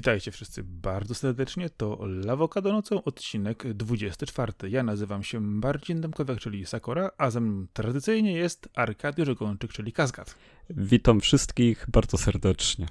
Witajcie 0.00 0.30
wszyscy 0.30 0.62
bardzo 0.64 1.14
serdecznie. 1.14 1.70
To 1.70 1.98
Lawokado 2.06 2.72
nocą, 2.72 3.04
odcinek 3.04 3.74
24. 3.74 4.52
Ja 4.68 4.82
nazywam 4.82 5.22
się 5.22 5.40
Marcin 5.40 6.00
Demkowiak, 6.00 6.38
czyli 6.38 6.66
Sakora, 6.66 7.10
a 7.18 7.30
ze 7.30 7.40
mną 7.40 7.66
tradycyjnie 7.72 8.32
jest 8.32 8.68
Arkadiusz 8.74 9.28
Ogończyk, 9.28 9.72
czyli 9.72 9.92
Kazgat. 9.92 10.34
Witam 10.70 11.20
wszystkich 11.20 11.86
bardzo 11.88 12.18
serdecznie. 12.18 12.86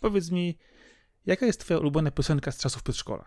Powiedz 0.00 0.30
mi, 0.30 0.58
jaka 1.26 1.46
jest 1.46 1.60
twoja 1.60 1.80
ulubiona 1.80 2.10
piosenka 2.10 2.52
z 2.52 2.58
czasów 2.58 2.82
przedszkola? 2.82 3.24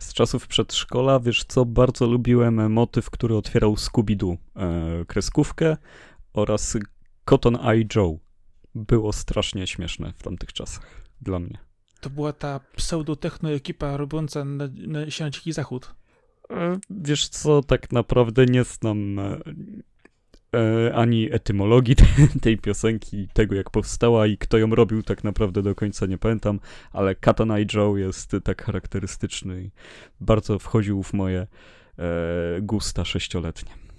Z 0.00 0.12
czasów 0.12 0.46
przedszkola, 0.46 1.20
wiesz 1.20 1.44
co, 1.44 1.64
bardzo 1.64 2.06
lubiłem 2.06 2.72
motyw, 2.72 3.10
który 3.10 3.36
otwierał 3.36 3.74
Scooby-Doo, 3.74 4.36
e, 4.56 5.04
kreskówkę 5.04 5.76
oraz 6.32 6.76
Cotton 7.24 7.56
Eye 7.56 7.84
Joe. 7.96 8.18
Było 8.74 9.12
strasznie 9.12 9.66
śmieszne 9.66 10.12
w 10.18 10.22
tamtych 10.22 10.52
czasach 10.52 11.02
dla 11.20 11.38
mnie. 11.38 11.69
To 12.00 12.10
była 12.10 12.32
ta 12.32 12.60
pseudotechno 12.76 13.52
ekipa 13.52 13.96
robiąca 13.96 14.44
na, 14.44 14.68
na, 14.86 15.00
na 15.20 15.30
Dziki 15.30 15.52
Zachód. 15.52 15.94
E, 16.50 16.78
wiesz 16.90 17.28
co, 17.28 17.62
tak 17.62 17.92
naprawdę 17.92 18.46
nie 18.46 18.64
znam 18.64 19.18
e, 19.18 19.38
e, 20.54 20.94
ani 20.94 21.32
etymologii 21.32 21.96
tej 22.42 22.58
piosenki, 22.58 23.28
tego 23.32 23.54
jak 23.54 23.70
powstała 23.70 24.26
i 24.26 24.38
kto 24.38 24.58
ją 24.58 24.74
robił, 24.74 25.02
tak 25.02 25.24
naprawdę 25.24 25.62
do 25.62 25.74
końca 25.74 26.06
nie 26.06 26.18
pamiętam, 26.18 26.60
ale 26.92 27.14
Katana 27.14 27.58
i 27.58 27.66
Joe 27.74 27.96
jest 27.96 28.36
tak 28.44 28.64
charakterystyczny 28.64 29.62
i 29.62 29.70
bardzo 30.20 30.58
wchodził 30.58 31.02
w 31.02 31.12
moje 31.12 31.40
e, 31.40 31.46
gusta 32.60 33.04
sześcioletnie. 33.04 33.90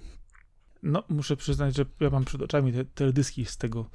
No, 0.82 1.02
muszę 1.08 1.36
przyznać, 1.36 1.76
że 1.76 1.84
ja 2.00 2.10
mam 2.10 2.24
przed 2.24 2.42
oczami 2.42 2.72
te 2.72 2.84
teledyski 2.84 3.44
z 3.44 3.56
tego 3.56 3.90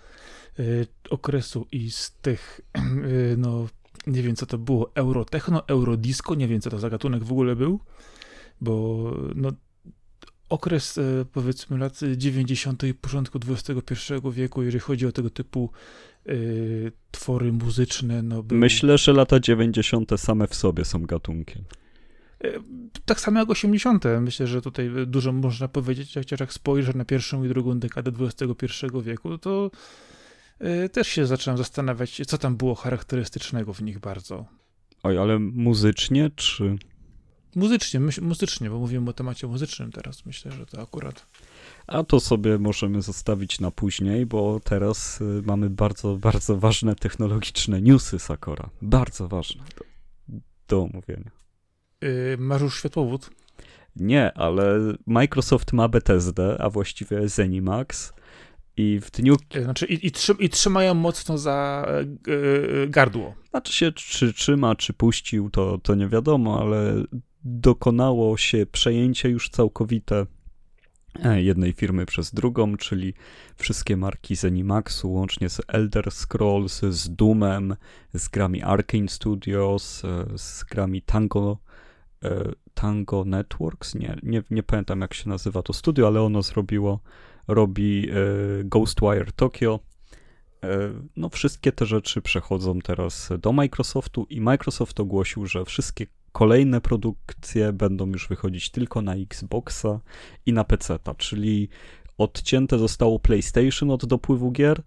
y, 0.60 0.88
okresu 1.10 1.68
i 1.72 1.92
z 1.92 2.12
tych, 2.22 2.62
y, 3.06 3.36
no, 3.38 3.68
nie 4.08 4.24
wiem 4.24 4.36
co 4.36 4.46
to 4.46 4.58
było, 4.58 4.92
eurotechno, 4.96 5.68
eurodisco, 5.68 6.36
nie 6.36 6.48
wiem 6.48 6.62
co 6.62 6.70
to 6.70 6.80
za 6.80 6.90
gatunek 6.90 7.24
w 7.24 7.32
ogóle 7.32 7.56
był, 7.56 7.80
bo 8.62 9.14
no, 9.36 9.52
okres 10.50 10.98
y, 10.98 11.26
powiedzmy 11.34 11.78
lat 11.78 12.00
90. 12.18 12.84
i 12.84 12.94
początku 12.94 13.40
XXI 13.48 14.14
wieku, 14.32 14.64
jeżeli 14.64 14.80
chodzi 14.80 15.06
o 15.06 15.12
tego 15.12 15.30
typu 15.30 15.70
y, 16.28 16.92
twory 17.12 17.52
muzyczne, 17.54 18.22
no 18.22 18.44
był... 18.44 18.58
Myślę, 18.58 18.98
że 18.98 19.14
lata 19.14 19.40
90. 19.40 20.12
same 20.18 20.48
w 20.48 20.56
sobie 20.56 20.86
są 20.86 21.06
gatunkiem. 21.06 21.64
Tak 23.06 23.20
samo 23.20 23.40
jak 23.40 23.50
80. 23.50 24.04
Myślę, 24.22 24.48
że 24.48 24.62
tutaj 24.62 24.90
dużo 25.08 25.32
można 25.32 25.68
powiedzieć, 25.68 26.14
chociaż 26.14 26.40
jak 26.40 26.54
spojrzę 26.54 26.94
na 26.96 27.06
pierwszą 27.06 27.44
i 27.44 27.48
drugą 27.48 27.80
dekadę 27.80 28.12
XXI 28.20 28.86
wieku, 29.04 29.38
to 29.38 29.72
też 30.92 31.08
się 31.08 31.26
zacząłem 31.26 31.58
zastanawiać, 31.58 32.22
co 32.28 32.38
tam 32.38 32.58
było 32.58 32.76
charakterystycznego 32.76 33.74
w 33.74 33.82
nich 33.82 34.00
bardzo. 34.00 34.46
Oj, 35.04 35.18
ale 35.18 35.40
muzycznie, 35.40 36.30
czy... 36.36 36.78
Muzycznie, 37.56 38.00
myśl, 38.00 38.22
muzycznie, 38.22 38.70
bo 38.70 38.80
mówimy 38.80 39.10
o 39.10 39.14
temacie 39.14 39.48
muzycznym 39.48 39.92
teraz. 39.92 40.26
Myślę, 40.26 40.52
że 40.52 40.66
to 40.66 40.82
akurat... 40.82 41.26
A 41.88 42.04
to 42.04 42.20
sobie 42.20 42.58
możemy 42.58 43.02
zostawić 43.02 43.60
na 43.60 43.72
później, 43.72 44.26
bo 44.26 44.60
teraz 44.64 45.22
y, 45.22 45.42
mamy 45.46 45.70
bardzo, 45.70 46.18
bardzo 46.18 46.58
ważne 46.58 46.96
technologiczne 46.96 47.82
newsy 47.82 48.20
Sakora. 48.20 48.70
Bardzo 48.82 49.28
ważne 49.28 49.64
do, 49.78 49.86
do 50.68 50.82
omówienia. 50.84 51.32
Yy, 52.02 52.38
masz 52.40 52.62
już 52.62 52.80
światłowód? 52.80 53.30
Nie, 53.96 54.34
ale 54.34 54.80
Microsoft 55.06 55.74
ma 55.74 55.88
Bethesda, 55.88 56.58
a 56.58 56.70
właściwie 56.70 57.30
Zenimax 57.30 58.14
i 58.78 59.00
w 59.00 59.12
dniu... 59.12 59.36
Znaczy 59.64 59.86
i, 59.86 60.08
i, 60.08 60.12
trzym, 60.12 60.40
i 60.40 60.50
trzymają 60.50 60.94
mocno 60.94 61.38
za 61.38 61.88
yy, 62.28 62.88
gardło. 62.90 63.36
Znaczy 63.50 63.74
się, 63.74 63.92
czy 63.92 64.34
trzyma, 64.34 64.76
czy 64.76 64.94
puścił, 64.94 65.50
to, 65.50 65.78
to 65.78 65.96
nie 65.96 66.08
wiadomo, 66.08 66.62
ale 66.62 67.04
dokonało 67.44 68.38
się 68.38 68.66
przejęcie 68.72 69.30
już 69.30 69.50
całkowite 69.50 70.26
jednej 71.36 71.74
firmy 71.74 72.06
przez 72.06 72.34
drugą, 72.34 72.78
czyli 72.78 73.14
wszystkie 73.56 73.98
marki 73.98 74.36
Zenimaxu, 74.36 75.12
łącznie 75.12 75.50
z 75.50 75.62
Elder 75.68 76.12
Scrolls, 76.12 76.82
z 76.90 77.16
Doomem, 77.16 77.76
z 78.14 78.28
grami 78.28 78.62
Arkane 78.62 79.08
Studios, 79.08 80.02
z 80.36 80.64
grami 80.64 81.02
Tango 81.02 81.58
E, 82.24 82.52
Tango 82.74 83.26
Networks, 83.26 83.96
nie, 83.96 84.18
nie, 84.24 84.44
nie 84.50 84.64
pamiętam 84.64 85.02
jak 85.02 85.14
się 85.14 85.30
nazywa 85.30 85.62
to 85.62 85.74
studio, 85.74 86.08
ale 86.08 86.22
ono 86.22 86.42
zrobiło, 86.42 87.00
robi 87.48 88.10
e, 88.10 88.14
Ghostwire 88.64 89.32
Tokyo. 89.36 89.80
E, 90.64 90.90
no 91.16 91.30
wszystkie 91.30 91.72
te 91.72 91.86
rzeczy 91.86 92.22
przechodzą 92.22 92.80
teraz 92.80 93.30
do 93.40 93.54
Microsoftu 93.54 94.28
i 94.30 94.42
Microsoft 94.42 95.00
ogłosił, 95.00 95.46
że 95.46 95.66
wszystkie 95.66 96.08
kolejne 96.32 96.82
produkcje 96.82 97.74
będą 97.74 98.08
już 98.08 98.28
wychodzić 98.28 98.70
tylko 98.70 99.02
na 99.02 99.16
Xboxa 99.16 100.00
i 100.46 100.54
na 100.54 100.64
PC, 100.64 101.00
czyli 101.18 101.70
odcięte 102.18 102.80
zostało 102.80 103.20
PlayStation 103.20 103.92
od 103.92 104.06
dopływu 104.06 104.52
gier 104.52 104.82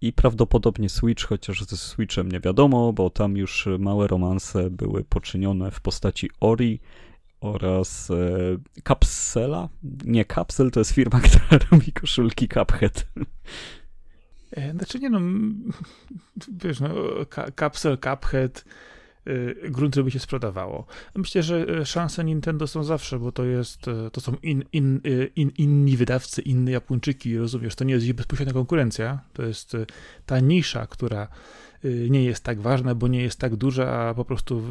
i 0.00 0.12
prawdopodobnie 0.12 0.88
Switch, 0.88 1.26
chociaż 1.26 1.64
ze 1.64 1.76
Switchem 1.76 2.32
nie 2.32 2.40
wiadomo, 2.40 2.92
bo 2.92 3.10
tam 3.10 3.36
już 3.36 3.68
małe 3.78 4.06
romanse 4.06 4.70
były 4.70 5.04
poczynione 5.04 5.70
w 5.70 5.80
postaci 5.80 6.30
Ori 6.40 6.80
oraz 7.40 8.10
e, 8.10 8.14
Capsela. 8.88 9.68
Nie, 10.04 10.24
Capsel 10.24 10.70
to 10.70 10.80
jest 10.80 10.90
firma, 10.90 11.20
która 11.28 11.60
robi 11.70 11.92
koszulki 11.92 12.48
Cuphead. 12.48 13.06
E, 14.52 14.72
znaczy 14.72 14.98
nie 14.98 15.10
no, 15.10 15.20
wiesz 16.62 16.80
no, 16.80 16.88
Capsel, 17.56 17.98
Cuphead, 17.98 18.64
Y, 19.28 19.70
grunt, 19.70 19.94
żeby 19.94 20.10
się 20.10 20.18
sprzedawało. 20.18 20.86
Myślę, 21.14 21.42
że 21.42 21.80
y, 21.80 21.86
szanse 21.86 22.24
Nintendo 22.24 22.66
są 22.66 22.84
zawsze, 22.84 23.18
bo 23.18 23.32
to 23.32 23.44
jest, 23.44 23.80
to 24.12 24.20
są 24.20 24.36
in, 24.42 24.64
in, 24.72 25.00
in, 25.36 25.50
inni 25.58 25.96
wydawcy, 25.96 26.42
inne 26.42 26.70
Japończyki, 26.70 27.38
rozumiesz, 27.38 27.74
to 27.74 27.84
nie 27.84 27.94
jest 27.94 28.06
ich 28.06 28.14
bezpośrednia 28.14 28.54
konkurencja, 28.54 29.20
to 29.32 29.42
jest 29.42 29.76
ta 30.26 30.40
nisza, 30.40 30.86
która 30.86 31.28
nie 31.84 32.24
jest 32.24 32.44
tak 32.44 32.60
ważna, 32.60 32.94
bo 32.94 33.08
nie 33.08 33.22
jest 33.22 33.40
tak 33.40 33.56
duża, 33.56 33.90
a 33.90 34.14
po 34.14 34.24
prostu, 34.24 34.62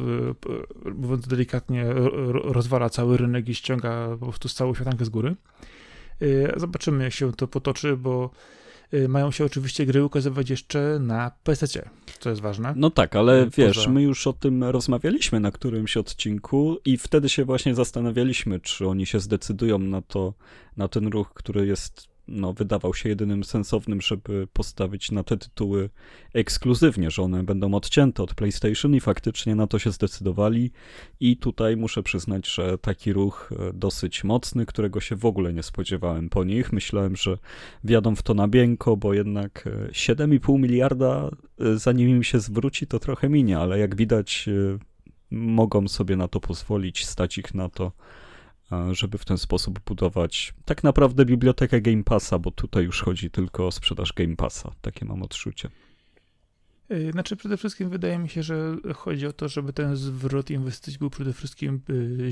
mówiąc 0.94 1.28
delikatnie, 1.28 1.84
rozwala 2.32 2.90
cały 2.90 3.16
rynek 3.16 3.48
i 3.48 3.54
ściąga 3.54 4.08
po 4.20 4.26
prostu 4.26 4.48
całą 4.48 4.74
światankę 4.74 5.04
z 5.04 5.08
góry. 5.08 5.36
Zobaczymy, 6.56 7.04
jak 7.04 7.12
się 7.12 7.32
to 7.32 7.48
potoczy, 7.48 7.96
bo 7.96 8.30
Y, 8.94 9.08
mają 9.08 9.30
się 9.30 9.44
oczywiście 9.44 9.86
gry 9.86 10.04
ukazywać 10.04 10.50
jeszcze 10.50 10.98
na 11.00 11.30
PC, 11.42 11.66
co 12.20 12.30
jest 12.30 12.42
ważne. 12.42 12.72
No 12.76 12.90
tak, 12.90 13.16
ale 13.16 13.42
y, 13.42 13.50
wiesz, 13.56 13.88
my 13.88 14.02
już 14.02 14.26
o 14.26 14.32
tym 14.32 14.64
rozmawialiśmy 14.64 15.40
na 15.40 15.50
którymś 15.50 15.96
odcinku 15.96 16.76
i 16.84 16.96
wtedy 16.96 17.28
się 17.28 17.44
właśnie 17.44 17.74
zastanawialiśmy, 17.74 18.60
czy 18.60 18.88
oni 18.88 19.06
się 19.06 19.20
zdecydują 19.20 19.78
na 19.78 20.02
to, 20.02 20.34
na 20.76 20.88
ten 20.88 21.08
ruch, 21.08 21.32
który 21.34 21.66
jest 21.66 22.08
no, 22.28 22.52
wydawał 22.52 22.94
się 22.94 23.08
jedynym 23.08 23.44
sensownym, 23.44 24.00
żeby 24.00 24.48
postawić 24.52 25.10
na 25.10 25.24
te 25.24 25.36
tytuły 25.36 25.90
ekskluzywnie, 26.34 27.10
że 27.10 27.22
one 27.22 27.42
będą 27.42 27.74
odcięte 27.74 28.22
od 28.22 28.34
PlayStation 28.34 28.94
i 28.94 29.00
faktycznie 29.00 29.54
na 29.54 29.66
to 29.66 29.78
się 29.78 29.90
zdecydowali. 29.90 30.70
I 31.20 31.36
tutaj 31.36 31.76
muszę 31.76 32.02
przyznać, 32.02 32.48
że 32.48 32.78
taki 32.78 33.12
ruch 33.12 33.52
e, 33.52 33.72
dosyć 33.72 34.24
mocny, 34.24 34.66
którego 34.66 35.00
się 35.00 35.16
w 35.16 35.24
ogóle 35.24 35.52
nie 35.52 35.62
spodziewałem 35.62 36.28
po 36.28 36.44
nich. 36.44 36.72
Myślałem, 36.72 37.16
że 37.16 37.38
wjadą 37.84 38.16
w 38.16 38.22
to 38.22 38.34
na 38.34 38.48
bięko, 38.48 38.96
bo 38.96 39.14
jednak 39.14 39.68
7,5 39.92 40.54
e, 40.54 40.58
miliarda, 40.58 41.30
e, 41.60 41.78
zanim 41.78 42.08
im 42.08 42.22
się 42.22 42.40
zwróci, 42.40 42.86
to 42.86 42.98
trochę 42.98 43.28
minie, 43.28 43.58
ale 43.58 43.78
jak 43.78 43.96
widać, 43.96 44.48
mogą 45.30 45.88
sobie 45.88 46.16
na 46.16 46.28
to 46.28 46.40
pozwolić, 46.40 47.06
stać 47.06 47.38
ich 47.38 47.54
na 47.54 47.68
to 47.68 47.92
żeby 48.92 49.18
w 49.18 49.24
ten 49.24 49.38
sposób 49.38 49.80
budować 49.86 50.54
tak 50.64 50.84
naprawdę 50.84 51.24
bibliotekę 51.24 51.80
Game 51.80 52.04
Passa, 52.04 52.38
bo 52.38 52.50
tutaj 52.50 52.84
już 52.84 53.02
chodzi 53.02 53.30
tylko 53.30 53.66
o 53.66 53.72
sprzedaż 53.72 54.12
Game 54.12 54.36
Passa. 54.36 54.72
Takie 54.80 55.04
mam 55.04 55.22
odczucie. 55.22 55.68
Y, 56.92 57.12
znaczy, 57.12 57.36
przede 57.36 57.56
wszystkim 57.56 57.90
wydaje 57.90 58.18
mi 58.18 58.28
się, 58.28 58.42
że 58.42 58.76
chodzi 58.94 59.26
o 59.26 59.32
to, 59.32 59.48
żeby 59.48 59.72
ten 59.72 59.96
zwrot 59.96 60.50
inwestycji 60.50 60.98
był 60.98 61.10
przede 61.10 61.32
wszystkim 61.32 61.80
y, 61.90 62.28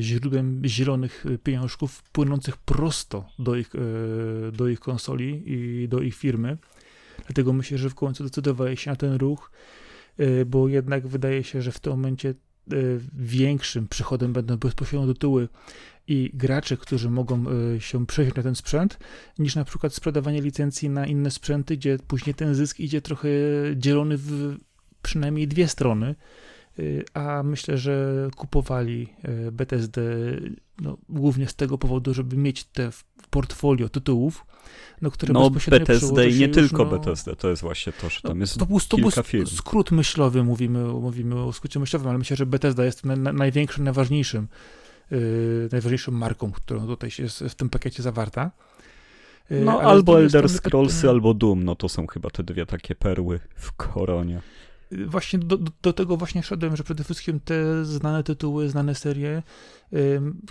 źródłem 0.00 0.62
zielonych 0.64 1.24
pieniążków 1.42 2.02
płynących 2.02 2.56
prosto 2.56 3.28
do 3.38 3.56
ich, 3.56 3.70
do 4.52 4.68
ich 4.68 4.80
konsoli 4.80 5.42
i 5.46 5.88
do 5.88 6.00
ich 6.00 6.14
firmy. 6.14 6.58
Dlatego 7.26 7.52
myślę, 7.52 7.78
że 7.78 7.90
w 7.90 7.94
końcu 7.94 8.24
decydowali 8.24 8.76
się 8.76 8.90
na 8.90 8.96
ten 8.96 9.14
ruch, 9.14 9.50
bo 10.46 10.68
jednak 10.68 11.06
wydaje 11.06 11.44
się, 11.44 11.62
że 11.62 11.72
w 11.72 11.80
tym 11.80 11.92
momencie 11.92 12.34
większym 13.18 13.88
przychodem 13.88 14.32
będą 14.32 14.56
bezpośrednio 14.56 15.06
tytuły 15.14 15.48
i 16.08 16.30
gracze, 16.34 16.76
którzy 16.76 17.10
mogą 17.10 17.44
y, 17.76 17.80
się 17.80 18.06
przejść 18.06 18.34
na 18.34 18.42
ten 18.42 18.54
sprzęt, 18.54 18.98
niż 19.38 19.56
na 19.56 19.64
przykład 19.64 19.94
sprzedawanie 19.94 20.42
licencji 20.42 20.90
na 20.90 21.06
inne 21.06 21.30
sprzęty, 21.30 21.76
gdzie 21.76 21.98
później 22.06 22.34
ten 22.34 22.54
zysk 22.54 22.80
idzie 22.80 23.00
trochę 23.00 23.28
dzielony 23.76 24.16
w 24.16 24.56
przynajmniej 25.02 25.48
dwie 25.48 25.68
strony, 25.68 26.14
a 27.14 27.42
myślę, 27.42 27.78
że 27.78 28.28
kupowali 28.36 29.08
BTSD 29.52 30.00
no, 30.80 30.96
głównie 31.08 31.48
z 31.48 31.54
tego 31.54 31.78
powodu, 31.78 32.14
żeby 32.14 32.36
mieć 32.36 32.64
te 32.64 32.90
portfolio 33.30 33.88
tytułów, 33.88 34.46
no, 35.02 35.10
które 35.10 35.32
no, 35.32 35.50
BTSD 35.50 36.28
i 36.28 36.38
nie 36.38 36.46
już, 36.46 36.56
tylko 36.56 36.84
no, 36.84 36.90
BTSD, 36.90 37.36
to 37.36 37.50
jest 37.50 37.62
właśnie 37.62 37.92
to, 37.92 38.10
że 38.10 38.20
tam 38.20 38.38
no, 38.38 38.42
jest 38.42 38.58
to 38.58 38.66
był, 38.66 38.80
to 38.80 38.96
kilka 38.96 39.14
był 39.14 39.24
firm. 39.24 39.46
skrót 39.46 39.90
myślowy, 39.90 40.44
mówimy, 40.44 40.84
mówimy 40.84 41.42
o 41.42 41.52
skrócie 41.52 41.80
myślowym, 41.80 42.08
ale 42.08 42.18
myślę, 42.18 42.36
że 42.36 42.46
BTSD 42.46 42.84
jest 42.84 43.04
na, 43.04 43.16
na, 43.16 43.32
największym, 43.32 43.84
najważniejszym, 43.84 44.48
yy, 45.10 45.68
najważniejszą 45.72 46.12
marką, 46.12 46.52
którą 46.52 46.86
tutaj 46.86 47.10
jest 47.18 47.40
w 47.40 47.54
tym 47.54 47.68
pakiecie 47.68 48.02
zawarta. 48.02 48.50
Yy, 49.50 49.60
No 49.60 49.80
albo 49.80 50.18
Elder 50.18 50.48
strony, 50.48 50.58
Scrollsy, 50.58 51.08
albo 51.08 51.34
Doom, 51.34 51.64
no 51.64 51.76
to 51.76 51.88
są 51.88 52.06
chyba 52.06 52.30
te 52.30 52.42
dwie 52.42 52.66
takie 52.66 52.94
perły 52.94 53.40
w 53.56 53.72
koronie. 53.72 54.40
Właśnie 55.06 55.38
do, 55.38 55.58
do, 55.82 55.92
tego 55.92 56.16
właśnie 56.16 56.42
szedłem, 56.42 56.76
że 56.76 56.84
przede 56.84 57.04
wszystkim 57.04 57.40
te 57.40 57.84
znane 57.84 58.22
tytuły, 58.22 58.68
znane 58.68 58.94
serie, 58.94 59.42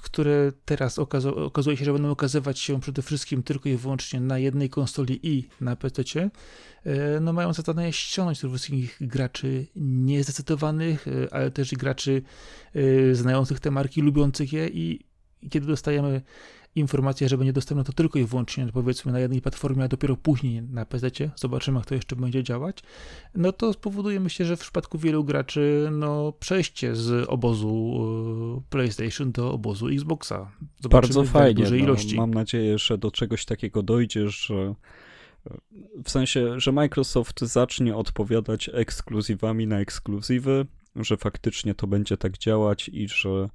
które 0.01 0.51
teraz 0.65 0.99
okazuje 1.45 1.77
się, 1.77 1.85
że 1.85 1.93
będą 1.93 2.11
okazywać 2.11 2.59
się 2.59 2.81
przede 2.81 3.01
wszystkim 3.01 3.43
tylko 3.43 3.69
i 3.69 3.75
wyłącznie 3.75 4.19
na 4.19 4.39
jednej 4.39 4.69
konsoli 4.69 5.19
i 5.23 5.47
na 5.61 5.75
PC, 5.75 6.03
yy, 6.13 6.93
no 7.21 7.33
mają 7.33 7.53
za 7.53 7.61
zadanie 7.61 7.93
ściągnąć 7.93 8.39
tych 8.39 8.49
wszystkich 8.49 8.97
graczy 9.01 9.67
niezdecydowanych, 9.75 11.07
yy, 11.07 11.27
ale 11.31 11.51
też 11.51 11.71
graczy 11.71 12.21
yy, 12.73 13.15
znających 13.15 13.59
te 13.59 13.71
marki, 13.71 14.01
lubiących 14.01 14.53
je 14.53 14.67
i 14.67 14.99
kiedy 15.49 15.67
dostajemy 15.67 16.21
informację, 16.75 17.29
że 17.29 17.37
będzie 17.37 17.53
dostępne 17.53 17.83
to 17.83 17.93
tylko 17.93 18.19
i 18.19 18.25
wyłącznie 18.25 18.67
powiedzmy 18.73 19.11
na 19.11 19.19
jednej 19.19 19.41
platformie, 19.41 19.83
a 19.83 19.87
dopiero 19.87 20.15
później 20.17 20.61
na 20.61 20.85
PC, 20.85 21.09
zobaczymy 21.35 21.77
jak 21.77 21.85
to 21.85 21.95
jeszcze 21.95 22.15
będzie 22.15 22.43
działać, 22.43 22.77
no 23.35 23.51
to 23.51 23.73
spowoduje 23.73 24.19
myślę, 24.19 24.45
że 24.45 24.57
w 24.57 24.59
przypadku 24.59 24.97
wielu 24.97 25.23
graczy 25.23 25.89
no 25.91 26.33
przejście 26.39 26.95
z 26.95 27.29
obozu 27.29 27.97
y, 28.57 28.69
PlayStation 28.69 29.31
do 29.31 29.53
obozu 29.53 29.87
Xboxa. 29.87 30.51
Zobaczymy 30.81 31.13
Bardzo 31.13 31.23
fajnie. 31.23 31.63
dużej 31.63 31.79
No, 31.79 31.85
ilości. 31.85 32.15
mam 32.15 32.33
nadzieję, 32.33 32.77
że 32.77 32.97
do 32.97 33.11
czegoś 33.11 33.45
takiego 33.45 33.83
dojdzie, 33.83 34.29
że 34.29 34.75
w 36.03 36.11
sensie, 36.11 36.59
że 36.59 36.71
Microsoft 36.71 37.41
zacznie 37.41 37.95
odpowiadać 37.95 38.69
ekskluzywami 38.73 39.67
na 39.67 39.79
ekskluzywy, 39.79 40.65
że 40.95 41.17
faktycznie 41.17 41.75
to 41.75 41.87
będzie 41.87 42.17
tak 42.17 42.37
działać 42.37 42.89
i 42.93 43.07
że, 43.07 43.49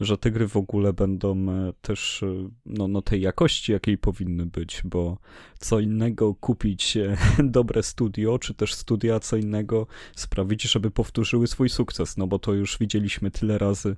że 0.00 0.18
te 0.18 0.30
gry 0.30 0.48
w 0.48 0.56
ogóle 0.56 0.92
będą 0.92 1.50
e, 1.50 1.72
też 1.82 2.22
e, 2.22 2.48
no, 2.66 2.88
no 2.88 3.02
tej 3.02 3.20
jakości, 3.20 3.72
jakiej 3.72 3.98
powinny 3.98 4.46
być, 4.46 4.82
bo 4.84 5.18
co 5.58 5.80
innego 5.80 6.34
kupić 6.34 6.96
e, 6.96 7.16
dobre 7.38 7.82
studio, 7.82 8.38
czy 8.38 8.54
też 8.54 8.74
studia, 8.74 9.20
co 9.20 9.36
innego 9.36 9.86
sprawić, 10.16 10.62
żeby 10.62 10.90
powtórzyły 10.90 11.46
swój 11.46 11.68
sukces, 11.68 12.16
no 12.16 12.26
bo 12.26 12.38
to 12.38 12.52
już 12.52 12.78
widzieliśmy 12.78 13.30
tyle 13.30 13.58
razy 13.58 13.96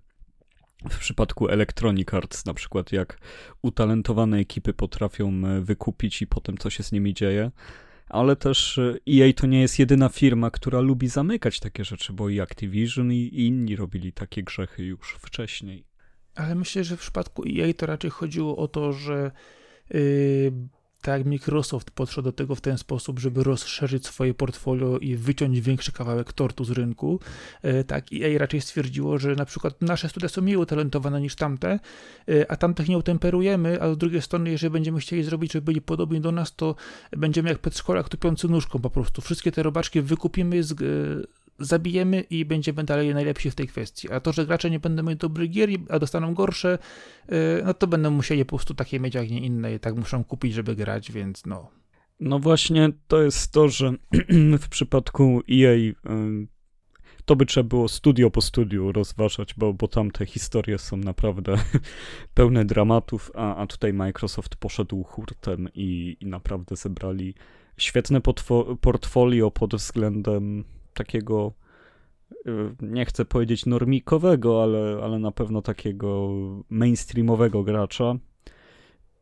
w 0.91 0.99
przypadku 0.99 1.49
Electronic 1.49 2.15
Arts, 2.15 2.47
na 2.47 2.55
przykład 2.55 2.93
jak 2.93 3.19
utalentowane 3.63 4.39
ekipy 4.39 4.73
potrafią 4.73 5.33
wykupić 5.61 6.23
i 6.23 6.27
potem 6.27 6.59
co 6.59 6.71
się 6.71 6.83
z 6.83 6.93
nimi 6.93 7.15
dzieje. 7.15 7.51
Ale 8.09 8.37
też 8.37 8.81
EA 9.09 9.33
to 9.37 9.47
nie 9.47 9.61
jest 9.61 9.79
jedyna 9.79 10.09
firma, 10.09 10.51
która 10.51 10.81
lubi 10.81 11.09
zamykać 11.09 11.61
takie 11.61 11.85
rzeczy, 11.85 12.13
bo 12.13 12.29
i 12.29 12.41
Activision 12.41 13.13
i 13.13 13.31
inni 13.33 13.77
robili 13.77 14.13
takie 14.13 14.43
grzechy 14.43 14.85
już 14.85 15.17
wcześniej. 15.21 15.92
Ale 16.35 16.55
myślę, 16.55 16.85
że 16.85 16.97
w 16.97 17.01
przypadku 17.01 17.45
EA 17.47 17.75
to 17.77 17.87
raczej 17.87 18.11
chodziło 18.11 18.57
o 18.57 18.69
to, 18.69 18.93
że 18.93 19.31
yy, 19.91 20.53
tak 21.03 21.27
Microsoft 21.27 21.91
podszedł 21.91 22.25
do 22.25 22.33
tego 22.33 22.55
w 22.55 22.61
ten 22.61 22.79
sposób, 22.79 23.19
żeby 23.19 23.45
rozszerzyć 23.45 24.07
swoje 24.07 24.35
portfolio 24.35 24.99
i 24.99 25.17
wyciąć 25.17 25.61
większy 25.61 25.93
kawałek 25.93 26.33
tortu 26.33 26.65
z 26.65 26.71
rynku, 26.71 27.21
yy, 27.63 27.85
tak 27.85 28.07
EA 28.13 28.39
raczej 28.39 28.61
stwierdziło, 28.61 29.19
że 29.19 29.35
na 29.35 29.45
przykład 29.45 29.83
nasze 29.83 30.09
studia 30.09 30.29
są 30.29 30.43
mniej 30.43 30.57
utalentowane 30.57 31.21
niż 31.21 31.37
tamte, 31.37 31.81
yy, 32.27 32.49
a 32.49 32.57
tamtych 32.57 32.89
nie 32.89 32.99
utemperujemy, 32.99 33.83
a 33.83 33.95
z 33.95 33.99
drugiej 33.99 34.23
strony, 34.23 34.51
jeżeli 34.51 34.73
będziemy 34.73 35.01
chcieli 35.01 35.23
zrobić, 35.23 35.53
żeby 35.53 35.65
byli 35.65 35.81
podobni 35.81 36.21
do 36.21 36.33
nas, 36.33 36.57
to 36.57 36.75
będziemy 37.11 37.49
jak 37.49 37.59
przedszkolak 37.59 38.09
tupiący 38.09 38.49
nóżką 38.49 38.79
po 38.79 38.91
prostu. 38.91 39.23
Wszystkie 39.23 39.53
te 39.53 39.63
robaczki 39.63 40.03
wykupimy 40.03 40.63
z, 40.63 40.81
yy, 40.81 41.27
zabijemy 41.65 42.21
i 42.21 42.45
będziemy 42.45 42.85
dalej 42.85 43.15
najlepsi 43.15 43.51
w 43.51 43.55
tej 43.55 43.69
kwestii. 43.69 44.13
A 44.13 44.21
to, 44.21 44.33
że 44.33 44.47
gracze 44.47 44.71
nie 44.71 44.81
będą 44.81 45.03
mieć 45.03 45.19
dobrych 45.19 45.51
gier, 45.51 45.69
a 45.89 45.99
dostaną 45.99 46.35
gorsze, 46.35 46.79
yy, 47.29 47.37
no 47.65 47.75
to 47.75 47.87
będą 47.87 48.11
musieli 48.11 48.45
po 48.45 48.57
prostu 48.57 48.75
takie 48.75 49.01
mieć, 49.01 49.15
jak 49.15 49.31
nie 49.31 49.41
inne 49.41 49.75
i 49.75 49.81
tak 49.81 49.97
muszą 49.97 50.25
kupić, 50.25 50.55
żeby 50.55 50.77
grać, 50.77 51.13
więc 51.13 51.47
no. 51.47 51.71
No 52.21 52.39
właśnie 52.39 52.89
to 53.09 53.23
jest 53.23 53.53
to, 53.53 53.69
że 53.69 53.93
w 54.65 54.69
przypadku 54.69 55.43
EA 55.51 55.73
y, 55.75 55.95
to 57.25 57.37
by 57.37 57.47
trzeba 57.47 57.69
było 57.69 57.89
studio 57.89 58.31
po 58.31 58.41
studiu 58.41 58.93
rozważać, 58.93 59.55
bo, 59.55 59.73
bo 59.73 59.89
tam 59.89 60.11
te 60.11 60.27
historie 60.27 60.79
są 60.79 60.97
naprawdę 60.97 61.55
pełne 62.35 62.65
dramatów, 62.65 63.31
a, 63.35 63.57
a 63.57 63.67
tutaj 63.67 63.93
Microsoft 63.93 64.57
poszedł 64.57 65.03
hurtem 65.03 65.69
i, 65.75 66.17
i 66.21 66.27
naprawdę 66.27 66.77
zebrali 66.77 67.35
świetne 67.77 68.21
portfolio 68.81 69.51
pod 69.51 69.75
względem 69.75 70.65
takiego, 70.95 71.53
y, 72.47 72.51
nie 72.81 73.05
chcę 73.05 73.25
powiedzieć 73.25 73.67
normikowego, 73.67 74.63
ale, 74.63 75.01
ale 75.03 75.19
na 75.19 75.33
pewno 75.33 75.63
takiego 75.63 76.31
mainstreamowego 76.71 77.63
gracza. 77.63 78.15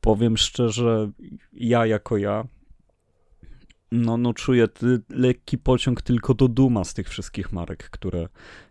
Powiem 0.00 0.37
szczerze, 0.37 1.11
ja 1.52 1.87
jako 1.87 2.17
ja, 2.17 2.44
no, 3.93 4.17
no 4.17 4.34
czuję 4.34 4.69
lekki 5.08 5.58
pociąg 5.58 6.02
tylko 6.02 6.34
do 6.34 6.49
Duma 6.49 6.84
z 6.84 6.94
tych 6.94 7.08
wszystkich 7.08 7.52
marek, 7.52 7.90
które, 7.90 8.28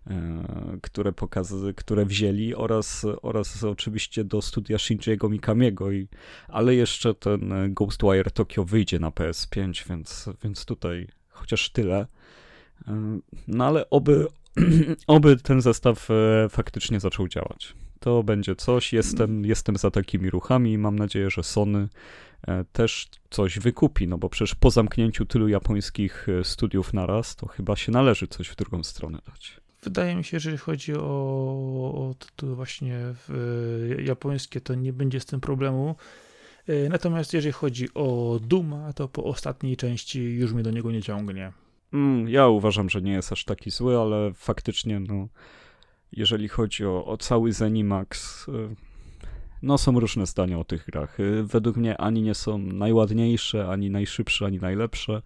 e, 0.08 0.44
które, 0.82 1.12
pokazy, 1.12 1.74
które 1.74 2.06
wzięli 2.06 2.56
oraz, 2.56 3.06
oraz 3.22 3.64
oczywiście 3.64 4.24
do 4.24 4.42
studia 4.42 4.78
Shinjiego 4.78 5.30
Mikamiego, 5.30 5.92
i, 5.92 6.08
ale 6.48 6.76
jeszcze 6.76 7.14
ten 7.14 7.74
Ghostwire 7.74 8.32
Tokyo 8.32 8.64
wyjdzie 8.64 9.00
na 9.00 9.10
PS5, 9.10 9.90
więc, 9.90 10.30
więc 10.44 10.66
tutaj 10.66 11.08
chociaż 11.30 11.70
tyle. 11.70 12.08
No 13.48 13.66
ale 13.66 13.90
oby, 13.90 14.28
oby 15.08 15.38
ten 15.38 15.62
zestaw 15.62 16.08
e, 16.12 16.50
faktycznie 16.50 17.00
zaczął 17.00 17.28
działać. 17.28 17.74
To 18.00 18.24
będzie 18.24 18.56
coś. 18.56 18.94
Jestem, 18.94 19.46
jestem 19.46 19.78
za 19.78 19.92
takimi 19.92 20.30
ruchami 20.30 20.74
i 20.74 20.78
mam 20.78 21.00
nadzieję, 21.00 21.30
że 21.30 21.44
Sony 21.44 21.88
e, 22.48 22.66
też 22.72 23.10
coś 23.30 23.60
wykupi, 23.60 24.08
no 24.08 24.18
bo 24.18 24.30
przecież 24.30 24.56
po 24.56 24.72
zamknięciu 24.72 25.26
tylu 25.26 25.48
japońskich 25.48 26.28
e, 26.30 26.44
studiów 26.44 26.94
naraz, 26.94 27.36
to 27.36 27.48
chyba 27.48 27.76
się 27.76 27.92
należy 27.92 28.28
coś 28.28 28.48
w 28.48 28.56
drugą 28.56 28.84
stronę 28.84 29.20
dać. 29.28 29.62
Wydaje 29.84 30.16
mi 30.16 30.24
się, 30.24 30.40
że 30.40 30.50
jeżeli 30.50 30.58
chodzi 30.58 30.94
o, 30.96 31.00
o 31.94 32.16
tytuły 32.20 32.56
właśnie 32.56 33.00
japońskie, 34.04 34.62
to 34.62 34.76
nie 34.76 34.94
będzie 34.94 35.20
z 35.20 35.26
tym 35.26 35.42
problemu. 35.42 35.96
Natomiast 36.90 37.34
jeżeli 37.34 37.52
chodzi 37.52 37.94
o 37.94 38.40
Duma, 38.44 38.94
to 38.94 39.08
po 39.08 39.24
ostatniej 39.24 39.78
części 39.78 40.22
już 40.22 40.54
mnie 40.54 40.64
do 40.64 40.72
niego 40.72 40.92
nie 40.92 41.02
ciągnie. 41.02 41.52
Mm, 41.94 42.30
ja 42.30 42.48
uważam, 42.48 42.90
że 42.90 43.02
nie 43.02 43.12
jest 43.12 43.32
aż 43.32 43.46
taki 43.46 43.72
zły, 43.72 43.98
ale 43.98 44.34
faktycznie, 44.34 45.00
no, 45.00 45.28
jeżeli 46.12 46.48
chodzi 46.48 46.86
o, 46.86 47.06
o 47.06 47.18
cały 47.18 47.54
Zenimax, 47.54 48.48
y, 48.48 48.76
no 49.62 49.78
są 49.78 50.00
różne 50.00 50.26
zdania 50.26 50.60
o 50.60 50.64
tych 50.64 50.86
grach. 50.86 51.20
Y, 51.20 51.44
według 51.44 51.78
mnie 51.78 51.98
ani 51.98 52.22
nie 52.22 52.36
są 52.36 52.58
najładniejsze, 52.58 53.68
ani 53.70 53.90
najszybsze, 53.90 54.46
ani 54.46 54.60
najlepsze. 54.60 55.22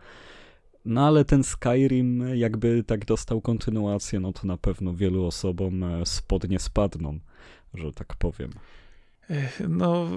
No 0.86 1.08
ale 1.08 1.26
ten 1.26 1.44
Skyrim 1.44 2.38
jakby 2.38 2.84
tak 2.84 3.06
dostał 3.06 3.42
kontynuację, 3.42 4.20
no 4.20 4.34
to 4.34 4.48
na 4.48 4.58
pewno 4.58 4.94
wielu 4.94 5.26
osobom 5.26 5.84
e, 5.84 6.06
spodnie 6.06 6.60
spadną, 6.60 7.20
że 7.74 7.94
tak 7.94 8.16
powiem. 8.16 8.50
No, 9.70 10.08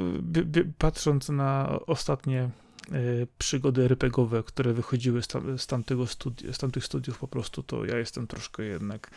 patrząc 0.79 1.29
na 1.29 1.79
ostatnie 1.87 2.51
przygody 3.39 3.85
RPGowe, 3.85 4.43
które 4.43 4.73
wychodziły 4.73 5.23
z, 5.23 5.29
tam, 5.29 5.59
z, 5.59 5.67
tamtego 5.67 6.05
studi- 6.05 6.53
z 6.53 6.59
tamtych 6.59 6.85
studiów 6.85 7.19
po 7.19 7.29
prostu, 7.29 7.63
to 7.63 7.85
ja 7.85 7.99
jestem 7.99 8.27
troszkę 8.27 8.65
jednak 8.65 9.11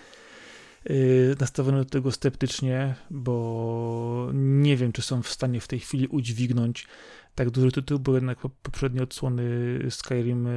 e, 0.86 0.94
nastawiony 1.40 1.78
do 1.78 1.86
tego 1.86 2.12
sceptycznie, 2.12 2.96
bo 3.10 4.30
nie 4.34 4.78
wiem, 4.78 4.92
czy 4.92 5.02
są 5.02 5.22
w 5.22 5.30
stanie 5.30 5.62
w 5.62 5.68
tej 5.68 5.80
chwili 5.80 6.08
udźwignąć 6.08 6.88
tak 7.36 7.50
duży 7.50 7.72
tytuł, 7.72 8.00
bo 8.00 8.16
jednak 8.16 8.40
poprzednie 8.62 9.04
odsłony 9.04 9.44
Skyrim 9.90 10.48
e, 10.48 10.52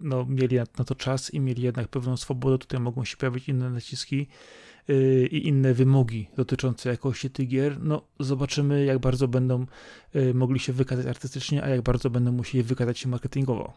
no, 0.00 0.26
mieli 0.28 0.56
na, 0.56 0.84
to 0.84 0.94
czas 0.94 1.34
i 1.34 1.40
mieli 1.40 1.62
jednak 1.62 1.88
pewną 1.88 2.16
swobodę, 2.16 2.58
tutaj 2.58 2.80
mogą 2.80 3.04
się 3.04 3.16
pojawić 3.16 3.48
inne 3.48 3.70
naciski, 3.70 4.26
i 5.30 5.48
inne 5.48 5.74
wymogi 5.74 6.28
dotyczące 6.36 6.88
jakości 6.88 7.30
tych 7.30 7.48
gier, 7.48 7.82
no 7.82 8.02
zobaczymy 8.20 8.84
jak 8.84 8.98
bardzo 8.98 9.28
będą 9.28 9.66
y, 10.16 10.34
mogli 10.34 10.60
się 10.60 10.72
wykazać 10.72 11.06
artystycznie, 11.06 11.64
a 11.64 11.68
jak 11.68 11.82
bardzo 11.82 12.10
będą 12.10 12.32
musieli 12.32 12.64
wykazać 12.64 12.98
się 12.98 13.08
marketingowo. 13.08 13.72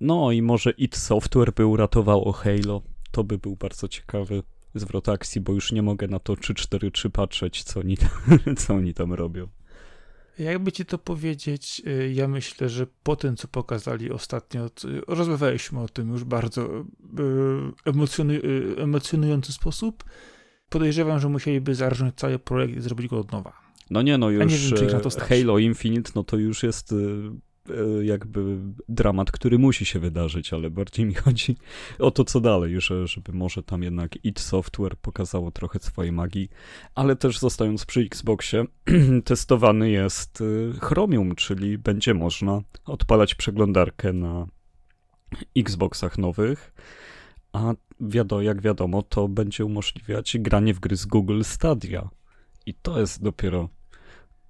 No 0.00 0.32
i 0.32 0.42
może 0.42 0.70
id 0.70 0.96
Software 0.96 1.52
by 1.54 1.66
uratowało 1.66 2.32
Halo. 2.32 2.82
To 3.10 3.24
by 3.24 3.38
był 3.38 3.56
bardzo 3.56 3.88
ciekawy 3.88 4.42
zwrot 4.74 5.08
akcji, 5.08 5.40
bo 5.40 5.52
już 5.52 5.72
nie 5.72 5.82
mogę 5.82 6.08
na 6.08 6.18
to 6.18 6.32
3-4-3 6.32 7.10
patrzeć, 7.10 7.62
co 7.62 7.80
oni, 7.80 7.96
tam, 7.96 8.10
co 8.56 8.74
oni 8.74 8.94
tam 8.94 9.12
robią. 9.12 9.48
Jakby 10.38 10.72
ci 10.72 10.84
to 10.86 10.98
powiedzieć, 10.98 11.82
y, 11.86 12.12
ja 12.12 12.28
myślę, 12.28 12.68
że 12.68 12.86
po 13.02 13.16
tym, 13.16 13.36
co 13.36 13.48
pokazali 13.48 14.10
ostatnio, 14.10 14.70
rozmawialiśmy 15.08 15.80
o 15.80 15.88
tym 15.88 16.10
już 16.10 16.24
bardzo, 16.24 16.84
emocjonujący 18.76 19.52
sposób, 19.52 20.04
podejrzewam, 20.68 21.20
że 21.20 21.28
musieliby 21.28 21.74
zarżnąć 21.74 22.14
cały 22.14 22.38
projekt 22.38 22.76
i 22.76 22.80
zrobić 22.80 23.08
go 23.08 23.18
od 23.18 23.32
nowa. 23.32 23.52
No 23.90 24.02
nie, 24.02 24.18
no 24.18 24.30
już 24.30 24.72
nie 24.72 24.86
wiem, 24.86 25.00
Halo 25.28 25.58
Infinite, 25.58 26.12
no 26.14 26.24
to 26.24 26.36
już 26.36 26.62
jest 26.62 26.94
E, 27.70 28.04
jakby 28.04 28.58
dramat, 28.88 29.30
który 29.30 29.58
musi 29.58 29.84
się 29.84 29.98
wydarzyć, 29.98 30.52
ale 30.52 30.70
bardziej 30.70 31.06
mi 31.06 31.14
chodzi 31.14 31.56
o 31.98 32.10
to, 32.10 32.24
co 32.24 32.40
dalej, 32.40 32.80
żeby 33.04 33.32
może 33.32 33.62
tam 33.62 33.82
jednak 33.82 34.24
id 34.24 34.40
Software 34.40 34.96
pokazało 34.96 35.50
trochę 35.50 35.78
swojej 35.78 36.12
magii, 36.12 36.48
ale 36.94 37.16
też 37.16 37.38
zostając 37.38 37.86
przy 37.86 38.00
Xboxie, 38.00 38.64
testowany 39.24 39.90
jest 39.90 40.40
e, 40.40 40.80
Chromium, 40.80 41.34
czyli 41.34 41.78
będzie 41.78 42.14
można 42.14 42.60
odpalać 42.84 43.34
przeglądarkę 43.34 44.12
na 44.12 44.46
Xboxach 45.56 46.18
nowych, 46.18 46.72
a 47.52 47.74
wiadomo, 48.00 48.42
jak 48.42 48.62
wiadomo, 48.62 49.02
to 49.02 49.28
będzie 49.28 49.64
umożliwiać 49.64 50.36
granie 50.40 50.74
w 50.74 50.80
gry 50.80 50.96
z 50.96 51.06
Google 51.06 51.42
Stadia. 51.42 52.08
I 52.66 52.74
to 52.74 53.00
jest 53.00 53.22
dopiero 53.22 53.68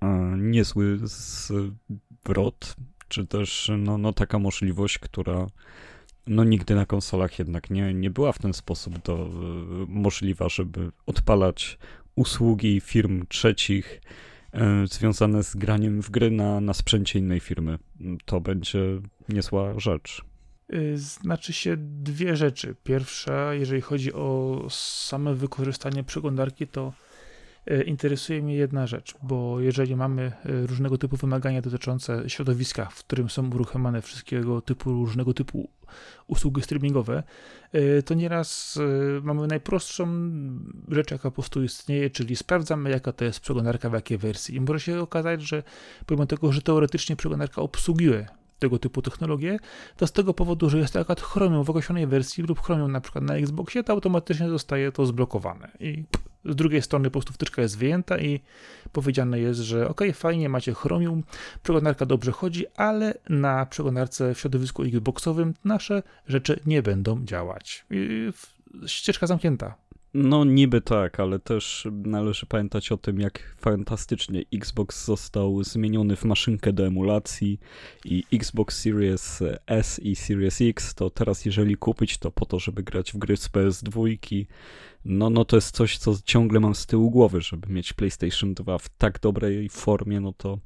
e, 0.03 0.35
niezły 0.39 0.99
zwrot, 1.03 2.77
czy 3.09 3.27
też 3.27 3.71
no, 3.79 3.99
no 3.99 4.13
taka 4.13 4.39
możliwość, 4.39 4.99
która 4.99 5.47
no 6.27 6.45
nigdy 6.45 6.75
na 6.75 6.87
konsolach 6.87 7.39
jednak 7.39 7.71
nie, 7.71 7.95
nie 7.95 8.11
była 8.11 8.33
w 8.33 8.39
ten 8.39 8.53
sposób 8.53 9.03
do, 9.03 9.31
możliwa, 9.89 10.49
żeby 10.49 10.91
odpalać 11.07 11.79
usługi 12.15 12.81
firm 12.81 13.27
trzecich 13.29 14.01
e, 14.53 14.87
związane 14.87 15.43
z 15.43 15.57
graniem 15.57 16.03
w 16.03 16.11
gry 16.11 16.31
na, 16.31 16.61
na 16.61 16.75
sprzęcie 16.75 17.19
innej 17.19 17.41
firmy. 17.41 17.79
To 18.25 18.41
będzie 18.41 18.81
niezła 19.29 19.81
rzecz. 19.81 20.25
Y, 20.75 20.99
znaczy 20.99 21.53
się 21.53 21.77
dwie 21.79 22.37
rzeczy. 22.37 22.75
Pierwsza, 22.85 23.55
jeżeli 23.55 23.81
chodzi 23.81 24.13
o 24.13 24.63
same 24.71 25.35
wykorzystanie 25.35 26.05
przeglądarki, 26.05 26.67
to 26.67 26.93
E, 27.67 27.83
interesuje 27.83 28.43
mnie 28.43 28.57
jedna 28.57 28.87
rzecz, 28.87 29.15
bo 29.23 29.61
jeżeli 29.61 29.97
mamy 29.97 30.23
e, 30.23 30.67
różnego 30.67 30.99
typu 30.99 31.17
wymagania 31.17 31.63
dotyczące 31.63 32.31
środowiska, 32.31 32.85
w 32.85 32.99
którym 32.99 33.31
są 33.31 33.51
uruchamiane 33.51 34.03
wszystkiego 34.03 34.61
typu, 34.61 34.91
różnego 34.91 35.35
typu 35.35 35.69
usługi 36.27 36.63
streamingowe, 36.63 37.23
to 38.05 38.15
nieraz 38.15 38.79
mamy 39.23 39.47
najprostszą 39.47 40.07
rzecz, 40.89 41.11
jaka 41.11 41.31
po 41.31 41.35
prostu 41.35 41.63
istnieje, 41.63 42.11
czyli 42.11 42.37
sprawdzamy, 42.37 42.91
jaka 42.91 43.13
to 43.13 43.25
jest 43.25 43.41
przeglądarka, 43.41 43.91
w 43.91 43.93
jakiej 43.93 44.19
wersji. 44.19 44.57
I 44.57 44.61
może 44.61 44.81
się 44.81 45.01
okazać, 45.01 45.43
że 45.43 45.63
pomimo 46.07 46.27
tego, 46.27 46.53
że 46.53 46.63
teoretycznie 46.63 47.17
przeglądarka 47.17 47.63
obsługuje 47.63 48.27
tego 48.59 48.79
typu 48.79 49.03
technologie, 49.03 49.59
to 49.97 50.07
z 50.07 50.13
tego 50.13 50.35
powodu, 50.35 50.71
że 50.71 50.79
jest 50.79 50.93
to 50.93 51.01
akurat 51.01 51.21
Chromium 51.21 51.65
w 51.65 51.71
określonej 51.71 52.07
wersji 52.07 52.45
lub 52.45 52.61
Chromium 52.61 52.93
na 52.93 53.01
przykład 53.01 53.25
na 53.25 53.35
Xboxie, 53.35 53.85
to 53.85 53.93
automatycznie 53.93 54.49
zostaje 54.49 54.93
to 54.93 55.07
zblokowane 55.07 55.71
i 55.81 56.05
z 56.45 56.57
drugiej 56.57 56.83
strony 56.83 57.09
po 57.09 57.13
prostu 57.13 57.33
wtyczka 57.33 57.63
jest 57.63 57.79
wyjęta 57.79 58.19
i 58.19 58.41
powiedziane 58.93 59.41
jest, 59.41 59.61
że 59.61 59.89
ok, 59.89 60.01
fajnie, 60.15 60.49
macie 60.49 60.75
Chromium, 60.75 61.25
przeglądarka 61.63 62.07
dobrze 62.07 62.33
chodzi, 62.33 62.65
ale 62.77 63.15
na 63.29 63.67
przeglądarce 63.67 64.35
w 64.35 64.41
środowisku 64.41 64.83
Xboxowym 64.83 65.55
nasze 65.65 66.03
rzeczy 66.27 66.61
nie 66.67 66.83
będą 66.83 67.25
działać. 67.25 67.87
I 67.91 68.31
ścieżka 68.87 69.27
zamknięta. 69.27 69.86
No 70.19 70.45
niby 70.45 70.81
tak, 70.81 71.21
ale 71.21 71.39
też 71.39 71.89
należy 71.93 72.47
pamiętać 72.47 72.93
o 72.93 72.97
tym, 72.97 73.21
jak 73.21 73.55
fantastycznie 73.57 74.45
Xbox 74.55 75.05
został 75.05 75.65
zmieniony 75.65 76.17
w 76.17 76.25
maszynkę 76.25 76.73
do 76.73 76.87
emulacji 76.87 77.61
i 78.05 78.25
Xbox 78.33 78.81
Series 78.81 79.43
S 79.67 79.99
i 79.99 80.17
Series 80.17 80.61
X 80.61 80.95
to 80.95 81.11
teraz 81.11 81.45
jeżeli 81.45 81.77
kupić 81.77 82.19
to 82.19 82.31
po 82.31 82.47
to, 82.47 82.59
żeby 82.59 82.83
grać 82.83 83.13
w 83.13 83.19
gry 83.19 83.37
z 83.37 83.49
PS2, 83.49 84.17
no, 85.05 85.31
no 85.31 85.45
to 85.45 85.57
jest 85.57 85.77
coś, 85.77 85.99
co 85.99 86.15
ciągle 86.25 86.61
mam 86.61 86.75
z 86.75 86.87
tyłu 86.87 87.11
głowy, 87.11 87.41
żeby 87.41 87.73
mieć 87.73 87.93
PlayStation 87.93 88.55
2 88.55 88.79
w 88.79 88.89
tak 88.89 89.21
dobrej 89.21 89.69
formie, 89.69 90.21
no 90.21 90.33
to 90.33 90.59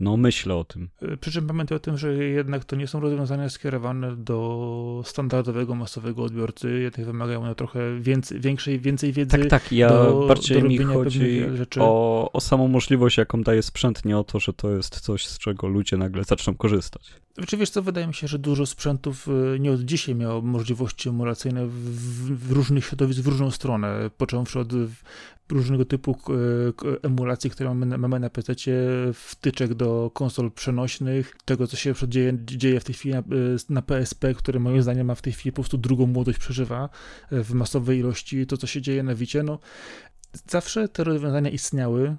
no 0.00 0.16
myślę 0.16 0.54
o 0.54 0.64
tym. 0.64 0.88
Y, 1.02 1.16
przy 1.16 1.32
czym 1.32 1.46
pamiętaj 1.46 1.76
o 1.76 1.78
tym, 1.78 1.98
że 1.98 2.14
jednak 2.14 2.64
to 2.64 2.76
nie 2.76 2.86
są 2.86 3.00
rozwiązania 3.00 3.48
skierowane 3.48 4.16
do 4.16 5.02
standardowego, 5.04 5.74
masowego 5.74 6.22
odbiorcy, 6.22 6.80
jednak 6.80 7.06
wymagają 7.06 7.42
one 7.42 7.54
trochę 7.54 8.00
więcej, 8.00 8.40
większej, 8.40 8.78
więcej 8.78 9.12
wiedzy. 9.12 9.38
Tak, 9.38 9.46
tak, 9.50 9.72
ja 9.72 9.88
do, 9.88 10.26
bardziej 10.28 10.62
do 10.62 10.68
mi 10.68 10.78
chodzi 10.78 11.44
o, 11.80 12.30
o 12.32 12.40
samą 12.40 12.68
możliwość, 12.68 13.16
jaką 13.16 13.42
daje 13.42 13.62
sprzęt, 13.62 14.04
nie 14.04 14.18
o 14.18 14.24
to, 14.24 14.40
że 14.40 14.52
to 14.52 14.70
jest 14.70 15.00
coś, 15.00 15.26
z 15.26 15.38
czego 15.38 15.66
ludzie 15.66 15.96
nagle 15.96 16.24
zaczną 16.24 16.54
korzystać. 16.54 17.12
Czy 17.46 17.56
wiesz 17.56 17.70
co, 17.70 17.82
wydaje 17.82 18.06
mi 18.06 18.14
się, 18.14 18.28
że 18.28 18.38
dużo 18.38 18.66
sprzętów 18.66 19.28
y, 19.28 19.60
nie 19.60 19.72
od 19.72 19.80
dzisiaj 19.80 20.14
miało 20.14 20.42
możliwości 20.42 21.08
emulacyjne 21.08 21.66
w, 21.66 22.48
w, 22.48 22.52
różnych 22.52 22.84
środowisk, 22.84 23.20
w 23.20 23.26
różną 23.26 23.50
stronę, 23.50 24.10
począwszy 24.16 24.58
od 24.60 24.72
różnego 25.48 25.84
typu 25.84 26.16
emulacji, 27.02 27.50
które 27.50 27.74
mamy, 27.74 27.98
mamy 27.98 28.20
na 28.20 28.30
PC, 28.30 28.54
wtyczek 29.14 29.74
do 29.74 30.10
konsol 30.14 30.50
przenośnych, 30.50 31.36
tego, 31.44 31.66
co 31.66 31.76
się 31.76 31.94
dzieje, 32.08 32.32
dzieje 32.44 32.80
w 32.80 32.84
tej 32.84 32.94
chwili 32.94 33.14
na, 33.14 33.22
na, 33.68 33.82
PSP, 33.82 34.34
które 34.34 34.60
moim 34.60 34.82
zdaniem 34.82 35.06
ma 35.06 35.14
w 35.14 35.22
tej 35.22 35.32
chwili 35.32 35.52
po 35.52 35.62
prostu 35.62 35.78
drugą 35.78 36.06
młodość 36.06 36.38
przeżywa 36.38 36.88
e, 37.30 37.42
w 37.42 37.54
masowej 37.54 37.98
ilości, 37.98 38.46
to, 38.46 38.56
co 38.56 38.66
się 38.66 38.82
dzieje 38.82 39.02
na 39.02 39.14
Wicie, 39.14 39.42
no 39.42 39.58
zawsze 40.48 40.88
te 40.88 41.04
rozwiązania 41.04 41.50
istniały, 41.50 42.16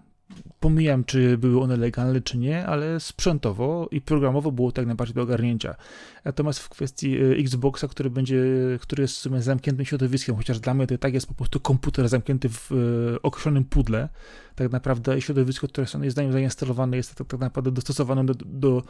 pomijam, 0.59 1.03
czy 1.03 1.37
były 1.37 1.61
one 1.61 1.77
legalne, 1.77 2.21
czy 2.21 2.37
nie, 2.37 2.65
ale 2.65 2.99
sprzętowo 2.99 3.87
i 3.91 4.01
programowo 4.01 4.51
było 4.51 4.71
tak 4.71 4.85
najbardziej 4.85 5.15
do 5.15 5.21
ogarnięcia. 5.21 5.75
Natomiast 6.25 6.59
w 6.59 6.69
kwestii 6.69 7.17
e, 7.17 7.21
Xboxa, 7.37 7.87
który 7.87 8.09
będzie, 8.09 8.43
który 8.81 9.01
jest 9.01 9.15
w 9.15 9.19
sumie 9.19 9.41
zamkniętym 9.41 9.85
środowiskiem, 9.85 10.35
chociaż 10.35 10.59
dla 10.59 10.73
mnie 10.73 10.87
to 10.87 10.97
tak 10.97 11.13
jest 11.13 11.27
po 11.27 11.33
prostu 11.33 11.59
komputer 11.59 12.09
zamknięty 12.09 12.49
w 12.49 12.71
e, 12.71 13.21
określonym 13.21 13.65
pudle, 13.65 14.09
tak 14.55 14.71
naprawdę 14.71 15.21
środowisko, 15.21 15.67
które 15.67 15.87
jest 16.03 16.15
zainstalowane 16.15 16.97
jest 16.97 17.15
tak, 17.15 17.27
tak 17.27 17.39
naprawdę 17.39 17.71
dostosowane 17.71 18.25
do, 18.25 18.33
do 18.33 18.83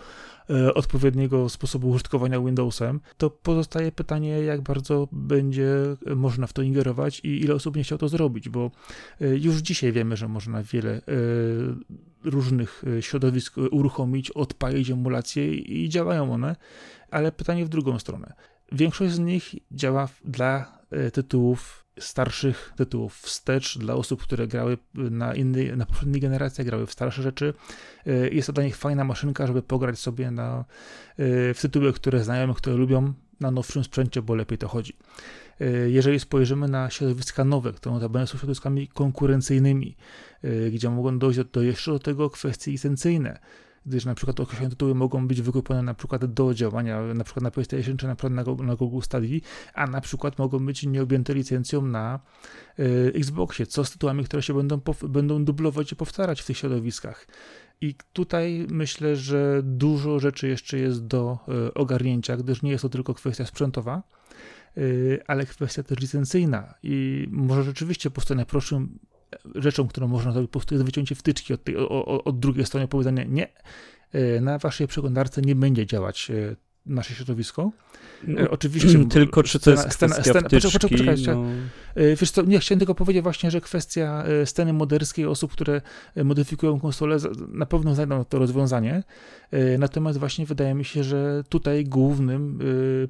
e, 0.50 0.74
odpowiedniego 0.74 1.50
sposobu 1.50 1.89
użytkowania 1.89 2.39
Windowsem, 2.39 3.00
to 3.17 3.29
pozostaje 3.29 3.91
pytanie, 3.91 4.29
jak 4.29 4.62
bardzo 4.62 5.08
będzie 5.12 5.75
można 6.15 6.48
w 6.48 6.53
to 6.53 6.62
ingerować 6.62 7.20
i 7.20 7.44
ile 7.44 7.56
osób 7.56 7.75
nie 7.75 7.84
chciał 7.84 7.98
to 7.98 8.10
zrobić, 8.10 8.50
bo 8.50 8.72
już 9.22 9.56
dzisiaj 9.56 9.91
wiemy, 9.91 10.17
że 10.17 10.27
można 10.27 10.63
wiele 10.63 11.01
różnych 12.24 12.84
e, 12.98 13.01
środowisk 13.01 13.55
uruchomić, 13.72 14.31
odpalić 14.31 14.89
emulacje 14.89 15.53
i 15.53 15.89
działają 15.89 16.34
one, 16.34 16.55
ale 17.12 17.31
pytanie 17.31 17.65
w 17.65 17.69
drugą 17.69 18.00
stronę. 18.00 18.34
Większość 18.72 19.13
z 19.13 19.19
nich 19.19 19.55
działa 19.72 20.07
dla 20.25 20.79
e, 20.91 21.12
tytułów 21.12 21.84
starszych 22.00 22.74
tytułów 22.75 23.17
wstecz 23.17 23.77
dla 23.77 23.93
osób, 23.93 24.24
które 24.24 24.48
grały 24.48 24.77
na 24.93 25.34
innej, 25.34 25.77
na 25.77 25.86
poprzedniej 25.86 26.22
generacji, 26.22 26.65
grały 26.65 26.86
w 26.86 26.91
starsze 26.91 27.22
rzeczy. 27.22 27.53
E, 28.05 28.29
jest 28.29 28.48
to 28.48 28.53
dla 28.53 28.63
nich 28.63 28.77
fajna 28.77 29.03
maszynka, 29.03 29.48
żeby 29.48 29.62
pograć 29.62 30.00
sobie 30.00 30.31
na, 30.31 30.65
w 31.53 31.57
tytuły, 31.62 31.93
które 31.93 32.24
znają, 32.24 32.53
które 32.53 32.75
lubią 32.75 33.13
na 33.39 33.51
nowszym 33.51 33.84
sprzęcie, 33.84 34.22
bo 34.22 34.36
lepiej 34.36 34.57
to 34.57 34.67
chodzi. 34.67 34.93
Jeżeli 35.88 36.19
spojrzymy 36.19 36.67
na 36.67 36.89
środowiska 36.89 37.43
nowe, 37.43 37.74
które 37.74 37.96
notabene 37.96 38.27
są 38.27 38.38
środowiskami 38.38 38.88
konkurencyjnymi, 38.88 39.96
gdzie 40.72 40.89
mogą 40.89 41.20
dojść 41.20 41.38
do, 41.38 41.44
do 41.44 41.62
jeszcze 41.62 41.91
do 41.91 42.00
tego 42.00 42.29
kwestie 42.29 42.72
licencyjne, 42.72 43.39
gdyż 43.88 44.06
na 44.06 44.15
przykład 44.15 44.39
określone 44.39 44.70
tytuły 44.70 44.96
mogą 44.96 45.27
być 45.27 45.41
wykupione 45.41 45.84
na 45.84 45.94
przykład 45.94 46.25
do 46.25 46.53
działania 46.53 47.01
na 47.01 47.24
przykład 47.24 47.44
na 47.44 47.51
PlayStation 47.51 47.98
czy 47.98 48.08
na 48.08 48.15
przykład 48.15 48.34
na, 48.34 48.63
na 48.63 48.75
Google 48.75 49.01
Stadia, 49.01 49.39
a 49.74 49.88
na 49.88 50.01
przykład 50.01 50.39
mogą 50.39 50.65
być 50.65 50.84
nieobjęte 50.84 51.34
licencją 51.34 51.82
na 51.82 52.20
y, 52.79 53.12
Xboxie, 53.15 53.65
co 53.65 53.86
z 53.86 53.91
tytułami, 53.91 54.24
które 54.24 54.41
się 54.41 54.53
będą, 54.53 54.82
będą 55.10 55.46
dublować 55.46 55.91
i 55.91 55.96
powtarzać 55.96 56.41
w 56.41 56.46
tych 56.46 56.58
środowiskach. 56.58 57.27
I 57.82 57.96
tutaj 58.13 58.67
myślę, 58.70 59.15
że 59.15 59.62
dużo 59.63 60.20
rzeczy 60.20 60.48
jeszcze 60.48 60.77
jest 60.77 61.08
do 61.08 61.38
y, 61.67 61.74
ogarnięcia, 61.74 62.38
gdyż 62.38 62.62
nie 62.62 62.72
jest 62.72 62.82
to 62.82 62.89
tylko 62.89 63.13
kwestia 63.13 63.46
sprzętowa, 63.46 64.03
y, 64.77 65.20
ale 65.27 65.46
kwestia 65.46 65.84
też 65.84 66.00
licencyjna 66.00 66.74
i 66.84 67.27
może 67.32 67.63
rzeczywiście 67.63 68.10
po 68.10 68.36
najprostszym 68.36 69.00
rzeczą, 69.55 69.88
którą 69.88 70.07
można 70.07 70.31
zrobić 70.31 70.51
po 70.51 70.60
prostu 70.60 70.75
jest 70.75 70.86
wyciącie 70.86 71.15
wtyczki 71.15 71.53
od, 71.53 71.63
tej, 71.63 71.77
od, 71.77 72.27
od 72.27 72.39
drugiej 72.39 72.65
strony, 72.65 72.88
powiedzenie 72.88 73.25
nie, 73.29 73.48
e, 74.12 74.41
na 74.41 74.57
waszej 74.57 74.88
przeglądarce 74.88 75.41
nie 75.41 75.55
będzie 75.55 75.86
działać 75.86 76.31
e, 76.31 76.55
nasze 76.86 77.13
środowisko. 77.13 77.72
No, 78.27 78.41
e, 78.41 78.50
Oczywiście. 78.50 79.05
Tylko 79.05 79.43
czy 79.43 79.60
to 79.60 79.72
jest 79.72 79.91
scena, 79.93 80.13
kwestia 80.13 80.31
scena, 80.31 80.48
wtyczki, 80.48 80.72
poczekaj, 80.72 80.98
poczekaj, 80.98 81.36
no... 81.36 81.43
Wiesz 82.22 82.31
co, 82.31 82.41
nie, 82.41 82.60
chciałem 82.60 82.79
tylko 82.79 82.96
powiedzieć 82.96 83.24
właśnie, 83.24 83.51
że 83.51 83.62
kwestia 83.62 84.24
sceny 84.46 84.74
moderskiej, 84.74 85.25
osób, 85.25 85.51
które 85.51 85.81
modyfikują 86.24 86.79
konsolę, 86.79 87.17
na 87.50 87.65
pewno 87.65 87.96
znajdą 87.96 88.25
to 88.25 88.39
rozwiązanie. 88.39 89.03
Natomiast 89.79 90.19
właśnie 90.19 90.46
wydaje 90.46 90.74
mi 90.74 90.86
się, 90.86 91.03
że 91.03 91.43
tutaj 91.50 91.86
głównym 91.86 92.60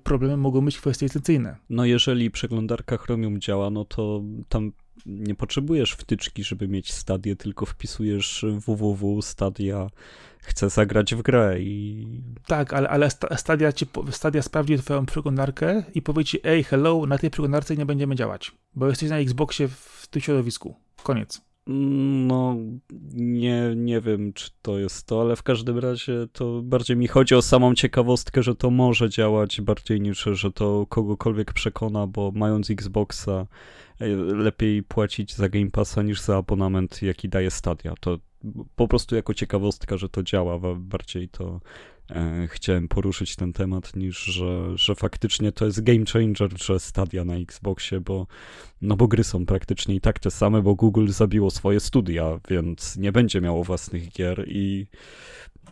problemem 0.04 0.40
mogą 0.40 0.66
być 0.66 0.78
kwestie 0.78 1.06
licencyjne. 1.06 1.56
No 1.70 1.86
jeżeli 1.86 2.32
przeglądarka 2.32 2.98
Chromium 2.98 3.42
działa, 3.42 3.70
no 3.70 3.86
to 3.86 4.24
tam 4.50 4.72
nie 5.08 5.36
potrzebujesz 5.36 5.92
wtyczki, 5.92 6.44
żeby 6.44 6.68
mieć 6.68 6.94
stadię, 6.94 7.36
tylko 7.36 7.66
wpisujesz 7.66 8.46
www 8.68 9.22
stadia 9.22 9.90
chcę 10.40 10.70
zagrać 10.70 11.16
w 11.16 11.22
grę 11.22 11.60
i... 11.60 12.08
Tak, 12.48 12.74
ale, 12.74 12.90
ale 12.90 13.10
Stadia, 13.36 13.72
ci, 13.72 13.86
Stadia 14.12 14.42
sprawdzi 14.42 14.78
twoją 14.78 15.06
przeglądarkę 15.06 15.84
i 15.96 16.02
powie 16.02 16.26
ci, 16.26 16.40
ej, 16.44 16.64
hello, 16.64 17.06
na 17.06 17.18
tej 17.18 17.30
przeglądarce 17.30 17.78
nie 17.78 17.86
będziemy 17.86 18.16
działać, 18.16 18.52
bo 18.76 18.88
jesteś 18.88 19.10
na 19.10 19.18
Xboxie 19.18 19.68
w 19.68 20.08
tym 20.10 20.22
środowisku. 20.22 20.76
Koniec. 21.04 21.48
No, 22.28 22.56
nie, 23.14 23.74
nie 23.76 24.02
wiem, 24.02 24.34
czy 24.34 24.50
to 24.62 24.80
jest 24.80 25.08
to, 25.08 25.22
ale 25.22 25.36
w 25.36 25.44
każdym 25.44 25.80
razie 25.80 26.28
to 26.34 26.62
bardziej 26.64 26.98
mi 26.98 27.08
chodzi 27.08 27.36
o 27.36 27.42
samą 27.42 27.76
ciekawostkę, 27.76 28.44
że 28.44 28.56
to 28.56 28.70
może 28.70 29.10
działać 29.10 29.62
bardziej 29.62 30.02
niż, 30.02 30.24
że 30.32 30.52
to 30.52 30.86
kogokolwiek 30.90 31.54
przekona, 31.54 32.08
bo 32.08 32.32
mając 32.36 32.70
Xboxa 32.70 33.48
lepiej 34.36 34.84
płacić 34.84 35.36
za 35.36 35.50
Game 35.50 35.72
Passa 35.72 36.02
niż 36.04 36.22
za 36.22 36.38
abonament, 36.38 37.02
jaki 37.02 37.30
daje 37.30 37.52
Stadia. 37.52 37.94
To 38.00 38.18
po 38.76 38.88
prostu 38.88 39.16
jako 39.16 39.34
ciekawostka, 39.34 39.98
że 39.98 40.10
to 40.10 40.24
działa, 40.24 40.60
bardziej 40.76 41.30
to 41.30 41.62
e, 42.12 42.48
chciałem 42.52 42.88
poruszyć 42.88 43.36
ten 43.36 43.54
temat, 43.54 43.96
niż 43.96 44.18
że, 44.18 44.78
że 44.78 44.96
faktycznie 44.96 45.52
to 45.52 45.66
jest 45.66 45.84
game 45.84 46.06
changer, 46.14 46.64
że 46.64 46.80
Stadia 46.80 47.26
na 47.26 47.36
Xboxie, 47.36 48.00
bo, 48.00 48.28
no 48.82 48.96
bo 48.96 49.08
gry 49.08 49.24
są 49.24 49.46
praktycznie 49.46 49.96
i 49.96 50.02
tak 50.02 50.20
te 50.20 50.32
same, 50.32 50.62
bo 50.62 50.76
Google 50.76 51.08
zabiło 51.08 51.52
swoje 51.52 51.80
studia, 51.80 52.40
więc 52.50 52.98
nie 52.98 53.12
będzie 53.12 53.42
miało 53.42 53.64
własnych 53.64 54.12
gier 54.12 54.46
i 54.48 54.88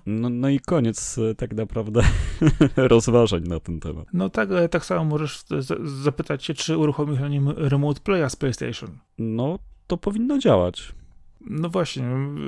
no, 0.06 0.30
no 0.30 0.50
i 0.50 0.60
koniec 0.60 1.18
e, 1.18 1.36
tak 1.36 1.54
naprawdę 1.54 2.02
rozważań 2.76 3.44
na 3.44 3.60
ten 3.60 3.80
temat. 3.80 4.08
No 4.14 4.30
tak, 4.30 4.50
tak 4.72 4.86
samo 4.86 5.04
możesz 5.04 5.44
zapytać 5.84 6.44
się, 6.44 6.54
czy 6.54 6.78
uruchomić 6.78 7.20
na 7.20 7.28
nim 7.28 7.50
Remote 7.50 8.00
Playa 8.00 8.30
z 8.30 8.36
PlayStation. 8.36 8.90
No, 9.18 9.60
to 9.88 9.98
powinno 9.98 10.38
działać. 10.38 10.96
No 11.42 11.70
właśnie, 11.70 12.04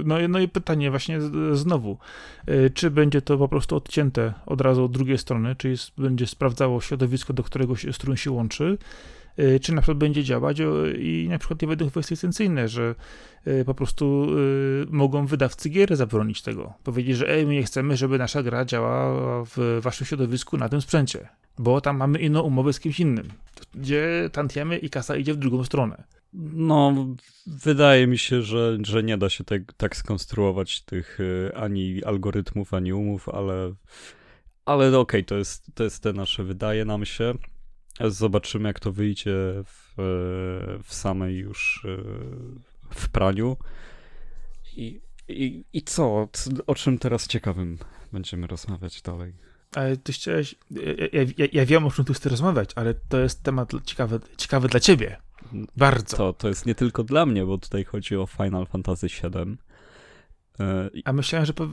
no, 0.06 0.16
no 0.30 0.40
i 0.40 0.48
pytanie 0.48 0.90
właśnie 0.90 1.20
znowu, 1.52 1.98
y, 2.50 2.70
czy 2.74 2.92
będzie 2.92 3.22
to 3.22 3.38
po 3.38 3.48
prostu 3.48 3.76
odcięte 3.76 4.34
od 4.46 4.62
razu 4.62 4.84
od 4.84 4.92
drugiej 4.92 5.18
strony, 5.18 5.56
czy 5.56 5.70
jest, 5.70 5.92
będzie 5.98 6.28
sprawdzało 6.28 6.82
środowisko, 6.82 7.34
do 7.34 7.44
którego 7.44 7.76
się, 7.76 7.94
z 7.94 7.98
którym 7.98 8.18
się 8.18 8.32
łączy, 8.32 8.78
czy 9.62 9.74
na 9.74 9.82
przykład 9.82 9.98
będzie 9.98 10.24
działać 10.24 10.58
i 11.00 11.28
na 11.30 11.38
przykład 11.38 11.62
nie 11.62 11.68
będą 11.68 11.90
kwestie 11.90 12.16
licencyjne, 12.16 12.68
że 12.68 12.96
y, 13.48 13.66
po 13.66 13.74
prostu 13.74 14.28
mogą 14.90 15.26
wydawcy 15.26 15.70
gier 15.70 15.96
zabronić 15.96 16.42
tego. 16.42 16.74
Powiedzieć, 16.84 17.18
że 17.18 17.30
ej, 17.30 17.46
my 17.46 17.54
nie 17.54 17.64
chcemy, 17.64 17.98
żeby 17.98 18.18
nasza 18.18 18.44
gra 18.44 18.66
działała 18.66 19.44
w 19.46 19.80
waszym 19.82 20.08
środowisku 20.08 20.58
na 20.58 20.70
tym 20.70 20.82
sprzęcie, 20.82 21.28
bo 21.60 21.82
tam 21.82 21.98
mamy 21.98 22.20
inną 22.20 22.42
umowę 22.42 22.74
z 22.74 22.80
kimś 22.80 23.00
innym, 23.00 23.28
gdzie 23.76 24.30
tantiemy 24.32 24.78
i 24.78 24.90
kasa 24.90 25.16
idzie 25.16 25.34
w 25.34 25.38
drugą 25.38 25.64
stronę. 25.64 26.04
No, 26.54 27.08
wydaje 27.48 28.08
mi 28.08 28.18
się, 28.18 28.42
że, 28.42 28.78
że 28.82 29.04
nie 29.04 29.18
da 29.18 29.30
się 29.30 29.44
te, 29.44 29.60
tak 29.78 29.96
skonstruować 29.96 30.82
tych 30.82 31.20
y, 31.20 31.52
ani 31.56 32.04
algorytmów, 32.04 32.74
ani 32.74 32.94
umów, 32.94 33.30
ale, 33.30 33.74
ale 34.66 34.88
okej, 34.88 35.00
okay, 35.00 35.24
to, 35.24 35.36
jest, 35.36 35.66
to 35.74 35.84
jest 35.84 36.04
te 36.04 36.14
nasze, 36.14 36.44
wydaje 36.44 36.86
nam 36.86 37.06
się. 37.06 37.34
Zobaczymy, 38.00 38.70
jak 38.70 38.80
to 38.80 38.92
wyjdzie 38.92 39.36
w, 39.66 39.94
w 40.84 40.94
samej 40.94 41.36
już 41.36 41.86
y, 41.86 41.98
w 42.90 43.10
praniu. 43.10 43.58
I, 44.76 45.02
i, 45.28 45.66
i 45.74 45.82
co? 45.82 46.30
O 46.68 46.76
czym 46.76 46.98
teraz 46.98 47.28
ciekawym 47.28 47.78
będziemy 48.14 48.48
rozmawiać 48.48 49.02
dalej? 49.02 49.34
Ale 49.76 49.98
ty 49.98 50.14
chciałeś. 50.14 50.56
Ja, 51.14 51.22
ja, 51.38 51.48
ja 51.52 51.66
wiem, 51.66 51.86
o 51.86 51.92
czym 51.92 52.06
tu 52.06 52.14
chcesz 52.14 52.32
rozmawiać, 52.32 52.70
ale 52.76 52.94
to 52.94 53.20
jest 53.20 53.44
temat 53.44 53.72
ciekawy, 53.86 54.20
ciekawy 54.38 54.68
dla 54.68 54.80
ciebie. 54.80 55.18
Bardzo. 55.78 56.18
To, 56.18 56.34
to 56.34 56.48
jest 56.48 56.66
nie 56.66 56.76
tylko 56.76 57.04
dla 57.04 57.26
mnie, 57.26 57.46
bo 57.46 57.58
tutaj 57.58 57.84
chodzi 57.84 58.16
o 58.16 58.26
Final 58.26 58.66
Fantasy 58.66 59.08
VII. 59.08 59.58
E, 60.60 60.90
A 61.06 61.14
myślałem, 61.14 61.46
że 61.46 61.54
po... 61.54 61.68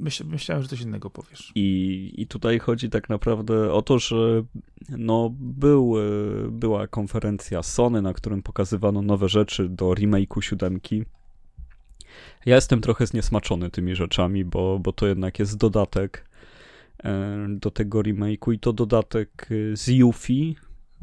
Myśl, 0.00 0.24
myślałem, 0.26 0.62
że 0.62 0.68
coś 0.68 0.80
innego 0.80 1.10
powiesz. 1.10 1.52
I, 1.54 2.12
I 2.16 2.26
tutaj 2.26 2.58
chodzi 2.58 2.90
tak 2.90 3.08
naprawdę 3.08 3.72
o 3.72 3.82
to, 3.82 3.98
że 3.98 4.42
no, 4.88 5.30
był, 5.38 5.94
e, 5.98 6.50
była 6.50 6.86
konferencja 6.86 7.62
Sony, 7.62 8.02
na 8.02 8.12
którym 8.12 8.42
pokazywano 8.42 9.02
nowe 9.02 9.28
rzeczy 9.28 9.68
do 9.68 9.90
remake'u 9.90 10.40
siódemki. 10.40 11.04
Ja 12.46 12.54
jestem 12.54 12.80
trochę 12.80 13.06
zniesmaczony 13.06 13.70
tymi 13.70 13.94
rzeczami, 13.94 14.44
bo, 14.44 14.78
bo 14.78 14.92
to 14.92 15.06
jednak 15.06 15.38
jest 15.38 15.56
dodatek 15.56 16.28
e, 17.04 17.46
do 17.48 17.70
tego 17.70 18.00
remake'u 18.00 18.52
i 18.52 18.58
to 18.58 18.72
dodatek 18.72 19.48
z 19.72 19.88
Yuffie, 19.88 20.54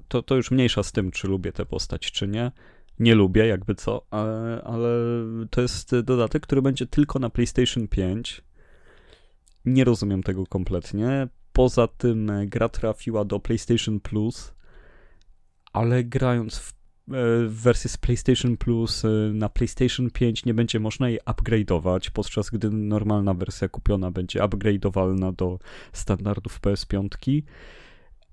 to, 0.08 0.22
to 0.24 0.36
już 0.36 0.52
mniejsza 0.52 0.84
z 0.84 0.92
tym, 0.92 1.12
czy 1.12 1.28
lubię 1.28 1.52
tę 1.52 1.66
postać, 1.66 2.12
czy 2.12 2.28
nie. 2.28 2.52
Nie 3.00 3.16
lubię, 3.16 3.48
jakby 3.48 3.76
co, 3.76 4.06
ale, 4.10 4.62
ale 4.64 4.90
to 5.50 5.62
jest 5.62 6.00
dodatek, 6.00 6.44
który 6.44 6.62
będzie 6.62 6.88
tylko 6.88 7.20
na 7.20 7.30
PlayStation 7.30 7.88
5. 7.88 8.47
Nie 9.68 9.84
rozumiem 9.84 10.24
tego 10.24 10.46
kompletnie. 10.46 11.28
Poza 11.54 11.88
tym 11.88 12.32
gra 12.46 12.70
trafiła 12.70 13.26
do 13.26 13.40
PlayStation 13.40 14.00
Plus, 14.00 14.54
ale 15.74 16.04
grając 16.04 16.58
w, 16.58 16.70
e, 16.70 16.74
w 17.48 17.62
wersji 17.62 17.90
z 17.90 17.98
PlayStation 17.98 18.58
Plus 18.58 19.06
e, 19.06 19.08
na 19.34 19.50
PlayStation 19.50 20.12
5 20.12 20.46
nie 20.46 20.54
będzie 20.54 20.80
można 20.80 21.10
jej 21.10 21.20
upgrade'ować, 21.20 22.10
podczas 22.10 22.50
gdy 22.50 22.70
normalna 22.70 23.34
wersja 23.34 23.70
kupiona 23.70 24.12
będzie 24.12 24.40
upgrade'owalna 24.40 25.36
do 25.36 25.60
standardów 25.94 26.62
PS5. 26.62 27.42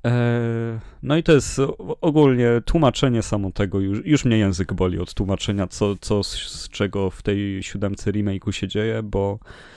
E, 0.07 0.81
no 1.03 1.17
i 1.17 1.23
to 1.23 1.33
jest 1.33 1.61
ogólnie 2.01 2.49
tłumaczenie 2.65 3.23
samo 3.23 3.51
tego, 3.51 3.81
już, 3.81 4.07
już 4.07 4.25
mnie 4.25 4.39
język 4.39 4.73
boli 4.73 4.99
od 4.99 5.15
tłumaczenia, 5.15 5.67
co, 5.67 5.97
co 6.01 6.23
z, 6.23 6.33
z 6.33 6.69
czego 6.69 7.11
w 7.11 7.23
tej 7.23 7.63
siódemce 7.63 8.13
remake'u 8.13 8.51
się 8.51 8.69
dzieje, 8.69 9.03
bo 9.03 9.39
e, 9.43 9.74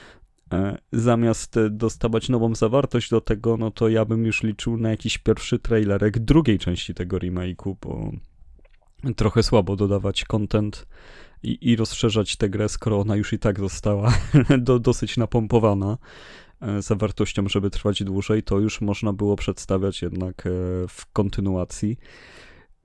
zamiast 0.92 1.54
dostawać 1.70 2.28
nową 2.28 2.54
zawartość 2.54 3.10
do 3.10 3.20
tego, 3.20 3.56
no 3.56 3.70
to 3.70 3.88
ja 3.88 4.04
bym 4.04 4.24
już 4.26 4.42
liczył 4.42 4.76
na 4.76 4.90
jakiś 4.90 5.18
pierwszy 5.18 5.58
trailerek 5.58 6.18
drugiej 6.18 6.58
części 6.58 6.94
tego 6.94 7.18
remake'u, 7.18 7.76
bo 7.82 8.12
trochę 9.16 9.42
słabo 9.42 9.76
dodawać 9.76 10.24
content 10.24 10.86
i, 11.42 11.70
i 11.70 11.76
rozszerzać 11.76 12.36
tę 12.36 12.48
grę, 12.48 12.68
skoro 12.68 13.00
ona 13.00 13.16
już 13.16 13.32
i 13.32 13.38
tak 13.38 13.60
została 13.60 14.14
do, 14.58 14.78
dosyć 14.78 15.16
napompowana. 15.16 15.98
E, 16.60 16.82
zawartością, 16.82 17.48
żeby 17.48 17.70
trwać 17.70 18.02
dłużej, 18.02 18.42
to 18.42 18.58
już 18.58 18.80
można 18.80 19.12
było 19.12 19.36
przedstawiać 19.36 20.02
jednak 20.02 20.46
e, 20.46 20.50
w 20.88 21.12
kontynuacji. 21.12 21.98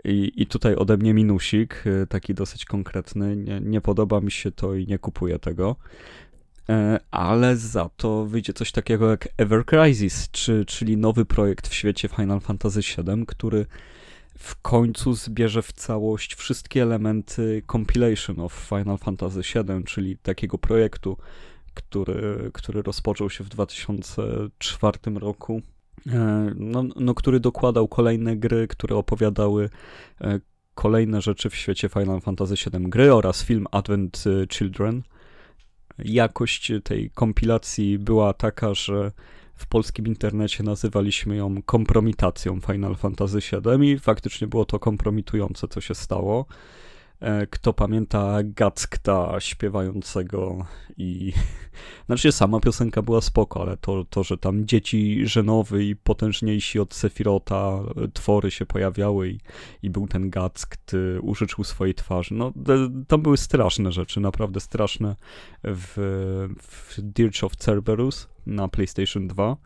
I, 0.05 0.31
I 0.35 0.47
tutaj 0.47 0.75
ode 0.75 0.97
mnie 0.97 1.13
minusik, 1.13 1.83
e, 1.85 2.07
taki 2.07 2.33
dosyć 2.33 2.65
konkretny. 2.65 3.35
Nie, 3.35 3.61
nie 3.61 3.81
podoba 3.81 4.21
mi 4.21 4.31
się 4.31 4.51
to 4.51 4.75
i 4.75 4.87
nie 4.87 4.99
kupuję 4.99 5.39
tego. 5.39 5.75
Ale 7.11 7.57
za 7.57 7.89
to 7.89 8.25
wyjdzie 8.25 8.53
coś 8.53 8.71
takiego 8.71 9.09
jak 9.09 9.27
Ever 9.37 9.65
Crisis, 9.65 10.31
czy, 10.31 10.65
czyli 10.65 10.97
nowy 10.97 11.25
projekt 11.25 11.67
w 11.67 11.73
świecie 11.73 12.07
Final 12.07 12.39
Fantasy 12.39 12.79
VII, 12.79 13.25
który 13.25 13.65
w 14.37 14.61
końcu 14.61 15.13
zbierze 15.13 15.61
w 15.61 15.71
całość 15.71 16.35
wszystkie 16.35 16.81
elementy 16.81 17.63
compilation 17.71 18.39
of 18.39 18.53
Final 18.53 18.97
Fantasy 18.97 19.39
VII, 19.39 19.83
czyli 19.85 20.17
takiego 20.17 20.57
projektu, 20.57 21.17
który, 21.73 22.51
który 22.53 22.81
rozpoczął 22.81 23.29
się 23.29 23.43
w 23.43 23.49
2004 23.49 24.99
roku, 25.15 25.61
e, 26.07 26.51
no, 26.55 26.83
no, 26.95 27.13
który 27.13 27.39
dokładał 27.39 27.87
kolejne 27.87 28.37
gry, 28.37 28.67
które 28.67 28.95
opowiadały 28.95 29.69
e, 30.21 30.39
kolejne 30.75 31.21
rzeczy 31.21 31.49
w 31.49 31.55
świecie 31.55 31.89
Final 31.89 32.21
Fantasy 32.21 32.55
VII 32.55 32.89
gry 32.89 33.13
oraz 33.13 33.43
film 33.43 33.65
Advent 33.71 34.23
Children. 34.49 35.03
Jakość 35.99 36.71
tej 36.83 37.09
kompilacji 37.09 37.99
była 37.99 38.33
taka, 38.33 38.73
że 38.73 39.11
w 39.55 39.67
polskim 39.67 40.07
internecie 40.07 40.63
nazywaliśmy 40.63 41.35
ją 41.35 41.61
kompromitacją 41.61 42.59
Final 42.59 42.95
Fantasy 42.95 43.39
VII 43.39 43.91
i 43.91 43.99
faktycznie 43.99 44.47
było 44.47 44.65
to 44.65 44.79
kompromitujące, 44.79 45.67
co 45.67 45.81
się 45.81 45.95
stało. 45.95 46.45
E, 47.23 47.47
kto 47.47 47.73
pamięta 47.73 48.37
Gackta 48.43 49.39
śpiewającego 49.39 50.65
i... 50.97 51.33
Znaczy 52.05 52.31
sama 52.31 52.59
piosenka 52.59 53.01
była 53.01 53.21
spoko, 53.21 53.61
ale 53.61 53.77
to, 53.77 54.05
to 54.09 54.23
że 54.23 54.37
tam 54.37 54.65
dzieci 54.65 55.27
żenowy 55.27 55.85
i 55.85 55.95
potężniejsi 55.95 56.79
od 56.79 56.93
Sefirota 56.93 57.79
e, 57.95 58.07
twory 58.13 58.51
się 58.51 58.65
pojawiały 58.65 59.29
i, 59.29 59.39
i 59.83 59.89
był 59.89 60.07
ten 60.07 60.29
Gackt, 60.29 60.93
e, 60.93 61.21
użyczył 61.21 61.63
swojej 61.63 61.95
twarzy. 61.95 62.33
No, 62.33 62.53
tam 63.07 63.21
były 63.21 63.37
straszne 63.37 63.91
rzeczy, 63.91 64.19
naprawdę 64.19 64.59
straszne 64.59 65.15
w, 65.63 65.93
w 66.61 67.01
Dirge 67.01 67.43
of 67.43 67.55
Cerberus 67.55 68.27
na 68.45 68.67
PlayStation 68.67 69.27
2. 69.27 69.57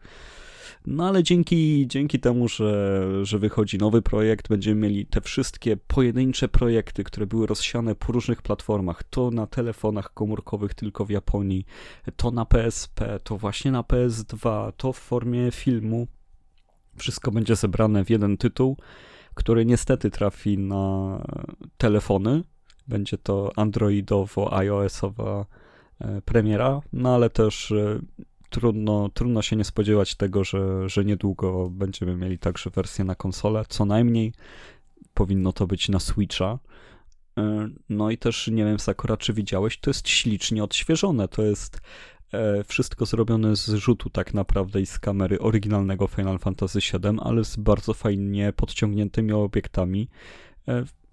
No 0.89 1.07
ale 1.07 1.23
dzięki, 1.23 1.87
dzięki 1.87 2.19
temu, 2.19 2.47
że, 2.47 3.25
że 3.25 3.39
wychodzi 3.39 3.77
nowy 3.77 4.01
projekt, 4.01 4.47
będziemy 4.49 4.81
mieli 4.81 5.05
te 5.05 5.21
wszystkie 5.21 5.77
pojedyncze 5.77 6.47
projekty, 6.47 7.03
które 7.03 7.27
były 7.27 7.47
rozsiane 7.47 7.95
po 7.95 8.11
różnych 8.11 8.41
platformach. 8.41 9.03
To 9.03 9.31
na 9.31 9.47
telefonach 9.47 10.13
komórkowych 10.13 10.73
tylko 10.73 11.05
w 11.05 11.09
Japonii, 11.09 11.65
to 12.15 12.31
na 12.31 12.45
PSP, 12.45 13.19
to 13.23 13.37
właśnie 13.37 13.71
na 13.71 13.81
PS2, 13.81 14.71
to 14.77 14.93
w 14.93 14.97
formie 14.97 15.51
filmu. 15.51 16.07
Wszystko 16.97 17.31
będzie 17.31 17.55
zebrane 17.55 18.05
w 18.05 18.09
jeden 18.09 18.37
tytuł, 18.37 18.77
który 19.33 19.65
niestety 19.65 20.11
trafi 20.11 20.57
na 20.57 21.17
telefony, 21.77 22.43
będzie 22.87 23.17
to 23.17 23.51
androidowo-iOS-owa 23.55 25.45
e, 26.01 26.21
premiera, 26.21 26.81
no 26.93 27.15
ale 27.15 27.29
też 27.29 27.71
e, 27.71 27.99
trudno, 28.49 29.09
trudno 29.13 29.41
się 29.41 29.55
nie 29.55 29.63
spodziewać 29.63 30.15
tego, 30.15 30.43
że, 30.43 30.89
że 30.89 31.05
niedługo 31.05 31.69
będziemy 31.69 32.15
mieli 32.15 32.39
także 32.39 32.69
wersję 32.69 33.05
na 33.05 33.15
konsolę, 33.15 33.63
co 33.69 33.85
najmniej 33.85 34.33
powinno 35.13 35.53
to 35.53 35.67
być 35.67 35.89
na 35.89 35.99
Switcha. 35.99 36.59
E, 37.37 37.69
no 37.89 38.11
i 38.11 38.17
też 38.17 38.47
nie 38.47 38.65
wiem, 38.65 38.79
Sakura, 38.79 39.17
czy 39.17 39.33
widziałeś, 39.33 39.79
to 39.79 39.89
jest 39.89 40.09
ślicznie 40.09 40.63
odświeżone. 40.63 41.27
To 41.27 41.43
jest 41.43 41.81
e, 42.33 42.63
wszystko 42.63 43.05
zrobione 43.05 43.55
z 43.55 43.69
rzutu 43.69 44.09
tak 44.09 44.33
naprawdę 44.33 44.81
i 44.81 44.85
z 44.85 44.99
kamery 44.99 45.39
oryginalnego 45.39 46.07
Final 46.07 46.39
Fantasy 46.39 46.79
VII, 46.79 47.19
ale 47.21 47.45
z 47.45 47.55
bardzo 47.55 47.93
fajnie 47.93 48.53
podciągniętymi 48.53 49.31
obiektami. 49.31 50.09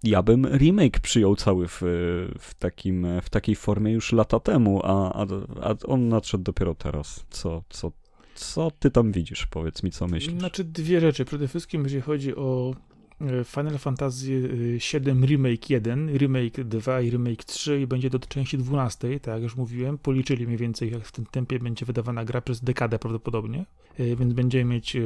Ja 0.05 0.23
bym 0.23 0.47
remake 0.47 1.01
przyjął 1.01 1.37
cały 1.37 1.69
w, 1.69 1.81
w, 2.39 2.55
takim, 2.59 3.07
w 3.23 3.31
takiej 3.31 3.57
formie 3.57 3.93
już 3.93 4.13
lata 4.13 4.41
temu, 4.41 4.81
a, 4.85 5.13
a, 5.13 5.27
a 5.63 5.75
on 5.87 6.09
nadszedł 6.09 6.45
dopiero 6.45 6.75
teraz. 6.75 7.25
Co, 7.31 7.63
co, 7.69 7.93
co 8.35 8.71
ty 8.79 8.91
tam 8.91 9.13
widzisz? 9.13 9.47
Powiedz 9.47 9.83
mi, 9.83 9.91
co 9.91 10.07
myślisz. 10.07 10.39
Znaczy 10.39 10.65
dwie 10.65 11.01
rzeczy. 11.01 11.25
Przede 11.25 11.49
wszystkim, 11.49 11.83
jeżeli 11.83 12.03
chodzi 12.03 12.37
o 12.37 12.75
Final 13.45 13.79
Fantasy 13.79 14.49
VII 14.93 15.27
Remake 15.27 15.71
1, 15.71 16.19
Remake 16.19 16.65
2 16.65 17.01
i 17.01 17.11
Remake 17.11 17.45
3 17.45 17.81
i 17.81 17.87
będzie 17.87 18.11
do 18.11 18.19
części 18.19 18.59
12, 18.59 19.21
tak 19.21 19.35
jak 19.35 19.43
już 19.43 19.57
mówiłem, 19.57 19.99
policzyli 19.99 20.47
mniej 20.47 20.59
więcej 20.59 20.91
jak 20.91 21.05
w 21.05 21.13
tym 21.13 21.27
tempie 21.27 21.59
będzie 21.59 21.87
wydawana 21.87 22.25
gra 22.25 22.41
przez 22.41 22.61
dekadę 22.61 22.99
prawdopodobnie, 22.99 23.67
e, 23.99 24.17
więc 24.17 24.33
będziemy 24.33 24.65
mieć 24.65 24.97
e, 24.97 25.01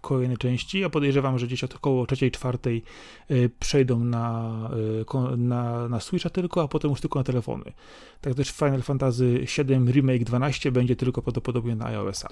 kolejne 0.00 0.36
części, 0.36 0.84
a 0.84 0.90
podejrzewam, 0.90 1.38
że 1.38 1.46
gdzieś 1.46 1.64
od 1.64 1.74
około 1.74 2.06
trzeciej, 2.06 2.30
czwartej 2.30 2.82
przejdą 3.60 4.04
na, 4.04 4.70
na, 5.36 5.88
na 5.88 6.00
Switcha 6.00 6.30
tylko, 6.30 6.62
a 6.62 6.68
potem 6.68 6.90
już 6.90 7.00
tylko 7.00 7.18
na 7.18 7.24
telefony. 7.24 7.64
Tak 8.20 8.34
też 8.34 8.50
Final 8.50 8.82
Fantasy 8.82 9.46
VII 9.58 9.92
Remake 9.92 10.24
12 10.24 10.72
będzie 10.72 10.96
tylko 10.96 11.22
prawdopodobnie 11.22 11.76
na 11.76 11.86
iOS-a. 11.86 12.28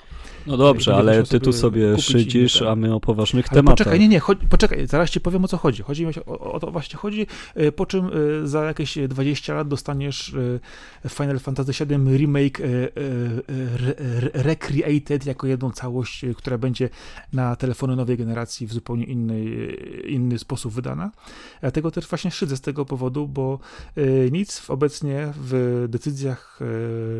No 0.46 0.56
dobrze, 0.56 0.96
ale 0.96 1.22
ty 1.22 1.40
tu 1.40 1.52
sobie 1.52 1.98
szydzisz, 1.98 2.62
a 2.62 2.76
my 2.76 2.94
o 2.94 3.00
poważnych 3.00 3.46
ale 3.48 3.54
tematach. 3.54 3.78
Poczekaj, 3.78 4.00
nie, 4.00 4.08
nie, 4.08 4.20
chodź, 4.20 4.38
poczekaj, 4.50 4.86
zaraz 4.86 5.07
ci 5.10 5.20
powiem 5.20 5.44
o 5.44 5.48
co 5.48 5.56
chodzi. 5.56 5.82
Chodzi 5.82 6.06
o, 6.26 6.52
o 6.52 6.60
to 6.60 6.70
właśnie 6.70 6.98
chodzi, 6.98 7.26
e, 7.54 7.72
po 7.72 7.86
czym 7.86 8.06
e, 8.06 8.10
za 8.48 8.64
jakieś 8.64 8.98
20 9.08 9.54
lat 9.54 9.68
dostaniesz 9.68 10.34
e, 11.04 11.08
Final 11.08 11.38
Fantasy 11.38 11.86
VII 11.86 12.16
Remake 12.16 12.62
Recreated 14.34 15.26
jako 15.26 15.46
jedną 15.46 15.70
całość, 15.70 16.24
która 16.36 16.58
będzie 16.58 16.88
na 17.32 17.56
telefony 17.56 17.96
nowej 17.96 18.16
generacji 18.16 18.66
w 18.66 18.72
zupełnie 18.72 19.04
inny, 19.04 19.44
inny 20.06 20.38
sposób 20.38 20.72
wydana. 20.72 21.10
Dlatego 21.60 21.90
też 21.90 22.06
właśnie 22.06 22.30
szydzę 22.30 22.56
z 22.56 22.60
tego 22.60 22.84
powodu, 22.84 23.28
bo 23.28 23.58
nic 24.32 24.70
obecnie 24.70 25.32
w 25.36 25.84
decyzjach, 25.88 26.60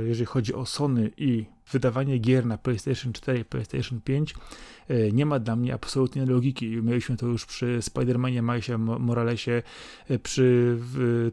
jeżeli 0.06 0.26
chodzi 0.26 0.54
o 0.54 0.66
Sony 0.66 1.10
i 1.16 1.57
wydawanie 1.72 2.18
gier 2.18 2.46
na 2.46 2.58
PlayStation 2.58 3.12
4 3.12 3.38
i 3.38 3.44
PlayStation 3.44 4.00
5 4.00 4.34
e, 4.88 5.12
nie 5.12 5.26
ma 5.26 5.38
dla 5.38 5.56
mnie 5.56 5.74
absolutnie 5.74 6.26
logiki. 6.26 6.66
Mieliśmy 6.82 7.16
to 7.16 7.26
już 7.26 7.46
przy 7.46 7.78
Spider-Manie 7.78 8.42
Milesie 8.42 8.78
Moralesie, 8.78 9.62
e, 10.08 10.18
przy 10.18 10.78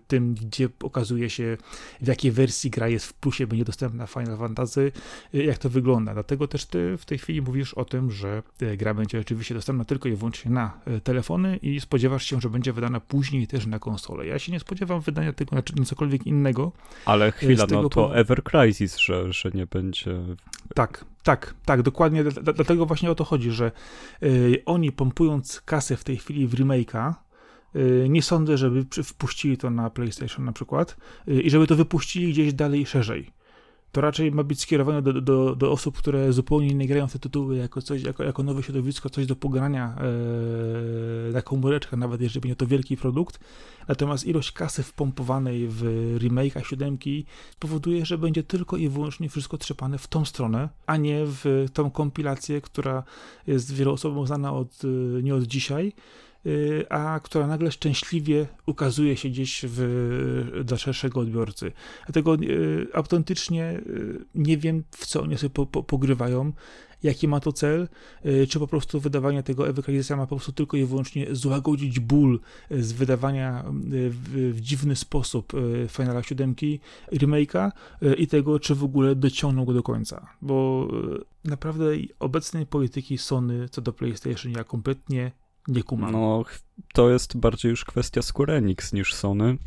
tym, 0.08 0.34
gdzie 0.34 0.69
okazuje 0.84 1.30
się, 1.30 1.58
w 2.02 2.08
jakiej 2.08 2.32
wersji 2.32 2.69
gra 2.69 2.88
jest 2.88 3.06
w 3.06 3.13
plusie, 3.13 3.48
będzie 3.48 3.65
dostępna 3.65 4.08
Final 4.08 4.38
Fantasy, 4.38 4.91
e, 5.34 5.43
jak 5.43 5.58
to 5.58 5.69
wygląda. 5.69 6.13
Dlatego 6.13 6.48
też 6.48 6.65
ty 6.65 6.98
w 6.98 7.06
tej 7.06 7.17
chwili 7.17 7.41
mówisz 7.41 7.74
o 7.74 7.86
tym, 7.86 8.12
że 8.12 8.43
gra 8.78 8.93
będzie 8.93 9.19
oczywiście 9.19 9.54
dostępna 9.54 9.86
tylko 9.86 10.10
i 10.10 10.15
wyłącznie 10.15 10.52
na 10.52 10.80
telefony 11.04 11.58
i 11.58 11.80
spodziewasz 11.80 12.26
się, 12.26 12.41
że 12.41 12.50
będzie 12.50 12.74
wydana 12.74 13.00
później 13.00 13.48
też 13.48 13.65
na 13.65 13.80
konsolę. 13.80 14.26
Ja 14.26 14.39
się 14.39 14.52
nie 14.52 14.60
spodziewam 14.60 15.02
wydania 15.02 15.34
tego 15.34 15.56
na 15.56 15.86
cokolwiek 15.86 16.28
innego. 16.28 16.71
Ale 17.06 17.32
chwila, 17.32 17.65
no 17.71 17.89
to 17.89 18.17
Ever 18.17 18.43
Crisis, 18.43 18.98
że, 18.98 19.34
że 19.34 19.52
nie 19.54 19.65
będzie 19.65 20.24
tak, 20.73 21.05
tak, 21.23 21.53
tak, 21.65 21.81
dokładnie. 21.81 22.23
Dlatego 22.23 22.85
właśnie 22.85 23.11
o 23.11 23.15
to 23.15 23.23
chodzi, 23.23 23.51
że 23.51 23.71
y, 24.23 24.63
oni 24.65 24.91
pompując 24.91 25.61
kasę 25.61 25.97
w 25.97 26.03
tej 26.03 26.17
chwili 26.17 26.47
w 26.47 26.55
remake'a, 26.55 27.13
y, 27.75 28.07
nie 28.09 28.21
sądzę, 28.21 28.57
żeby 28.57 28.85
wpuścili 29.03 29.57
to 29.57 29.69
na 29.69 29.89
PlayStation 29.89 30.45
na 30.45 30.51
przykład 30.51 30.97
y, 31.27 31.41
i 31.41 31.49
żeby 31.49 31.67
to 31.67 31.75
wypuścili 31.75 32.31
gdzieś 32.31 32.53
dalej 32.53 32.85
szerzej 32.85 33.35
to 33.95 34.01
raczej 34.01 34.31
ma 34.31 34.43
być 34.43 34.62
skierowane 34.62 35.01
do, 35.01 35.21
do, 35.21 35.55
do 35.55 35.71
osób, 35.71 35.97
które 35.97 36.34
zupełnie 36.34 36.75
nie 36.75 36.88
grają 36.88 37.08
w 37.08 37.13
te 37.13 37.19
tytuły 37.19 37.58
jako 37.58 37.81
coś, 37.81 38.03
jako, 38.03 38.23
jako 38.23 38.43
nowe 38.43 38.63
środowisko, 38.63 39.10
coś 39.10 39.25
do 39.25 39.36
pogrania 39.36 39.95
e, 41.29 41.31
na 41.31 41.41
komóreczkę, 41.41 41.97
nawet 41.97 42.21
jeżeli 42.21 42.41
będzie 42.41 42.55
to 42.55 42.67
wielki 42.67 42.97
produkt. 42.97 43.39
Natomiast 43.88 44.25
ilość 44.25 44.51
kasy 44.51 44.84
wpompowanej 44.84 45.67
w 45.67 45.84
remake'a 46.19 46.63
siódemki 46.63 47.25
spowoduje, 47.51 48.05
że 48.05 48.17
będzie 48.17 48.43
tylko 48.43 48.77
i 48.77 48.89
wyłącznie 48.89 49.29
wszystko 49.29 49.58
trzepane 49.58 49.97
w 49.97 50.08
tą 50.08 50.25
stronę, 50.25 50.69
a 50.88 50.97
nie 50.97 51.21
w 51.25 51.65
tą 51.73 51.91
kompilację, 51.91 52.62
która 52.62 53.03
jest 53.47 53.73
wielu 53.73 53.93
osobom 53.93 54.27
znana 54.27 54.53
od, 54.53 54.81
nie 55.23 55.36
od 55.36 55.43
dzisiaj, 55.43 55.93
a 56.89 57.19
która 57.23 57.47
nagle 57.47 57.71
szczęśliwie 57.71 58.47
ukazuje 58.65 59.17
się 59.17 59.29
gdzieś 59.29 59.65
w, 59.67 60.62
dla 60.65 60.77
szerszego 60.77 61.19
odbiorcy. 61.19 61.71
Dlatego 62.05 62.36
y, 62.36 62.88
autentycznie 62.93 63.81
y, 63.88 64.25
nie 64.36 64.58
wiem, 64.58 64.84
w 64.91 65.05
co 65.05 65.21
oni 65.21 65.38
sobie 65.38 65.49
po, 65.49 65.65
po, 65.65 65.84
pogrywają, 65.84 66.51
jaki 67.03 67.27
ma 67.27 67.39
to 67.39 67.53
cel, 67.53 67.88
czy 68.49 68.60
po 68.60 68.67
prostu 68.67 68.99
wydawanie 68.99 69.43
tego 69.43 69.67
ewekalizacja 69.67 70.15
ma 70.15 70.27
po 70.27 70.36
prostu 70.36 70.51
tylko 70.51 70.77
i 70.77 70.86
wyłącznie 70.86 71.27
złagodzić 71.31 71.99
ból 71.99 72.39
z 72.71 72.91
wydawania 72.91 73.63
w, 74.10 74.51
w 74.53 74.62
dziwny 74.62 74.95
sposób 74.95 75.53
Finala 75.89 76.23
7 76.23 76.55
remake'a 77.12 77.71
i 78.17 78.27
tego, 78.27 78.60
czy 78.60 78.75
w 78.75 78.84
ogóle 78.84 79.15
dociągną 79.15 79.65
go 79.65 79.73
do 79.73 79.84
końca, 79.84 80.27
bo 80.41 80.88
naprawdę 81.43 81.86
obecnej 82.19 82.65
polityki 82.65 83.17
Sony 83.17 83.69
co 83.69 83.81
do 83.81 83.93
PlayStation 83.93 84.51
ja 84.51 84.63
kompletnie 84.63 85.31
nie 85.67 85.84
kumam. 85.84 86.12
No, 86.12 86.45
to 86.93 87.10
jest 87.10 87.38
bardziej 87.38 87.69
już 87.69 87.86
kwestia 87.86 88.21
Square 88.21 88.51
Enix 88.51 88.93
niż 88.93 89.13
Sony. 89.13 89.58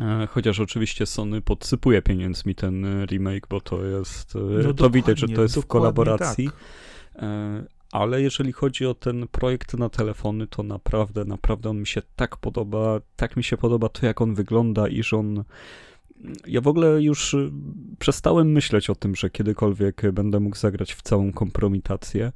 E, 0.00 0.26
chociaż 0.30 0.60
oczywiście 0.60 1.06
Sony 1.06 1.40
podsypuje 1.40 2.02
pieniędzmi 2.02 2.54
ten 2.54 2.84
e, 2.84 3.06
remake, 3.06 3.46
bo 3.48 3.60
to 3.60 3.84
jest. 3.84 4.36
E, 4.36 4.62
no 4.62 4.74
to 4.74 4.90
widać, 4.90 5.18
że 5.18 5.28
to 5.28 5.42
jest 5.42 5.56
w 5.56 5.66
kolaboracji. 5.66 6.44
Tak. 6.44 6.54
Ale 7.92 8.22
jeżeli 8.22 8.52
chodzi 8.52 8.86
o 8.86 8.94
ten 8.94 9.28
projekt 9.28 9.74
na 9.74 9.88
telefony, 9.88 10.46
to 10.46 10.62
naprawdę, 10.62 11.24
naprawdę 11.24 11.70
on 11.70 11.80
mi 11.80 11.86
się 11.86 12.02
tak 12.16 12.36
podoba. 12.36 13.00
Tak 13.16 13.36
mi 13.36 13.44
się 13.44 13.56
podoba 13.56 13.88
to, 13.88 14.06
jak 14.06 14.20
on 14.20 14.34
wygląda 14.34 14.88
i 14.88 15.02
że 15.02 15.16
on. 15.16 15.44
Ja 16.46 16.60
w 16.60 16.68
ogóle 16.68 17.02
już 17.02 17.36
przestałem 17.98 18.52
myśleć 18.52 18.90
o 18.90 18.94
tym, 18.94 19.16
że 19.16 19.30
kiedykolwiek 19.30 20.02
będę 20.12 20.40
mógł 20.40 20.56
zagrać 20.56 20.92
w 20.94 21.02
całą 21.02 21.32
kompromitację 21.32 22.32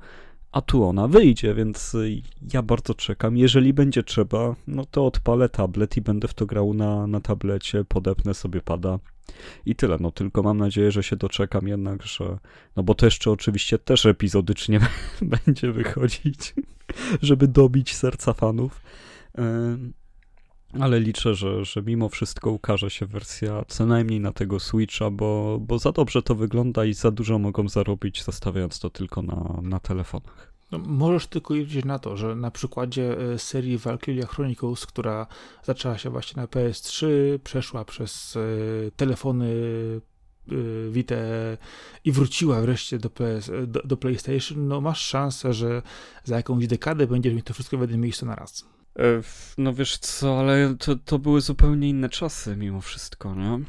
a 0.54 0.60
tu 0.60 0.84
ona 0.84 1.08
wyjdzie, 1.08 1.54
więc 1.54 1.94
y, 1.94 2.22
ja 2.52 2.62
bardzo 2.62 2.94
czekam. 2.94 3.36
Jeżeli 3.36 3.72
będzie 3.72 4.02
trzeba, 4.02 4.54
no 4.66 4.84
to 4.84 5.06
odpalę 5.06 5.48
tablet 5.48 5.96
i 5.96 6.00
będę 6.00 6.28
w 6.28 6.34
to 6.34 6.46
grał 6.46 6.74
na, 6.74 7.06
na 7.06 7.20
tablecie, 7.20 7.84
podepnę 7.84 8.34
sobie 8.34 8.60
pada 8.60 8.98
i 9.66 9.74
tyle. 9.74 9.96
No 10.00 10.10
tylko 10.10 10.42
mam 10.42 10.58
nadzieję, 10.58 10.90
że 10.90 11.02
się 11.02 11.16
doczekam 11.16 11.68
jednak, 11.68 12.02
że. 12.02 12.38
No 12.76 12.82
bo 12.82 12.94
to 12.94 13.06
jeszcze 13.06 13.30
oczywiście 13.30 13.78
też 13.78 14.06
epizodycznie 14.06 14.80
będzie 15.42 15.72
wychodzić, 15.72 16.54
żeby 17.22 17.48
dobić 17.48 17.94
serca 17.94 18.32
fanów. 18.32 18.80
Ale 20.80 21.00
liczę, 21.00 21.34
że, 21.34 21.64
że 21.64 21.82
mimo 21.82 22.08
wszystko 22.08 22.50
ukaże 22.50 22.90
się 22.90 23.06
wersja 23.06 23.64
co 23.68 23.86
najmniej 23.86 24.20
na 24.20 24.32
tego 24.32 24.60
Switcha, 24.60 25.10
bo, 25.10 25.58
bo 25.60 25.78
za 25.78 25.92
dobrze 25.92 26.22
to 26.22 26.34
wygląda 26.34 26.84
i 26.84 26.94
za 26.94 27.10
dużo 27.10 27.38
mogą 27.38 27.68
zarobić, 27.68 28.22
zostawiając 28.22 28.78
to 28.80 28.90
tylko 28.90 29.22
na, 29.22 29.60
na 29.62 29.80
telefonach. 29.80 30.54
No, 30.72 30.78
możesz 30.78 31.26
tylko 31.26 31.54
liczyć 31.54 31.84
na 31.84 31.98
to, 31.98 32.16
że 32.16 32.36
na 32.36 32.50
przykładzie 32.50 33.18
e, 33.18 33.38
serii 33.38 33.78
Valkyria 33.78 34.26
Chronicles, 34.26 34.86
która 34.86 35.26
zaczęła 35.64 35.98
się 35.98 36.10
właśnie 36.10 36.42
na 36.42 36.46
PS3, 36.46 37.06
przeszła 37.44 37.84
przez 37.84 38.36
e, 38.36 38.40
telefony 38.90 39.46
e, 40.48 40.54
Vita 40.90 41.14
i 42.04 42.12
wróciła 42.12 42.60
wreszcie 42.60 42.98
do, 42.98 43.10
PS, 43.10 43.50
do, 43.66 43.82
do 43.82 43.96
PlayStation, 43.96 44.68
no 44.68 44.80
masz 44.80 45.00
szansę, 45.00 45.52
że 45.52 45.82
za 46.24 46.36
jakąś 46.36 46.66
dekadę 46.66 47.06
będziesz 47.06 47.34
mieć 47.34 47.46
to 47.46 47.54
wszystko 47.54 47.78
w 47.78 47.80
jednym 47.80 48.00
miejscu 48.00 48.26
na 48.26 48.34
raz. 48.34 48.73
E, 48.98 49.22
no 49.58 49.74
wiesz 49.74 49.98
co, 49.98 50.40
ale 50.40 50.74
to, 50.78 50.96
to 50.96 51.18
były 51.18 51.40
zupełnie 51.40 51.88
inne 51.88 52.08
czasy 52.08 52.56
mimo 52.56 52.80
wszystko, 52.80 53.34
nie? 53.34 53.60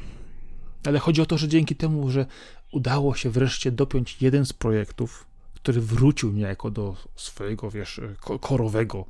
Ale 0.84 0.98
chodzi 0.98 1.20
o 1.20 1.26
to, 1.26 1.38
że 1.38 1.48
dzięki 1.48 1.76
temu, 1.76 2.10
że 2.10 2.26
udało 2.72 3.14
się 3.14 3.30
wreszcie 3.30 3.72
dopiąć 3.72 4.22
jeden 4.22 4.46
z 4.46 4.52
projektów, 4.52 5.26
który 5.54 5.80
wrócił 5.80 6.32
niejako 6.32 6.70
do 6.70 6.96
swojego, 7.14 7.70
wiesz, 7.70 8.00
korowego 8.40 9.04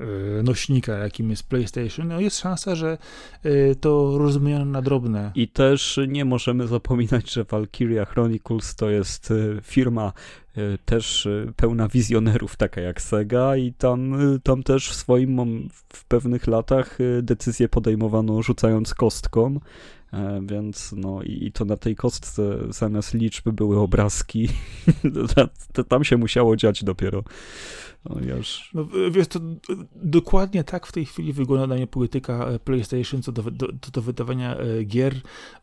e, 0.00 0.04
nośnika, 0.42 0.92
jakim 0.92 1.30
jest 1.30 1.48
PlayStation, 1.48 2.08
no 2.08 2.20
jest 2.20 2.38
szansa, 2.38 2.74
że 2.74 2.98
e, 3.42 3.74
to 3.74 4.18
rozumiano 4.18 4.64
na 4.64 4.82
drobne. 4.82 5.32
I 5.34 5.48
też 5.48 6.00
nie 6.08 6.24
możemy 6.24 6.66
zapominać, 6.66 7.32
że 7.32 7.44
Valkyria 7.44 8.04
Chronicles 8.04 8.76
to 8.76 8.90
jest 8.90 9.32
firma 9.62 10.12
też 10.84 11.28
pełna 11.56 11.88
wizjonerów, 11.88 12.56
taka 12.56 12.80
jak 12.80 13.02
Sega 13.02 13.56
i 13.56 13.72
tam, 13.72 14.14
tam 14.42 14.62
też 14.62 14.90
w 14.90 14.94
swoim, 14.94 15.68
w 15.92 16.04
pewnych 16.04 16.46
latach 16.46 16.98
decyzje 17.22 17.68
podejmowano 17.68 18.42
rzucając 18.42 18.94
kostką, 18.94 19.60
więc 20.42 20.94
no 20.96 21.22
i, 21.22 21.52
to 21.52 21.64
na 21.64 21.76
tej 21.76 21.96
kostce 21.96 22.58
zamiast 22.68 23.14
liczby 23.14 23.52
były 23.52 23.78
obrazki, 23.78 24.48
tam 25.88 26.04
się 26.04 26.16
musiało 26.16 26.56
dziać 26.56 26.84
dopiero. 26.84 27.24
No, 28.04 28.36
już... 28.36 28.70
no, 28.74 28.88
wiesz, 29.10 29.28
to 29.28 29.40
dokładnie 29.94 30.64
tak 30.64 30.86
w 30.86 30.92
tej 30.92 31.06
chwili 31.06 31.32
wygląda 31.32 31.66
na 31.66 31.74
mnie 31.74 31.86
polityka 31.86 32.46
e, 32.46 32.58
PlayStation 32.58 33.22
co 33.22 33.32
do, 33.32 33.42
do, 33.42 33.68
do 33.92 34.02
wydawania 34.02 34.56
e, 34.56 34.84
gier, 34.84 35.14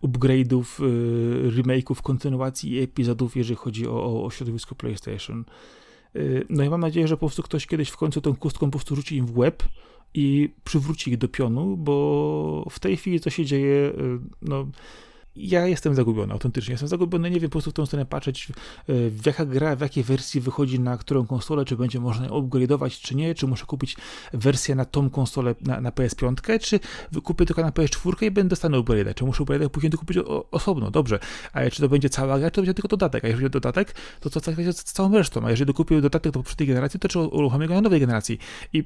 upgrade'ów, 0.04 0.84
e, 0.84 1.52
remake'ów, 1.52 2.02
kontynuacji 2.02 2.72
i 2.72 2.80
epizodów, 2.80 3.36
jeżeli 3.36 3.56
chodzi 3.56 3.88
o, 3.88 4.24
o 4.26 4.30
środowisko 4.30 4.76
PlayStation. 4.76 5.46
No 6.50 6.63
i 6.63 6.69
mam 6.69 6.82
nadzieję, 6.82 7.08
że 7.08 7.15
po 7.15 7.19
prostu 7.19 7.43
ktoś 7.43 7.67
kiedyś 7.67 7.89
w 7.89 7.98
końcu 7.98 8.22
tą 8.22 8.36
kustką 8.36 8.65
po 8.65 8.72
prostu 8.72 8.95
rzuci 8.95 9.15
im 9.15 9.26
w 9.26 9.38
łeb 9.38 9.63
i 10.13 10.50
przywróci 10.63 11.12
ich 11.12 11.17
do 11.17 11.28
pionu, 11.28 11.78
bo 11.78 12.65
w 12.69 12.80
tej 12.80 12.98
chwili 12.98 13.19
co 13.19 13.30
się 13.30 13.45
dzieje, 13.45 13.93
no 14.41 14.67
ja 15.36 15.68
jestem 15.68 15.96
zagubiony, 15.96 16.34
autentycznie. 16.34 16.72
Jestem 16.72 16.89
zagubiony, 16.89 17.30
nie 17.30 17.39
wiem 17.39 17.50
po 17.50 17.52
prostu 17.52 17.72
w 17.72 17.74
tą 17.74 17.86
stronę 17.86 18.06
patrzeć, 18.06 18.48
e, 18.50 19.10
w 19.10 19.26
jaka 19.26 19.46
gra, 19.46 19.76
w 19.76 19.82
jakiej 19.82 20.04
wersji 20.04 20.42
wychodzi 20.42 20.80
na 20.80 20.98
którą 20.98 21.26
konsolę, 21.26 21.65
czy 21.65 21.76
będzie 21.76 22.00
można 22.00 22.28
upgrade'ować, 22.28 23.02
czy 23.02 23.15
nie, 23.15 23.36
czy 23.36 23.48
muszę 23.48 23.65
kupić 23.65 23.98
wersję 24.34 24.76
na 24.76 24.86
tą 24.86 25.10
konsolę 25.10 25.56
na, 25.62 25.82
na 25.82 25.92
PS5, 25.92 26.60
czy 26.60 26.80
kupię 27.22 27.46
tylko 27.46 27.62
na 27.62 27.72
PS4 27.72 28.24
i 28.26 28.32
będę 28.32 28.50
dostanę 28.50 28.78
upgrade'a, 28.78 29.13
czy 29.13 29.26
muszę 29.26 29.44
upgrade'a 29.44 29.70
później 29.70 29.92
kupić 29.92 30.18
osobno, 30.52 30.92
dobrze, 30.92 31.20
a 31.54 31.70
czy 31.70 31.82
to 31.82 31.89
będzie 31.89 32.10
cała 32.10 32.39
gra, 32.39 32.52
czy 32.52 32.56
to 32.56 32.62
będzie 32.62 32.74
tylko 32.74 32.88
dodatek, 32.88 33.26
a 33.26 33.28
jeżeli 33.28 33.50
dodatek, 33.50 33.96
to 34.20 34.30
co 34.30 34.39
z 34.72 34.84
całą 34.84 35.13
resztą, 35.13 35.46
a 35.46 35.50
jeżeli 35.52 35.68
dokupię 35.68 36.02
dodatek 36.02 36.34
do 36.34 36.39
poprzedniej 36.39 36.68
generacji, 36.68 37.00
to 37.00 37.08
trzeba 37.08 37.26
uruchomić 37.26 37.68
go 37.68 37.74
na 37.74 37.82
nowej 37.82 38.00
generacji? 38.00 38.39
I 38.74 38.84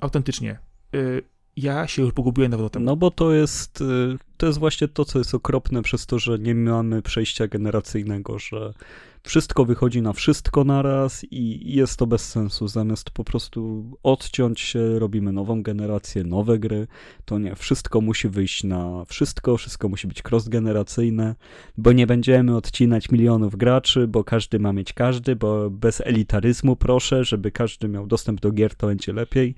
autentycznie, 0.00 0.58
yy, 0.92 1.33
ja 1.56 1.86
się 1.86 2.02
już 2.02 2.12
pogubiłem 2.12 2.50
dawno 2.50 2.70
temu. 2.70 2.84
No 2.84 2.96
bo 2.96 3.10
to 3.10 3.32
jest, 3.32 3.80
y, 3.80 4.18
to 4.36 4.46
jest 4.46 4.58
właśnie 4.58 4.88
to, 4.88 5.04
co 5.04 5.18
jest 5.18 5.34
okropne 5.34 5.82
przez 5.82 6.06
to, 6.06 6.18
że 6.18 6.38
nie 6.38 6.54
mamy 6.54 7.02
przejścia 7.02 7.48
generacyjnego, 7.48 8.38
że 8.38 8.74
wszystko 9.22 9.64
wychodzi 9.64 10.02
na 10.02 10.12
wszystko 10.12 10.64
naraz 10.64 11.26
i 11.30 11.74
jest 11.74 11.98
to 11.98 12.06
bez 12.06 12.28
sensu. 12.28 12.68
Zamiast 12.68 13.10
po 13.10 13.24
prostu 13.24 13.84
odciąć 14.02 14.60
się, 14.60 14.98
robimy 14.98 15.32
nową 15.32 15.62
generację, 15.62 16.24
nowe 16.24 16.58
gry, 16.58 16.86
to 17.24 17.38
nie, 17.38 17.54
wszystko 17.56 18.00
musi 18.00 18.28
wyjść 18.28 18.64
na 18.64 19.04
wszystko, 19.04 19.56
wszystko 19.56 19.88
musi 19.88 20.08
być 20.08 20.22
cross-generacyjne, 20.22 21.34
bo 21.78 21.92
nie 21.92 22.06
będziemy 22.06 22.56
odcinać 22.56 23.10
milionów 23.10 23.56
graczy, 23.56 24.06
bo 24.06 24.24
każdy 24.24 24.58
ma 24.58 24.72
mieć 24.72 24.92
każdy, 24.92 25.36
bo 25.36 25.70
bez 25.70 26.00
elitaryzmu 26.00 26.76
proszę, 26.76 27.24
żeby 27.24 27.50
każdy 27.50 27.88
miał 27.88 28.06
dostęp 28.06 28.40
do 28.40 28.52
gier, 28.52 28.74
to 28.74 28.86
będzie 28.86 29.12
lepiej 29.12 29.54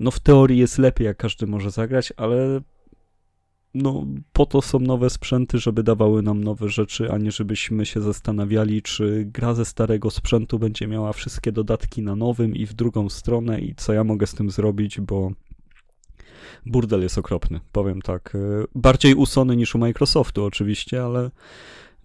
no 0.00 0.10
w 0.10 0.20
teorii 0.20 0.58
jest 0.58 0.78
lepiej, 0.78 1.04
jak 1.04 1.16
każdy 1.16 1.46
może 1.46 1.70
zagrać, 1.70 2.12
ale 2.16 2.60
no 3.74 4.06
po 4.32 4.46
to 4.46 4.62
są 4.62 4.78
nowe 4.78 5.10
sprzęty, 5.10 5.58
żeby 5.58 5.82
dawały 5.82 6.22
nam 6.22 6.44
nowe 6.44 6.68
rzeczy, 6.68 7.12
a 7.12 7.18
nie 7.18 7.30
żebyśmy 7.32 7.86
się 7.86 8.00
zastanawiali, 8.00 8.82
czy 8.82 9.24
gra 9.32 9.54
ze 9.54 9.64
starego 9.64 10.10
sprzętu 10.10 10.58
będzie 10.58 10.86
miała 10.86 11.12
wszystkie 11.12 11.52
dodatki 11.52 12.02
na 12.02 12.16
nowym 12.16 12.56
i 12.56 12.66
w 12.66 12.74
drugą 12.74 13.08
stronę 13.08 13.60
i 13.60 13.74
co 13.74 13.92
ja 13.92 14.04
mogę 14.04 14.26
z 14.26 14.34
tym 14.34 14.50
zrobić, 14.50 15.00
bo 15.00 15.30
burdel 16.66 17.02
jest 17.02 17.18
okropny, 17.18 17.60
powiem 17.72 18.02
tak. 18.02 18.36
Bardziej 18.74 19.14
usony 19.14 19.56
niż 19.56 19.74
u 19.74 19.78
Microsoftu 19.78 20.44
oczywiście, 20.44 21.04
ale 21.04 21.30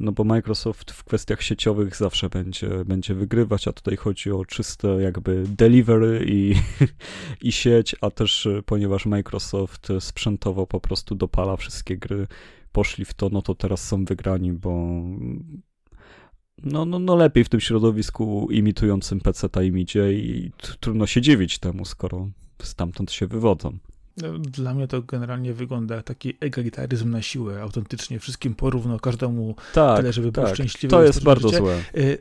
no 0.02 0.12
bo 0.12 0.24
Microsoft 0.24 0.92
w 0.92 1.04
kwestiach 1.04 1.42
sieciowych 1.42 1.96
zawsze 1.96 2.30
będzie, 2.30 2.86
będzie 2.86 3.14
wygrywać, 3.14 3.68
a 3.68 3.74
tutaj 3.74 3.96
chodzi 3.96 4.32
o 4.32 4.46
czyste 4.46 4.88
jakby 4.88 5.44
delivery 5.48 6.26
i, 6.28 6.56
i 7.48 7.52
sieć, 7.52 7.96
a 8.02 8.12
też 8.12 8.46
e, 8.46 8.62
ponieważ 8.66 9.06
Microsoft 9.06 9.88
sprzętowo 10.00 10.68
po 10.68 10.80
prostu 10.80 11.16
dopala 11.16 11.58
wszystkie 11.58 11.98
gry, 11.98 12.28
poszli 12.72 13.06
w 13.06 13.14
to, 13.14 13.30
no 13.30 13.42
to 13.42 13.56
teraz 13.56 13.88
są 13.88 14.06
wygrani, 14.06 14.54
bo 14.54 15.02
no, 16.64 16.86
no, 16.86 17.00
no 17.00 17.16
lepiej 17.16 17.44
w 17.44 17.50
tym 17.50 17.60
środowisku 17.60 18.48
imitującym 18.52 19.20
PC-ta 19.20 19.64
im 19.64 19.78
idzie 19.78 20.14
i 20.14 20.52
trudno 20.80 21.08
się 21.08 21.22
dziwić 21.22 21.60
temu, 21.60 21.86
skoro 21.86 22.30
stamtąd 22.62 23.12
się 23.12 23.28
wywodzą. 23.28 23.78
Dla 24.40 24.74
mnie 24.74 24.88
to 24.88 25.02
generalnie 25.02 25.54
wygląda 25.54 25.96
jak 25.96 26.06
taki 26.06 26.38
egalitaryzm 26.40 27.10
na 27.10 27.22
siłę, 27.22 27.62
autentycznie 27.62 28.20
wszystkim 28.20 28.56
porówno, 28.56 29.00
każdemu 29.00 29.56
tak, 29.74 29.98
tyle, 29.98 30.14
żeby 30.14 30.32
tak. 30.32 30.46
był 30.46 30.54
szczęśliwy. 30.54 30.92
To 30.92 31.04
jest 31.04 31.24
bardzo 31.24 31.48
życie. 31.48 31.60
złe. 31.60 31.84
Y, 31.98 32.18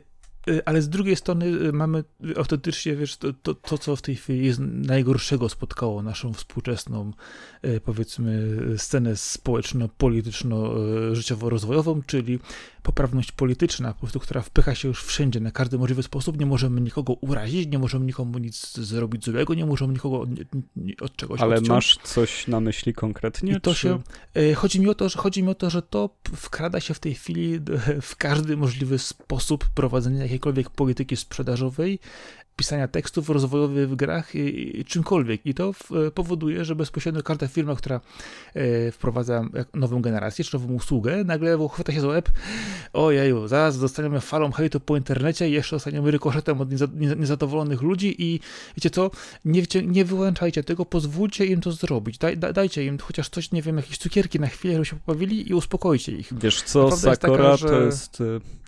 y, 0.49 0.65
ale 0.65 0.81
z 0.81 0.89
drugiej 0.89 1.15
strony 1.15 1.45
y, 1.45 1.73
mamy 1.73 2.03
autentycznie, 2.37 2.95
wiesz, 2.95 3.17
to, 3.17 3.33
to, 3.33 3.55
to, 3.55 3.77
co 3.77 3.95
w 3.95 4.01
tej 4.01 4.15
chwili 4.15 4.45
jest 4.45 4.59
najgorszego 4.63 5.49
spotkało 5.49 6.03
naszą 6.03 6.33
współczesną, 6.33 7.11
powiedzmy, 7.85 8.57
scenę 8.77 9.15
społeczno-polityczno-życiowo-rozwojową, 9.15 12.01
czyli 12.05 12.39
poprawność 12.83 13.31
polityczna, 13.31 13.93
po 13.93 13.99
prostu, 13.99 14.19
która 14.19 14.41
wpycha 14.41 14.75
się 14.75 14.87
już 14.87 15.03
wszędzie, 15.03 15.39
na 15.39 15.51
każdy 15.51 15.77
możliwy 15.77 16.03
sposób. 16.03 16.39
Nie 16.39 16.45
możemy 16.45 16.81
nikogo 16.81 17.13
urazić, 17.13 17.71
nie 17.71 17.79
możemy 17.79 18.05
nikomu 18.05 18.37
nic 18.37 18.77
zrobić 18.77 19.25
złego, 19.25 19.53
nie 19.53 19.65
możemy 19.65 19.93
nikogo 19.93 20.19
od, 20.19 20.29
od 21.01 21.15
czegoś 21.15 21.41
Ale 21.41 21.55
odciąć. 21.55 21.69
masz 21.69 21.97
coś 22.03 22.47
na 22.47 22.59
myśli 22.59 22.93
konkretnie? 22.93 23.53
I 23.53 23.61
to 23.61 23.73
czy... 23.73 23.79
się, 23.79 24.01
e, 24.35 24.53
chodzi, 24.53 24.79
mi 24.79 24.89
o 24.89 24.95
to, 24.95 25.09
że, 25.09 25.19
chodzi 25.19 25.43
mi 25.43 25.49
o 25.49 25.55
to, 25.55 25.69
że 25.69 25.81
to 25.81 26.09
wkrada 26.35 26.79
się 26.79 26.93
w 26.93 26.99
tej 26.99 27.13
chwili 27.13 27.59
w 28.01 28.15
każdy 28.15 28.57
możliwy 28.57 28.99
sposób 28.99 29.69
prowadzenia 29.69 30.23
jakiejkolwiek 30.23 30.69
polityki 30.69 31.17
sprzedażowej, 31.17 31.99
pisania 32.61 32.87
tekstów 32.87 33.29
rozwojowych 33.29 33.89
w 33.89 33.95
grach 33.95 34.35
i, 34.35 34.79
i 34.79 34.85
czymkolwiek. 34.85 35.45
I 35.45 35.53
to 35.53 35.73
w, 35.73 35.91
e, 35.91 36.11
powoduje, 36.11 36.65
że 36.65 36.75
bezpośrednio 36.75 37.23
każda 37.23 37.47
firma, 37.47 37.75
która 37.75 38.01
e, 38.53 38.91
wprowadza 38.91 39.45
nową 39.73 40.01
generację 40.01 40.45
czy 40.45 40.53
nową 40.53 40.73
usługę, 40.73 41.23
nagle 41.23 41.67
chwyta 41.71 41.93
się 41.93 42.01
za 42.01 42.07
łeb, 42.07 42.29
ojeju, 42.93 43.47
zaraz 43.47 43.79
dostaniemy 43.79 44.19
falą 44.19 44.51
hejtu 44.51 44.79
po 44.79 44.97
internecie 44.97 45.49
i 45.49 45.51
jeszcze 45.51 45.75
dostaniemy 45.75 46.11
rykoszetem 46.11 46.61
od 46.61 46.69
niezadowolonych 47.19 47.81
ludzi 47.81 48.15
i 48.17 48.39
wiecie 48.77 48.89
co, 48.89 49.11
nie, 49.45 49.63
nie 49.85 50.05
wyłączajcie 50.05 50.63
tego, 50.63 50.85
pozwólcie 50.85 51.45
im 51.45 51.61
to 51.61 51.71
zrobić. 51.71 52.17
Daj, 52.17 52.37
da, 52.37 52.53
dajcie 52.53 52.85
im 52.85 52.97
chociaż 52.97 53.29
coś, 53.29 53.51
nie 53.51 53.61
wiem, 53.61 53.77
jakieś 53.77 53.97
cukierki 53.97 54.39
na 54.39 54.47
chwilę, 54.47 54.73
żeby 54.73 54.85
się 54.85 54.95
popawili 54.95 55.49
i 55.49 55.53
uspokojcie 55.53 56.11
ich. 56.11 56.33
Wiesz 56.39 56.61
co, 56.61 56.97
Sakura 56.97 57.15
taka, 57.17 57.57
że... 57.57 57.67
to 57.67 57.81
jest 57.81 58.21
e, 58.21 58.60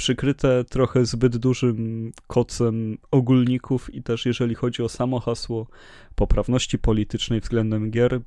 przykryte 0.00 0.64
trochę 0.64 1.06
zbyt 1.06 1.36
dużym 1.36 2.12
kocem 2.26 2.98
ogólników 3.10 3.94
i 3.94 4.02
też 4.02 4.26
jeżeli 4.26 4.54
chodzi 4.54 4.82
o 4.82 4.88
samo 4.88 5.20
hasło 5.20 5.66
poprawności 6.14 6.78
politycznej 6.78 7.40
względem 7.40 7.90
gier, 7.90 8.20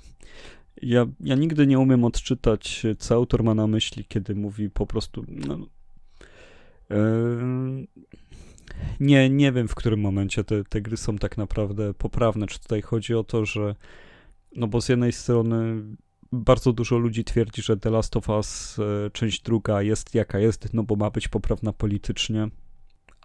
ja, 0.81 1.05
ja 1.19 1.35
nigdy 1.35 1.67
nie 1.67 1.79
umiem 1.79 2.03
odczytać, 2.03 2.83
co 2.99 3.15
autor 3.15 3.43
ma 3.43 3.55
na 3.55 3.67
myśli, 3.67 4.05
kiedy 4.05 4.35
mówi 4.35 4.69
po 4.69 4.85
prostu. 4.85 5.25
No, 5.27 5.57
yy, 6.89 7.87
nie, 8.99 9.29
nie 9.29 9.51
wiem, 9.51 9.67
w 9.67 9.75
którym 9.75 9.99
momencie 9.99 10.43
te, 10.43 10.63
te 10.63 10.81
gry 10.81 10.97
są 10.97 11.17
tak 11.17 11.37
naprawdę 11.37 11.93
poprawne. 11.93 12.47
Czy 12.47 12.59
tutaj 12.59 12.81
chodzi 12.81 13.15
o 13.15 13.23
to, 13.23 13.45
że. 13.45 13.75
No 14.55 14.67
bo 14.67 14.81
z 14.81 14.89
jednej 14.89 15.11
strony 15.11 15.83
bardzo 16.33 16.73
dużo 16.73 16.97
ludzi 16.97 17.23
twierdzi, 17.23 17.61
że 17.61 17.77
The 17.77 17.89
Last 17.89 18.17
of 18.17 18.29
Us 18.29 18.79
e, 18.79 19.09
część 19.09 19.41
druga 19.41 19.81
jest 19.81 20.15
jaka 20.15 20.39
jest, 20.39 20.73
no 20.73 20.83
bo 20.83 20.95
ma 20.95 21.09
być 21.09 21.27
poprawna 21.27 21.73
politycznie, 21.73 22.47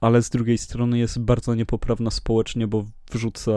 ale 0.00 0.22
z 0.22 0.30
drugiej 0.30 0.58
strony 0.58 0.98
jest 0.98 1.18
bardzo 1.18 1.54
niepoprawna 1.54 2.10
społecznie, 2.10 2.66
bo 2.66 2.84
wrzuca, 3.10 3.52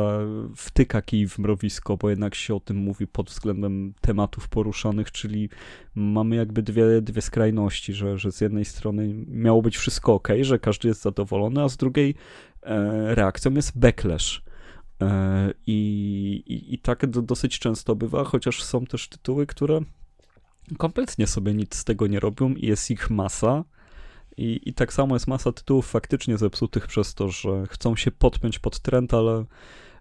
wtyka 0.55 1.01
kij 1.01 1.27
w 1.27 1.39
mrowisko, 1.39 1.97
bo 1.97 2.09
jednak 2.09 2.35
się 2.35 2.55
o 2.55 2.59
tym 2.59 2.77
mówi 2.77 3.07
pod 3.07 3.29
względem 3.29 3.93
tematów 4.01 4.49
poruszanych, 4.49 5.11
czyli 5.11 5.49
mamy 5.95 6.35
jakby 6.35 6.63
dwie, 6.63 7.01
dwie 7.01 7.21
skrajności, 7.21 7.93
że, 7.93 8.17
że 8.17 8.31
z 8.31 8.41
jednej 8.41 8.65
strony 8.65 9.13
miało 9.27 9.61
być 9.61 9.77
wszystko 9.77 10.13
ok, 10.13 10.27
że 10.41 10.59
każdy 10.59 10.87
jest 10.87 11.01
zadowolony, 11.01 11.63
a 11.63 11.69
z 11.69 11.77
drugiej 11.77 12.15
e, 12.63 13.15
reakcją 13.15 13.53
jest 13.53 13.79
backlash 13.79 14.43
I, 15.67 16.43
i, 16.47 16.73
i 16.73 16.79
tak 16.79 17.05
dosyć 17.07 17.59
często 17.59 17.95
bywa, 17.95 18.23
chociaż 18.23 18.63
są 18.63 18.85
też 18.85 19.07
tytuły, 19.07 19.47
które 19.47 19.81
kompletnie 20.77 21.27
sobie 21.27 21.53
nic 21.53 21.75
z 21.75 21.83
tego 21.83 22.07
nie 22.07 22.19
robią 22.19 22.49
i 22.49 22.67
jest 22.67 22.91
ich 22.91 23.09
masa. 23.09 23.63
I, 24.37 24.69
I 24.69 24.73
tak 24.73 24.93
samo 24.93 25.15
jest 25.15 25.27
masa 25.27 25.51
tytułów 25.51 25.87
faktycznie 25.87 26.37
zepsutych 26.37 26.87
przez 26.87 27.13
to, 27.13 27.29
że 27.29 27.67
chcą 27.69 27.95
się 27.95 28.11
podpiąć 28.11 28.59
pod 28.59 28.79
trend, 28.79 29.13
ale 29.13 29.45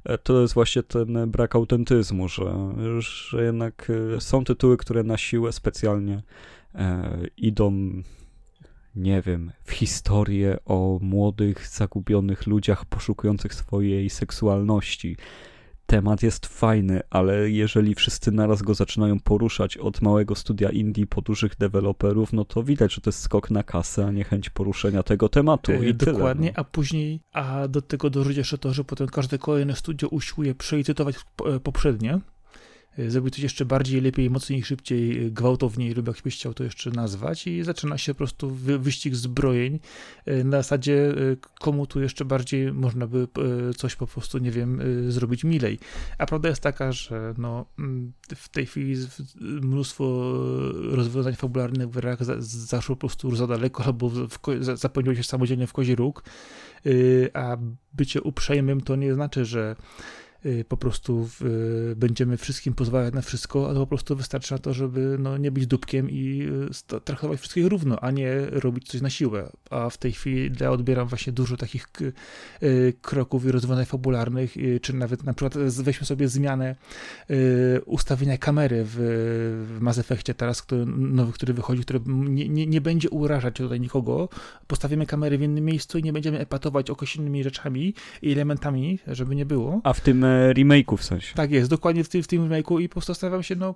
e, 0.04 0.18
to 0.18 0.40
jest 0.40 0.54
właśnie 0.54 0.82
ten 0.82 1.30
brak 1.30 1.56
autentyzmu, 1.56 2.28
że, 2.28 2.74
że 2.98 3.44
jednak 3.44 3.90
e, 4.16 4.20
są 4.20 4.44
tytuły, 4.44 4.76
które 4.76 5.02
na 5.02 5.16
siłę 5.16 5.52
specjalnie 5.52 6.22
e, 6.74 7.20
idą 7.36 7.92
nie 8.94 9.22
wiem, 9.22 9.52
w 9.64 9.72
historię 9.72 10.56
o 10.64 10.98
młodych, 11.02 11.66
zagubionych 11.68 12.46
ludziach 12.46 12.84
poszukujących 12.84 13.54
swojej 13.54 14.10
seksualności. 14.10 15.16
temat 15.86 16.22
jest 16.22 16.46
fajny, 16.46 17.00
ale 17.10 17.50
jeżeli 17.50 17.94
wszyscy 17.94 18.32
naraz 18.32 18.62
go 18.62 18.74
zaczynają 18.74 19.20
poruszać 19.20 19.76
od 19.76 20.02
małego 20.02 20.34
studia 20.34 20.70
indie 20.70 21.06
po 21.06 21.20
dużych 21.20 21.56
deweloperów, 21.56 22.32
no 22.32 22.44
to 22.44 22.62
widać, 22.62 22.94
że 22.94 23.00
to 23.00 23.10
jest 23.10 23.20
skok 23.20 23.50
na 23.50 23.62
kasę, 23.62 24.06
a 24.06 24.10
nie 24.10 24.24
chęć 24.24 24.50
poruszenia 24.50 25.02
tego 25.02 25.28
tematu. 25.28 25.72
I 25.72 25.94
Dokładnie, 25.94 26.48
tyle, 26.48 26.52
no. 26.56 26.60
a 26.60 26.64
później, 26.64 27.20
a 27.32 27.68
do 27.68 27.82
tego 27.82 28.10
dorzuć 28.10 28.36
jeszcze 28.36 28.58
to, 28.58 28.72
że 28.72 28.84
potem 28.84 29.08
każde 29.08 29.38
kolejne 29.38 29.76
studio 29.76 30.08
usiłuje 30.08 30.54
przelicytować 30.54 31.16
poprzednie, 31.62 32.20
Y, 32.98 33.10
zrobić 33.10 33.34
coś 33.34 33.42
jeszcze 33.42 33.64
bardziej, 33.64 34.00
lepiej, 34.00 34.30
mocniej, 34.30 34.62
szybciej, 34.62 35.26
y, 35.26 35.30
gwałtowniej 35.30 35.94
lub 35.94 36.06
jakbyś 36.06 36.34
chciał 36.34 36.54
to 36.54 36.64
jeszcze 36.64 36.90
nazwać 36.90 37.46
i 37.46 37.62
zaczyna 37.62 37.98
się 37.98 38.14
po 38.14 38.18
prostu 38.18 38.50
wyścig 38.78 39.16
zbrojeń 39.16 39.80
y, 40.28 40.44
na 40.44 40.56
zasadzie 40.56 41.14
komu 41.60 41.86
tu 41.86 42.00
jeszcze 42.00 42.24
bardziej 42.24 42.72
można 42.72 43.06
by 43.06 43.28
coś 43.76 43.96
po 43.96 44.06
prostu, 44.06 44.38
nie 44.38 44.50
wiem, 44.50 44.80
zrobić 45.08 45.44
milej. 45.44 45.78
A 46.18 46.26
prawda 46.26 46.48
jest 46.48 46.62
taka, 46.62 46.92
że 46.92 47.34
no, 47.38 47.66
mm, 47.78 48.12
w 48.36 48.48
tej 48.48 48.66
chwili 48.66 48.96
mnóstwo 49.40 50.32
rozwiązań 50.90 51.34
fabularnych 51.34 51.88
w 51.88 51.92
grach 51.92 52.24
zaszło 52.40 52.96
po 52.96 53.00
prostu 53.00 53.36
za 53.36 53.46
daleko 53.46 53.84
albo 53.84 54.10
zapełniło 54.74 55.14
się 55.14 55.22
samodzielnie 55.22 55.66
w 55.66 55.72
kozi 55.72 55.94
róg, 55.94 56.24
a 57.34 57.56
bycie 57.92 58.22
uprzejmym 58.22 58.80
to 58.80 58.96
nie 58.96 59.14
znaczy, 59.14 59.44
że 59.44 59.76
po 60.68 60.76
prostu 60.76 61.28
y, 61.92 61.96
będziemy 61.96 62.36
wszystkim 62.36 62.74
pozwalać 62.74 63.14
na 63.14 63.22
wszystko, 63.22 63.68
ale 63.68 63.78
po 63.78 63.86
prostu 63.86 64.16
wystarczy 64.16 64.52
na 64.52 64.58
to, 64.58 64.74
żeby 64.74 65.16
no, 65.18 65.38
nie 65.38 65.50
być 65.50 65.66
dupkiem 65.66 66.10
i 66.10 66.48
y, 66.94 67.00
traktować 67.00 67.40
wszystkich 67.40 67.66
równo, 67.66 68.00
a 68.00 68.10
nie 68.10 68.40
robić 68.50 68.88
coś 68.88 69.00
na 69.00 69.10
siłę. 69.10 69.52
A 69.70 69.90
w 69.90 69.98
tej 69.98 70.12
chwili 70.12 70.52
ja 70.60 70.70
odbieram 70.70 71.08
właśnie 71.08 71.32
dużo 71.32 71.56
takich 71.56 71.88
kroków 73.02 73.44
i 73.44 73.52
rozwiązań 73.52 73.84
fabularnych, 73.84 74.54
czy 74.82 74.96
nawet 74.96 75.24
na 75.24 75.34
przykład 75.34 75.58
weźmy 75.82 76.06
sobie 76.06 76.28
zmianę 76.28 76.76
ustawienia 77.86 78.38
kamery 78.38 78.82
w 78.86 79.78
Mass 79.80 79.98
Effectie 79.98 80.34
teraz, 80.34 80.62
który, 80.62 80.86
nowy, 80.86 81.32
który 81.32 81.54
wychodzi, 81.54 81.82
który 81.82 82.00
nie, 82.06 82.48
nie, 82.48 82.66
nie 82.66 82.80
będzie 82.80 83.10
urażać 83.10 83.54
tutaj 83.54 83.80
nikogo. 83.80 84.28
Postawimy 84.66 85.06
kamery 85.06 85.38
w 85.38 85.42
innym 85.42 85.64
miejscu 85.64 85.98
i 85.98 86.02
nie 86.02 86.12
będziemy 86.12 86.38
epatować 86.38 86.90
określonymi 86.90 87.44
rzeczami 87.44 87.94
i 88.22 88.32
elementami, 88.32 88.98
żeby 89.06 89.36
nie 89.36 89.46
było. 89.46 89.80
A 89.84 89.92
w 89.92 90.00
tym 90.00 90.24
remake'u 90.52 90.96
w 90.96 91.04
sensie. 91.04 91.34
Tak 91.34 91.50
jest, 91.50 91.70
dokładnie 91.70 92.04
w 92.04 92.08
tym, 92.08 92.22
w 92.22 92.26
tym 92.26 92.48
remake'u 92.48 92.80
i 92.80 92.88
po 92.88 92.92
prostu 92.92 93.12
zastanawiam 93.12 93.42
się, 93.42 93.56
no 93.56 93.74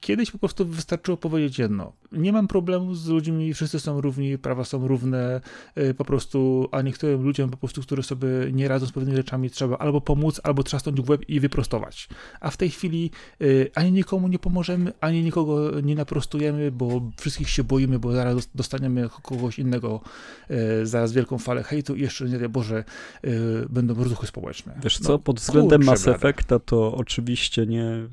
Kiedyś 0.00 0.30
po 0.30 0.38
prostu 0.38 0.66
wystarczyło 0.66 1.16
powiedzieć 1.16 1.58
jedno. 1.58 1.92
Nie 2.12 2.32
mam 2.32 2.48
problemu 2.48 2.94
z 2.94 3.06
ludźmi, 3.06 3.54
wszyscy 3.54 3.80
są 3.80 4.00
równi, 4.00 4.38
prawa 4.38 4.64
są 4.64 4.88
równe, 4.88 5.40
y, 5.78 5.94
po 5.94 6.04
prostu, 6.04 6.68
a 6.72 6.82
niektórym 6.82 7.22
ludziom 7.22 7.50
po 7.50 7.56
prostu, 7.56 7.82
którzy 7.82 8.02
sobie 8.02 8.28
nie 8.52 8.68
radzą 8.68 8.86
z 8.86 8.92
pewnymi 8.92 9.16
rzeczami, 9.16 9.50
trzeba 9.50 9.78
albo 9.78 10.00
pomóc, 10.00 10.40
albo 10.44 10.62
trzasnąć 10.62 11.00
w 11.00 11.10
łeb 11.10 11.28
i 11.28 11.40
wyprostować. 11.40 12.08
A 12.40 12.50
w 12.50 12.56
tej 12.56 12.70
chwili 12.70 13.10
y, 13.42 13.70
ani 13.74 13.92
nikomu 13.92 14.28
nie 14.28 14.38
pomożemy, 14.38 14.92
ani 15.00 15.22
nikogo 15.22 15.80
nie 15.80 15.94
naprostujemy, 15.94 16.72
bo 16.72 17.10
wszystkich 17.16 17.50
się 17.50 17.64
boimy, 17.64 17.98
bo 17.98 18.12
zaraz 18.12 18.48
dostaniemy 18.54 19.08
kogoś 19.22 19.58
innego, 19.58 20.00
y, 20.50 20.86
zaraz 20.86 21.12
wielką 21.12 21.38
falę 21.38 21.62
hejtu 21.62 21.94
i 21.94 22.00
jeszcze, 22.00 22.24
nie 22.24 22.38
wiem, 22.38 22.52
Boże, 22.52 22.84
będą 23.68 23.94
rozruchy 23.94 24.26
społeczne. 24.26 24.80
Wiesz 24.82 25.00
no, 25.00 25.06
co, 25.06 25.18
pod 25.18 25.40
względem 25.40 25.84
Mass 25.84 26.08
Effecta 26.08 26.58
to 26.58 26.94
oczywiście 26.94 27.66
nie 27.66 28.08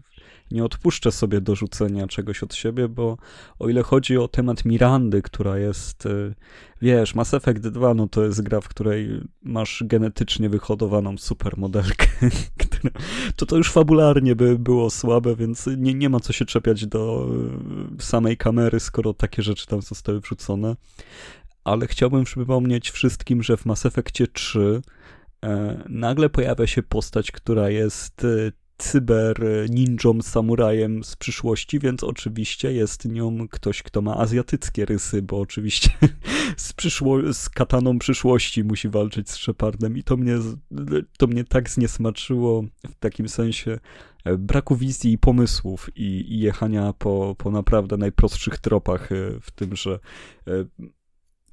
nie 0.51 0.63
odpuszczę 0.63 1.11
sobie 1.11 1.41
dorzucenia 1.41 2.07
czegoś 2.07 2.43
od 2.43 2.55
siebie, 2.55 2.87
bo 2.87 3.17
o 3.59 3.69
ile 3.69 3.83
chodzi 3.83 4.17
o 4.17 4.27
temat 4.27 4.65
Mirandy, 4.65 5.21
która 5.21 5.57
jest, 5.57 6.05
y, 6.05 6.35
wiesz, 6.81 7.15
Mass 7.15 7.33
Effect 7.33 7.67
2, 7.67 7.93
no 7.93 8.07
to 8.07 8.23
jest 8.23 8.41
gra, 8.41 8.61
w 8.61 8.67
której 8.67 9.21
masz 9.41 9.83
genetycznie 9.85 10.49
wyhodowaną 10.49 11.17
supermodelkę, 11.17 12.07
to 13.35 13.45
to 13.45 13.57
już 13.57 13.71
fabularnie 13.71 14.35
by 14.35 14.59
było 14.59 14.89
słabe, 14.89 15.35
więc 15.35 15.67
nie, 15.77 15.93
nie 15.93 16.09
ma 16.09 16.19
co 16.19 16.33
się 16.33 16.45
czepiać 16.45 16.85
do 16.85 17.29
y, 17.99 18.03
samej 18.03 18.37
kamery, 18.37 18.79
skoro 18.79 19.13
takie 19.13 19.41
rzeczy 19.41 19.67
tam 19.67 19.81
zostały 19.81 20.19
wrzucone. 20.19 20.75
Ale 21.63 21.87
chciałbym 21.87 22.23
przypomnieć 22.23 22.91
wszystkim, 22.91 23.43
że 23.43 23.57
w 23.57 23.65
Mass 23.65 23.85
Effectie 23.85 24.27
3 24.27 24.81
e, 25.43 25.83
nagle 25.89 26.29
pojawia 26.29 26.67
się 26.67 26.83
postać, 26.83 27.31
która 27.31 27.69
jest 27.69 28.23
y, 28.23 28.51
cyber 28.77 29.35
ninją, 29.69 30.21
samurajem 30.21 31.03
z 31.03 31.15
przyszłości, 31.15 31.79
więc 31.79 32.03
oczywiście 32.03 32.73
jest 32.73 33.05
nią 33.05 33.47
ktoś, 33.47 33.83
kto 33.83 34.01
ma 34.01 34.17
azjatyckie 34.17 34.85
rysy, 34.85 35.21
bo 35.21 35.39
oczywiście 35.39 35.89
z, 36.57 36.73
przyszło- 36.73 37.33
z 37.33 37.49
kataną 37.49 37.99
przyszłości 37.99 38.63
musi 38.63 38.89
walczyć 38.89 39.29
z 39.29 39.35
Shepardem 39.35 39.97
i 39.97 40.03
to 40.03 40.17
mnie, 40.17 40.35
to 41.17 41.27
mnie 41.27 41.43
tak 41.43 41.69
zniesmaczyło 41.69 42.63
w 42.89 42.95
takim 42.99 43.29
sensie 43.29 43.79
e, 44.25 44.37
braku 44.37 44.75
wizji 44.75 45.13
i 45.13 45.17
pomysłów 45.17 45.89
i, 45.95 46.33
i 46.33 46.39
jechania 46.39 46.93
po, 46.93 47.35
po 47.37 47.51
naprawdę 47.51 47.97
najprostszych 47.97 48.57
tropach 48.57 49.11
e, 49.11 49.15
w 49.41 49.51
tym, 49.51 49.75
że 49.75 49.99
e, 50.47 50.51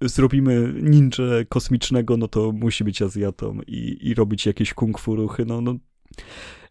zrobimy 0.08 0.74
ninja 0.82 1.10
kosmicznego, 1.48 2.16
no 2.16 2.28
to 2.28 2.52
musi 2.52 2.84
być 2.84 3.02
Azjatą 3.02 3.60
i, 3.66 3.98
i 4.00 4.14
robić 4.14 4.46
jakieś 4.46 4.74
kung 4.74 4.98
fu 4.98 5.16
ruchy, 5.16 5.44
no, 5.44 5.60
no 5.60 5.74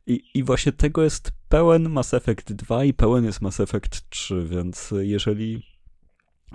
i, 0.10 0.24
I 0.34 0.43
właśnie 0.43 0.72
tego 0.72 1.04
jest 1.04 1.32
pełen 1.50 1.89
Mass 1.89 2.13
Effect 2.13 2.54
2 2.54 2.84
i 2.84 2.93
pełen 2.93 3.26
jest 3.26 3.41
Mass 3.41 3.60
Effect 3.60 4.10
3, 4.10 4.45
więc 4.45 4.93
jeżeli 5.00 5.63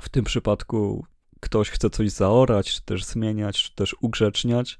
w 0.02 0.08
tym 0.08 0.24
przypadku 0.24 1.06
ktoś 1.40 1.70
chce 1.70 1.90
coś 1.90 2.10
zaorać, 2.10 2.74
czy 2.74 2.82
też 2.82 3.04
zmieniać, 3.04 3.62
czy 3.62 3.74
też 3.74 3.96
ugrzeczniać, 4.00 4.78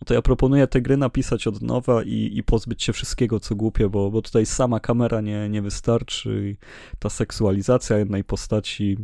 no 0.00 0.04
to 0.04 0.14
ja 0.14 0.22
proponuję 0.22 0.66
te 0.66 0.80
gry 0.80 0.96
napisać 0.96 1.46
od 1.46 1.62
nowa 1.62 2.02
i, 2.02 2.30
i 2.34 2.42
pozbyć 2.42 2.82
się 2.82 2.92
wszystkiego, 2.92 3.40
co 3.40 3.54
głupie, 3.54 3.88
bo, 3.88 4.10
bo 4.10 4.22
tutaj 4.22 4.46
sama 4.46 4.80
kamera 4.80 5.20
nie, 5.20 5.48
nie 5.48 5.62
wystarczy 5.62 6.50
i 6.50 6.56
ta 6.98 7.10
seksualizacja 7.10 7.98
jednej 7.98 8.24
postaci 8.24 8.96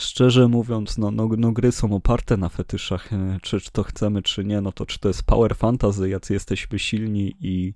szczerze 0.00 0.48
mówiąc, 0.48 0.98
no, 0.98 1.10
no, 1.10 1.28
no, 1.38 1.52
gry 1.52 1.72
są 1.72 1.92
oparte 1.92 2.36
na 2.36 2.48
fetyszach, 2.48 3.12
e, 3.12 3.38
czy, 3.42 3.60
czy 3.60 3.70
to 3.72 3.82
chcemy, 3.82 4.22
czy 4.22 4.44
nie, 4.44 4.60
no 4.60 4.72
to 4.72 4.86
czy 4.86 4.98
to 4.98 5.08
jest 5.08 5.22
power 5.22 5.56
fantasy, 5.56 6.08
jacy 6.08 6.32
jesteśmy 6.32 6.78
silni 6.78 7.36
i, 7.40 7.74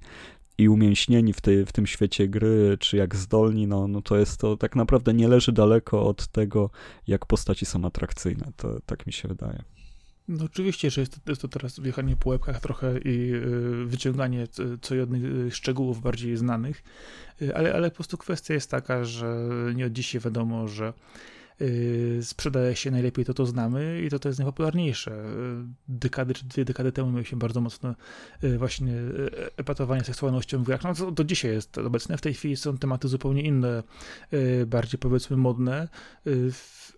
i 0.58 0.68
umięśnieni 0.68 1.32
w, 1.32 1.40
tej, 1.40 1.66
w 1.66 1.72
tym 1.72 1.86
świecie 1.86 2.28
gry, 2.28 2.76
czy 2.80 2.96
jak 2.96 3.16
zdolni, 3.16 3.66
no, 3.66 3.88
no 3.88 4.02
to 4.02 4.16
jest 4.16 4.40
to 4.40 4.56
tak 4.56 4.76
naprawdę 4.76 5.14
nie 5.14 5.28
leży 5.28 5.52
daleko 5.52 6.06
od 6.06 6.26
tego, 6.26 6.70
jak 7.06 7.26
postaci 7.26 7.66
są 7.66 7.84
atrakcyjne, 7.84 8.52
to 8.56 8.80
tak 8.86 9.06
mi 9.06 9.12
się 9.12 9.28
wydaje. 9.28 9.62
No 10.28 10.44
oczywiście, 10.44 10.90
że 10.90 11.00
jest 11.00 11.24
to, 11.24 11.32
jest 11.32 11.42
to 11.42 11.48
teraz 11.48 11.80
wjechanie 11.80 12.16
po 12.16 12.30
łebkach 12.30 12.60
trochę 12.60 12.98
i 12.98 13.34
y, 13.34 13.84
wyciąganie 13.86 14.46
co 14.82 14.94
jednych 14.94 15.24
y, 15.24 15.50
szczegółów 15.50 16.00
bardziej 16.02 16.36
znanych, 16.36 16.82
ale, 17.54 17.74
ale 17.74 17.90
po 17.90 17.94
prostu 17.94 18.18
kwestia 18.18 18.54
jest 18.54 18.70
taka, 18.70 19.04
że 19.04 19.48
nie 19.74 19.86
od 19.86 19.92
dzisiaj 19.92 20.20
wiadomo, 20.20 20.68
że 20.68 20.92
sprzedaje 22.22 22.76
się 22.76 22.90
najlepiej 22.90 23.24
to, 23.24 23.34
to 23.34 23.46
znamy 23.46 24.02
i 24.06 24.10
to, 24.10 24.18
to 24.18 24.28
jest 24.28 24.38
najpopularniejsze. 24.38 25.10
Y, 25.12 25.64
dekady 25.88 26.34
czy 26.34 26.44
dwie 26.44 26.64
dekady 26.64 26.92
temu 26.92 27.12
mieliśmy 27.12 27.38
bardzo 27.38 27.60
mocno 27.60 27.94
y, 28.44 28.58
właśnie 28.58 28.92
epatowanie 29.56 30.04
seksualnością 30.04 30.62
w 30.62 30.66
grach. 30.66 30.82
No 30.84 30.94
to 30.94 31.10
do 31.10 31.24
dzisiaj 31.24 31.50
jest 31.50 31.78
obecne. 31.78 32.18
W 32.18 32.20
tej 32.20 32.34
chwili 32.34 32.56
są 32.56 32.78
tematy 32.78 33.08
zupełnie 33.08 33.42
inne, 33.42 33.82
bardziej 34.66 34.98
powiedzmy 34.98 35.36
modne, 35.36 35.88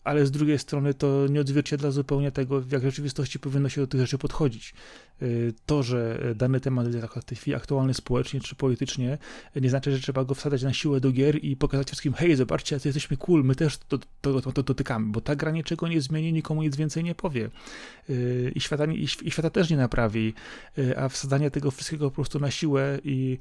ale 0.07 0.27
z 0.27 0.31
drugiej 0.31 0.59
strony 0.59 0.95
to 0.95 1.27
nie 1.31 1.41
odzwierciedla 1.41 1.91
zupełnie 1.91 2.33
tego, 2.33 2.63
jak 2.71 2.83
w 2.83 2.85
rzeczywistości 2.85 3.39
powinno 3.39 3.69
się 3.69 3.81
do 3.81 3.87
tych 3.87 4.01
rzeczy 4.01 4.19
podchodzić. 4.19 4.75
Y, 5.23 5.55
to, 5.67 5.83
że 5.83 6.21
dany 6.35 6.61
temat 6.61 6.95
jest 6.95 7.07
w 7.07 7.25
tej 7.25 7.39
chwili 7.39 7.55
aktualny 7.55 7.95
społecznie 7.95 8.41
czy 8.41 8.55
politycznie, 8.55 9.19
nie 9.57 9.71
znaczy, 9.71 9.93
że 9.93 10.03
trzeba 10.03 10.25
go 10.25 10.35
wsadzać 10.35 10.63
na 10.63 10.73
siłę 10.73 11.01
do 11.01 11.13
gier 11.13 11.45
i 11.45 11.57
pokazać 11.57 11.87
wszystkim, 11.87 12.13
hej, 12.13 12.37
zobaczcie, 12.37 12.79
jesteśmy 12.85 13.17
cool, 13.17 13.45
my 13.45 13.55
też 13.55 13.79
to, 13.79 13.99
to, 14.21 14.41
to, 14.41 14.53
to 14.53 14.63
dotykamy, 14.63 15.13
bo 15.13 15.21
ta 15.21 15.37
gra 15.37 15.51
niczego 15.51 15.89
nie 15.89 16.01
zmieni, 16.01 16.33
nikomu 16.33 16.63
nic 16.63 16.77
więcej 16.77 17.05
nie 17.05 17.15
powie. 17.15 17.51
Y, 18.11 18.53
I 18.55 18.61
świata, 18.61 18.85
i 19.25 19.31
świata 19.31 19.51
też 19.51 19.71
nie 19.71 19.77
naprawi, 19.77 20.35
y, 20.79 20.99
a 20.99 21.09
wsadzanie 21.09 21.51
tego 21.51 21.71
wszystkiego 21.71 22.11
po 22.11 22.15
prostu 22.15 22.41
na 22.41 22.51
siłę 22.51 22.99
i 23.05 23.39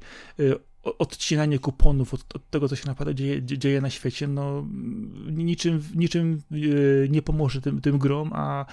odcinanie 0.98 1.58
kuponów 1.58 2.14
od, 2.14 2.20
od, 2.34 2.50
tego, 2.50 2.68
co 2.68 2.76
się 2.76 2.86
naprawdę 2.86 3.14
dzieje, 3.14 3.42
dzieje, 3.42 3.80
na 3.80 3.90
świecie, 3.90 4.28
no 4.28 4.66
niczym, 5.30 5.82
niczym 5.94 6.42
nie 7.08 7.22
pomoże 7.22 7.60
tym, 7.60 7.80
tym 7.80 7.98
grom, 7.98 8.30
a 8.32 8.66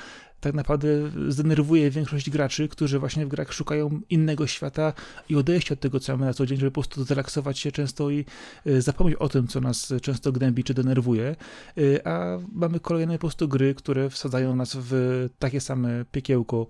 tak 0.43 0.53
naprawdę 0.53 0.87
zdenerwuje 1.27 1.91
większość 1.91 2.29
graczy, 2.29 2.67
którzy 2.67 2.99
właśnie 2.99 3.25
w 3.25 3.29
grach 3.29 3.53
szukają 3.53 4.01
innego 4.09 4.47
świata 4.47 4.93
i 5.29 5.35
odejścia 5.35 5.73
od 5.73 5.79
tego, 5.79 5.99
co 5.99 6.13
mamy 6.13 6.25
na 6.25 6.33
co 6.33 6.45
dzień, 6.45 6.57
żeby 6.57 6.71
po 6.71 6.81
prostu 6.81 7.03
zrelaksować 7.03 7.59
się 7.59 7.71
często 7.71 8.09
i 8.09 8.25
e, 8.65 8.81
zapomnieć 8.81 9.17
o 9.17 9.29
tym, 9.29 9.47
co 9.47 9.61
nas 9.61 9.93
często 10.01 10.31
gnębi 10.31 10.63
czy 10.63 10.73
denerwuje, 10.73 11.35
e, 11.77 12.07
a 12.07 12.39
mamy 12.51 12.79
kolejne 12.79 13.13
po 13.13 13.19
prostu 13.19 13.47
gry, 13.47 13.75
które 13.75 14.09
wsadzają 14.09 14.55
nas 14.55 14.77
w 14.79 15.29
takie 15.39 15.61
same 15.61 16.05
piekiełko, 16.11 16.67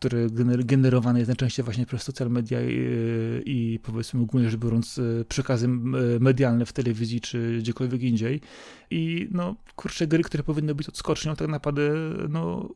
które 0.00 0.26
generowane 0.64 1.18
jest 1.18 1.28
najczęściej 1.28 1.64
właśnie 1.64 1.86
przez 1.86 2.02
social 2.02 2.30
media 2.30 2.60
i, 2.62 2.76
i 3.46 3.78
powiedzmy 3.82 4.20
ogólnie 4.22 4.50
rzecz 4.50 4.60
biorąc 4.60 4.98
e, 4.98 5.24
przekazy 5.24 5.68
medialne 6.20 6.66
w 6.66 6.72
telewizji 6.72 7.20
czy 7.20 7.58
gdziekolwiek 7.58 8.02
indziej. 8.02 8.40
I 8.90 9.28
no, 9.30 9.56
kurczę, 9.76 10.06
gry, 10.06 10.22
które 10.22 10.42
powinny 10.42 10.74
być 10.74 10.88
odskocznią, 10.88 11.36
tak 11.36 11.48
naprawdę 11.48 11.82
no, 12.28 12.68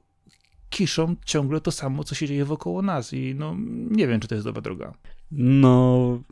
kiszą 0.70 1.16
ciągle 1.24 1.60
to 1.60 1.70
samo, 1.70 2.04
co 2.04 2.14
się 2.14 2.26
dzieje 2.26 2.44
wokoło 2.44 2.82
nas 2.82 3.12
i 3.12 3.34
no 3.34 3.56
nie 3.90 4.08
wiem, 4.08 4.20
czy 4.20 4.28
to 4.28 4.34
jest 4.34 4.46
dobra 4.46 4.62
droga. 4.62 4.94
No, 5.32 6.22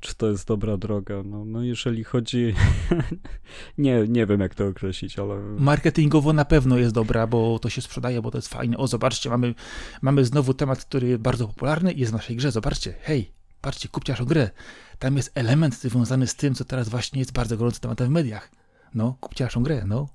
czy 0.00 0.14
to 0.14 0.30
jest 0.30 0.48
dobra 0.48 0.76
droga? 0.76 1.22
No, 1.24 1.44
no 1.44 1.62
jeżeli 1.62 2.04
chodzi. 2.04 2.54
nie, 3.78 4.04
nie 4.08 4.26
wiem, 4.26 4.40
jak 4.40 4.54
to 4.54 4.66
określić, 4.66 5.18
ale. 5.18 5.40
Marketingowo 5.58 6.32
na 6.32 6.44
pewno 6.44 6.78
jest 6.78 6.94
dobra, 6.94 7.26
bo 7.26 7.58
to 7.58 7.70
się 7.70 7.82
sprzedaje, 7.82 8.22
bo 8.22 8.30
to 8.30 8.38
jest 8.38 8.48
fajne. 8.48 8.76
O, 8.76 8.86
zobaczcie, 8.86 9.30
mamy, 9.30 9.54
mamy 10.02 10.24
znowu 10.24 10.54
temat, 10.54 10.84
który 10.84 11.08
jest 11.08 11.22
bardzo 11.22 11.46
popularny 11.46 11.92
i 11.92 12.00
jest 12.00 12.12
w 12.12 12.14
naszej 12.14 12.36
grze. 12.36 12.52
Zobaczcie, 12.52 12.94
hej, 13.02 13.30
patrzcie, 13.60 13.88
kupcie 13.88 14.12
naszą 14.12 14.24
grę. 14.24 14.50
Tam 14.98 15.16
jest 15.16 15.32
element 15.34 15.74
związany 15.74 16.26
z 16.26 16.34
tym, 16.34 16.54
co 16.54 16.64
teraz 16.64 16.88
właśnie 16.88 17.18
jest 17.18 17.32
bardzo 17.32 17.56
gorącym 17.56 17.80
tematem 17.80 18.06
w 18.06 18.10
mediach. 18.10 18.50
No, 18.94 19.16
kupcie 19.20 19.44
naszą 19.44 19.62
grę, 19.62 19.84
no. 19.86 20.08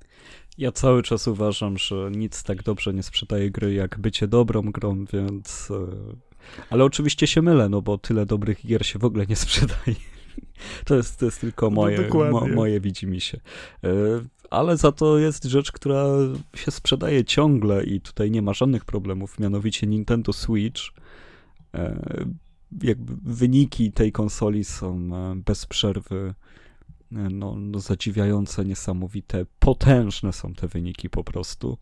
Ja 0.58 0.72
cały 0.72 1.04
czas 1.04 1.28
uważam, 1.28 1.78
że 1.78 2.12
nic 2.12 2.44
tak 2.44 2.64
dobrze 2.64 2.94
nie 2.94 3.04
sprzedaje 3.04 3.52
gry 3.52 3.74
jak 3.74 4.00
bycie 4.00 4.28
dobrą 4.28 4.62
grą, 4.62 5.06
więc. 5.14 5.70
E, 6.60 6.64
ale 6.70 6.84
oczywiście 6.84 7.28
się 7.28 7.42
mylę, 7.42 7.70
no 7.70 7.82
bo 7.82 7.98
tyle 7.98 8.26
dobrych 8.26 8.66
gier 8.66 8.86
się 8.86 9.00
w 9.00 9.06
ogóle 9.06 9.26
nie 9.26 9.36
sprzedaje. 9.36 9.96
To 10.86 10.96
jest, 10.96 11.20
to 11.20 11.26
jest 11.26 11.42
tylko 11.42 11.66
no 11.66 11.76
moje, 11.76 12.10
no 12.14 12.32
mo, 12.32 12.48
moje 12.48 12.80
widzimy 12.80 13.22
się. 13.22 13.40
E, 13.84 13.90
ale 14.50 14.78
za 14.78 14.92
to 14.92 15.18
jest 15.18 15.44
rzecz, 15.44 15.72
która 15.72 16.06
się 16.56 16.72
sprzedaje 16.72 17.26
ciągle 17.26 17.84
i 17.84 18.02
tutaj 18.02 18.32
nie 18.32 18.42
ma 18.42 18.54
żadnych 18.54 18.86
problemów, 18.86 19.40
mianowicie 19.40 19.88
Nintendo 19.88 20.34
Switch. 20.34 20.82
E, 21.74 22.26
jakby 22.84 23.14
wyniki 23.34 23.92
tej 23.92 24.12
konsoli 24.12 24.64
są 24.64 25.10
bez 25.36 25.66
przerwy 25.66 26.34
no, 27.12 27.56
no 27.56 27.80
zadziwiające, 27.80 28.66
niesamowite, 28.66 29.46
potężne 29.60 30.34
są 30.34 30.54
te 30.54 30.68
wyniki 30.68 31.10
po 31.10 31.24
prostu. 31.24 31.78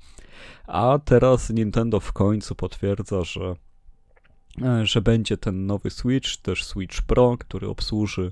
A 0.68 1.00
teraz 1.06 1.50
Nintendo 1.50 2.00
w 2.00 2.14
końcu 2.14 2.56
potwierdza, 2.56 3.24
że, 3.24 3.42
e, 3.42 3.56
że 4.84 5.02
będzie 5.02 5.38
ten 5.38 5.66
nowy 5.66 5.90
Switch, 5.90 6.38
też 6.38 6.64
Switch 6.64 7.02
Pro, 7.02 7.38
który 7.38 7.68
obsłuży 7.68 8.32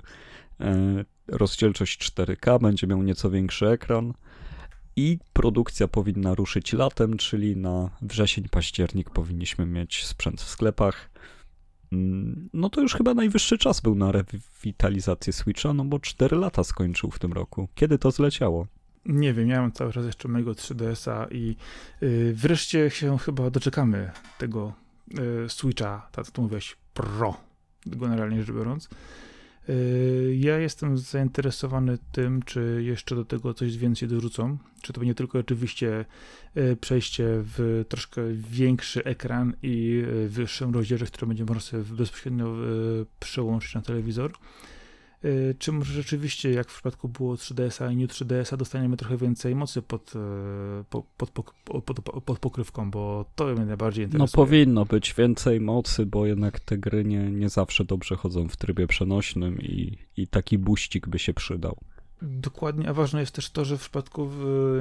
e, 0.60 1.04
rozdzielczość 1.28 2.12
4K, 2.12 2.60
będzie 2.60 2.86
miał 2.86 3.02
nieco 3.02 3.30
większy 3.30 3.68
ekran 3.68 4.14
i 4.96 5.18
produkcja 5.32 5.88
powinna 5.88 6.34
ruszyć 6.34 6.72
latem, 6.72 7.16
czyli 7.16 7.56
na 7.56 7.90
wrzesień, 8.02 8.48
październik 8.50 9.10
powinniśmy 9.10 9.66
mieć 9.66 10.04
sprzęt 10.06 10.40
w 10.40 10.48
sklepach. 10.48 11.10
Mm, 11.92 12.48
no 12.52 12.70
to 12.70 12.80
już 12.80 12.94
chyba 12.94 13.14
najwyższy 13.14 13.58
czas 13.58 13.80
był 13.80 13.94
na 13.94 14.12
rewitalizację 14.12 15.32
Switcha, 15.32 15.72
no 15.72 15.84
bo 15.84 15.98
4 15.98 16.36
lata 16.36 16.64
skończył 16.64 17.10
w 17.10 17.18
tym 17.18 17.32
roku. 17.32 17.68
Kiedy 17.74 17.98
to 17.98 18.10
zleciało? 18.10 18.66
Nie 19.06 19.34
wiem, 19.34 19.48
mam 19.48 19.72
cały 19.72 19.92
czas 19.92 20.06
jeszcze 20.06 20.28
mojego 20.28 20.52
3DS-a 20.52 21.26
i 21.30 21.56
yy, 22.00 22.34
wreszcie 22.34 22.90
się 22.90 23.18
chyba 23.18 23.50
doczekamy 23.50 24.10
tego 24.38 24.72
Switcha, 25.48 26.08
tak 26.12 26.30
to 26.30 26.42
mówiłeś, 26.42 26.76
Pro, 26.94 27.40
generalnie 27.86 28.42
rzecz 28.42 28.56
biorąc. 28.56 28.88
Yy, 29.68 30.36
ja 30.36 30.58
jestem 30.58 30.98
zainteresowany 30.98 31.98
tym, 32.12 32.42
czy 32.42 32.82
jeszcze 32.84 33.14
do 33.14 33.24
tego 33.24 33.54
coś 33.54 33.76
więcej 33.76 34.08
dorzucą. 34.08 34.58
Czy 34.82 34.92
to 34.92 35.00
będzie 35.00 35.14
tylko 35.14 35.38
oczywiście 35.38 36.04
yy, 36.54 36.76
przejście 36.76 37.24
w 37.28 37.84
troszkę 37.88 38.22
większy 38.32 39.04
ekran 39.04 39.54
i 39.62 40.04
wyższą 40.28 40.72
rozdzielczość, 40.72 41.12
którą 41.12 41.28
będzie 41.28 41.44
można 41.44 41.60
sobie 41.60 41.82
bezpośrednio 41.82 42.54
przełączyć 43.20 43.74
na 43.74 43.82
telewizor 43.82 44.32
Y, 44.32 44.77
czy 45.58 45.72
może 45.72 45.92
rzeczywiście, 45.92 46.50
jak 46.50 46.70
w 46.70 46.74
przypadku 46.74 47.08
było 47.08 47.34
3DS-a 47.34 47.90
i 47.90 47.96
New 47.96 48.10
3DS-a, 48.10 48.56
dostaniemy 48.56 48.96
trochę 48.96 49.16
więcej 49.16 49.54
mocy 49.54 49.82
pod, 49.82 50.12
y, 50.16 50.18
pod, 50.90 51.04
pod, 51.30 51.30
pod, 51.84 52.00
pod 52.24 52.38
pokrywką, 52.38 52.90
bo 52.90 53.24
to 53.34 53.44
mnie 53.46 53.64
najbardziej 53.64 54.04
no, 54.04 54.06
interesuje. 54.06 54.42
No 54.42 54.46
powinno 54.46 54.84
być 54.84 55.14
więcej 55.14 55.60
mocy, 55.60 56.06
bo 56.06 56.26
jednak 56.26 56.60
te 56.60 56.78
gry 56.78 57.04
nie, 57.04 57.30
nie 57.30 57.48
zawsze 57.48 57.84
dobrze 57.84 58.16
chodzą 58.16 58.48
w 58.48 58.56
trybie 58.56 58.86
przenośnym 58.86 59.58
i, 59.60 59.98
i 60.16 60.26
taki 60.26 60.58
buścik 60.58 61.08
by 61.08 61.18
się 61.18 61.34
przydał. 61.34 61.76
Dokładnie, 62.22 62.88
a 62.88 62.92
ważne 62.92 63.20
jest 63.20 63.34
też 63.34 63.50
to, 63.50 63.64
że 63.64 63.76
w 63.76 63.80
przypadku 63.80 64.30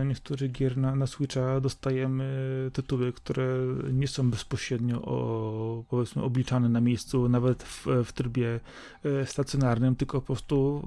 niektórych 0.05 0.51
gier 0.51 0.77
na, 0.77 0.95
na 0.95 1.07
Switcha 1.07 1.59
dostajemy 1.59 2.69
tytuły, 2.73 3.13
które 3.13 3.57
nie 3.93 4.07
są 4.07 4.31
bezpośrednio 4.31 5.01
o, 5.01 5.83
powiedzmy 5.89 6.23
obliczane 6.23 6.69
na 6.69 6.81
miejscu, 6.81 7.29
nawet 7.29 7.63
w, 7.63 7.87
w 8.05 8.13
trybie 8.13 8.59
e, 9.03 9.25
stacjonarnym, 9.25 9.95
tylko 9.95 10.21
po 10.21 10.25
prostu 10.25 10.83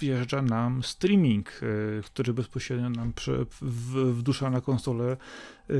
wjeżdża 0.00 0.42
nam 0.42 0.82
streaming, 0.82 1.48
e, 1.48 2.02
który 2.02 2.34
bezpośrednio 2.34 2.90
nam 2.90 3.12
prze, 3.12 3.44
w, 3.60 4.12
wdusza 4.12 4.50
na 4.50 4.60
konsolę 4.60 5.16
e, 5.70 5.74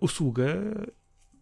usługę 0.00 0.56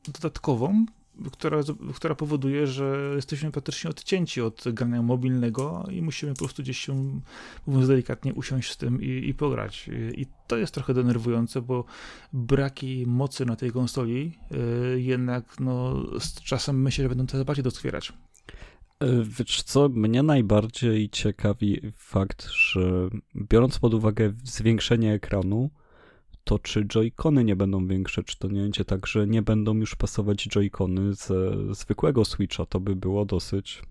dodatkową, 0.08 0.86
która, 1.32 1.60
która 1.94 2.14
powoduje, 2.14 2.66
że 2.66 3.12
jesteśmy 3.16 3.50
praktycznie 3.50 3.90
odcięci 3.90 4.40
od 4.40 4.64
grania 4.66 5.02
mobilnego 5.02 5.86
i 5.90 6.02
musimy 6.02 6.32
po 6.32 6.38
prostu 6.38 6.62
gdzieś 6.62 6.78
się, 6.78 7.20
mówiąc 7.66 7.88
delikatnie, 7.88 8.34
usiąść 8.34 8.72
z 8.72 8.76
tym 8.76 9.02
i, 9.02 9.28
i 9.28 9.34
pograć. 9.34 9.90
I 10.16 10.26
to 10.46 10.56
jest 10.56 10.74
trochę 10.74 10.94
denerwujące, 10.94 11.62
bo 11.62 11.84
braki 12.32 13.04
mocy 13.06 13.46
na 13.46 13.56
tej 13.56 13.70
konsoli 13.70 14.38
yy, 14.50 15.00
jednak 15.00 15.60
no, 15.60 16.04
z 16.18 16.42
czasem 16.42 16.82
myślę, 16.82 17.02
że 17.02 17.08
będą 17.08 17.26
coraz 17.26 17.46
bardziej 17.46 17.64
doskwierać. 17.64 18.12
E, 19.00 19.06
wiesz 19.38 19.62
co, 19.62 19.88
mnie 19.88 20.22
najbardziej 20.22 21.08
ciekawi 21.08 21.80
fakt, 21.96 22.48
że 22.50 23.08
biorąc 23.36 23.78
pod 23.78 23.94
uwagę 23.94 24.32
zwiększenie 24.44 25.12
ekranu, 25.12 25.70
to 26.46 26.58
czy 26.58 26.84
joycony 26.84 27.44
nie 27.44 27.56
będą 27.56 27.86
większe, 27.86 28.22
czy 28.22 28.38
to 28.38 28.48
nie 28.48 28.60
będzie 28.62 28.84
tak, 28.84 29.06
że 29.06 29.26
nie 29.26 29.42
będą 29.42 29.74
już 29.74 29.94
pasować 29.94 30.48
joycony 30.48 31.14
ze 31.14 31.74
zwykłego 31.74 32.24
Switcha, 32.24 32.66
to 32.66 32.80
by 32.80 32.96
było 32.96 33.24
dosyć... 33.24 33.82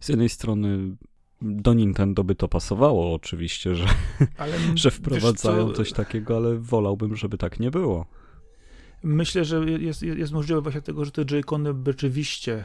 Z 0.00 0.08
jednej 0.08 0.28
strony 0.28 0.96
do 1.42 1.74
Nintendo 1.74 2.24
by 2.24 2.34
to 2.34 2.48
pasowało 2.48 3.14
oczywiście, 3.14 3.74
że, 3.74 3.86
ale, 4.38 4.52
że 4.74 4.90
wprowadzają 4.90 5.72
coś 5.72 5.92
takiego, 5.92 6.36
ale 6.36 6.58
wolałbym, 6.58 7.16
żeby 7.16 7.38
tak 7.38 7.60
nie 7.60 7.70
było. 7.70 8.06
Myślę, 9.02 9.44
że 9.44 9.64
jest, 9.64 10.02
jest 10.02 10.32
możliwe 10.32 10.60
właśnie 10.60 10.82
tego, 10.82 11.04
że 11.04 11.10
te 11.10 11.24
joycony 11.24 11.74
rzeczywiście 11.86 12.64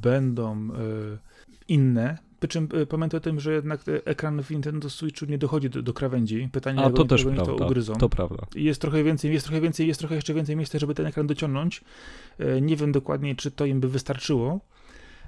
będą 0.00 0.70
y, 0.70 1.18
inne, 1.68 2.18
przy 2.38 2.48
czym 2.48 2.68
y, 2.74 2.86
pamiętaj 2.86 3.18
o 3.18 3.20
tym, 3.20 3.40
że 3.40 3.52
jednak 3.52 3.80
ekran 4.04 4.42
w 4.42 4.50
Nintendo 4.50 4.90
Switchu 4.90 5.26
nie 5.26 5.38
dochodzi 5.38 5.70
do, 5.70 5.82
do 5.82 5.92
krawędzi. 5.92 6.48
Pytanie, 6.52 6.82
jak 6.82 6.94
to 6.94 7.04
też 7.04 7.24
prawda, 7.24 7.44
to 7.44 7.66
ugryzą. 7.66 7.94
To 7.94 8.08
prawda. 8.08 8.46
Jest 8.54 8.80
trochę 8.80 9.04
więcej, 9.04 9.32
jest 9.32 9.46
trochę 9.46 9.60
więcej, 9.60 9.88
jest 9.88 10.00
trochę 10.00 10.14
jeszcze 10.14 10.34
więcej 10.34 10.56
miejsca, 10.56 10.78
żeby 10.78 10.94
ten 10.94 11.06
ekran 11.06 11.26
dociągnąć. 11.26 11.84
Y, 12.40 12.60
nie 12.60 12.76
wiem 12.76 12.92
dokładnie, 12.92 13.34
czy 13.34 13.50
to 13.50 13.66
im 13.66 13.80
by 13.80 13.88
wystarczyło. 13.88 14.60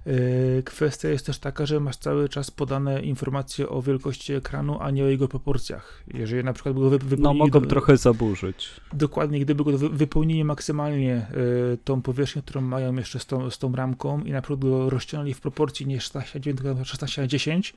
E, 0.07 0.63
kwestia 0.63 1.09
jest 1.09 1.27
też 1.27 1.39
taka, 1.39 1.67
że 1.67 1.81
masz 1.81 1.97
cały 1.97 2.29
czas 2.29 2.51
podane 2.51 3.03
informacje 3.03 3.69
o 3.69 3.83
wielkości 3.83 4.33
ekranu, 4.33 4.79
a 4.81 4.91
nie 4.91 5.05
o 5.05 5.07
jego 5.07 5.29
proporcjach. 5.29 6.05
Jeżeli 6.15 6.45
na 6.45 6.53
przykład 6.53 6.75
go 6.75 6.91
wypełnili... 6.91 7.23
No 7.23 7.35
mogą 7.35 7.61
do, 7.61 7.67
trochę 7.67 7.97
zaburzyć. 7.97 8.71
Dokładnie, 8.93 9.41
gdyby 9.41 9.65
go 9.65 9.79
wypełnili 9.79 10.45
maksymalnie 10.45 11.27
y, 11.75 11.79
tą 11.85 12.03
powierzchnię, 12.03 12.43
którą 12.43 12.61
mają 12.61 12.97
jeszcze 12.97 13.19
z 13.19 13.27
tą, 13.27 13.51
z 13.51 13.59
tą 13.59 13.75
ramką 13.75 14.23
i 14.23 14.33
na 14.33 14.43
przykład 14.43 14.61
go 14.61 14.91
rozciągnęli 14.91 15.35
w 15.35 15.41
proporcji 15.41 15.87
nie 15.87 16.01
16 16.01 16.41
na 16.65 16.85
16 16.85 17.23
na 17.23 17.29
10 17.29 17.75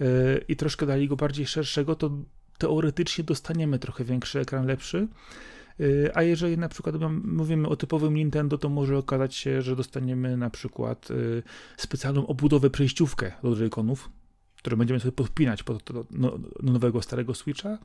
y, 0.00 0.04
i 0.48 0.56
troszkę 0.56 0.86
dali 0.86 1.08
go 1.08 1.16
bardziej 1.16 1.46
szerszego, 1.46 1.94
to 1.94 2.10
teoretycznie 2.58 3.24
dostaniemy 3.24 3.78
trochę 3.78 4.04
większy 4.04 4.40
ekran, 4.40 4.66
lepszy. 4.66 5.08
Y, 5.80 6.10
a 6.14 6.22
jeżeli 6.22 6.58
na 6.58 6.68
przykład 6.68 6.94
mówimy 7.24 7.68
o 7.68 7.76
typowym 7.76 8.14
Nintendo, 8.14 8.58
to 8.58 8.68
może 8.68 8.98
okazać 8.98 9.34
się, 9.34 9.62
że 9.62 9.76
dostaniemy 9.76 10.36
na 10.36 10.50
przykład 10.50 11.10
y, 11.10 11.42
specjalną 11.76 12.26
obudowę 12.26 12.70
przejściówkę 12.70 13.32
do 13.42 13.50
Joy-Conów, 13.50 13.96
które 14.56 14.76
będziemy 14.76 15.00
sobie 15.00 15.12
podpinać 15.12 15.62
pod 15.62 15.82
do, 15.82 16.06
no, 16.10 16.38
nowego, 16.62 17.02
starego 17.02 17.34
Switcha 17.34 17.78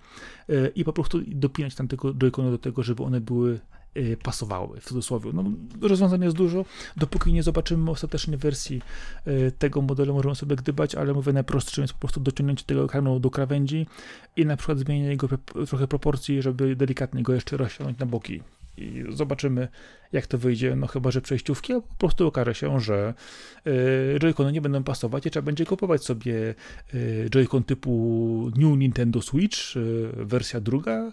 y, 0.49 0.71
i 0.75 0.83
po 0.83 0.93
prostu 0.93 1.21
dopinać 1.27 1.75
tam 1.75 1.87
Joy-Cony 1.87 2.51
do 2.51 2.57
tego, 2.57 2.83
żeby 2.83 3.03
one 3.03 3.21
były 3.21 3.59
pasowały, 4.23 4.79
w 4.79 4.85
cudzysłowie. 4.85 5.31
No, 5.33 5.43
rozwiązań 5.81 6.23
jest 6.23 6.35
dużo. 6.35 6.65
Dopóki 6.97 7.33
nie 7.33 7.43
zobaczymy 7.43 7.91
ostatecznej 7.91 8.37
wersji 8.37 8.81
y, 9.27 9.51
tego 9.59 9.81
modelu, 9.81 10.13
możemy 10.13 10.35
sobie 10.35 10.55
gdybać, 10.55 10.95
ale 10.95 11.13
mówię, 11.13 11.33
najprostszym 11.33 11.81
jest 11.81 11.93
po 11.93 11.99
prostu 11.99 12.19
dociągnięcie 12.19 12.65
tego 12.65 12.83
ekranu 12.83 13.19
do 13.19 13.29
krawędzi 13.29 13.87
i 14.35 14.45
na 14.45 14.57
przykład 14.57 14.79
zmienienie 14.79 15.09
jego 15.09 15.27
trochę 15.67 15.87
proporcji, 15.87 16.41
żeby 16.41 16.75
delikatnie 16.75 17.23
go 17.23 17.33
jeszcze 17.33 17.57
rozciągnąć 17.57 17.99
na 17.99 18.05
boki 18.05 18.41
i 18.77 19.03
zobaczymy, 19.09 19.67
jak 20.11 20.27
to 20.27 20.37
wyjdzie. 20.37 20.75
No 20.75 20.87
chyba, 20.87 21.11
że 21.11 21.21
przejściówki, 21.21 21.73
a 21.73 21.81
po 21.81 21.95
prostu 21.97 22.27
okaże 22.27 22.55
się, 22.55 22.79
że 22.79 23.13
y, 23.67 24.19
Joy-Cony 24.19 24.51
nie 24.51 24.61
będą 24.61 24.83
pasować 24.83 25.25
i 25.25 25.31
trzeba 25.31 25.45
będzie 25.45 25.65
kupować 25.65 26.03
sobie 26.03 26.55
y, 26.93 27.29
Joy-Con 27.29 27.63
typu 27.63 28.51
New 28.55 28.77
Nintendo 28.77 29.21
Switch, 29.21 29.75
y, 29.75 30.09
wersja 30.15 30.59
druga, 30.59 31.11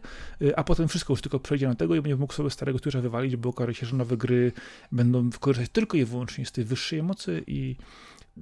a 0.57 0.65
potem 0.65 0.89
wszystko 0.89 1.13
już 1.13 1.23
tylko 1.23 1.41
przejdzie 1.41 1.69
na 1.69 1.75
tego 1.75 1.95
i 1.95 2.01
będzie 2.01 2.17
mógł 2.17 2.33
sobie 2.33 2.51
starego 2.51 2.79
Switcha 2.79 3.01
wywalić, 3.01 3.37
bo 3.37 3.49
okaże 3.49 3.75
się, 3.75 3.87
że 3.87 3.97
nowe 3.97 4.17
gry 4.17 4.53
będą 4.93 5.31
wykorzystać 5.31 5.71
tylko 5.73 5.97
i 5.97 6.05
wyłącznie 6.05 6.47
z 6.47 6.53
tej 6.53 6.65
wyższej 6.65 7.03
mocy 7.03 7.45
i 7.47 7.77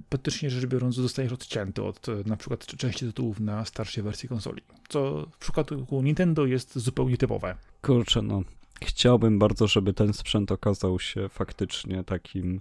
praktycznie 0.09 0.51
rzecz 0.51 0.67
biorąc 0.67 0.95
zostajesz 0.95 1.33
odcięty 1.33 1.83
od 1.83 2.07
na 2.27 2.37
przykład 2.37 2.67
części 2.67 3.07
tytułów 3.07 3.41
na 3.41 3.65
starszej 3.65 4.05
wersji 4.05 4.29
konsoli, 4.29 4.63
co 4.89 5.27
w 5.33 5.39
przypadku 5.39 6.03
Nintendo 6.03 6.47
jest 6.47 6.79
zupełnie 6.79 7.17
typowe. 7.17 7.57
Kurczę, 7.83 8.23
no 8.23 8.43
Chciałbym 8.85 9.39
bardzo, 9.39 9.67
żeby 9.67 9.93
ten 9.93 10.13
sprzęt 10.13 10.53
okazał 10.53 10.99
się 10.99 11.29
faktycznie 11.29 12.05
takim 12.05 12.61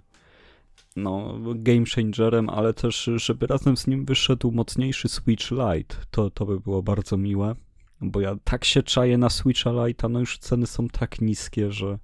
no, 0.96 1.38
game 1.54 1.84
changerem, 1.94 2.50
ale 2.50 2.74
też, 2.74 3.10
żeby 3.16 3.46
razem 3.46 3.76
z 3.76 3.86
nim 3.86 4.04
wyszedł 4.04 4.52
mocniejszy 4.52 5.08
Switch 5.08 5.50
Lite. 5.50 5.96
To, 6.10 6.30
to 6.30 6.46
by 6.46 6.60
było 6.60 6.82
bardzo 6.82 7.16
miłe, 7.16 7.54
bo 8.00 8.20
ja 8.20 8.36
tak 8.44 8.64
się 8.64 8.82
czaję 8.82 9.18
na 9.18 9.30
Switcha 9.30 9.70
Lite'a, 9.70 10.10
no 10.10 10.20
już 10.20 10.38
ceny 10.38 10.66
są 10.66 10.88
tak 10.88 11.20
niskie, 11.20 11.72
że 11.72 11.98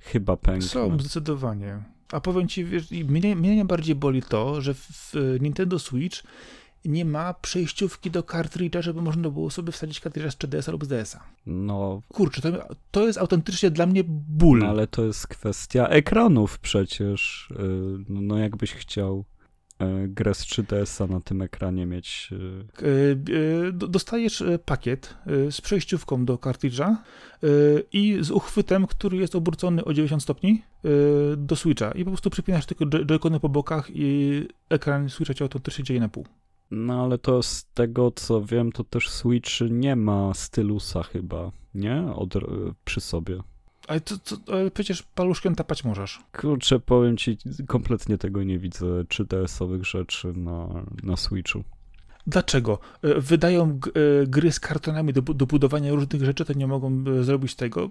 chyba 0.00 0.36
pękną. 0.36 0.68
Są, 0.68 0.98
zdecydowanie. 0.98 1.82
A 2.12 2.20
powiem 2.20 2.48
ci, 2.48 2.64
wiesz, 2.64 2.90
mnie, 2.90 3.36
mnie 3.36 3.56
najbardziej 3.56 3.94
boli 3.94 4.22
to, 4.22 4.60
że 4.60 4.74
w 4.74 5.14
Nintendo 5.40 5.78
Switch 5.78 6.22
nie 6.84 7.04
ma 7.04 7.34
przejściówki 7.34 8.10
do 8.10 8.22
kartridża, 8.22 8.82
żeby 8.82 9.02
można 9.02 9.30
było 9.30 9.50
sobie 9.50 9.72
wsadzić 9.72 10.00
kartridża 10.00 10.30
z 10.30 10.36
3DS 10.36 10.72
lub 10.72 10.84
z 10.84 10.88
DS-a. 10.88 11.20
No. 11.46 12.02
Kurczę, 12.08 12.42
to, 12.42 12.74
to 12.90 13.06
jest 13.06 13.18
autentycznie 13.18 13.70
dla 13.70 13.86
mnie 13.86 14.04
ból. 14.06 14.58
No, 14.58 14.66
ale 14.66 14.86
to 14.86 15.04
jest 15.04 15.26
kwestia 15.26 15.86
ekranów 15.88 16.58
przecież. 16.58 17.50
Y, 17.50 18.04
no 18.08 18.38
jakbyś 18.38 18.72
chciał 18.72 19.24
y, 19.82 20.08
grę 20.08 20.34
z 20.34 20.40
3DS-a 20.40 21.06
na 21.06 21.20
tym 21.20 21.42
ekranie 21.42 21.86
mieć. 21.86 22.30
Y, 22.82 23.72
dostajesz 23.72 24.44
pakiet 24.64 25.14
z 25.50 25.60
przejściówką 25.60 26.24
do 26.24 26.38
kartridża 26.38 27.02
i 27.92 28.18
z 28.20 28.30
uchwytem, 28.30 28.86
który 28.86 29.16
jest 29.16 29.34
obrócony 29.34 29.84
o 29.84 29.92
90 29.92 30.22
stopni 30.22 30.62
do 31.36 31.56
Switcha 31.56 31.92
i 31.92 32.04
po 32.04 32.10
prostu 32.10 32.30
przypinasz 32.30 32.66
tylko 32.66 32.86
joycony 32.86 33.40
po 33.40 33.48
bokach 33.48 33.88
i 33.94 34.42
ekran 34.68 35.08
Switcha 35.08 35.34
cię 35.34 35.44
automatycznie 35.44 35.84
dzieje 35.84 36.00
na 36.00 36.08
pół. 36.08 36.24
No 36.70 37.04
ale 37.04 37.18
to 37.18 37.42
z 37.42 37.66
tego 37.74 38.10
co 38.10 38.44
wiem, 38.44 38.72
to 38.72 38.84
też 38.84 39.08
Switch 39.08 39.50
nie 39.70 39.96
ma 39.96 40.34
stylusa 40.34 41.02
chyba, 41.02 41.52
nie? 41.74 42.02
Od, 42.14 42.34
przy 42.84 43.00
sobie. 43.00 43.38
Ale, 43.88 44.00
to, 44.00 44.18
to, 44.18 44.36
ale 44.52 44.70
przecież 44.70 45.02
paluszkiem 45.02 45.54
tapać 45.54 45.84
możesz. 45.84 46.20
Kurczę, 46.40 46.80
powiem 46.80 47.16
ci, 47.16 47.38
kompletnie 47.66 48.18
tego 48.18 48.42
nie 48.42 48.58
widzę, 48.58 48.86
3DS-owych 48.86 49.84
rzeczy 49.84 50.32
na, 50.32 50.84
na 51.02 51.16
Switchu. 51.16 51.64
Dlaczego? 52.26 52.78
E, 53.02 53.20
wydają 53.20 53.80
e, 54.22 54.26
gry 54.26 54.52
z 54.52 54.60
kartonami 54.60 55.12
do, 55.12 55.22
do 55.22 55.46
budowania 55.46 55.92
różnych 55.92 56.24
rzeczy, 56.24 56.44
to 56.44 56.52
nie 56.52 56.66
mogą 56.66 57.04
e, 57.20 57.24
zrobić 57.24 57.54
tego. 57.54 57.90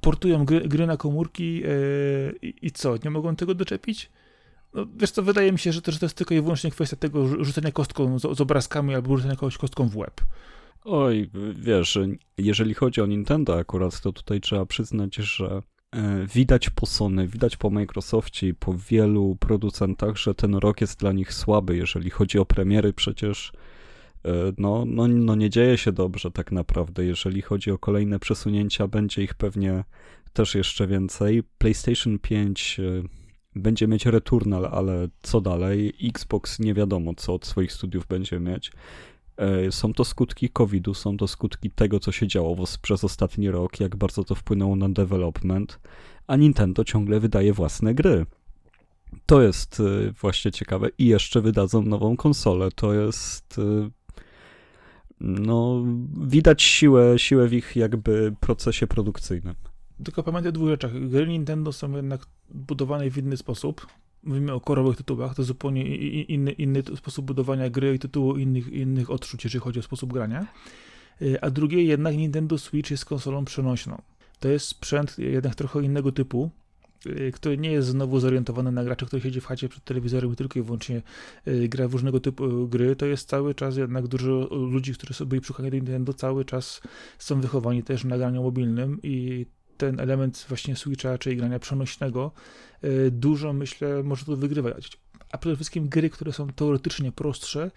Portują 0.00 0.44
gry, 0.44 0.60
gry 0.60 0.86
na 0.86 0.96
komórki 0.96 1.62
i, 2.42 2.54
i 2.62 2.70
co? 2.70 2.94
Nie 3.04 3.10
mogą 3.10 3.36
tego 3.36 3.54
doczepić? 3.54 4.10
No, 4.74 4.86
wiesz 4.96 5.10
co, 5.10 5.22
wydaje 5.22 5.52
mi 5.52 5.58
się, 5.58 5.72
że 5.72 5.82
to, 5.82 5.92
że 5.92 5.98
to 5.98 6.06
jest 6.06 6.16
tylko 6.16 6.34
i 6.34 6.40
wyłącznie 6.40 6.70
kwestia 6.70 6.96
tego 6.96 7.44
rzucenia 7.44 7.72
kostką 7.72 8.18
z, 8.18 8.36
z 8.36 8.40
obrazkami 8.40 8.94
albo 8.94 9.16
rzucenia 9.16 9.36
kogoś 9.36 9.58
kostką 9.58 9.88
w 9.88 9.96
łeb. 9.96 10.20
Oj, 10.84 11.30
wiesz, 11.54 11.98
jeżeli 12.38 12.74
chodzi 12.74 13.00
o 13.00 13.06
Nintendo 13.06 13.58
akurat, 13.58 14.00
to 14.00 14.12
tutaj 14.12 14.40
trzeba 14.40 14.66
przyznać, 14.66 15.14
że 15.14 15.62
e, 15.92 16.26
widać 16.26 16.70
po 16.70 16.86
Sony, 16.86 17.28
widać 17.28 17.56
po 17.56 17.70
Microsoftie 17.70 18.54
po 18.54 18.74
wielu 18.74 19.36
producentach, 19.40 20.16
że 20.16 20.34
ten 20.34 20.54
rok 20.54 20.80
jest 20.80 21.00
dla 21.00 21.12
nich 21.12 21.34
słaby, 21.34 21.76
jeżeli 21.76 22.10
chodzi 22.10 22.38
o 22.38 22.44
premiery 22.44 22.92
przecież 22.92 23.52
e, 24.24 24.30
no, 24.58 24.84
no, 24.86 25.08
no 25.08 25.34
nie 25.34 25.50
dzieje 25.50 25.78
się 25.78 25.92
dobrze 25.92 26.30
tak 26.30 26.52
naprawdę. 26.52 27.04
Jeżeli 27.04 27.42
chodzi 27.42 27.70
o 27.70 27.78
kolejne 27.78 28.18
przesunięcia, 28.18 28.88
będzie 28.88 29.22
ich 29.22 29.34
pewnie 29.34 29.84
też 30.32 30.54
jeszcze 30.54 30.86
więcej. 30.86 31.42
PlayStation 31.58 32.18
5 32.18 32.80
będzie 33.56 33.88
mieć 33.88 34.06
Returnal, 34.06 34.66
ale 34.66 35.08
co 35.22 35.40
dalej? 35.40 35.92
Xbox 36.04 36.58
nie 36.58 36.74
wiadomo, 36.74 37.14
co 37.16 37.34
od 37.34 37.46
swoich 37.46 37.72
studiów 37.72 38.06
będzie 38.06 38.40
mieć. 38.40 38.72
E, 39.36 39.72
są 39.72 39.92
to 39.92 40.04
skutki 40.04 40.48
COVID-u, 40.48 40.94
są 40.94 41.16
to 41.16 41.28
skutki 41.28 41.70
tego, 41.70 42.00
co 42.00 42.12
się 42.12 42.26
działo 42.26 42.56
przez 42.82 43.04
ostatni 43.04 43.50
rok, 43.50 43.80
jak 43.80 43.96
bardzo 43.96 44.24
to 44.24 44.34
wpłynęło 44.34 44.76
na 44.76 44.88
development, 44.88 45.80
a 46.26 46.36
Nintendo 46.36 46.84
ciągle 46.84 47.20
wydaje 47.20 47.52
własne 47.52 47.94
gry. 47.94 48.26
To 49.26 49.42
jest 49.42 49.80
e, 49.80 50.12
właśnie 50.12 50.52
ciekawe. 50.52 50.88
I 50.98 51.06
jeszcze 51.06 51.40
wydadzą 51.40 51.82
nową 51.82 52.16
konsolę. 52.16 52.68
To 52.74 52.94
jest. 52.94 53.58
E, 53.58 53.90
no, 55.20 55.84
widać 56.26 56.62
siłę, 56.62 57.18
siłę 57.18 57.48
w 57.48 57.52
ich 57.52 57.76
jakby 57.76 58.34
procesie 58.40 58.86
produkcyjnym. 58.86 59.54
Tylko 60.04 60.22
pamiętaj 60.22 60.48
o 60.48 60.52
dwóch 60.52 60.68
rzeczach. 60.68 61.08
Gry 61.08 61.26
Nintendo 61.26 61.72
są 61.72 61.96
jednak 61.96 62.26
budowane 62.50 63.10
w 63.10 63.18
inny 63.18 63.36
sposób. 63.36 63.86
Mówimy 64.22 64.52
o 64.52 64.60
korowych 64.60 64.96
tytułach, 64.96 65.34
to 65.34 65.44
zupełnie 65.44 65.96
inny, 66.22 66.52
inny 66.52 66.82
sposób 66.96 67.24
budowania 67.24 67.70
gry 67.70 67.94
i 67.94 67.98
tytułu 67.98 68.36
innych, 68.36 68.68
innych 68.68 69.10
odczuć, 69.10 69.44
jeżeli 69.44 69.62
chodzi 69.62 69.80
o 69.80 69.82
sposób 69.82 70.12
grania. 70.12 70.46
Y, 71.22 71.40
a 71.40 71.50
drugie, 71.50 71.84
jednak 71.84 72.16
Nintendo 72.16 72.58
Switch 72.58 72.90
jest 72.90 73.04
konsolą 73.04 73.44
przenośną. 73.44 74.02
To 74.40 74.48
jest 74.48 74.66
sprzęt 74.66 75.18
jednak 75.18 75.54
trochę 75.54 75.82
innego 75.82 76.12
typu, 76.12 76.50
y, 77.06 77.32
który 77.34 77.58
nie 77.58 77.72
jest 77.72 77.88
znowu 77.88 78.20
zorientowany 78.20 78.72
na 78.72 78.84
gracza, 78.84 79.06
który 79.06 79.22
siedzi 79.22 79.40
w 79.40 79.46
chacie 79.46 79.68
przed 79.68 79.84
telewizorem 79.84 80.32
i 80.32 80.36
tylko 80.36 80.58
i 80.58 80.62
wyłącznie 80.62 81.02
y, 81.48 81.68
gra 81.68 81.88
w 81.88 81.92
różnego 81.92 82.20
typu 82.20 82.68
gry. 82.68 82.96
To 82.96 83.06
jest 83.06 83.28
cały 83.28 83.54
czas 83.54 83.76
jednak 83.76 84.06
dużo 84.06 84.48
ludzi, 84.50 84.94
którzy 84.94 85.26
byli 85.26 85.40
przychani 85.40 85.70
do 85.70 85.76
Nintendo, 85.76 86.12
cały 86.12 86.44
czas 86.44 86.80
są 87.18 87.40
wychowani 87.40 87.82
też 87.82 88.04
na 88.04 88.18
graniu 88.18 88.42
mobilnym 88.42 88.98
i 89.02 89.46
ten 89.78 90.00
element 90.00 90.46
właśnie 90.48 90.76
Switcha, 90.76 91.18
czyli 91.18 91.36
grania 91.36 91.58
przenośnego, 91.58 92.32
y, 92.84 93.10
dużo 93.10 93.52
myślę 93.52 94.02
może 94.02 94.24
tu 94.24 94.36
wygrywać. 94.36 94.98
A 95.32 95.38
przede 95.38 95.56
wszystkim 95.56 95.88
gry, 95.88 96.10
które 96.10 96.32
są 96.32 96.48
teoretycznie 96.48 97.12
prostsze, 97.12 97.70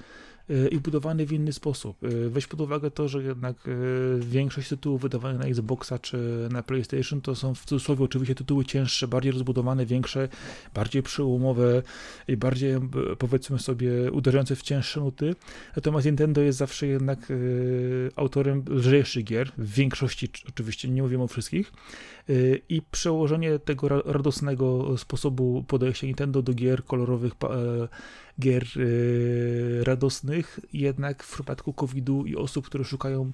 i 0.71 0.79
budowany 0.79 1.25
w 1.25 1.33
inny 1.33 1.53
sposób. 1.53 2.03
Y, 2.03 2.29
weź 2.29 2.47
pod 2.47 2.61
uwagę 2.61 2.91
to, 2.91 3.07
że 3.07 3.23
jednak 3.23 3.67
y, 3.67 4.19
większość 4.19 4.69
tytułów 4.69 5.01
wydawanych 5.01 5.39
na 5.39 5.45
Xboxa 5.45 5.99
czy 5.99 6.47
na 6.51 6.63
PlayStation 6.63 7.21
to 7.21 7.35
są 7.35 7.55
w 7.55 7.65
cudzysłowie 7.65 8.03
oczywiście 8.05 8.35
tytuły 8.35 8.65
cięższe, 8.65 9.07
bardziej 9.07 9.31
rozbudowane, 9.31 9.85
większe, 9.85 10.29
bardziej 10.73 11.03
przełomowe 11.03 11.81
i 12.27 12.37
bardziej 12.37 12.75
powiedzmy 13.19 13.59
sobie 13.59 14.11
uderzające 14.11 14.55
w 14.55 14.61
cięższe 14.61 14.99
nuty. 14.99 15.35
Natomiast 15.75 16.05
Nintendo 16.05 16.41
jest 16.41 16.57
zawsze 16.57 16.87
jednak 16.87 17.19
autorem 18.15 18.63
lżejszych 18.67 19.23
gier, 19.23 19.51
w 19.57 19.73
większości 19.73 20.29
oczywiście, 20.49 20.89
nie 20.89 21.01
mówimy 21.01 21.23
o 21.23 21.27
wszystkich. 21.27 21.73
I 22.69 22.81
przełożenie 22.91 23.59
tego 23.59 23.89
radosnego 23.89 24.97
sposobu 24.97 25.63
podejścia 25.67 26.07
Nintendo 26.07 26.41
do 26.41 26.53
gier 26.53 26.85
kolorowych, 26.85 27.33
gier 28.41 28.63
y, 28.77 29.83
radosnych, 29.83 30.59
jednak 30.73 31.23
w 31.23 31.33
przypadku 31.33 31.73
COVID-u 31.73 32.25
i 32.25 32.35
osób, 32.35 32.65
które 32.65 32.83
szukają 32.83 33.31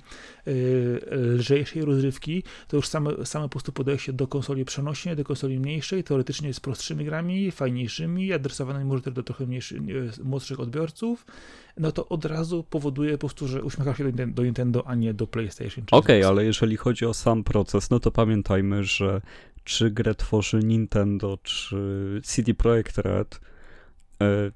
y, 0.48 1.00
lżejszej 1.12 1.82
rozrywki, 1.86 2.44
to 2.68 2.78
już 2.78 2.88
same, 2.88 3.26
same 3.26 3.46
po 3.46 3.50
prostu 3.50 3.72
podejście 3.72 4.14
do 4.14 4.28
konsoli 4.28 4.66
przenośnej, 4.66 5.16
do 5.16 5.24
konsoli 5.24 5.60
mniejszej, 5.60 6.04
teoretycznie 6.04 6.54
z 6.54 6.60
prostszymi 6.60 7.06
grami, 7.06 7.52
fajniejszymi, 7.52 8.34
adresowanymi 8.34 8.86
może 8.86 9.02
też 9.02 9.14
do 9.14 9.24
trochę 9.24 9.46
mniejszych, 9.46 9.82
młodszych 10.24 10.60
odbiorców, 10.60 11.26
no 11.78 11.92
to 11.92 12.10
od 12.10 12.26
razu 12.26 12.64
powoduje 12.64 13.12
po 13.12 13.18
prostu, 13.18 13.48
że 13.48 13.64
uśmiecha 13.64 13.96
się 13.96 14.12
do 14.12 14.44
Nintendo, 14.44 14.88
a 14.88 14.96
nie 14.96 15.14
do 15.14 15.28
PlayStation. 15.28 15.86
Okej, 15.92 16.22
okay, 16.22 16.28
ale 16.28 16.46
jeżeli 16.46 16.78
chodzi 16.78 17.06
o 17.06 17.14
sam 17.14 17.44
proces, 17.44 17.90
no 17.90 18.00
to 18.00 18.12
pamiętajmy, 18.12 18.84
że 18.84 19.22
czy 19.64 19.92
grę 19.92 20.16
tworzy 20.16 20.60
Nintendo, 20.60 21.38
czy 21.44 22.22
CD 22.24 22.54
Projekt 22.54 22.98
Red, 22.98 23.40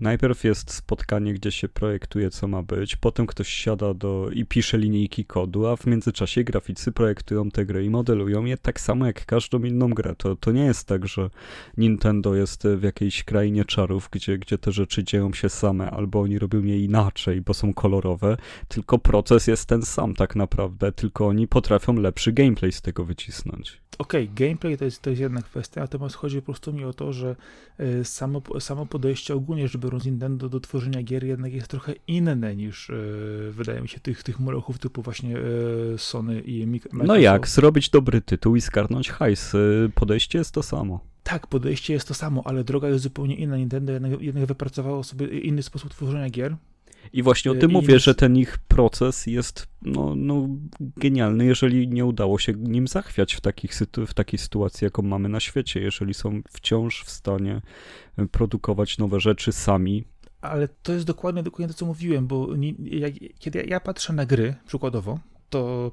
najpierw 0.01 0.43
jest 0.43 0.73
spotkanie, 0.73 1.33
gdzie 1.33 1.51
się 1.51 1.69
projektuje, 1.69 2.29
co 2.29 2.47
ma 2.47 2.63
być, 2.63 2.95
potem 2.95 3.27
ktoś 3.27 3.47
siada 3.47 3.93
do 3.93 4.29
i 4.33 4.45
pisze 4.45 4.77
linijki 4.77 5.25
kodu, 5.25 5.67
a 5.67 5.75
w 5.75 5.85
międzyczasie 5.85 6.43
graficy 6.43 6.91
projektują 6.91 7.51
te 7.51 7.65
gry 7.65 7.85
i 7.85 7.89
modelują 7.89 8.45
je 8.45 8.57
tak 8.57 8.81
samo 8.81 9.05
jak 9.05 9.25
każdą 9.25 9.63
inną 9.63 9.89
grę. 9.89 10.15
To, 10.17 10.35
to 10.35 10.51
nie 10.51 10.65
jest 10.65 10.87
tak, 10.87 11.07
że 11.07 11.29
Nintendo 11.77 12.35
jest 12.35 12.67
w 12.67 12.83
jakiejś 12.83 13.23
krainie 13.23 13.65
czarów, 13.65 14.09
gdzie, 14.11 14.37
gdzie 14.37 14.57
te 14.57 14.71
rzeczy 14.71 15.03
dzieją 15.03 15.33
się 15.33 15.49
same, 15.49 15.91
albo 15.91 16.21
oni 16.21 16.39
robią 16.39 16.63
je 16.63 16.83
inaczej, 16.83 17.41
bo 17.41 17.53
są 17.53 17.73
kolorowe, 17.73 18.37
tylko 18.67 18.99
proces 18.99 19.47
jest 19.47 19.65
ten 19.65 19.81
sam 19.81 20.15
tak 20.15 20.35
naprawdę, 20.35 20.91
tylko 20.91 21.27
oni 21.27 21.47
potrafią 21.47 21.93
lepszy 21.93 22.31
gameplay 22.31 22.71
z 22.71 22.81
tego 22.81 23.05
wycisnąć 23.05 23.81
okej, 24.01 24.23
okay, 24.23 24.47
gameplay 24.47 24.77
to 24.77 24.85
jest, 24.85 25.01
to 25.01 25.09
jest 25.09 25.21
jedna 25.21 25.41
kwestia, 25.41 25.81
natomiast 25.81 26.15
chodzi 26.15 26.39
po 26.39 26.45
prostu 26.45 26.73
mi 26.73 26.83
o 26.83 26.93
to, 26.93 27.13
że 27.13 27.35
e, 27.77 28.03
samo, 28.03 28.41
samo 28.59 28.85
podejście 28.85 29.35
ogólnie 29.51 29.67
rzecz 29.67 29.81
biorąc 29.81 30.05
Nintendo 30.05 30.49
do 30.49 30.59
tworzenia 30.59 31.03
gier 31.03 31.23
jednak 31.23 31.53
jest 31.53 31.67
trochę 31.67 31.93
inne 32.07 32.55
niż 32.55 32.89
e, 32.89 32.93
wydaje 33.51 33.81
mi 33.81 33.87
się 33.87 33.99
tych, 33.99 34.23
tych 34.23 34.39
molochów 34.39 34.79
typu 34.79 35.01
właśnie 35.01 35.37
e, 35.37 35.97
Sony 35.97 36.41
i 36.41 36.67
Microsoft. 36.67 37.07
No 37.07 37.15
jak, 37.15 37.47
zrobić 37.47 37.89
dobry 37.89 38.21
tytuł 38.21 38.55
i 38.55 38.61
skarnąć 38.61 39.09
hajs. 39.09 39.53
Podejście 39.95 40.37
jest 40.37 40.51
to 40.51 40.63
samo. 40.63 40.99
Tak, 41.23 41.47
podejście 41.47 41.93
jest 41.93 42.07
to 42.07 42.13
samo, 42.13 42.41
ale 42.45 42.63
droga 42.63 42.87
jest 42.87 43.03
zupełnie 43.03 43.35
inna. 43.35 43.57
Nintendo 43.57 43.93
jednak, 43.93 44.21
jednak 44.21 44.45
wypracowało 44.45 45.03
sobie 45.03 45.27
inny 45.27 45.63
sposób 45.63 45.91
tworzenia 45.91 46.29
gier. 46.29 46.55
I 47.13 47.23
właśnie 47.23 47.51
o 47.51 47.55
tym 47.55 47.71
I 47.71 47.73
mówię, 47.73 47.99
że 47.99 48.15
ten 48.15 48.37
ich 48.37 48.57
proces 48.57 49.27
jest 49.27 49.67
no, 49.81 50.13
no, 50.15 50.47
genialny, 50.79 51.45
jeżeli 51.45 51.87
nie 51.87 52.05
udało 52.05 52.39
się 52.39 52.53
nim 52.53 52.87
zachwiać 52.87 53.33
w, 53.33 53.41
takich 53.41 53.73
w 54.07 54.13
takiej 54.13 54.39
sytuacji, 54.39 54.85
jaką 54.85 55.01
mamy 55.01 55.29
na 55.29 55.39
świecie, 55.39 55.81
jeżeli 55.81 56.13
są 56.13 56.41
wciąż 56.49 57.03
w 57.03 57.09
stanie 57.09 57.61
e, 58.17 58.25
produkować 58.25 58.97
nowe 58.97 59.19
rzeczy 59.19 59.51
sami. 59.51 60.03
Ale 60.41 60.67
to 60.67 60.93
jest 60.93 61.05
dokładnie, 61.05 61.43
dokładnie 61.43 61.67
to, 61.67 61.73
co 61.73 61.85
mówiłem, 61.85 62.27
bo 62.27 62.55
nie, 62.55 62.73
jak, 62.79 63.13
kiedy 63.39 63.63
ja 63.63 63.79
patrzę 63.79 64.13
na 64.13 64.25
gry, 64.25 64.55
przykładowo, 64.67 65.19
to 65.49 65.91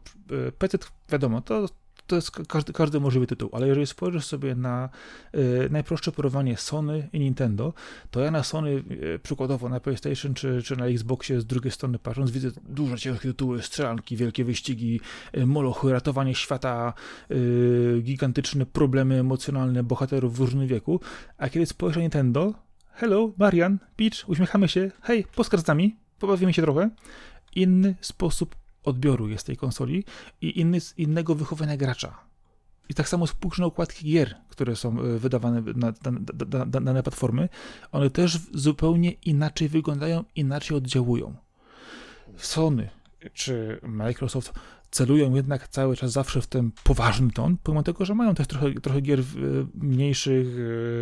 e, 0.49 0.53
PC, 0.53 0.79
wiadomo, 1.09 1.41
to 1.41 1.67
to 2.09 2.17
jest 2.17 2.31
każdy, 2.31 2.73
każdy 2.73 3.01
możliwy 3.01 3.27
tytuł, 3.27 3.51
ale 3.53 3.69
jeżeli 3.69 3.87
spojrzysz 3.87 4.25
sobie 4.25 4.55
na 4.55 4.89
y, 5.35 5.69
najprostsze 5.71 6.13
porównanie 6.13 6.57
Sony 6.57 7.09
i 7.13 7.21
Nintendo, 7.21 7.73
to 8.11 8.21
ja 8.21 8.31
na 8.31 8.43
Sony, 8.43 8.71
y, 8.91 9.21
przykładowo 9.23 9.69
na 9.69 9.81
PlayStation 9.81 10.35
czy, 10.35 10.63
czy 10.63 10.77
na 10.77 10.87
Xboxie 10.87 11.41
z 11.41 11.47
drugiej 11.47 11.73
strony 11.73 11.99
patrząc, 11.99 12.31
widzę 12.31 12.51
dużo 12.69 12.97
ciężkie 12.97 13.29
tytuły, 13.29 13.63
strzelanki, 13.63 14.17
wielkie 14.17 14.45
wyścigi, 14.45 15.01
y, 15.37 15.47
molochy, 15.47 15.93
ratowanie 15.93 16.35
świata, 16.35 16.93
y, 17.31 18.01
gigantyczne 18.03 18.67
problemy 18.67 19.21
emocjonalne 19.21 19.83
bohaterów 19.83 20.37
w 20.37 20.41
różnym 20.41 20.67
wieku, 20.67 21.01
a 21.39 21.49
kiedy 21.49 21.67
spojrzysz 21.67 21.97
na 21.97 22.03
Nintendo, 22.03 22.55
hello, 22.93 23.33
Marian, 23.39 23.79
Peach, 23.97 24.29
uśmiechamy 24.29 24.69
się, 24.69 24.91
hej, 25.03 25.25
poskar 25.35 25.61
z 25.61 25.67
nami, 25.67 25.97
pobawimy 26.19 26.53
się 26.53 26.63
trochę, 26.63 26.91
inny 27.55 27.95
sposób 28.01 28.57
odbioru 28.85 29.29
jest 29.29 29.47
tej 29.47 29.57
konsoli 29.57 30.05
i 30.41 30.61
inny, 30.61 30.79
innego 30.97 31.35
wychowania 31.35 31.77
gracza. 31.77 32.29
I 32.89 32.95
tak 32.95 33.09
samo 33.09 33.27
spójrz 33.27 33.59
na 33.59 33.67
układki 33.67 34.05
gier, 34.05 34.37
które 34.49 34.77
są 34.77 35.01
e, 35.01 35.19
wydawane 35.19 35.63
na, 35.77 35.93
dane 36.67 37.03
platformy. 37.03 37.49
One 37.93 38.11
też 38.11 38.39
zupełnie 38.55 39.11
inaczej 39.11 39.69
wyglądają, 39.69 40.25
inaczej 40.35 40.77
oddziałują. 40.77 41.35
Sony 42.37 42.89
czy 43.33 43.81
Microsoft 43.83 44.53
celują 44.91 45.35
jednak 45.35 45.69
cały 45.69 45.97
czas 45.97 46.13
zawsze 46.13 46.41
w 46.41 46.47
ten 46.47 46.71
poważny 46.85 47.31
ton, 47.31 47.57
pomimo 47.63 47.83
tego, 47.83 48.05
że 48.05 48.15
mają 48.15 48.35
też 48.35 48.47
trochę, 48.47 48.75
trochę 48.75 49.01
gier 49.01 49.21
e, 49.21 49.23
mniejszych 49.75 50.47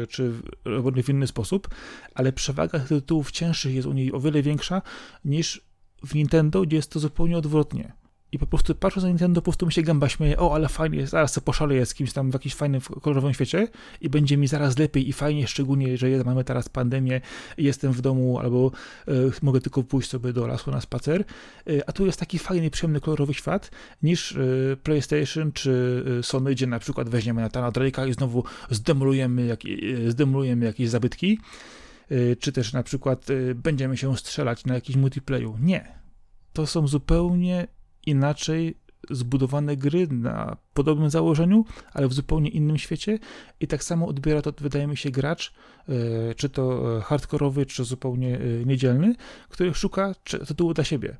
e, 0.03 0.07
czy 0.07 0.33
robionych 0.65 1.07
w 1.07 1.09
inny 1.09 1.27
sposób, 1.27 1.69
ale 2.15 2.33
przewaga 2.33 2.81
tytułów 2.81 3.31
cięższych 3.31 3.75
jest 3.75 3.89
u 3.89 3.93
niej 3.93 4.13
o 4.13 4.21
wiele 4.21 4.43
większa 4.43 4.83
niż 5.25 5.66
w 6.05 6.15
Nintendo, 6.15 6.63
gdzie 6.63 6.77
jest 6.77 6.91
to 6.91 7.01
zupełnie 7.01 7.39
odwrotnie. 7.39 7.93
I 8.33 8.39
po 8.39 8.47
prostu 8.47 8.75
patrząc 8.75 9.03
na 9.03 9.09
Nintendo, 9.09 9.41
po 9.41 9.45
prostu 9.45 9.67
mi 9.67 9.73
się 9.73 9.83
gęba 9.83 10.09
śmieje, 10.09 10.39
o, 10.39 10.55
ale 10.55 10.69
fajnie, 10.69 11.07
zaraz 11.07 11.33
sobie 11.33 11.45
poszaleję 11.45 11.87
z 11.87 11.95
kimś 11.95 12.13
tam 12.13 12.31
w 12.31 12.33
jakimś 12.33 12.55
fajnym, 12.55 12.81
kolorowym 12.81 13.35
świecie 13.35 13.69
i 14.01 14.09
będzie 14.09 14.37
mi 14.37 14.47
zaraz 14.47 14.79
lepiej 14.79 15.09
i 15.09 15.13
fajnie, 15.13 15.47
szczególnie, 15.47 15.97
że 15.97 16.07
mamy 16.25 16.45
teraz 16.45 16.69
pandemię 16.69 17.21
jestem 17.59 17.93
w 17.93 18.01
domu 18.01 18.39
albo 18.39 18.71
y, 19.09 19.13
mogę 19.43 19.61
tylko 19.61 19.83
pójść 19.83 20.11
sobie 20.11 20.33
do 20.33 20.47
lasu 20.47 20.71
na 20.71 20.81
spacer, 20.81 21.25
y, 21.71 21.87
a 21.87 21.93
tu 21.93 22.07
jest 22.07 22.21
taki 22.21 22.39
fajny, 22.39 22.71
przyjemny, 22.71 23.01
kolorowy 23.01 23.35
świat 23.35 23.71
niż 24.03 24.33
y, 24.33 24.77
PlayStation 24.83 25.53
czy 25.53 26.05
Sony, 26.23 26.51
gdzie 26.51 26.67
na 26.67 26.79
przykład 26.79 27.09
weźmiemy 27.09 27.41
Natana 27.41 27.71
Drake'a 27.71 28.09
i 28.09 28.13
znowu 28.13 28.45
zdemolujemy, 28.71 29.47
jak, 29.47 29.61
zdemolujemy 30.09 30.67
jakieś 30.67 30.89
zabytki, 30.89 31.39
czy 32.41 32.53
też 32.53 32.73
na 32.73 32.83
przykład 32.83 33.31
y, 33.31 33.55
będziemy 33.55 33.97
się 33.97 34.17
strzelać 34.17 34.65
na 34.65 34.75
jakimś 34.75 34.97
multiplayu. 34.97 35.57
Nie. 35.61 35.99
To 36.53 36.67
są 36.67 36.89
zupełnie 36.89 37.67
inaczej 38.07 38.79
zbudowane 39.11 39.77
gry 39.77 40.07
na 40.11 40.57
podobnym 40.75 41.11
założeniu, 41.11 41.65
ale 41.93 42.09
w 42.09 42.13
zupełnie 42.13 42.51
innym 42.51 42.79
świecie 42.79 43.19
i 43.61 43.67
tak 43.67 43.85
samo 43.85 44.07
odbiera 44.09 44.43
to, 44.43 44.53
wydaje 44.61 44.87
mi 44.87 44.97
się, 44.97 45.11
gracz, 45.11 45.53
y, 45.89 46.35
czy 46.35 46.49
to 46.49 46.83
hardkorowy, 47.05 47.67
czy 47.67 47.85
zupełnie 47.85 48.39
niedzielny, 48.67 49.15
który 49.49 49.75
szuka 49.75 50.15
tytułu 50.47 50.75
dla 50.75 50.85
siebie. 50.85 51.17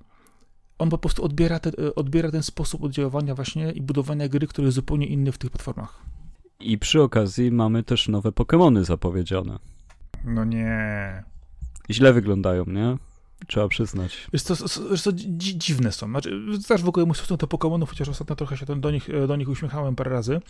On 0.79 0.91
po 0.91 0.99
prostu 0.99 1.25
odbiera, 1.25 1.59
te, 1.59 1.95
odbiera 1.95 2.31
ten 2.31 2.43
sposób 2.43 2.85
oddziaływania 2.85 3.35
właśnie 3.35 3.73
i 3.73 3.83
budowania 3.83 4.29
gry, 4.29 4.47
który 4.47 4.67
jest 4.67 4.75
zupełnie 4.75 5.07
inny 5.07 5.33
w 5.33 5.39
tych 5.39 5.51
platformach. 5.51 6.03
I 6.61 6.79
przy 6.79 7.03
okazji 7.03 7.53
mamy 7.53 7.83
też 7.83 8.09
nowe 8.09 8.31
Pokémony 8.31 8.85
zapowiedziane. 8.85 9.59
No 10.27 10.45
nie. 10.45 11.25
Źle 11.91 12.13
wyglądają, 12.13 12.65
nie? 12.67 12.97
Trzeba 13.47 13.69
przyznać. 13.69 14.27
Jest 14.33 14.49
to, 14.49 14.55
jest 14.91 15.05
to 15.05 15.11
dziwne 15.13 15.93
są. 15.93 16.09
Znaczy, 16.09 16.43
znasz 16.59 16.83
w 16.83 16.89
ogóle 16.89 17.07
mój 17.07 17.15
stosunek 17.15 17.41
do 17.41 17.47
Pokémonów, 17.47 17.89
chociaż 17.89 18.09
ostatnio 18.09 18.37
trochę 18.37 18.57
się 18.57 18.67
do 18.67 18.91
nich, 18.91 19.09
do 19.29 19.37
nich 19.37 19.49
uśmiechałem 19.49 19.97
parę 19.97 20.11
razy. 20.11 20.41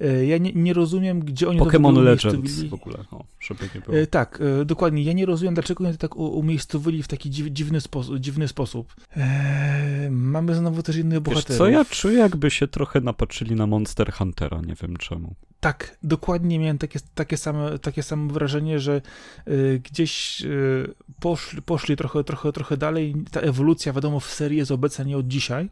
E, 0.00 0.26
ja 0.26 0.38
nie, 0.38 0.52
nie 0.52 0.72
rozumiem, 0.72 1.20
gdzie 1.20 1.48
oni 1.48 1.60
Pokémon 1.60 1.94
to 1.94 2.00
Legends 2.00 2.62
w 2.62 2.74
ogóle, 2.74 2.96
o, 3.10 3.24
żeby 3.40 3.68
nie 3.74 3.80
było. 3.80 3.96
E, 3.96 4.06
tak, 4.06 4.40
e, 4.60 4.64
dokładnie. 4.64 5.02
Ja 5.02 5.12
nie 5.12 5.26
rozumiem, 5.26 5.54
dlaczego 5.54 5.84
oni 5.84 5.92
to 5.92 5.98
tak 5.98 6.16
umiejscowili 6.16 7.02
w 7.02 7.08
taki 7.08 7.30
dziwny, 7.30 7.80
sposób, 7.80 8.18
dziwny 8.18 8.48
sposób. 8.48 8.94
Eee, 9.16 10.10
mamy 10.10 10.54
znowu 10.54 10.82
też 10.82 10.96
innych 10.96 11.20
bohaterów. 11.20 11.48
Wiesz 11.48 11.58
co, 11.58 11.68
ja 11.68 11.84
czuję, 11.84 12.18
jakby 12.18 12.50
się 12.50 12.68
trochę 12.68 13.00
napatrzyli 13.00 13.54
na 13.54 13.66
Monster 13.66 14.12
Huntera, 14.12 14.60
nie 14.60 14.74
wiem 14.74 14.96
czemu. 14.96 15.34
Tak, 15.60 15.96
dokładnie 16.02 16.58
miałem 16.58 16.78
takie, 16.78 16.98
takie, 17.14 17.36
same, 17.36 17.78
takie 17.78 18.02
samo 18.02 18.32
wrażenie, 18.32 18.80
że 18.80 19.00
y, 19.48 19.80
gdzieś 19.84 20.42
y, 20.42 20.94
poszli, 21.20 21.62
poszli 21.62 21.96
trochę, 21.96 22.24
trochę, 22.24 22.52
trochę 22.52 22.76
dalej. 22.76 23.14
Ta 23.30 23.40
ewolucja, 23.40 23.92
wiadomo, 23.92 24.20
w 24.20 24.26
serii 24.26 24.58
jest 24.58 24.70
obecna 24.70 25.04
nie 25.04 25.16
od 25.16 25.28
dzisiaj. 25.28 25.68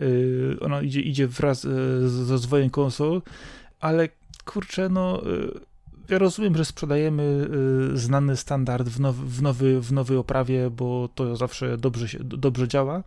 Y, 0.00 0.56
ona 0.60 0.82
idzie, 0.82 1.00
idzie 1.00 1.28
wraz 1.28 1.60
z 2.06 2.30
rozwojem 2.30 2.70
konsol, 2.70 3.22
ale 3.80 4.08
kurczę, 4.44 4.88
no 4.88 5.22
ja 6.08 6.18
rozumiem, 6.18 6.56
że 6.56 6.64
sprzedajemy 6.64 7.48
znany 7.94 8.36
standard 8.36 8.88
w, 8.88 9.00
now, 9.00 9.16
w, 9.16 9.42
nowy, 9.42 9.80
w 9.80 9.92
nowej 9.92 10.16
oprawie, 10.16 10.70
bo 10.70 11.08
to 11.14 11.36
zawsze 11.36 11.78
dobrze, 11.78 12.08
się, 12.08 12.18
dobrze 12.22 12.68
działa. 12.68 13.02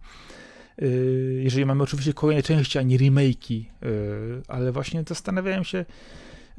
Y, 0.82 1.42
jeżeli 1.44 1.66
mamy 1.66 1.84
oczywiście 1.84 2.14
kolejne 2.14 2.44
części, 2.44 2.80
a 2.80 2.82
nie 2.82 2.98
remake'i, 2.98 3.66
y, 3.84 4.42
ale 4.48 4.72
właśnie 4.72 5.04
zastanawiałem 5.08 5.64
się, 5.64 5.86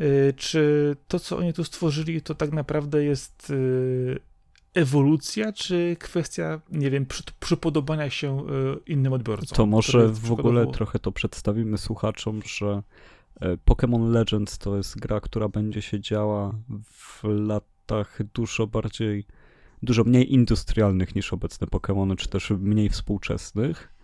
y, 0.00 0.34
czy 0.36 0.96
to, 1.08 1.18
co 1.18 1.38
oni 1.38 1.52
tu 1.52 1.64
stworzyli, 1.64 2.22
to 2.22 2.34
tak 2.34 2.52
naprawdę 2.52 3.04
jest 3.04 3.52
ewolucja, 4.74 5.52
czy 5.52 5.96
kwestia, 6.00 6.60
nie 6.70 6.90
wiem, 6.90 7.06
przy, 7.06 7.22
przypodobania 7.40 8.10
się 8.10 8.44
innym 8.86 9.12
odbiorcom? 9.12 9.56
To 9.56 9.66
może 9.66 10.08
w 10.08 10.32
ogóle 10.32 10.66
trochę 10.66 10.98
to 10.98 11.12
przedstawimy 11.12 11.78
słuchaczom, 11.78 12.40
że 12.46 12.82
Pokémon 13.40 14.10
Legends 14.10 14.58
to 14.58 14.76
jest 14.76 15.00
gra, 15.00 15.20
która 15.20 15.48
będzie 15.48 15.82
się 15.82 16.00
działa 16.00 16.54
w 16.82 17.20
latach 17.24 18.18
dużo 18.34 18.66
bardziej, 18.66 19.24
dużo 19.82 20.04
mniej 20.04 20.32
industrialnych 20.34 21.14
niż 21.14 21.32
obecne 21.32 21.66
Pokémony, 21.66 22.16
czy 22.16 22.28
też 22.28 22.50
mniej 22.50 22.88
współczesnych. 22.88 23.95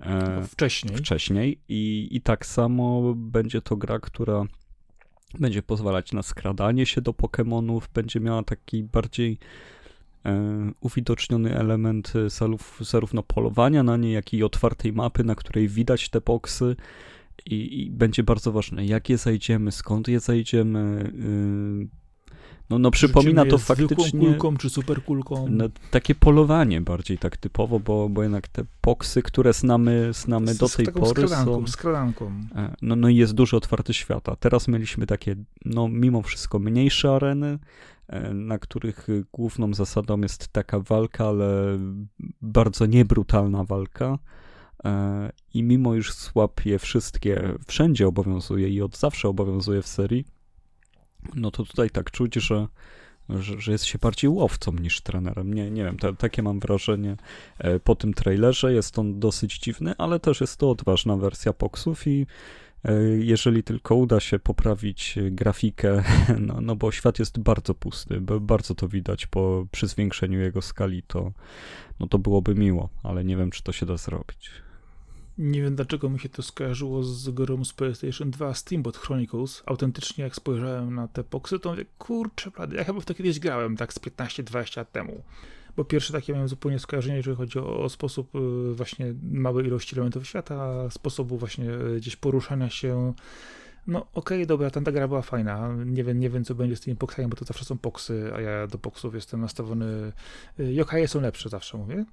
E, 0.00 0.42
wcześniej. 0.44 0.96
Wcześniej 0.96 1.58
I, 1.68 2.08
i 2.10 2.20
tak 2.20 2.46
samo 2.46 3.14
będzie 3.16 3.62
to 3.62 3.76
gra, 3.76 3.98
która 3.98 4.44
będzie 5.38 5.62
pozwalać 5.62 6.12
na 6.12 6.22
skradanie 6.22 6.86
się 6.86 7.00
do 7.00 7.12
Pokémonów, 7.12 7.80
będzie 7.94 8.20
miała 8.20 8.42
taki 8.42 8.82
bardziej 8.82 9.38
e, 10.24 10.72
uwidoczniony 10.80 11.58
element 11.58 12.12
salów, 12.28 12.78
zarówno 12.80 13.22
polowania 13.22 13.82
na 13.82 13.96
nie, 13.96 14.12
jak 14.12 14.34
i 14.34 14.42
otwartej 14.42 14.92
mapy, 14.92 15.24
na 15.24 15.34
której 15.34 15.68
widać 15.68 16.08
te 16.08 16.20
boksy. 16.20 16.76
I, 17.46 17.82
I, 17.82 17.90
będzie 17.90 18.22
bardzo 18.22 18.52
ważne, 18.52 18.86
jak 18.86 19.08
je 19.08 19.18
zajdziemy, 19.18 19.72
skąd 19.72 20.08
je 20.08 20.20
zajdziemy, 20.20 21.12
yy, 21.80 21.99
no, 22.70 22.78
no 22.78 22.90
przypomina 22.90 23.44
to 23.44 23.58
faktycznie... 23.58 24.20
kulką 24.20 24.56
czy 24.56 24.70
superkulką? 24.70 25.46
No, 25.50 25.64
takie 25.90 26.14
polowanie 26.14 26.80
bardziej 26.80 27.18
tak 27.18 27.36
typowo, 27.36 27.80
bo, 27.80 28.08
bo 28.08 28.22
jednak 28.22 28.48
te 28.48 28.64
poksy, 28.80 29.22
które 29.22 29.52
znamy, 29.52 30.12
znamy 30.12 30.54
z, 30.54 30.58
do 30.58 30.68
tej 30.68 30.86
pory 30.86 31.06
skradanką, 31.06 31.60
są... 31.60 31.66
skradanką. 31.66 32.32
E, 32.56 32.74
no, 32.82 32.96
no 32.96 33.08
i 33.08 33.16
jest 33.16 33.32
dużo 33.32 33.56
otwarty 33.56 33.94
świata. 33.94 34.36
Teraz 34.36 34.68
mieliśmy 34.68 35.06
takie, 35.06 35.36
no 35.64 35.88
mimo 35.88 36.22
wszystko 36.22 36.58
mniejsze 36.58 37.14
areny, 37.14 37.58
e, 38.08 38.34
na 38.34 38.58
których 38.58 39.06
główną 39.32 39.74
zasadą 39.74 40.20
jest 40.20 40.48
taka 40.48 40.80
walka, 40.80 41.28
ale 41.28 41.78
bardzo 42.42 42.86
niebrutalna 42.86 43.64
walka. 43.64 44.18
E, 44.84 45.32
I 45.54 45.62
mimo 45.62 45.94
iż 45.94 46.12
słab 46.12 46.66
je 46.66 46.78
wszystkie 46.78 47.54
wszędzie 47.66 48.08
obowiązuje 48.08 48.68
i 48.68 48.82
od 48.82 48.98
zawsze 48.98 49.28
obowiązuje 49.28 49.82
w 49.82 49.86
serii, 49.86 50.24
no 51.34 51.50
to 51.50 51.64
tutaj 51.64 51.90
tak 51.90 52.10
czuć, 52.10 52.34
że, 52.34 52.66
że, 53.28 53.60
że, 53.60 53.72
jest 53.72 53.84
się 53.84 53.98
bardziej 53.98 54.30
łowcą 54.30 54.72
niż 54.72 55.00
trenerem. 55.00 55.54
Nie, 55.54 55.70
nie 55.70 55.84
wiem, 55.84 55.96
takie 56.18 56.42
mam 56.42 56.60
wrażenie 56.60 57.16
e, 57.58 57.80
po 57.80 57.94
tym 57.94 58.14
trailerze. 58.14 58.72
Jest 58.72 58.98
on 58.98 59.20
dosyć 59.20 59.58
dziwny, 59.58 59.94
ale 59.98 60.20
też 60.20 60.40
jest 60.40 60.56
to 60.56 60.70
odważna 60.70 61.16
wersja 61.16 61.52
Poxów 61.52 62.06
i 62.06 62.26
e, 62.84 62.92
jeżeli 63.02 63.62
tylko 63.62 63.94
uda 63.94 64.20
się 64.20 64.38
poprawić 64.38 65.18
grafikę, 65.30 66.02
no, 66.48 66.60
no 66.60 66.76
bo 66.76 66.92
świat 66.92 67.18
jest 67.18 67.38
bardzo 67.38 67.74
pusty, 67.74 68.20
bardzo 68.20 68.74
to 68.74 68.88
widać 68.88 69.26
po, 69.26 69.66
przy 69.72 69.86
zwiększeniu 69.86 70.40
jego 70.40 70.62
skali, 70.62 71.02
to, 71.02 71.32
no 72.00 72.06
to 72.06 72.18
byłoby 72.18 72.54
miło, 72.54 72.88
ale 73.02 73.24
nie 73.24 73.36
wiem, 73.36 73.50
czy 73.50 73.62
to 73.62 73.72
się 73.72 73.86
da 73.86 73.96
zrobić. 73.96 74.50
Nie 75.38 75.62
wiem 75.62 75.76
dlaczego 75.76 76.10
mi 76.10 76.18
się 76.18 76.28
to 76.28 76.42
skojarzyło 76.42 77.02
z 77.02 77.30
grą 77.30 77.64
z 77.64 77.72
PlayStation 77.72 78.30
2 78.30 78.54
Steamboat 78.54 78.96
Chronicles. 78.96 79.62
Autentycznie 79.66 80.24
jak 80.24 80.34
spojrzałem 80.34 80.94
na 80.94 81.08
te 81.08 81.24
poksy, 81.24 81.58
to 81.58 81.70
mówię, 81.70 81.84
kurczę, 81.98 82.50
prawda, 82.50 82.76
ja 82.76 82.84
chyba 82.84 83.00
w 83.00 83.04
to 83.04 83.14
kiedyś 83.14 83.38
grałem, 83.38 83.76
tak 83.76 83.92
z 83.92 83.98
15-20 83.98 84.76
lat 84.76 84.92
temu. 84.92 85.22
Bo 85.76 85.84
pierwsze 85.84 86.12
takie 86.12 86.32
miałem 86.32 86.48
zupełnie 86.48 86.78
skojarzenie, 86.78 87.16
jeżeli 87.16 87.36
chodzi 87.36 87.58
o, 87.58 87.82
o 87.82 87.88
sposób 87.88 88.34
y, 88.34 88.74
właśnie 88.74 89.14
małej 89.32 89.66
ilości 89.66 89.94
elementów 89.94 90.26
świata, 90.26 90.90
sposobu 90.90 91.36
właśnie 91.36 91.70
y, 91.70 91.96
gdzieś 91.96 92.16
poruszania 92.16 92.70
się. 92.70 93.14
No 93.86 94.00
okej, 94.00 94.12
okay, 94.12 94.46
dobra, 94.46 94.70
ta, 94.70 94.80
ta 94.80 94.92
gra 94.92 95.08
była 95.08 95.22
fajna. 95.22 95.74
Nie 95.86 96.04
wiem, 96.04 96.20
nie 96.20 96.30
wiem, 96.30 96.44
co 96.44 96.54
będzie 96.54 96.76
z 96.76 96.80
tymi 96.80 96.96
poksami, 96.96 97.28
bo 97.28 97.36
to 97.36 97.44
zawsze 97.44 97.64
są 97.64 97.78
poksy, 97.78 98.30
a 98.34 98.40
ja 98.40 98.66
do 98.66 98.78
poksów 98.78 99.14
jestem 99.14 99.40
nastawiony. 99.40 100.12
Y, 100.60 100.72
Yokaje 100.72 101.08
są 101.08 101.20
lepsze 101.20 101.48
zawsze, 101.48 101.78
mówię. 101.78 102.04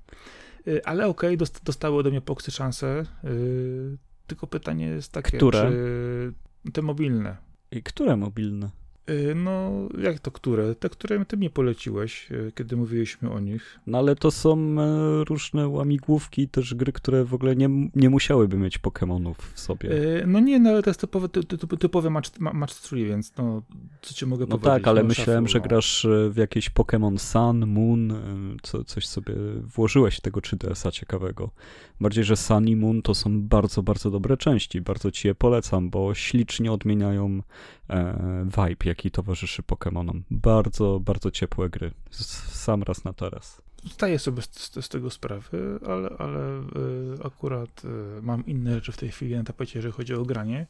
Y, 0.68 0.86
ale 0.86 1.07
okej, 1.07 1.36
okay, 1.36 1.47
dostały 1.63 1.97
ode 1.97 2.09
mnie 2.09 2.22
Poxy 2.22 2.51
szansę. 2.51 3.05
Y, 3.24 3.97
tylko 4.28 4.47
pytanie 4.47 4.86
jest 4.86 5.11
takie, 5.11 5.38
Które? 5.38 5.72
czy 5.72 6.34
te 6.74 6.82
mobilne. 6.82 7.38
I 7.72 7.84
które 7.84 8.18
mobilne? 8.18 8.70
Y, 9.09 9.35
No, 9.35 9.71
jak 10.01 10.19
to 10.19 10.31
które? 10.31 10.75
Te, 10.75 10.89
które 10.89 11.25
ty 11.25 11.37
mnie 11.37 11.49
poleciłeś, 11.49 12.31
y, 12.31 12.51
kiedy 12.55 12.75
mówiliśmy 12.77 13.31
o 13.31 13.39
nich. 13.39 13.79
No 13.87 13.97
ale 13.97 14.15
to 14.15 14.31
są 14.31 14.57
e, 14.81 15.23
różne 15.23 15.67
łamigłówki, 15.67 16.47
też 16.49 16.75
gry, 16.75 16.91
które 16.91 17.23
w 17.25 17.33
ogóle 17.33 17.55
nie, 17.55 17.69
nie 17.95 18.09
musiałyby 18.09 18.57
mieć 18.57 18.79
Pokémonów 18.79 19.33
w 19.53 19.59
sobie. 19.59 19.91
Y, 19.91 20.23
No 20.27 20.39
nie, 20.39 20.59
no 20.59 20.69
ale 20.69 20.83
to 20.83 20.89
jest 20.89 20.99
typowy, 21.01 21.29
ty, 21.29 21.43
ty, 21.43 21.77
typowy 21.77 22.09
match, 22.09 22.39
ma- 22.39 22.53
match 22.53 22.73
3, 22.73 23.05
więc 23.05 23.37
no, 23.37 23.61
co 24.01 24.13
ci 24.13 24.25
mogę 24.25 24.45
No 24.49 24.57
powiedzieć? 24.57 24.83
tak, 24.83 24.87
ale 24.87 25.01
no, 25.01 25.07
myślałem, 25.07 25.43
szafu, 25.47 25.53
że 25.53 25.59
no. 25.59 25.65
grasz 25.65 26.05
e, 26.05 26.29
w 26.29 26.37
jakieś 26.37 26.71
Pokémon 26.71 27.17
Sun, 27.17 27.67
Moon, 27.67 28.11
e, 28.11 28.15
co, 28.61 28.83
coś 28.83 29.07
sobie 29.07 29.33
włożyłeś 29.75 30.19
tego 30.19 30.39
3DS-a 30.39 30.91
ciekawego. 30.91 31.49
Bardziej, 32.01 32.23
że 32.23 32.35
Sun 32.35 32.67
i 32.67 32.75
Moon 32.75 33.01
to 33.01 33.15
są 33.15 33.41
bardzo, 33.41 33.83
bardzo 33.83 34.11
dobre 34.11 34.37
części. 34.37 34.81
Bardzo 34.81 35.11
ci 35.11 35.27
je 35.27 35.35
polecam, 35.35 35.89
bo 35.89 36.13
ślicznie 36.13 36.71
odmieniają 36.71 37.41
e, 37.89 38.45
vibe, 38.45 38.85
jaki 38.97 39.11
towarzyszy 39.11 39.63
Pokémonom. 39.63 40.21
Bardzo, 40.31 40.99
bardzo 40.99 41.31
ciepłe 41.31 41.69
gry. 41.69 41.91
Sam 42.51 42.83
raz 42.83 43.03
na 43.03 43.13
teraz. 43.13 43.61
Zdaję 43.93 44.19
sobie 44.19 44.41
z, 44.41 44.85
z, 44.85 44.89
tego 44.89 45.09
sprawy, 45.09 45.79
ale, 45.87 46.09
ale 46.17 46.59
y, 46.59 47.23
akurat 47.23 47.85
y, 47.85 48.21
mam 48.21 48.45
inne 48.45 48.75
rzeczy 48.75 48.91
w 48.91 48.97
tej 48.97 49.09
chwili 49.09 49.35
na 49.35 49.43
tapecie, 49.43 49.79
jeżeli 49.79 49.93
chodzi 49.93 50.13
o 50.13 50.25
granie. 50.25 50.67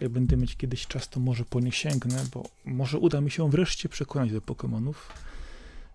Jak 0.00 0.10
będę 0.10 0.36
mieć 0.36 0.56
kiedyś 0.56 0.86
czas, 0.86 1.08
to 1.08 1.20
może 1.20 1.44
po 1.44 1.60
nie 1.60 1.72
sięgnę, 1.72 2.24
bo 2.34 2.42
może 2.64 2.98
uda 2.98 3.20
mi 3.20 3.30
się 3.30 3.50
wreszcie 3.50 3.88
przekonać 3.88 4.32
do 4.32 4.40
Pokémonów, 4.40 4.94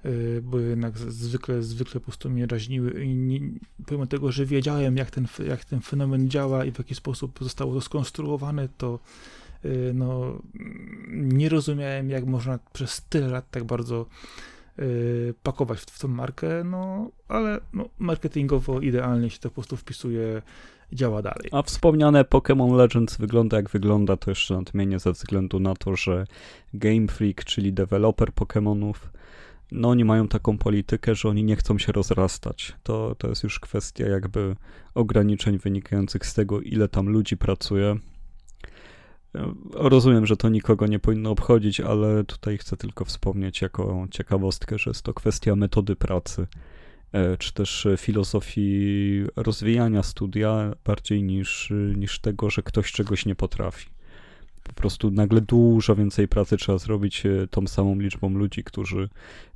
y, 0.05 0.41
bo 0.43 0.59
jednak 0.59 0.97
zwykle, 0.97 1.63
zwykle 1.63 1.99
po 1.99 2.05
prostu 2.05 2.29
mnie 2.29 2.45
raźniły 2.47 3.03
i 3.03 3.15
nie, 3.15 3.39
pomimo 3.85 4.07
tego, 4.07 4.31
że 4.31 4.45
wiedziałem, 4.45 4.97
jak 4.97 5.11
ten, 5.11 5.27
jak 5.47 5.65
ten 5.65 5.81
fenomen 5.81 6.29
działa 6.29 6.65
i 6.65 6.71
w 6.71 6.77
jaki 6.77 6.95
sposób 6.95 7.39
zostało 7.41 7.73
to 7.73 7.81
skonstruowane, 7.81 8.69
to 8.77 8.99
no, 9.93 10.39
mm, 10.59 11.31
nie 11.31 11.49
rozumiałem, 11.49 12.09
jak 12.09 12.25
można 12.25 12.59
przez 12.73 13.01
tyle 13.09 13.27
lat 13.27 13.51
tak 13.51 13.63
bardzo 13.63 14.05
y, 14.79 15.33
pakować 15.43 15.79
w, 15.79 15.85
w 15.85 15.99
tą 15.99 16.07
markę, 16.07 16.63
no 16.63 17.11
ale 17.27 17.59
no, 17.73 17.89
marketingowo 17.99 18.81
idealnie 18.81 19.29
się 19.29 19.39
to 19.39 19.49
po 19.49 19.55
prostu 19.55 19.77
wpisuje, 19.77 20.41
działa 20.91 21.21
dalej. 21.21 21.49
A 21.51 21.61
wspomniane 21.61 22.23
Pokémon 22.23 22.75
Legends 22.75 23.17
wygląda 23.17 23.57
jak 23.57 23.69
wygląda, 23.69 24.17
to 24.17 24.31
jeszcze 24.31 24.55
nadmienię 24.55 24.99
ze 24.99 25.11
względu 25.11 25.59
na 25.59 25.75
to, 25.75 25.95
że 25.95 26.27
Game 26.73 27.07
Freak, 27.07 27.45
czyli 27.45 27.73
deweloper 27.73 28.29
Pokémonów, 28.29 28.93
no 29.71 29.89
oni 29.89 30.05
mają 30.05 30.27
taką 30.27 30.57
politykę, 30.57 31.15
że 31.15 31.29
oni 31.29 31.43
nie 31.43 31.55
chcą 31.55 31.77
się 31.77 31.91
rozrastać. 31.91 32.75
To, 32.83 33.15
to 33.15 33.27
jest 33.27 33.43
już 33.43 33.59
kwestia 33.59 34.07
jakby 34.07 34.55
ograniczeń 34.95 35.57
wynikających 35.57 36.25
z 36.25 36.33
tego, 36.33 36.61
ile 36.61 36.87
tam 36.87 37.09
ludzi 37.09 37.37
pracuje. 37.37 37.95
Rozumiem, 39.73 40.25
że 40.25 40.37
to 40.37 40.49
nikogo 40.49 40.87
nie 40.87 40.99
powinno 40.99 41.31
obchodzić, 41.31 41.79
ale 41.79 42.23
tutaj 42.23 42.57
chcę 42.57 42.77
tylko 42.77 43.05
wspomnieć 43.05 43.61
jako 43.61 44.07
ciekawostkę, 44.11 44.79
że 44.79 44.89
jest 44.89 45.01
to 45.01 45.13
kwestia 45.13 45.55
metody 45.55 45.95
pracy 45.95 46.47
e, 47.11 47.37
czy 47.37 47.53
też 47.53 47.87
filozofii 47.97 49.23
rozwijania 49.35 50.03
studia 50.03 50.75
bardziej 50.85 51.23
niż, 51.23 51.73
niż 51.95 52.19
tego, 52.19 52.49
że 52.49 52.63
ktoś 52.63 52.91
czegoś 52.91 53.25
nie 53.25 53.35
potrafi. 53.35 53.89
Po 54.63 54.73
prostu 54.73 55.11
nagle 55.11 55.41
dużo 55.41 55.95
więcej 55.95 56.27
pracy 56.27 56.57
trzeba 56.57 56.77
zrobić 56.77 57.25
e, 57.25 57.47
tą 57.47 57.67
samą 57.67 57.99
liczbą 57.99 58.29
ludzi, 58.29 58.63
którzy 58.63 59.09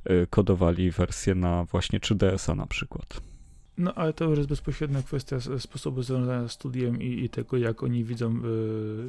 e, 0.04 0.26
kodowali 0.26 0.90
wersję 0.90 1.34
na 1.34 1.64
właśnie 1.64 2.00
3DS-a 2.00 2.54
na 2.54 2.66
przykład. 2.66 3.31
No 3.78 3.94
ale 3.94 4.12
to 4.12 4.24
już 4.24 4.38
jest 4.38 4.48
bezpośrednia 4.48 5.02
kwestia 5.02 5.36
sposobu 5.58 6.02
zarządzania 6.02 6.48
studiem 6.48 7.02
i, 7.02 7.24
i 7.24 7.28
tego, 7.28 7.56
jak 7.56 7.82
oni 7.82 8.04
widzą 8.04 8.36
y, 8.36 8.40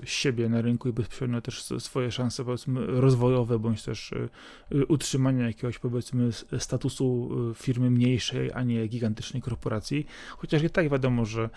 siebie 0.03 0.49
na 0.49 0.61
rynku 0.61 0.89
i 0.89 0.93
bezpośrednio 0.93 1.41
też 1.41 1.63
swoje 1.79 2.11
szanse 2.11 2.45
powiedzmy 2.45 2.85
rozwojowe, 2.85 3.59
bądź 3.59 3.83
też 3.83 4.11
y, 4.11 4.85
utrzymania 4.87 5.47
jakiegoś 5.47 5.79
powiedzmy 5.79 6.29
statusu 6.59 7.29
firmy 7.55 7.89
mniejszej, 7.89 8.51
a 8.53 8.63
nie 8.63 8.87
gigantycznej 8.87 9.41
korporacji. 9.41 10.05
Chociaż 10.37 10.63
i 10.63 10.69
tak 10.69 10.89
wiadomo, 10.89 11.25
że 11.25 11.49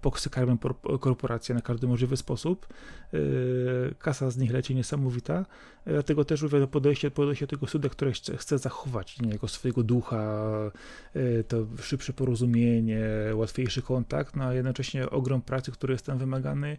poksy 0.00 0.30
karmią 0.30 0.58
por- 0.58 1.00
korporacje 1.00 1.54
na 1.54 1.60
każdy 1.60 1.86
możliwy 1.86 2.16
sposób. 2.16 2.66
Kasa 3.98 4.30
z 4.30 4.36
nich 4.36 4.52
leci 4.52 4.74
niesamowita, 4.74 5.46
dlatego 5.86 6.24
też 6.24 6.42
mówię, 6.42 6.66
podejście, 6.66 7.10
podejście 7.10 7.46
tego 7.46 7.66
studia, 7.66 7.90
które 7.90 8.12
chce, 8.12 8.36
chce 8.36 8.58
zachować 8.58 9.20
nie, 9.20 9.30
jako 9.30 9.48
swojego 9.48 9.82
ducha, 9.82 10.50
to 11.48 11.66
szybsze 11.82 12.12
porozumienie, 12.12 12.49
łatwiejszy 13.34 13.82
kontakt, 13.82 14.36
no 14.36 14.44
a 14.44 14.54
jednocześnie 14.54 15.10
ogrom 15.10 15.42
pracy, 15.42 15.72
który 15.72 15.94
jest 15.94 16.06
tam 16.06 16.18
wymagany 16.18 16.76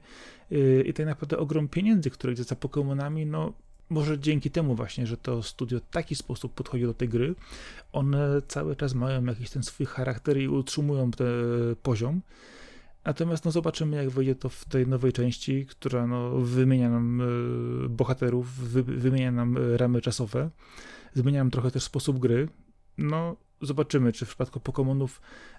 y, 0.52 0.84
i 0.88 0.94
tak 0.94 1.06
naprawdę 1.06 1.38
ogrom 1.38 1.68
pieniędzy, 1.68 2.10
które 2.10 2.34
idzie 2.34 2.44
za 2.44 2.56
Pokémonami, 2.56 3.28
no 3.28 3.54
może 3.90 4.20
dzięki 4.20 4.52
temu 4.52 4.76
właśnie, 4.76 5.08
że 5.08 5.18
to 5.18 5.44
studio 5.44 5.80
w 5.80 5.90
taki 5.90 6.16
sposób 6.16 6.54
podchodzi 6.54 6.84
do 6.84 6.94
tej 6.94 7.10
gry, 7.10 7.36
one 7.92 8.42
cały 8.48 8.76
czas 8.76 8.94
mają 8.94 9.26
jakiś 9.26 9.50
ten 9.50 9.64
swój 9.64 9.86
charakter 9.86 10.38
i 10.38 10.48
utrzymują 10.48 11.12
ten 11.12 11.28
poziom. 11.84 12.22
Natomiast 13.06 13.46
no 13.46 13.52
zobaczymy, 13.52 13.98
jak 13.98 14.10
wyjdzie 14.10 14.36
to 14.36 14.50
w 14.50 14.66
tej 14.66 14.88
nowej 14.88 15.14
części, 15.14 15.66
która 15.66 16.08
no, 16.08 16.30
wymienia 16.32 16.90
nam 16.90 17.22
y, 17.86 17.90
bohaterów, 17.90 18.54
wy, 18.54 18.84
wymienia 18.84 19.32
nam 19.32 19.58
ramy 19.76 20.02
czasowe, 20.02 20.50
zmienia 21.14 21.40
nam 21.40 21.52
trochę 21.52 21.72
też 21.72 21.84
sposób 21.84 22.20
gry. 22.20 22.48
No, 22.98 23.36
zobaczymy, 23.62 24.12
czy 24.12 24.26
w 24.26 24.28
przypadku 24.28 24.60
Pokémonów 24.60 25.10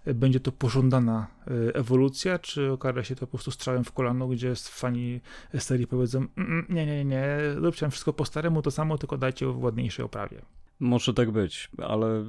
y, 0.06 0.14
będzie 0.14 0.40
to 0.40 0.52
pożądana 0.52 1.26
y, 1.68 1.74
ewolucja, 1.74 2.38
czy 2.38 2.72
okaże 2.72 3.04
się 3.04 3.14
to 3.14 3.20
po 3.20 3.30
prostu 3.30 3.50
strzałem 3.50 3.84
w 3.84 3.92
kolano, 3.92 4.28
gdzie 4.28 4.54
fani 4.56 5.20
serii 5.58 5.86
powiedzą, 5.86 6.18
"Mm, 6.18 6.30
mm, 6.36 6.66
nie, 6.68 6.86
nie, 6.86 7.04
nie, 7.04 7.38
róbcie 7.54 7.90
wszystko 7.90 8.12
po 8.12 8.24
staremu, 8.24 8.62
to 8.62 8.70
samo, 8.70 8.98
tylko 8.98 9.18
dajcie 9.18 9.46
w 9.46 9.62
ładniejszej 9.62 10.04
oprawie. 10.04 10.42
Może 10.80 11.14
tak 11.14 11.30
być, 11.30 11.70
ale 11.78 12.24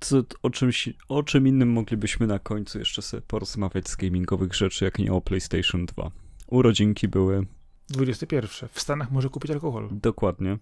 co, 0.00 0.22
o, 0.42 0.50
czymś, 0.50 0.88
o 1.08 1.22
czym 1.22 1.48
innym 1.48 1.72
moglibyśmy 1.72 2.26
na 2.26 2.38
końcu 2.38 2.78
jeszcze 2.78 3.02
sobie 3.02 3.22
porozmawiać 3.26 3.88
z 3.88 3.96
gamingowych 3.96 4.54
rzeczy, 4.54 4.84
jak 4.84 4.98
nie 4.98 5.12
o 5.12 5.20
PlayStation 5.20 5.86
2. 5.86 6.10
Urodzinki 6.46 7.08
były 7.08 7.46
21. 7.88 8.68
W 8.72 8.80
Stanach 8.80 9.10
może 9.10 9.28
kupić 9.28 9.50
alkohol. 9.50 9.88
Dokładnie. 9.92 10.58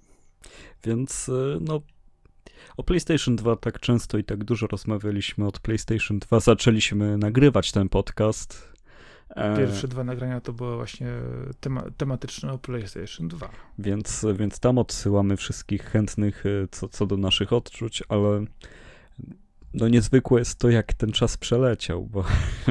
Więc 0.85 1.29
e, 1.29 1.59
no 1.61 1.81
o 2.77 2.83
PlayStation 2.83 3.37
2 3.37 3.57
tak 3.57 3.81
często 3.81 4.19
i 4.19 4.25
tak 4.25 4.45
dużo 4.45 4.67
rozmawialiśmy 4.67 5.47
od 5.47 5.61
PlayStation 5.61 6.19
2. 6.19 6.41
Zaczęliśmy 6.41 7.19
nagrywać 7.19 7.73
ten 7.73 7.89
podcast. 7.89 8.73
E, 9.31 9.57
Pierwsze 9.57 9.89
dwa 9.89 10.05
nagrania 10.05 10.41
to 10.41 10.53
było 10.53 10.77
właśnie 10.77 11.09
tema, 11.61 11.85
tematyczne 11.97 12.53
o 12.53 12.59
PlayStation 12.59 13.29
2. 13.29 13.51
Więc, 13.79 14.27
więc 14.35 14.61
tam 14.61 14.79
odsyłamy 14.79 15.37
wszystkich 15.37 15.83
chętnych 15.83 16.47
e, 16.47 16.69
co, 16.71 16.89
co 16.89 17.07
do 17.07 17.17
naszych 17.17 17.53
odczuć, 17.53 18.03
ale 18.09 18.45
no 19.75 19.89
niezwykłe 19.89 20.39
jest 20.39 20.59
to, 20.59 20.71
jak 20.71 20.93
ten 20.93 21.13
czas 21.13 21.37
przeleciał, 21.37 22.05
bo, 22.05 22.25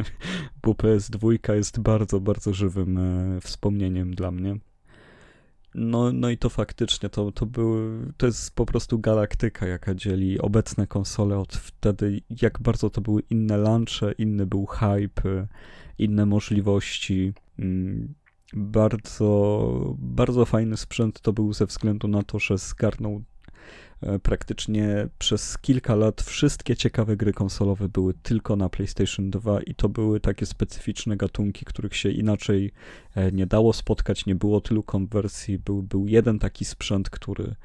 bo 0.64 0.72
PS2 0.72 1.54
jest 1.54 1.80
bardzo, 1.80 2.20
bardzo 2.20 2.54
żywym 2.54 2.98
e, 2.98 3.42
wspomnieniem 3.42 4.16
dla 4.16 4.32
mnie. 4.32 4.58
No, 5.80 6.12
no 6.14 6.30
i 6.30 6.38
to 6.38 6.50
faktycznie, 6.50 7.10
to, 7.10 7.32
to, 7.32 7.46
były, 7.46 8.14
to 8.18 8.26
jest 8.26 8.56
po 8.56 8.66
prostu 8.66 9.00
galaktyka, 9.00 9.68
jaka 9.68 9.96
dzieli 9.96 10.40
obecne 10.40 10.88
konsole 10.88 11.40
od 11.40 11.56
wtedy, 11.56 12.22
jak 12.42 12.60
bardzo 12.62 12.90
to 12.90 13.02
były 13.02 13.22
inne 13.30 13.58
launche, 13.58 14.12
inny 14.12 14.46
był 14.46 14.66
hype, 14.66 15.48
inne 15.98 16.26
możliwości. 16.26 17.34
Mm, 17.60 18.14
Bardzo, 18.54 19.96
bardzo 20.00 20.46
fajny 20.46 20.78
sprzęt 20.78 21.22
to 21.22 21.34
był 21.34 21.54
ze 21.54 21.66
względu 21.66 22.08
na 22.08 22.24
to, 22.24 22.40
że 22.40 22.58
zgarnął 22.58 23.24
praktycznie 24.24 25.08
przez 25.18 25.58
kilka 25.58 25.96
lat 25.96 26.22
wszystkie 26.22 26.76
ciekawe 26.76 27.18
gry 27.18 27.34
konsolowe 27.34 27.90
były 27.90 28.14
tylko 28.14 28.56
na 28.56 28.70
PlayStation 28.70 29.30
2 29.30 29.62
i 29.62 29.76
to 29.76 29.90
były 29.90 30.20
takie 30.20 30.46
specyficzne 30.46 31.18
gatunki, 31.18 31.66
których 31.66 31.96
się 31.96 32.10
inaczej 32.10 32.72
e, 33.16 33.32
nie 33.32 33.48
dało 33.48 33.74
spotkać, 33.74 34.26
nie 34.26 34.36
było 34.36 34.62
tylu 34.62 34.84
konwersji, 34.84 35.60
był, 35.60 35.84
był 35.84 36.08
jeden 36.08 36.40
taki 36.40 36.66
sprzęt, 36.66 37.10
który 37.10 37.56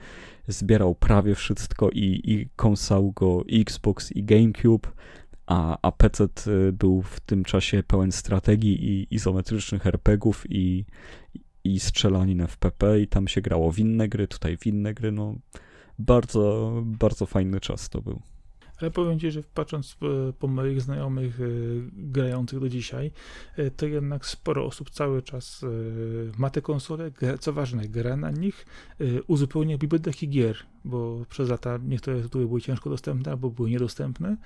zbierał 0.49 0.95
prawie 0.95 1.35
wszystko 1.35 1.91
i, 1.91 2.21
i 2.25 2.49
kąsał 2.57 3.13
go 3.13 3.45
Xbox 3.53 4.13
i 4.13 4.25
GameCube, 4.25 4.89
a, 5.47 5.79
a 5.83 5.93
PC 5.93 6.25
y, 6.47 6.73
był 6.73 7.03
w 7.03 7.21
tym 7.21 7.45
czasie 7.45 7.83
pełen 7.83 8.13
strategii 8.13 8.91
i 8.91 9.15
izometrycznych 9.15 9.87
RPGów 9.87 10.45
i, 10.49 10.85
i 11.65 11.81
strzelanin 11.81 12.41
FPP 12.41 13.01
i 13.01 13.09
tam 13.09 13.29
się 13.29 13.41
grało 13.41 13.73
w 13.73 13.79
inne 13.79 14.09
gry, 14.09 14.29
tutaj 14.29 14.57
w 14.57 14.67
inne 14.67 14.95
gry, 14.95 15.13
no 15.13 15.35
bardzo, 15.99 16.73
bardzo 16.85 17.27
fajny 17.27 17.61
czas 17.61 17.89
to 17.89 18.03
był. 18.03 18.21
Ale 18.81 18.91
powiem 18.91 19.21
Ci, 19.21 19.31
że 19.31 19.43
patrząc 19.55 19.97
po 20.39 20.49
moich 20.49 20.81
znajomych 20.81 21.39
grających 21.93 22.61
do 22.61 22.69
dzisiaj, 22.69 23.11
to 23.77 23.87
jednak 23.87 24.27
sporo 24.27 24.67
osób 24.67 24.91
cały 24.91 25.23
czas 25.23 25.65
ma 26.39 26.51
te 26.51 26.63
konsole, 26.63 27.11
co 27.41 27.53
ważne, 27.53 27.89
gra 27.89 28.17
na 28.17 28.31
nich, 28.31 28.67
uzupełnia 29.27 29.79
biblioteki 29.79 30.29
gier, 30.29 30.57
bo 30.85 31.25
przez 31.29 31.49
lata 31.49 31.79
niektóre 31.83 32.23
tytuły 32.23 32.47
były 32.47 32.61
ciężko 32.61 32.91
dostępne 32.91 33.33
albo 33.33 33.51
były 33.51 33.71
niedostępne. 33.71 34.37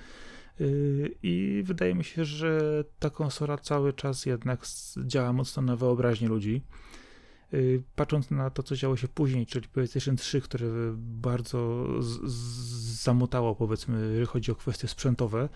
I 1.22 1.62
wydaje 1.66 1.94
mi 1.94 2.04
się, 2.04 2.24
że 2.24 2.84
ta 2.98 3.10
konsola 3.10 3.58
cały 3.58 3.92
czas 3.92 4.26
jednak 4.26 4.66
działa 5.06 5.32
mocno 5.32 5.62
na 5.62 5.76
wyobraźnię 5.76 6.28
ludzi. 6.28 6.62
Y, 7.54 7.82
patrząc 7.96 8.30
na 8.30 8.50
to, 8.50 8.62
co 8.62 8.76
działo 8.76 8.96
się 8.96 9.08
później, 9.08 9.46
czyli 9.46 9.68
PlayStation 9.68 10.16
3, 10.16 10.40
które 10.40 10.66
bardzo 10.98 11.86
zamotało, 13.02 13.54
powiedzmy, 13.54 14.08
jeżeli 14.08 14.26
chodzi 14.26 14.52
o 14.52 14.54
kwestie 14.54 14.88
sprzętowe, 14.88 15.48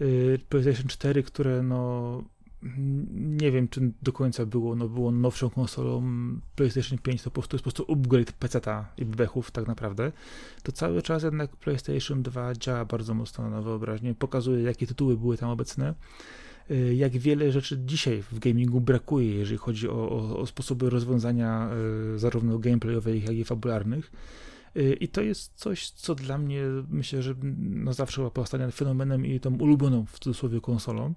y, 0.00 0.40
PlayStation 0.48 0.86
4, 0.88 1.22
które 1.22 1.62
no 1.62 2.22
nie 3.12 3.50
wiem, 3.50 3.68
czy 3.68 3.92
do 4.02 4.12
końca 4.12 4.46
było, 4.46 4.76
no 4.76 4.88
było 4.88 5.10
nowszą 5.10 5.50
konsolą, 5.50 6.02
PlayStation 6.56 6.98
5 6.98 7.22
to 7.22 7.30
po 7.30 7.34
prostu 7.34 7.56
jest 7.56 7.64
po 7.64 7.70
prostu 7.70 7.92
upgrade 7.92 8.32
PC-ta 8.32 8.88
i 8.98 9.04
bechów 9.04 9.50
tak 9.50 9.66
naprawdę, 9.66 10.12
to 10.62 10.72
cały 10.72 11.02
czas 11.02 11.22
jednak 11.22 11.56
PlayStation 11.56 12.22
2 12.22 12.54
działa 12.54 12.84
bardzo 12.84 13.14
mocno 13.14 13.50
na 13.50 13.62
wyobraźnię, 13.62 14.14
pokazuje 14.14 14.62
jakie 14.62 14.86
tytuły 14.86 15.16
były 15.16 15.36
tam 15.36 15.50
obecne, 15.50 15.94
jak 16.94 17.12
wiele 17.12 17.52
rzeczy 17.52 17.78
dzisiaj 17.84 18.22
w 18.22 18.38
gamingu 18.38 18.80
brakuje, 18.80 19.34
jeżeli 19.34 19.58
chodzi 19.58 19.88
o, 19.88 20.10
o, 20.10 20.38
o 20.38 20.46
sposoby 20.46 20.90
rozwiązania 20.90 21.70
y, 22.14 22.18
zarówno 22.18 22.58
gameplayowych, 22.58 23.24
jak 23.24 23.36
i 23.36 23.44
fabularnych. 23.44 24.12
Y, 24.76 24.96
I 25.00 25.08
to 25.08 25.22
jest 25.22 25.52
coś, 25.54 25.90
co 25.90 26.14
dla 26.14 26.38
mnie 26.38 26.62
myślę, 26.90 27.22
że 27.22 27.34
no 27.58 27.92
zawsze 27.92 28.30
pozostanie 28.30 28.70
fenomenem 28.70 29.26
i 29.26 29.40
tą 29.40 29.56
ulubioną 29.56 30.06
w 30.06 30.18
cudzysłowie 30.18 30.60
konsolą, 30.60 31.14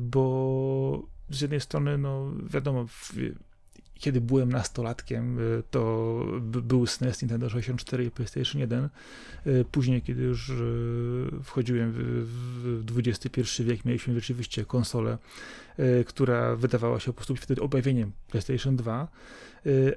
bo 0.00 1.08
z 1.30 1.40
jednej 1.40 1.60
strony, 1.60 1.98
no 1.98 2.32
wiadomo, 2.50 2.86
kiedy 4.02 4.20
byłem 4.20 4.52
nastolatkiem, 4.52 5.38
y, 5.38 5.62
to 5.70 6.24
był 6.40 6.86
SNES, 6.86 7.22
Nintendo 7.22 7.48
64 7.48 8.04
i 8.04 8.10
PlayStation 8.10 8.60
1. 8.60 8.88
Y, 9.46 9.64
później, 9.72 10.02
kiedy 10.02 10.22
już 10.22 10.48
y, 10.48 11.30
wchodziłem 11.42 11.92
w 11.94 12.98
XXI 12.98 13.62
wiek, 13.64 13.84
mieliśmy 13.84 14.14
rzeczywiście 14.14 14.64
konsolę, 14.64 15.18
która 16.06 16.56
wydawała 16.56 17.00
się 17.00 17.06
po 17.06 17.12
prostu 17.12 17.36
wtedy 17.36 17.62
objawieniem 17.62 18.12
PlayStation 18.30 18.76
2, 18.76 19.08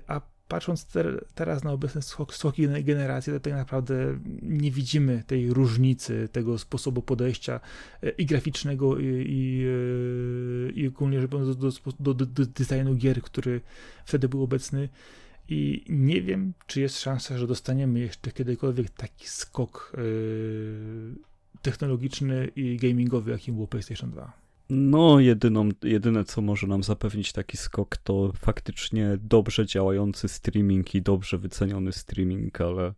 a 0.08 0.22
patrząc 0.48 0.86
ter, 0.86 1.26
teraz 1.36 1.64
na 1.64 1.72
obecne 1.72 2.02
skoki 2.30 2.68
generacji, 2.84 3.34
to 3.34 3.40
tak 3.40 3.54
naprawdę 3.54 4.20
nie 4.42 4.72
widzimy 4.72 5.24
tej 5.28 5.54
różnicy, 5.54 6.30
tego 6.32 6.58
sposobu 6.58 7.02
podejścia 7.02 7.60
e, 8.04 8.10
i 8.10 8.26
graficznego, 8.26 9.00
i, 9.00 9.06
i, 9.28 9.66
e, 9.66 10.72
i 10.72 10.88
ogólnie 10.88 11.22
rzecz 11.22 11.32
biorąc 11.32 11.58
do, 11.58 11.72
do, 12.00 12.14
do, 12.14 12.26
do 12.26 12.46
designu 12.46 12.96
gier, 12.96 13.22
który 13.22 13.62
wtedy 14.06 14.30
był 14.30 14.44
obecny. 14.44 14.90
I 15.50 15.86
nie 15.90 16.22
wiem, 16.22 16.54
czy 16.68 16.82
jest 16.82 17.00
szansa, 17.00 17.38
że 17.38 17.48
dostaniemy 17.48 18.00
jeszcze 18.00 18.32
kiedykolwiek 18.32 18.90
taki 18.90 19.28
skok 19.28 19.94
yy, 19.98 21.16
technologiczny 21.62 22.48
i 22.56 22.78
gamingowy, 22.78 23.32
jakim 23.32 23.56
było 23.56 23.68
PlayStation 23.68 24.12
2. 24.12 24.45
No, 24.70 25.20
jedyną, 25.20 25.70
jedyne 25.84 26.24
co 26.24 26.42
może 26.42 26.68
nam 26.68 26.84
zapewnić 26.84 27.32
taki 27.32 27.58
skok 27.58 27.98
to 27.98 28.32
faktycznie 28.36 29.18
dobrze 29.22 29.66
działający 29.66 30.28
streaming 30.28 30.96
i 30.96 31.02
dobrze 31.02 31.38
wyceniony 31.38 31.92
streaming, 31.92 32.62
ale 32.62 32.94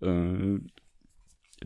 yy, 0.00 0.60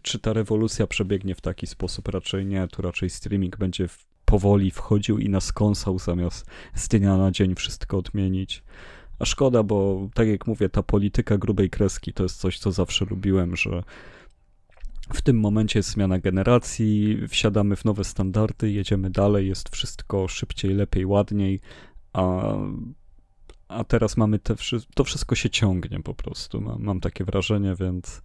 czy 0.02 0.18
ta 0.18 0.32
rewolucja 0.32 0.86
przebiegnie 0.86 1.34
w 1.34 1.40
taki 1.40 1.66
sposób? 1.66 2.08
Raczej 2.08 2.46
nie, 2.46 2.68
tu 2.68 2.82
raczej 2.82 3.10
streaming 3.10 3.56
będzie 3.56 3.88
powoli 4.24 4.70
wchodził 4.70 5.18
i 5.18 5.28
nas 5.28 5.52
kąsał 5.52 5.98
zamiast 5.98 6.46
z 6.74 6.88
dnia 6.88 7.16
na 7.16 7.30
dzień 7.30 7.54
wszystko 7.54 7.98
odmienić. 7.98 8.62
A 9.18 9.24
szkoda, 9.24 9.62
bo 9.62 10.08
tak 10.14 10.28
jak 10.28 10.46
mówię, 10.46 10.68
ta 10.68 10.82
polityka 10.82 11.38
grubej 11.38 11.70
kreski 11.70 12.12
to 12.12 12.22
jest 12.22 12.40
coś, 12.40 12.58
co 12.58 12.72
zawsze 12.72 13.04
lubiłem, 13.04 13.56
że 13.56 13.82
w 15.14 15.22
tym 15.22 15.40
momencie 15.40 15.78
jest 15.78 15.90
zmiana 15.90 16.18
generacji, 16.18 17.18
wsiadamy 17.28 17.76
w 17.76 17.84
nowe 17.84 18.04
standardy, 18.04 18.70
jedziemy 18.70 19.10
dalej, 19.10 19.48
jest 19.48 19.68
wszystko 19.68 20.28
szybciej, 20.28 20.74
lepiej, 20.74 21.06
ładniej, 21.06 21.60
a, 22.12 22.54
a 23.68 23.84
teraz 23.84 24.16
mamy 24.16 24.38
te, 24.38 24.54
to 24.94 25.04
wszystko 25.04 25.34
się 25.34 25.50
ciągnie 25.50 26.02
po 26.02 26.14
prostu, 26.14 26.60
mam, 26.60 26.82
mam 26.82 27.00
takie 27.00 27.24
wrażenie, 27.24 27.74
więc 27.80 28.22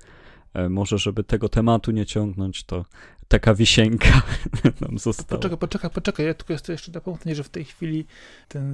e, 0.53 0.69
może 0.69 0.97
żeby 0.97 1.23
tego 1.23 1.49
tematu 1.49 1.91
nie 1.91 2.05
ciągnąć, 2.05 2.63
to 2.63 2.85
taka 3.27 3.53
wisienka 3.55 4.21
nam 4.81 4.99
została. 4.99 5.39
Poczekaj, 5.39 5.57
poczekaj, 5.57 5.91
poczekaj, 5.91 6.25
ja 6.25 6.33
tylko 6.33 6.53
jeszcze 6.53 6.91
napomknę, 6.91 7.35
że 7.35 7.43
w 7.43 7.49
tej 7.49 7.65
chwili 7.65 8.05
ten 8.47 8.73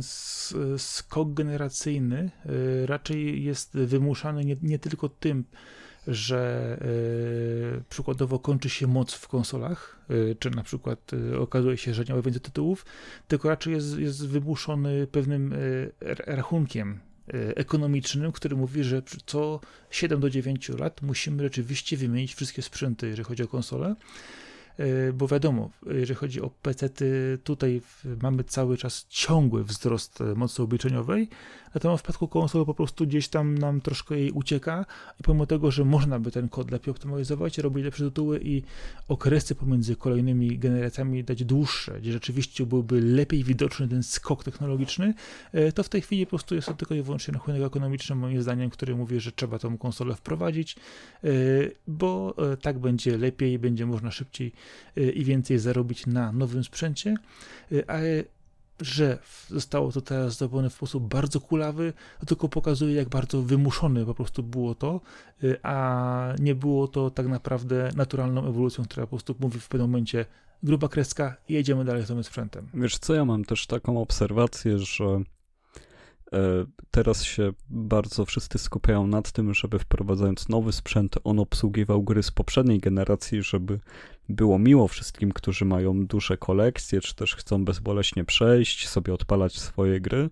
skok 0.78 1.34
generacyjny 1.34 2.32
e, 2.46 2.86
raczej 2.86 3.44
jest 3.44 3.74
wymuszany 3.74 4.46
nie, 4.46 4.56
nie 4.62 4.80
tylko 4.80 5.10
tym, 5.10 5.46
że 6.08 6.78
y, 7.80 7.84
przykładowo 7.90 8.40
kończy 8.40 8.70
się 8.70 8.88
moc 8.88 9.14
w 9.14 9.28
konsolach, 9.28 10.00
y, 10.12 10.36
czy 10.40 10.50
na 10.50 10.64
przykład 10.64 11.14
y, 11.14 11.40
okazuje 11.40 11.78
się, 11.78 11.94
że 11.94 12.04
nie 12.04 12.16
ma 12.16 12.22
więcej 12.22 12.42
tytułów, 12.42 12.86
tylko 13.28 13.50
raczej 13.50 13.74
jest, 13.74 13.98
jest 13.98 14.28
wymuszony 14.28 15.08
pewnym 15.08 15.56
rachunkiem 16.28 17.00
ekonomicznym, 17.56 18.32
który 18.32 18.56
mówi, 18.56 18.84
że 18.84 19.02
co 19.26 19.60
7 19.90 20.20
do 20.20 20.30
9 20.30 20.70
lat 20.70 21.02
musimy 21.02 21.44
rzeczywiście 21.44 21.98
wymienić 21.98 22.36
wszystkie 22.36 22.62
sprzęty, 22.62 23.08
jeżeli 23.08 23.24
chodzi 23.24 23.44
o 23.44 23.48
konsole. 23.48 23.96
E, 24.78 25.14
bo 25.14 25.28
wiadomo, 25.28 25.70
jeżeli 25.86 26.16
chodzi 26.16 26.42
o 26.42 26.50
PC, 26.50 26.90
tutaj 27.44 27.82
mamy 28.22 28.44
cały 28.44 28.78
czas 28.78 29.06
ciągły 29.10 29.64
wzrost 29.64 30.22
e, 30.22 30.24
mocy 30.36 30.64
obliczeniowej, 30.64 31.30
natomiast 31.74 32.02
w 32.02 32.04
przypadku 32.04 32.28
konsol 32.28 32.66
po 32.66 32.74
prostu 32.74 33.08
gdzieś 33.08 33.28
tam 33.28 33.58
nam 33.58 33.82
troszkę 33.82 34.20
jej 34.20 34.32
ucieka. 34.32 34.86
I 35.20 35.24
pomimo 35.24 35.46
tego, 35.46 35.72
że 35.72 35.86
można 35.86 36.20
by 36.20 36.32
ten 36.32 36.50
kod 36.50 36.72
lepiej 36.72 36.92
optymalizować, 36.92 37.58
robić 37.58 37.86
lepsze 37.86 38.04
tytuły 38.04 38.40
i 38.44 38.64
okresy 39.08 39.56
pomiędzy 39.56 39.96
kolejnymi 39.96 40.60
generacjami 40.60 41.24
dać 41.24 41.44
dłuższe, 41.44 42.00
gdzie 42.02 42.12
rzeczywiście 42.12 42.66
byłby 42.66 43.02
lepiej 43.02 43.44
widoczny 43.44 43.88
ten 43.88 44.04
skok 44.04 44.44
technologiczny, 44.44 45.14
e, 45.52 45.72
to 45.72 45.84
w 45.84 45.90
tej 45.90 46.02
chwili 46.02 46.26
po 46.26 46.30
prostu 46.30 46.56
jest 46.56 46.68
to 46.68 46.74
tylko 46.74 46.96
i 46.96 47.02
wyłącznie 47.02 47.34
rachunek 47.34 47.62
ekonomiczny, 47.62 48.16
moim 48.16 48.42
zdaniem, 48.42 48.70
który 48.70 48.96
mówi, 48.96 49.20
że 49.20 49.32
trzeba 49.32 49.60
tą 49.60 49.78
konsolę 49.78 50.16
wprowadzić, 50.16 50.76
bo 51.88 52.36
tak 52.62 52.80
będzie 52.80 53.18
lepiej, 53.18 53.60
będzie 53.60 53.86
można 53.86 54.12
szybciej 54.12 54.52
i 55.14 55.24
więcej 55.24 55.60
zarobić 55.60 56.08
na 56.08 56.32
nowym 56.32 56.64
sprzęcie, 56.64 57.16
a 57.88 57.98
że 58.82 59.18
zostało 59.50 59.92
to 59.92 60.02
teraz 60.02 60.38
zrobione 60.38 60.70
w 60.70 60.74
sposób 60.74 61.08
bardzo 61.08 61.40
kulawy, 61.42 61.94
to 62.20 62.26
tylko 62.26 62.50
pokazuje, 62.50 62.96
jak 62.96 63.10
bardzo 63.10 63.42
wymuszone 63.42 64.06
po 64.06 64.16
prostu 64.16 64.44
było 64.44 64.76
to, 64.76 65.02
y, 65.44 65.58
a 65.64 66.34
nie 66.40 66.56
było 66.56 66.88
to 66.88 67.12
tak 67.12 67.28
naprawdę 67.28 67.92
naturalną 67.96 68.48
ewolucją, 68.48 68.84
która 68.84 69.06
po 69.06 69.10
prostu 69.10 69.36
mówi 69.40 69.60
w 69.60 69.68
pewnym 69.68 69.90
momencie 69.90 70.26
gruba 70.64 70.88
kreska 70.88 71.38
i 71.50 71.54
jedziemy 71.54 71.86
dalej 71.86 72.04
z 72.04 72.08
tym 72.08 72.24
sprzętem. 72.24 72.68
Wiesz 72.74 72.98
co, 72.98 73.14
ja 73.14 73.26
mam 73.26 73.46
też 73.46 73.68
taką 73.68 74.02
obserwację, 74.02 74.80
że 74.80 75.22
teraz 76.92 77.24
się 77.24 77.54
bardzo 77.70 78.26
wszyscy 78.26 78.58
skupiają 78.58 79.08
nad 79.08 79.32
tym, 79.32 79.54
żeby 79.54 79.80
wprowadzając 79.80 80.50
nowy 80.50 80.72
sprzęt, 80.72 81.16
on 81.24 81.40
obsługiwał 81.40 82.04
gry 82.04 82.24
z 82.24 82.32
poprzedniej 82.32 82.80
generacji, 82.80 83.44
żeby 83.44 83.80
było 84.30 84.60
miło 84.60 84.88
wszystkim, 84.88 85.32
którzy 85.32 85.66
mają 85.66 86.06
duże 86.06 86.38
kolekcje, 86.38 87.02
czy 87.02 87.16
też 87.16 87.36
chcą 87.36 87.66
bezboleśnie 87.66 88.26
przejść, 88.26 88.88
sobie 88.88 89.14
odpalać 89.14 89.60
swoje 89.60 90.02
gry. 90.02 90.30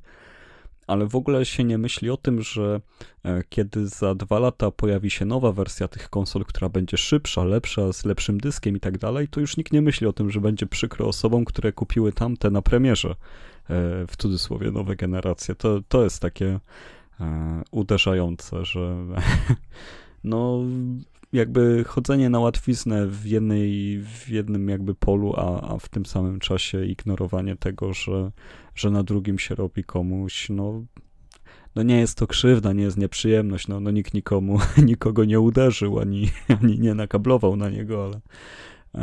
Ale 0.87 1.07
w 1.07 1.15
ogóle 1.15 1.45
się 1.45 1.63
nie 1.63 1.77
myśli 1.77 2.09
o 2.09 2.17
tym, 2.17 2.41
że 2.41 2.81
e, 3.23 3.43
kiedy 3.49 3.87
za 3.87 4.15
dwa 4.15 4.39
lata 4.39 4.71
pojawi 4.71 5.09
się 5.09 5.25
nowa 5.25 5.51
wersja 5.51 5.87
tych 5.87 6.09
konsol, 6.09 6.45
która 6.45 6.69
będzie 6.69 6.97
szybsza, 6.97 7.43
lepsza, 7.43 7.93
z 7.93 8.05
lepszym 8.05 8.39
dyskiem 8.39 8.77
i 8.77 8.79
tak 8.79 8.97
dalej, 8.97 9.27
to 9.27 9.39
już 9.39 9.57
nikt 9.57 9.73
nie 9.73 9.81
myśli 9.81 10.07
o 10.07 10.13
tym, 10.13 10.31
że 10.31 10.41
będzie 10.41 10.65
przykro 10.65 11.07
osobom, 11.07 11.45
które 11.45 11.73
kupiły 11.73 12.13
tamte 12.13 12.51
na 12.51 12.61
premierze 12.61 13.15
E, 13.58 13.58
w 14.07 14.17
cudzysłowie 14.17 14.71
nowe 14.71 14.95
generacje. 14.95 15.55
To, 15.55 15.81
to 15.87 16.03
jest 16.03 16.21
takie 16.21 16.59
e, 17.19 17.61
uderzające, 17.71 18.65
że 18.65 18.95
no 20.23 20.63
jakby 21.33 21.83
chodzenie 21.83 22.29
na 22.29 22.39
łatwiznę 22.39 23.07
w, 23.07 23.25
jednej, 23.25 23.99
w 23.99 24.29
jednym 24.29 24.69
jakby 24.69 24.95
polu, 24.95 25.33
a, 25.37 25.61
a 25.61 25.77
w 25.77 25.89
tym 25.89 26.05
samym 26.05 26.39
czasie 26.39 26.85
ignorowanie 26.85 27.55
tego, 27.55 27.93
że, 27.93 28.31
że 28.75 28.89
na 28.89 29.03
drugim 29.03 29.39
się 29.39 29.55
robi 29.55 29.83
komuś, 29.83 30.49
no 30.49 30.83
no 31.75 31.83
nie 31.83 31.99
jest 31.99 32.17
to 32.17 32.27
krzywda, 32.27 32.73
nie 32.73 32.83
jest 32.83 32.97
nieprzyjemność, 32.97 33.67
no, 33.67 33.79
no 33.79 33.91
nikt 33.91 34.13
nikomu, 34.13 34.59
nikogo 34.77 35.25
nie 35.25 35.39
uderzył, 35.39 35.99
ani, 35.99 36.29
ani 36.61 36.79
nie 36.79 36.93
nakablował 36.93 37.55
na 37.55 37.69
niego, 37.69 38.03
ale, 38.03 38.21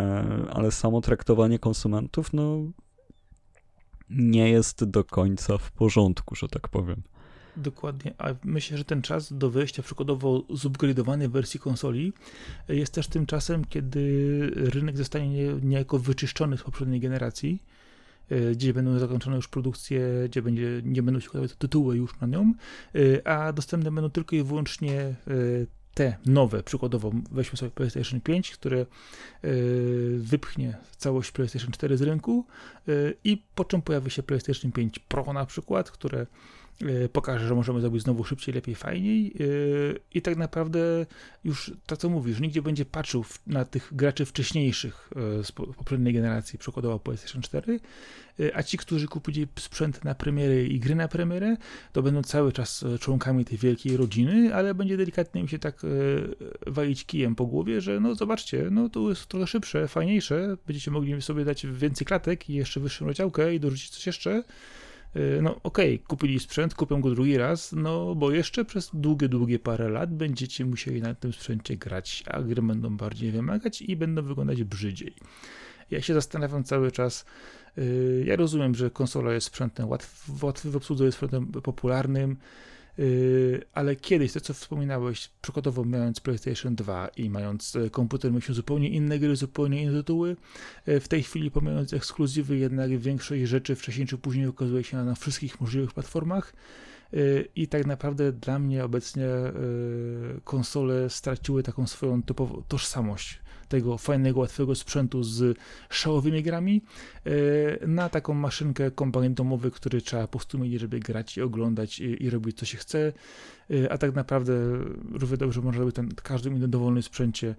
e, 0.02 0.24
ale 0.52 0.70
samo 0.70 1.00
traktowanie 1.00 1.58
konsumentów, 1.58 2.32
no 2.32 2.58
nie 4.10 4.50
jest 4.50 4.84
do 4.84 5.04
końca 5.04 5.58
w 5.58 5.72
porządku, 5.72 6.34
że 6.34 6.48
tak 6.48 6.68
powiem. 6.68 7.02
Dokładnie, 7.56 8.14
a 8.18 8.34
myślę, 8.44 8.78
że 8.78 8.84
ten 8.84 9.02
czas 9.02 9.32
do 9.32 9.50
wyjścia 9.50 9.82
przykładowo 9.82 10.44
zupgradowanej 10.50 11.28
wersji 11.28 11.60
konsoli 11.60 12.12
jest 12.68 12.94
też 12.94 13.08
tym 13.08 13.26
czasem, 13.26 13.64
kiedy 13.64 14.50
rynek 14.54 14.96
zostanie 14.96 15.44
niejako 15.62 15.98
wyczyszczony 15.98 16.58
z 16.58 16.62
poprzedniej 16.62 17.00
generacji, 17.00 17.62
e, 18.30 18.50
gdzie 18.50 18.74
będą 18.74 18.98
zakończone 18.98 19.36
już 19.36 19.48
produkcje, 19.48 20.00
gdzie 20.28 20.42
będzie, 20.42 20.80
nie 20.84 21.02
będą 21.02 21.20
się 21.20 21.28
układały 21.28 21.48
tytuły 21.48 21.96
już 21.96 22.20
na 22.20 22.26
nią, 22.26 22.54
e, 22.94 23.28
a 23.28 23.52
dostępne 23.52 23.90
będą 23.90 24.10
tylko 24.10 24.36
i 24.36 24.42
wyłącznie 24.42 25.00
e, 25.00 25.14
te 25.96 26.16
nowe, 26.26 26.62
przykładowo 26.62 27.12
weźmy 27.30 27.58
sobie 27.58 27.70
PlayStation 27.70 28.20
5, 28.20 28.50
które 28.50 28.86
wypchnie 30.18 30.76
całość 30.96 31.30
PlayStation 31.30 31.70
4 31.70 31.96
z 31.96 32.02
rynku 32.02 32.46
i 33.24 33.42
po 33.54 33.64
czym 33.64 33.82
pojawi 33.82 34.10
się 34.10 34.22
PlayStation 34.22 34.72
5 34.72 34.98
Pro 34.98 35.32
na 35.32 35.46
przykład, 35.46 35.90
które 35.90 36.18
E, 36.20 36.26
pokaże, 37.12 37.48
że 37.48 37.54
możemy 37.54 37.80
zrobić 37.80 38.02
znowu 38.02 38.24
szybciej, 38.24 38.54
lepiej, 38.54 38.74
fajniej. 38.74 39.26
E, 39.26 39.44
i 40.14 40.22
tak 40.22 40.36
naprawdę 40.36 41.06
już 41.44 41.72
to, 41.86 41.96
co 41.96 42.08
mówisz, 42.08 42.40
nigdzie 42.40 42.62
będzie 42.62 42.84
patrzył 42.84 43.24
na 43.46 43.64
tych 43.64 43.88
graczy 43.92 44.24
wcześniejszych 44.24 45.10
e, 45.40 45.44
z 45.44 45.52
poprzedniej 45.52 46.14
generacji, 46.14 46.58
przykładowo 46.58 46.98
PlayStation 46.98 47.42
4, 47.42 47.80
a 48.54 48.62
ci, 48.62 48.78
którzy 48.78 49.08
kupili 49.08 49.46
sprzęt 49.58 50.04
na 50.04 50.14
premiery 50.14 50.68
i 50.68 50.80
gry 50.80 50.94
na 50.94 51.08
premierę, 51.08 51.56
to 51.92 52.02
będą 52.02 52.22
cały 52.22 52.52
czas 52.52 52.84
członkami 53.00 53.44
tej 53.44 53.58
wielkiej 53.58 53.96
rodziny, 53.96 54.54
ale 54.54 54.74
będzie 54.74 54.96
delikatnie 54.96 55.40
im 55.40 55.48
się 55.48 55.58
tak 55.58 55.82
walić 56.66 57.04
kijem 57.06 57.34
po 57.34 57.46
głowie, 57.46 57.80
że 57.80 58.00
no 58.00 58.14
zobaczcie, 58.14 58.68
no 58.70 58.88
to 58.88 59.08
jest 59.08 59.26
trochę 59.26 59.46
szybsze, 59.46 59.88
fajniejsze, 59.88 60.56
będziecie 60.66 60.90
mogli 60.90 61.22
sobie 61.22 61.44
dać 61.44 61.66
więcej 61.66 62.06
klatek 62.06 62.50
i 62.50 62.54
jeszcze 62.54 62.80
wyższą 62.80 63.06
rozdziałkę 63.06 63.54
i 63.54 63.60
dorzucić 63.60 63.90
coś 63.90 64.06
jeszcze, 64.06 64.42
no 65.42 65.50
okej, 65.62 65.94
okay, 65.94 66.06
kupili 66.06 66.40
sprzęt, 66.40 66.74
kupią 66.74 67.00
go 67.00 67.10
drugi 67.10 67.36
raz, 67.36 67.72
no 67.72 68.14
bo 68.14 68.30
jeszcze 68.30 68.64
przez 68.64 68.90
długie, 68.94 69.28
długie 69.28 69.58
parę 69.58 69.88
lat 69.88 70.14
będziecie 70.14 70.64
musieli 70.64 71.02
na 71.02 71.14
tym 71.14 71.32
sprzęcie 71.32 71.76
grać, 71.76 72.24
a 72.26 72.42
gry 72.42 72.62
będą 72.62 72.96
bardziej 72.96 73.30
wymagać 73.30 73.82
i 73.82 73.96
będą 73.96 74.22
wyglądać 74.22 74.64
brzydziej. 74.64 75.14
Ja 75.90 76.02
się 76.02 76.14
zastanawiam 76.14 76.64
cały 76.64 76.92
czas, 76.92 77.24
y, 77.78 78.24
ja 78.26 78.36
rozumiem, 78.36 78.74
że 78.74 78.90
konsola 78.90 79.32
jest 79.32 79.46
sprzętem 79.46 79.88
łatwy, 79.88 80.32
łatwy 80.42 80.70
w 80.70 80.76
obsłudze, 80.76 81.04
jest 81.04 81.16
sprzętem 81.16 81.46
popularnym, 81.46 82.36
ale 83.72 83.96
kiedyś, 83.96 84.32
to 84.32 84.40
co 84.40 84.54
wspominałeś, 84.54 85.30
przykładowo 85.42 85.84
mając 85.84 86.20
PlayStation 86.20 86.74
2 86.74 87.08
i 87.08 87.30
mając 87.30 87.76
e, 87.76 87.90
komputer, 87.90 88.30
mieliśmy 88.30 88.54
zupełnie 88.54 88.88
inne 88.88 89.18
gry, 89.18 89.36
zupełnie 89.36 89.82
inne 89.82 89.92
tytuły. 89.92 90.36
E, 90.86 91.00
w 91.00 91.08
tej 91.08 91.22
chwili, 91.22 91.50
pomijając 91.50 91.92
ekskluzywy, 91.92 92.56
jednak 92.56 92.98
większość 92.98 93.42
rzeczy 93.42 93.74
wcześniej 93.74 94.06
czy 94.06 94.18
później 94.18 94.46
okazuje 94.46 94.84
się 94.84 95.04
na 95.04 95.14
wszystkich 95.14 95.60
możliwych 95.60 95.92
platformach. 95.92 96.52
E, 97.12 97.16
I 97.56 97.68
tak 97.68 97.86
naprawdę 97.86 98.32
dla 98.32 98.58
mnie 98.58 98.84
obecnie 98.84 99.26
konsole 100.44 101.10
straciły 101.10 101.62
taką 101.62 101.86
swoją 101.86 102.22
typową 102.22 102.62
tożsamość 102.68 103.40
tego 103.68 103.98
fajnego, 103.98 104.40
łatwego 104.40 104.74
sprzętu 104.74 105.22
z 105.22 105.58
szałowymi 105.90 106.42
grami 106.42 106.82
e, 107.24 107.86
na 107.86 108.08
taką 108.08 108.34
maszynkę 108.34 108.90
komponent 108.90 109.36
domowy, 109.36 109.70
który 109.70 110.00
trzeba 110.00 110.22
po 110.22 110.38
prostu 110.38 110.58
mieć, 110.58 110.80
żeby 110.80 111.00
grać 111.00 111.36
i 111.36 111.42
oglądać 111.42 112.00
i, 112.00 112.24
i 112.24 112.30
robić 112.30 112.58
co 112.58 112.66
się 112.66 112.78
chce, 112.78 113.12
e, 113.70 113.92
a 113.92 113.98
tak 113.98 114.14
naprawdę 114.14 114.52
równie 115.12 115.36
dobrze 115.36 115.60
można 115.60 115.80
robić 115.80 115.96
ten 115.96 116.08
każdym 116.08 116.56
innym 116.56 116.70
dowolnym 116.70 117.02
sprzęcie 117.02 117.54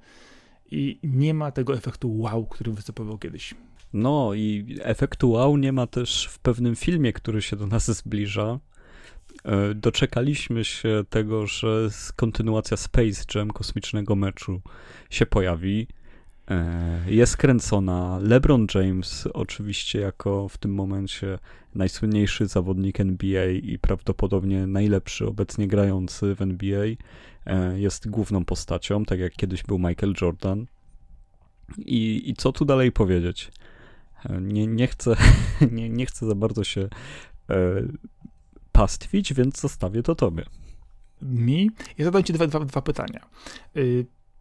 i 0.71 0.99
nie 1.03 1.33
ma 1.33 1.51
tego 1.51 1.73
efektu 1.73 2.19
wow, 2.19 2.45
który 2.45 2.71
występował 2.71 3.17
kiedyś. 3.17 3.55
No 3.93 4.33
i 4.33 4.77
efektu 4.81 5.31
wow 5.31 5.57
nie 5.57 5.71
ma 5.73 5.87
też 5.87 6.27
w 6.31 6.39
pewnym 6.39 6.75
filmie, 6.75 7.13
który 7.13 7.41
się 7.41 7.55
do 7.55 7.67
nas 7.67 7.91
zbliża. 7.91 8.59
E, 9.45 9.73
doczekaliśmy 9.75 10.65
się 10.65 11.03
tego, 11.09 11.47
że 11.47 11.89
kontynuacja 12.15 12.77
Space 12.77 13.23
Jam 13.35 13.51
kosmicznego 13.51 14.15
meczu 14.15 14.61
się 15.09 15.25
pojawi. 15.25 15.87
E, 16.49 17.01
jest 17.07 17.37
kręcona. 17.37 18.19
LeBron 18.21 18.67
James, 18.75 19.27
oczywiście, 19.33 19.99
jako 19.99 20.49
w 20.49 20.57
tym 20.57 20.73
momencie 20.73 21.39
najsłynniejszy 21.75 22.47
zawodnik 22.47 22.99
NBA 22.99 23.45
i 23.45 23.79
prawdopodobnie 23.79 24.67
najlepszy 24.67 25.27
obecnie 25.27 25.67
grający 25.67 26.35
w 26.35 26.41
NBA, 26.41 26.85
e, 27.45 27.79
jest 27.79 28.09
główną 28.09 28.45
postacią, 28.45 29.05
tak 29.05 29.19
jak 29.19 29.33
kiedyś 29.33 29.63
był 29.63 29.79
Michael 29.79 30.13
Jordan. 30.21 30.65
I, 31.77 32.29
i 32.29 32.33
co 32.33 32.51
tu 32.51 32.65
dalej 32.65 32.91
powiedzieć? 32.91 33.51
E, 34.25 34.41
nie, 34.41 34.67
nie, 34.67 34.87
chcę, 34.87 35.15
nie, 35.71 35.89
nie 35.89 36.05
chcę 36.05 36.25
za 36.25 36.35
bardzo 36.35 36.63
się 36.63 36.87
pastwić, 38.71 39.33
więc 39.33 39.61
zostawię 39.61 40.03
to 40.03 40.15
tobie. 40.15 40.43
Mi? 41.21 41.71
Ja 41.97 42.05
zadam 42.05 42.23
ci 42.23 42.33
dwa, 42.33 42.47
dwa, 42.47 42.59
dwa 42.59 42.81
pytania. 42.81 43.29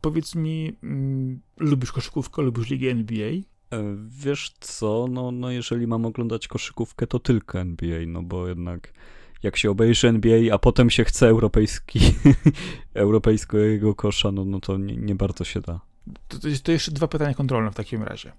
Powiedz 0.06 0.34
mi, 0.34 0.76
mm, 0.82 1.40
lubisz 1.56 1.92
koszykówkę, 1.92 2.42
lubisz 2.42 2.70
ligę 2.70 2.90
NBA? 2.90 3.28
E, 3.28 3.96
wiesz 4.08 4.54
co, 4.60 5.06
no, 5.10 5.30
no 5.30 5.50
jeżeli 5.50 5.86
mam 5.86 6.06
oglądać 6.06 6.48
koszykówkę, 6.48 7.06
to 7.06 7.18
tylko 7.18 7.60
NBA, 7.60 7.98
no 8.06 8.22
bo 8.22 8.48
jednak 8.48 8.92
jak 9.42 9.56
się 9.56 9.70
obejrzy 9.70 10.08
NBA, 10.08 10.54
a 10.54 10.58
potem 10.58 10.90
się 10.90 11.04
chce 11.04 11.28
europejski, 11.28 12.00
europejskiego 12.94 13.94
kosza, 13.94 14.32
no, 14.32 14.44
no 14.44 14.60
to 14.60 14.76
nie, 14.76 14.96
nie 14.96 15.14
bardzo 15.14 15.44
się 15.44 15.60
da. 15.60 15.80
To, 16.28 16.38
to, 16.38 16.48
to 16.62 16.72
jeszcze 16.72 16.92
dwa 16.92 17.08
pytania 17.08 17.34
kontrolne 17.34 17.70
w 17.70 17.74
takim 17.74 18.02
razie. 18.02 18.32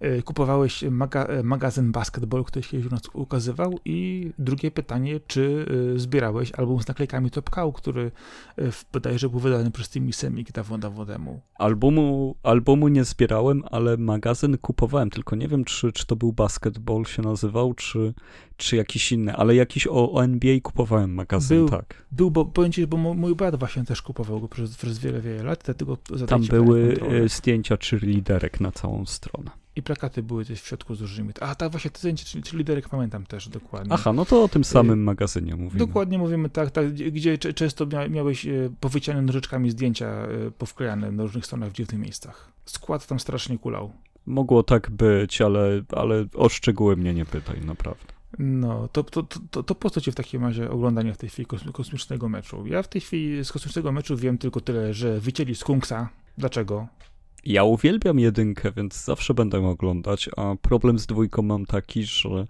E, 0.00 0.22
kupowałeś 0.22 0.82
maga 0.82 1.24
e, 1.24 1.42
magazyn 1.42 1.92
Basketball, 1.92 2.44
który 2.44 2.62
się 2.62 2.78
u 2.78 2.90
nas 2.90 3.02
ukazywał 3.12 3.78
i 3.84 4.30
drugie 4.38 4.70
pytanie, 4.70 5.20
czy 5.26 5.66
e, 5.94 5.98
zbierałeś 5.98 6.52
album 6.52 6.82
z 6.82 6.88
naklejkami 6.88 7.30
Top 7.30 7.50
Cow, 7.50 7.74
który 7.74 8.10
bodajże 8.92 9.28
był 9.28 9.40
wydany 9.40 9.70
przez 9.70 9.90
Timmy 9.90 10.12
Semik 10.12 10.52
dawno, 10.52 10.78
dawno 10.78 11.06
temu. 11.06 11.40
Albumu, 11.54 12.36
albumu 12.42 12.88
nie 12.88 13.04
zbierałem, 13.04 13.62
ale 13.70 13.96
magazyn 13.96 14.58
kupowałem, 14.58 15.10
tylko 15.10 15.36
nie 15.36 15.48
wiem, 15.48 15.64
czy, 15.64 15.92
czy 15.92 16.06
to 16.06 16.16
był 16.16 16.32
Basketball 16.32 17.04
się 17.04 17.22
nazywał, 17.22 17.74
czy, 17.74 18.14
czy 18.56 18.76
jakiś 18.76 19.12
inny, 19.12 19.36
ale 19.36 19.54
jakiś 19.54 19.86
o, 19.86 20.12
o 20.12 20.24
NBA 20.24 20.60
kupowałem 20.62 21.14
magazyn, 21.14 21.58
był, 21.58 21.68
tak. 21.68 22.06
Był, 22.12 22.30
bo 22.30 22.44
powiem 22.44 22.72
ci, 22.72 22.86
bo 22.86 22.96
mój 22.96 23.34
brat 23.34 23.58
właśnie 23.58 23.84
też 23.84 24.02
kupował 24.02 24.40
go 24.40 24.48
przez, 24.48 24.76
przez 24.76 24.98
wiele, 24.98 25.20
wiele 25.20 25.42
lat, 25.42 25.62
dlatego 25.64 25.96
Tam 26.26 26.42
były 26.42 26.96
zdjęcia 27.26 27.76
czy 27.76 27.96
liderek 27.96 28.60
na 28.60 28.72
całą 28.72 29.06
stronę. 29.06 29.65
I 29.76 29.82
plakaty 29.82 30.22
były 30.22 30.44
też 30.44 30.60
w 30.60 30.66
środku 30.66 30.94
z 30.94 31.00
różnymi. 31.00 31.32
A 31.40 31.54
tak, 31.54 31.70
właśnie 31.70 31.90
te 31.90 31.98
zdjęcia, 31.98 32.24
czyli, 32.24 32.44
czyli 32.44 32.58
liderek 32.58 32.88
pamiętam 32.88 33.26
też 33.26 33.48
dokładnie. 33.48 33.92
Aha, 33.92 34.12
no 34.12 34.24
to 34.24 34.44
o 34.44 34.48
tym 34.48 34.64
samym 34.64 35.00
y, 35.00 35.04
magazynie 35.04 35.56
mówimy. 35.56 35.86
Dokładnie 35.86 36.18
mówimy, 36.18 36.50
tak, 36.50 36.70
tak 36.70 36.92
gdzie 36.92 37.38
często 37.38 37.86
miałeś 38.10 38.46
y, 38.46 38.72
powyciane 38.80 39.22
nożyczkami 39.22 39.70
zdjęcia 39.70 40.26
y, 40.46 40.50
powklejane 40.50 41.12
na 41.12 41.22
różnych 41.22 41.46
stronach 41.46 41.70
w 41.70 41.72
dziwnych 41.72 42.00
miejscach. 42.00 42.52
Skład 42.64 43.06
tam 43.06 43.20
strasznie 43.20 43.58
kulał. 43.58 43.92
Mogło 44.26 44.62
tak 44.62 44.90
być, 44.90 45.40
ale, 45.40 45.82
ale 45.96 46.26
o 46.34 46.48
szczegóły 46.48 46.96
mnie 46.96 47.14
nie 47.14 47.24
pytaj, 47.24 47.60
naprawdę. 47.60 48.16
No, 48.38 48.88
to, 48.88 49.04
to, 49.04 49.22
to, 49.50 49.62
to 49.62 49.74
po 49.74 49.90
co 49.90 50.00
ci 50.00 50.12
w 50.12 50.14
takim 50.14 50.44
razie 50.44 50.70
oglądanie 50.70 51.14
w 51.14 51.16
tej 51.16 51.28
chwili 51.28 51.46
kosmicznego 51.72 52.28
meczu? 52.28 52.66
Ja 52.66 52.82
w 52.82 52.88
tej 52.88 53.00
chwili 53.00 53.44
z 53.44 53.52
kosmicznego 53.52 53.92
meczu 53.92 54.16
wiem 54.16 54.38
tylko 54.38 54.60
tyle, 54.60 54.94
że 54.94 55.20
wycięli 55.20 55.54
Skunksa. 55.54 56.08
Dlaczego? 56.38 56.86
Ja 57.46 57.64
uwielbiam 57.64 58.18
jedynkę, 58.18 58.72
więc 58.72 59.04
zawsze 59.04 59.34
będę 59.34 59.66
oglądać, 59.66 60.30
a 60.36 60.54
problem 60.62 60.98
z 60.98 61.06
dwójką 61.06 61.42
mam 61.42 61.66
taki, 61.66 62.04
że 62.04 62.46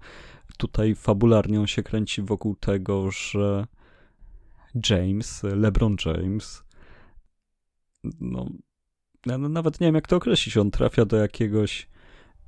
tutaj 0.56 0.94
fabularnie 0.94 1.60
on 1.60 1.66
się 1.66 1.82
kręci 1.82 2.22
wokół 2.22 2.56
tego, 2.56 3.10
że 3.10 3.66
James, 4.90 5.42
LeBron 5.42 5.96
James, 6.06 6.64
no, 8.20 8.46
ja 9.26 9.38
nawet 9.38 9.80
nie 9.80 9.86
wiem 9.86 9.94
jak 9.94 10.06
to 10.06 10.16
określić, 10.16 10.56
on 10.56 10.70
trafia 10.70 11.04
do 11.04 11.16
jakiegoś 11.16 11.88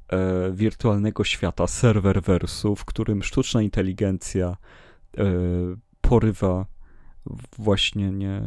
e, 0.09 0.53
wirtualnego 0.53 1.24
świata, 1.24 1.66
serwerwersu, 1.66 2.76
w 2.76 2.84
którym 2.84 3.22
sztuczna 3.22 3.62
inteligencja 3.62 4.57
e, 5.18 5.24
porywa 6.01 6.66
właśnie 7.59 8.11
nie 8.11 8.42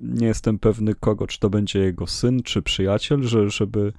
nie 0.00 0.26
jestem 0.26 0.58
pewny 0.58 0.94
kogo, 0.94 1.26
czy 1.26 1.40
to 1.40 1.50
będzie 1.50 1.78
jego 1.78 2.06
syn, 2.06 2.42
czy 2.42 2.62
przyjaciel, 2.62 3.22
że, 3.22 3.50
żeby, 3.50 3.92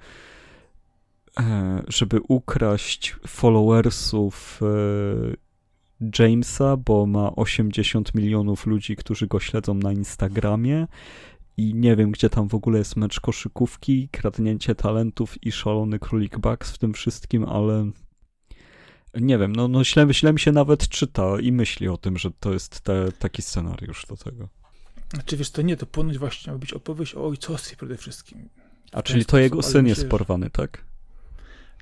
e, 1.40 1.82
żeby 1.88 2.20
ukraść 2.28 3.16
followersów 3.26 4.60
e, 4.62 5.50
Jamesa, 6.18 6.76
bo 6.76 7.06
ma 7.06 7.36
80 7.36 8.14
milionów 8.14 8.66
ludzi, 8.66 8.96
którzy 8.96 9.26
go 9.26 9.40
śledzą 9.40 9.74
na 9.74 9.92
Instagramie 9.92 10.86
i 11.56 11.74
nie 11.74 11.96
wiem, 11.96 12.10
gdzie 12.10 12.30
tam 12.30 12.48
w 12.48 12.54
ogóle 12.54 12.78
jest 12.78 12.96
mecz 12.96 13.20
koszykówki, 13.20 14.08
kradnięcie 14.08 14.74
talentów 14.74 15.44
i 15.44 15.52
szalony 15.52 15.98
królik 15.98 16.38
Bucks 16.38 16.72
w 16.72 16.78
tym 16.78 16.92
wszystkim, 16.92 17.44
ale 17.44 17.90
nie 19.14 19.38
wiem, 19.38 19.56
no, 19.56 19.68
no 19.68 19.84
źle, 19.84 20.06
źle 20.10 20.32
mi 20.32 20.40
się 20.40 20.52
nawet 20.52 20.88
czyta 20.88 21.40
i 21.40 21.52
myśli 21.52 21.88
o 21.88 21.96
tym, 21.96 22.18
że 22.18 22.30
to 22.30 22.52
jest 22.52 22.80
te, 22.80 23.12
taki 23.12 23.42
scenariusz 23.42 24.06
do 24.06 24.16
tego. 24.16 24.59
Znaczy 25.14 25.36
wiesz, 25.36 25.50
to 25.50 25.62
nie, 25.62 25.76
to 25.76 25.86
ponoć 25.86 26.18
właśnie 26.18 26.52
ma 26.52 26.58
być 26.58 26.72
opowieść 26.72 27.14
o 27.14 27.26
ojcostwie 27.26 27.76
przede 27.76 27.96
wszystkim. 27.96 28.48
A 28.92 29.02
czyli 29.02 29.24
to 29.24 29.38
jego 29.38 29.62
syn 29.62 29.86
jest 29.86 30.08
porwany, 30.08 30.50
tak? 30.50 30.84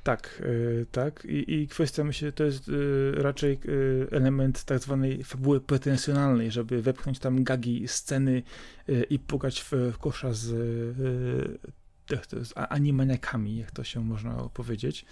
Tak, 0.03 0.41
yy, 0.45 0.85
tak. 0.91 1.25
I, 1.25 1.53
I, 1.53 1.67
kwestia, 1.67 2.03
myślę, 2.03 2.31
to 2.31 2.43
jest 2.43 2.67
yy, 2.67 3.11
raczej 3.17 3.59
yy, 3.65 4.07
element 4.11 4.63
tak 4.63 4.79
zwanej 4.79 5.23
fabuły 5.23 5.61
pretensjonalnej, 5.61 6.51
żeby 6.51 6.81
wepchnąć 6.81 7.19
tam 7.19 7.43
gagi, 7.43 7.87
sceny 7.87 8.43
i 9.09 9.19
pukać 9.19 9.61
w, 9.61 9.71
w 9.71 9.97
kosza 9.97 10.33
z, 10.33 10.45
z 12.43 12.53
animaniakami, 12.55 13.57
jak 13.57 13.71
to 13.71 13.83
się 13.83 14.05
można 14.05 14.49
powiedzieć. 14.53 15.05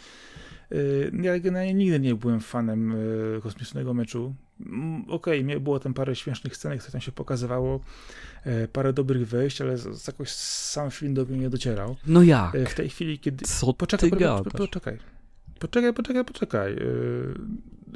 Ja 1.22 1.40
generalnie 1.40 1.74
nigdy 1.74 2.00
nie 2.00 2.16
byłem 2.16 2.40
fanem 2.40 2.96
kosmicznego 3.44 3.94
meczu. 3.94 4.36
Mm, 4.66 5.06
okej, 5.10 5.44
okay, 5.44 5.60
było 5.60 5.80
tam 5.80 5.94
parę 5.94 6.16
śmiesznych 6.16 6.58
scenek, 6.58 6.84
co 6.84 6.92
tam 6.92 7.02
się 7.02 7.12
pokazywało, 7.12 7.80
e, 8.44 8.68
parę 8.68 8.94
dobrych 8.94 9.28
wejść, 9.28 9.62
ale 9.62 9.76
jakoś 10.08 10.30
sam 10.30 10.92
film 10.92 11.14
do 11.14 11.26
mnie 11.26 11.38
nie 11.38 11.50
docierał. 11.50 11.96
No 12.08 12.24
jak? 12.24 12.56
E, 12.56 12.66
w 12.66 12.74
tej 12.74 12.90
chwili, 12.90 13.20
kiedy... 13.20 13.46
Co 13.46 13.74
poczekaj, 13.74 14.12
ty 14.12 14.18
poczekaj, 14.18 14.44
poczekaj, 14.60 14.98
poczekaj, 15.60 15.94
poczekaj, 15.94 16.26
poczekaj. 16.26 16.74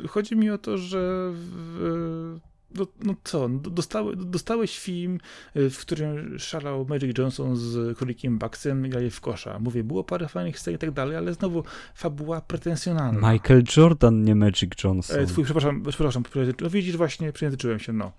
E, 0.03 0.07
chodzi 0.07 0.35
mi 0.35 0.49
o 0.49 0.57
to, 0.57 0.77
że 0.77 1.31
w, 1.33 2.39
no, 2.75 2.87
no 3.03 3.15
co, 3.23 3.47
no, 3.47 3.59
dostały, 3.59 4.15
dostałeś 4.15 4.79
film, 4.79 5.19
y, 5.55 5.69
w 5.69 5.79
którym 5.79 6.39
szalał 6.39 6.85
Magic 6.85 7.17
Johnson 7.17 7.55
z 7.55 7.97
królikiem 7.97 8.37
Bucksem 8.37 8.85
i 9.05 9.09
w 9.09 9.21
kosza. 9.21 9.59
Mówię, 9.59 9.83
było 9.83 10.03
parę 10.03 10.27
fajnych 10.27 10.59
scen 10.59 10.73
i 10.73 10.77
tak 10.77 10.91
dalej, 10.91 11.17
ale 11.17 11.33
znowu 11.33 11.63
fabuła 11.95 12.41
pretensjonalna. 12.41 13.31
Michael 13.31 13.63
Jordan, 13.77 14.23
nie 14.23 14.35
Magic 14.35 14.83
Johnson. 14.83 15.19
E, 15.19 15.25
twój, 15.25 15.43
przepraszam, 15.43 15.83
przepraszam, 15.83 16.23
no 16.61 16.69
widzisz, 16.69 16.97
właśnie 16.97 17.33
przejęzyczyłem 17.33 17.79
się, 17.79 17.93
no. 17.93 18.11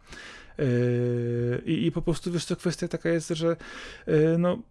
E, 0.58 0.64
I, 1.64 1.86
I, 1.86 1.92
po 1.92 2.02
prostu 2.02 2.32
wiesz 2.32 2.44
co, 2.44 2.56
kwestia 2.56 2.88
taka 2.88 3.08
jest, 3.08 3.28
że 3.28 3.56
e, 4.06 4.38
no, 4.38 4.62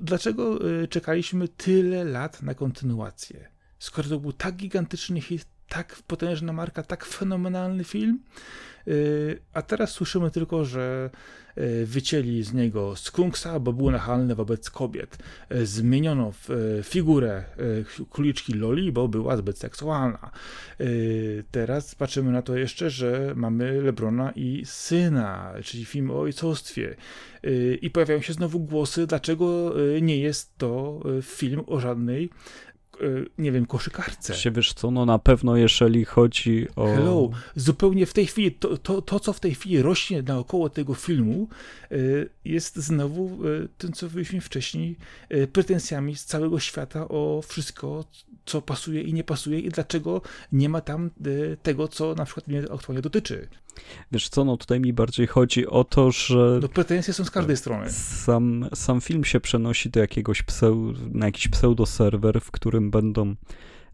dlaczego 0.00 0.58
czekaliśmy 0.88 1.48
tyle 1.48 2.04
lat 2.04 2.42
na 2.42 2.54
kontynuację? 2.54 3.48
Skoro 3.78 4.08
to 4.08 4.20
był 4.20 4.32
tak 4.32 4.56
gigantyczny 4.56 5.20
hit, 5.20 5.46
tak 5.68 5.96
potężna 6.06 6.52
marka, 6.52 6.82
tak 6.82 7.04
fenomenalny 7.04 7.84
film, 7.84 8.18
y, 8.88 9.38
a 9.52 9.62
teraz 9.62 9.90
słyszymy 9.90 10.30
tylko, 10.30 10.64
że 10.64 11.10
y, 11.58 11.86
wycięli 11.86 12.42
z 12.42 12.52
niego 12.52 12.96
skunksa, 12.96 13.60
bo 13.60 13.72
był 13.72 13.90
nachalny 13.90 14.34
wobec 14.34 14.70
kobiet. 14.70 15.18
Y, 15.54 15.66
zmieniono 15.66 16.32
figurę 16.82 17.44
króliczki 18.10 18.52
Loli, 18.52 18.92
bo 18.92 19.08
była 19.08 19.36
zbyt 19.36 19.58
seksualna. 19.58 20.30
Teraz 21.50 21.94
patrzymy 21.94 22.32
na 22.32 22.42
to 22.42 22.56
jeszcze, 22.56 22.90
że 22.90 23.32
mamy 23.36 23.82
Lebrona 23.82 24.32
i 24.36 24.62
syna, 24.64 25.54
czyli 25.64 25.84
film 25.84 26.10
o 26.10 26.20
ojcostwie. 26.20 26.96
I 27.80 27.90
pojawiają 27.90 28.20
się 28.20 28.32
znowu 28.32 28.60
głosy, 28.60 29.06
dlaczego 29.06 29.74
nie 30.02 30.18
jest 30.18 30.58
to 30.58 31.00
film 31.22 31.62
o 31.66 31.80
żadnej 31.80 32.30
nie 33.38 33.52
wiem, 33.52 33.66
koszykarce. 33.66 34.34
Się 34.34 34.50
wiesz 34.50 34.72
co, 34.72 34.90
no 34.90 35.06
na 35.06 35.18
pewno 35.18 35.56
jeżeli 35.56 36.04
chodzi 36.04 36.66
o... 36.76 36.86
Hello, 36.86 37.30
zupełnie 37.56 38.06
w 38.06 38.12
tej 38.12 38.26
chwili, 38.26 38.52
to, 38.52 38.78
to, 38.78 39.02
to 39.02 39.20
co 39.20 39.32
w 39.32 39.40
tej 39.40 39.54
chwili 39.54 39.82
rośnie 39.82 40.22
naokoło 40.22 40.70
tego 40.70 40.94
filmu, 40.94 41.48
jest 42.44 42.76
znowu 42.76 43.46
y, 43.46 43.68
tym, 43.78 43.92
co 43.92 44.06
mówiliśmy 44.06 44.40
wcześniej, 44.40 44.96
pretensjami 45.52 46.16
z 46.16 46.24
całego 46.24 46.60
świata 46.60 47.08
o 47.08 47.42
wszystko, 47.48 48.04
co 48.46 48.62
pasuje 48.62 49.02
i 49.02 49.14
nie 49.14 49.24
pasuje 49.24 49.60
i 49.60 49.68
dlaczego 49.68 50.22
nie 50.52 50.68
ma 50.68 50.80
tam 50.80 51.10
tego, 51.62 51.88
co 51.88 52.14
na 52.14 52.24
przykład 52.24 52.48
mnie 52.48 52.62
aktualnie 52.72 53.02
dotyczy. 53.02 53.48
Wiesz 54.12 54.28
co, 54.28 54.44
no 54.44 54.56
tutaj 54.56 54.80
mi 54.80 54.92
bardziej 54.92 55.26
chodzi 55.26 55.66
o 55.66 55.84
to, 55.84 56.10
że... 56.10 56.58
No 56.62 56.68
pretensje 56.68 57.14
są 57.14 57.24
z 57.24 57.30
każdej 57.30 57.56
strony. 57.56 57.90
Sam, 57.90 58.68
sam 58.74 59.00
film 59.00 59.24
się 59.24 59.40
przenosi 59.40 59.90
do 59.90 60.00
jakiegoś 60.00 60.42
pseu, 60.42 60.94
na 61.12 61.26
jakiś 61.26 61.48
pseudo-serwer, 61.48 62.40
w 62.40 62.50
którym 62.50 62.90
będą... 62.90 63.34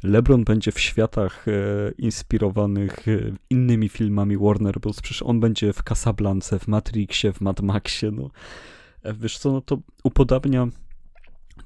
LeBron 0.02 0.44
będzie 0.44 0.72
w 0.72 0.80
światach 0.80 1.48
e, 1.48 1.52
inspirowanych 1.98 3.08
e, 3.08 3.32
innymi 3.50 3.88
filmami 3.88 4.38
Warner 4.38 4.80
Bros. 4.80 5.00
Przecież 5.00 5.22
on 5.22 5.40
będzie 5.40 5.72
w 5.72 5.82
Casablance, 5.82 6.58
w 6.58 6.68
Matrixie, 6.68 7.32
w 7.32 7.40
Mad 7.40 7.60
Maxie, 7.60 8.10
no. 8.10 8.30
E, 9.02 9.14
wiesz 9.14 9.38
co, 9.38 9.52
no 9.52 9.60
to 9.60 9.78
upodabnia 10.04 10.68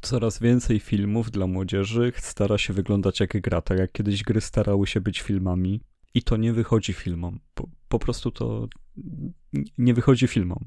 coraz 0.03 0.41
więcej 0.41 0.81
filmów 0.81 1.31
dla 1.31 1.47
młodzieży, 1.47 2.13
stara 2.17 2.59
się 2.59 2.73
wyglądać 2.73 3.21
jak 3.21 3.41
gra, 3.41 3.61
tak 3.61 3.79
jak 3.79 3.93
kiedyś 3.93 4.23
gry 4.23 4.41
starały 4.41 4.87
się 4.87 5.01
być 5.01 5.21
filmami 5.21 5.81
i 6.15 6.23
to 6.23 6.37
nie 6.37 6.53
wychodzi 6.53 6.93
filmom. 6.93 7.41
Po, 7.55 7.69
po 7.89 7.99
prostu 7.99 8.31
to 8.31 8.69
nie 9.79 9.95
wychodzi 9.95 10.27
filmom. 10.27 10.65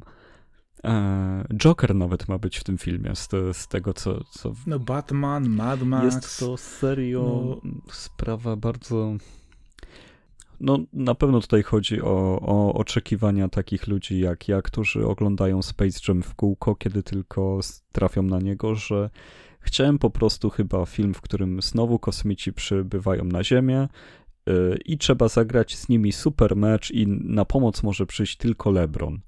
E, 0.84 1.45
Joker 1.57 1.95
nawet 1.95 2.27
ma 2.27 2.38
być 2.38 2.57
w 2.57 2.63
tym 2.63 2.77
filmie, 2.77 3.15
z, 3.15 3.30
z 3.57 3.67
tego 3.67 3.93
co, 3.93 4.23
co. 4.23 4.53
No, 4.67 4.80
Batman, 4.80 5.49
Mad 5.49 5.82
Max. 5.82 6.15
Jest 6.15 6.39
to 6.39 6.57
serio 6.57 7.59
no. 7.63 7.71
sprawa 7.91 8.55
bardzo. 8.55 9.13
No, 10.59 10.80
na 10.93 11.15
pewno 11.15 11.41
tutaj 11.41 11.63
chodzi 11.63 12.01
o, 12.01 12.39
o 12.41 12.73
oczekiwania 12.73 13.49
takich 13.49 13.88
ludzi 13.88 14.19
jak 14.19 14.47
ja, 14.47 14.61
którzy 14.61 15.07
oglądają 15.07 15.61
Space 15.61 15.99
Jam 16.07 16.23
w 16.23 16.36
kółko, 16.36 16.75
kiedy 16.75 17.03
tylko 17.03 17.59
trafią 17.91 18.23
na 18.23 18.39
niego, 18.39 18.75
że 18.75 19.09
chciałem 19.59 19.99
po 19.99 20.09
prostu 20.09 20.49
chyba 20.49 20.86
film, 20.86 21.13
w 21.13 21.21
którym 21.21 21.61
znowu 21.61 21.99
kosmici 21.99 22.53
przybywają 22.53 23.23
na 23.23 23.43
Ziemię, 23.43 23.88
i 24.86 24.97
trzeba 24.97 25.27
zagrać 25.27 25.77
z 25.77 25.89
nimi 25.89 26.11
super 26.11 26.55
mecz 26.55 26.91
i 26.91 27.07
na 27.07 27.45
pomoc 27.45 27.84
może 27.84 28.05
przyjść 28.05 28.38
tylko 28.38 28.71
LeBron. 28.71 29.19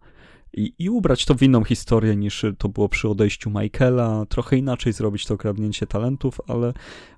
I, 0.53 0.73
I 0.79 0.89
ubrać 0.89 1.25
to 1.25 1.35
w 1.35 1.41
inną 1.41 1.63
historię 1.63 2.15
niż 2.15 2.45
to 2.57 2.69
było 2.69 2.89
przy 2.89 3.09
odejściu 3.09 3.49
Michaela, 3.49 4.25
trochę 4.29 4.57
inaczej 4.57 4.93
zrobić 4.93 5.25
to 5.25 5.37
kradnięcie 5.37 5.87
talentów, 5.87 6.41
ale 6.47 6.73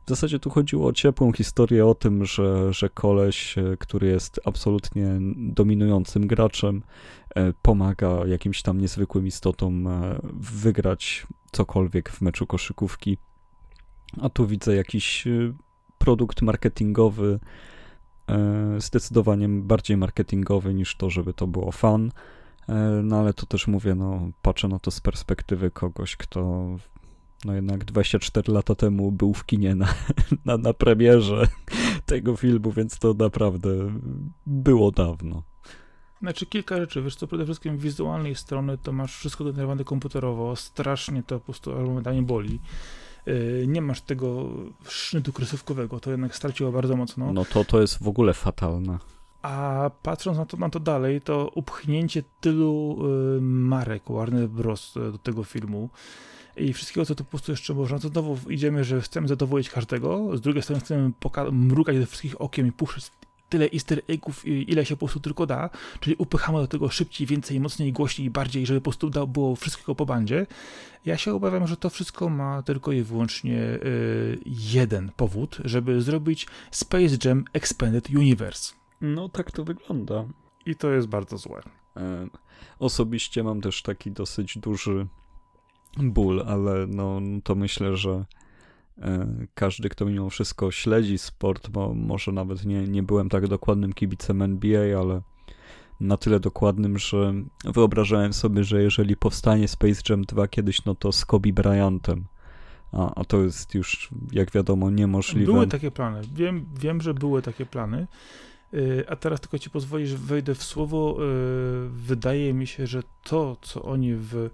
w 0.05 0.09
zasadzie 0.09 0.39
tu 0.39 0.49
chodziło 0.49 0.87
o 0.87 0.93
ciepłą 0.93 1.31
historię 1.31 1.85
o 1.85 1.95
tym, 1.95 2.25
że, 2.25 2.73
że 2.73 2.89
koleś, 2.89 3.57
e, 3.57 3.77
który 3.79 4.07
jest 4.07 4.39
absolutnie 4.45 5.07
dominującym 5.35 6.27
graczem, 6.27 6.83
e, 7.35 7.53
pomaga 7.61 8.27
jakimś 8.27 8.61
tam 8.61 8.81
niezwykłym 8.81 9.27
istotom 9.27 9.87
e, 9.87 10.19
wygrać 10.33 11.27
cokolwiek 11.51 12.09
w 12.09 12.21
meczu 12.21 12.47
koszykówki. 12.47 13.17
A 14.21 14.29
tu 14.29 14.47
widzę 14.47 14.75
jakiś 14.75 15.27
produkt 15.97 16.41
marketingowy, 16.41 17.39
zdecydowanie 18.77 19.49
bardziej 19.49 19.97
marketingowy 19.97 20.73
niż 20.73 20.95
to, 20.95 21.09
żeby 21.09 21.33
to 21.33 21.47
było 21.47 21.71
fan. 21.71 22.11
E, 22.69 22.73
no 23.03 23.19
ale 23.19 23.33
to 23.33 23.45
też 23.45 23.67
mówię, 23.67 23.95
no 23.95 24.29
patrzę 24.41 24.67
na 24.67 24.79
to 24.79 24.91
z 24.91 25.01
perspektywy 25.01 25.71
kogoś, 25.71 26.15
kto 26.15 26.67
no 27.45 27.53
jednak 27.53 27.85
24 27.85 28.53
lata 28.53 28.75
temu 28.75 29.11
był 29.11 29.33
w 29.33 29.45
kinie 29.45 29.75
na, 29.75 29.93
na, 30.45 30.57
na 30.57 30.73
premierze 30.73 31.47
tego 32.05 32.35
filmu, 32.35 32.71
więc 32.71 32.99
to 32.99 33.13
naprawdę 33.13 33.69
było 34.45 34.91
dawno. 34.91 35.43
Znaczy 36.21 36.45
kilka 36.45 36.77
rzeczy, 36.77 37.01
wiesz 37.01 37.15
co, 37.15 37.27
przede 37.27 37.45
wszystkim 37.45 37.77
wizualnej 37.77 38.35
strony 38.35 38.77
to 38.77 38.91
masz 38.91 39.17
wszystko 39.17 39.43
generowane 39.43 39.83
komputerowo, 39.83 40.55
strasznie 40.55 41.23
to 41.23 41.39
po 41.39 41.45
prostu 41.45 41.71
momentami 41.71 42.21
boli. 42.21 42.59
Y, 43.27 43.65
nie 43.67 43.81
masz 43.81 44.01
tego 44.01 44.49
sznytu 44.87 45.33
kreskówkowego, 45.33 45.99
to 45.99 46.11
jednak 46.11 46.35
straciło 46.35 46.71
bardzo 46.71 46.95
mocno. 46.95 47.33
No 47.33 47.45
to 47.45 47.65
to 47.65 47.81
jest 47.81 48.03
w 48.03 48.07
ogóle 48.07 48.33
fatalne. 48.33 48.97
A 49.43 49.91
patrząc 50.03 50.37
na 50.37 50.45
to, 50.45 50.57
na 50.57 50.69
to 50.69 50.79
dalej, 50.79 51.21
to 51.21 51.51
upchnięcie 51.55 52.23
tylu 52.41 52.99
y, 53.37 53.41
marek 53.41 54.03
Warner 54.09 54.49
Bros. 54.49 54.93
do 54.93 55.17
tego 55.17 55.43
filmu 55.43 55.89
i 56.57 56.73
wszystkiego, 56.73 57.05
co 57.05 57.15
tu 57.15 57.23
po 57.23 57.29
prostu 57.29 57.51
jeszcze 57.51 57.73
można, 57.73 57.99
to 57.99 58.09
znowu 58.09 58.49
idziemy, 58.49 58.83
że 58.83 59.01
chcemy 59.01 59.27
zadowolić 59.27 59.69
każdego, 59.69 60.37
z 60.37 60.41
drugiej 60.41 60.63
strony 60.63 60.81
chcemy 60.81 61.11
mrugać 61.51 61.99
do 61.99 62.05
wszystkich 62.05 62.41
okiem 62.41 62.67
i 62.67 62.71
puszczać 62.71 63.11
tyle 63.49 63.69
easter 63.73 64.01
eggów, 64.07 64.47
ile 64.47 64.85
się 64.85 64.95
po 64.95 64.99
prostu 64.99 65.19
tylko 65.19 65.45
da, 65.45 65.69
czyli 65.99 66.15
upychamy 66.15 66.57
do 66.57 66.67
tego 66.67 66.89
szybciej, 66.89 67.27
więcej, 67.27 67.59
mocniej, 67.59 67.93
głośniej, 67.93 68.29
bardziej, 68.29 68.65
żeby 68.65 68.81
po 68.81 68.83
prostu 68.83 69.09
da, 69.09 69.25
było 69.25 69.55
wszystkiego 69.55 69.95
po 69.95 70.05
bandzie. 70.05 70.47
Ja 71.05 71.17
się 71.17 71.33
obawiam, 71.33 71.67
że 71.67 71.77
to 71.77 71.89
wszystko 71.89 72.29
ma 72.29 72.63
tylko 72.63 72.91
i 72.91 73.01
wyłącznie 73.01 73.59
y, 73.59 74.39
jeden 74.45 75.11
powód, 75.15 75.57
żeby 75.65 76.01
zrobić 76.01 76.47
Space 76.71 77.17
Jam 77.25 77.45
Expanded 77.53 78.09
Universe. 78.09 78.82
No 79.03 79.29
tak 79.29 79.51
to 79.51 79.63
wygląda. 79.63 80.25
I 80.65 80.75
to 80.75 80.91
jest 80.91 81.07
bardzo 81.07 81.37
złe. 81.37 81.61
E, 81.97 82.27
osobiście 82.79 83.43
mam 83.43 83.61
też 83.61 83.81
taki 83.81 84.11
dosyć 84.11 84.57
duży 84.57 85.07
ból, 85.97 86.43
ale 86.47 86.87
no 86.87 87.21
to 87.43 87.55
myślę, 87.55 87.97
że 87.97 88.25
E, 89.01 89.27
każdy, 89.53 89.89
kto 89.89 90.05
mimo 90.05 90.29
wszystko 90.29 90.71
śledzi 90.71 91.17
sport, 91.17 91.69
bo 91.69 91.93
może 91.93 92.31
nawet 92.31 92.65
nie, 92.65 92.87
nie 92.87 93.03
byłem 93.03 93.29
tak 93.29 93.47
dokładnym 93.47 93.93
kibicem 93.93 94.41
NBA, 94.41 94.99
ale 94.99 95.21
na 95.99 96.17
tyle 96.17 96.39
dokładnym, 96.39 96.97
że 96.97 97.33
wyobrażałem 97.65 98.33
sobie, 98.33 98.63
że 98.63 98.83
jeżeli 98.83 99.15
powstanie 99.15 99.67
Space 99.67 100.01
Jam 100.09 100.21
2 100.21 100.47
kiedyś, 100.47 100.85
no 100.85 100.95
to 100.95 101.11
z 101.11 101.25
Kobe 101.25 101.53
Bryantem. 101.53 102.25
A, 102.91 103.15
a 103.15 103.25
to 103.25 103.43
jest 103.43 103.75
już, 103.75 104.09
jak 104.31 104.51
wiadomo, 104.51 104.89
niemożliwe. 104.89 105.53
Były 105.53 105.67
takie 105.67 105.91
plany. 105.91 106.21
Wiem, 106.33 106.65
wiem 106.79 107.01
że 107.01 107.13
były 107.13 107.41
takie 107.41 107.65
plany. 107.65 108.07
E, 108.73 109.09
a 109.09 109.15
teraz 109.15 109.41
tylko 109.41 109.59
ci 109.59 109.69
pozwolisz, 109.69 110.13
wejdę 110.13 110.55
w 110.55 110.63
słowo. 110.63 111.17
E, 111.17 111.25
wydaje 111.89 112.53
mi 112.53 112.67
się, 112.67 112.87
że 112.87 113.03
to, 113.23 113.57
co 113.61 113.83
oni 113.83 114.15
w 114.15 114.49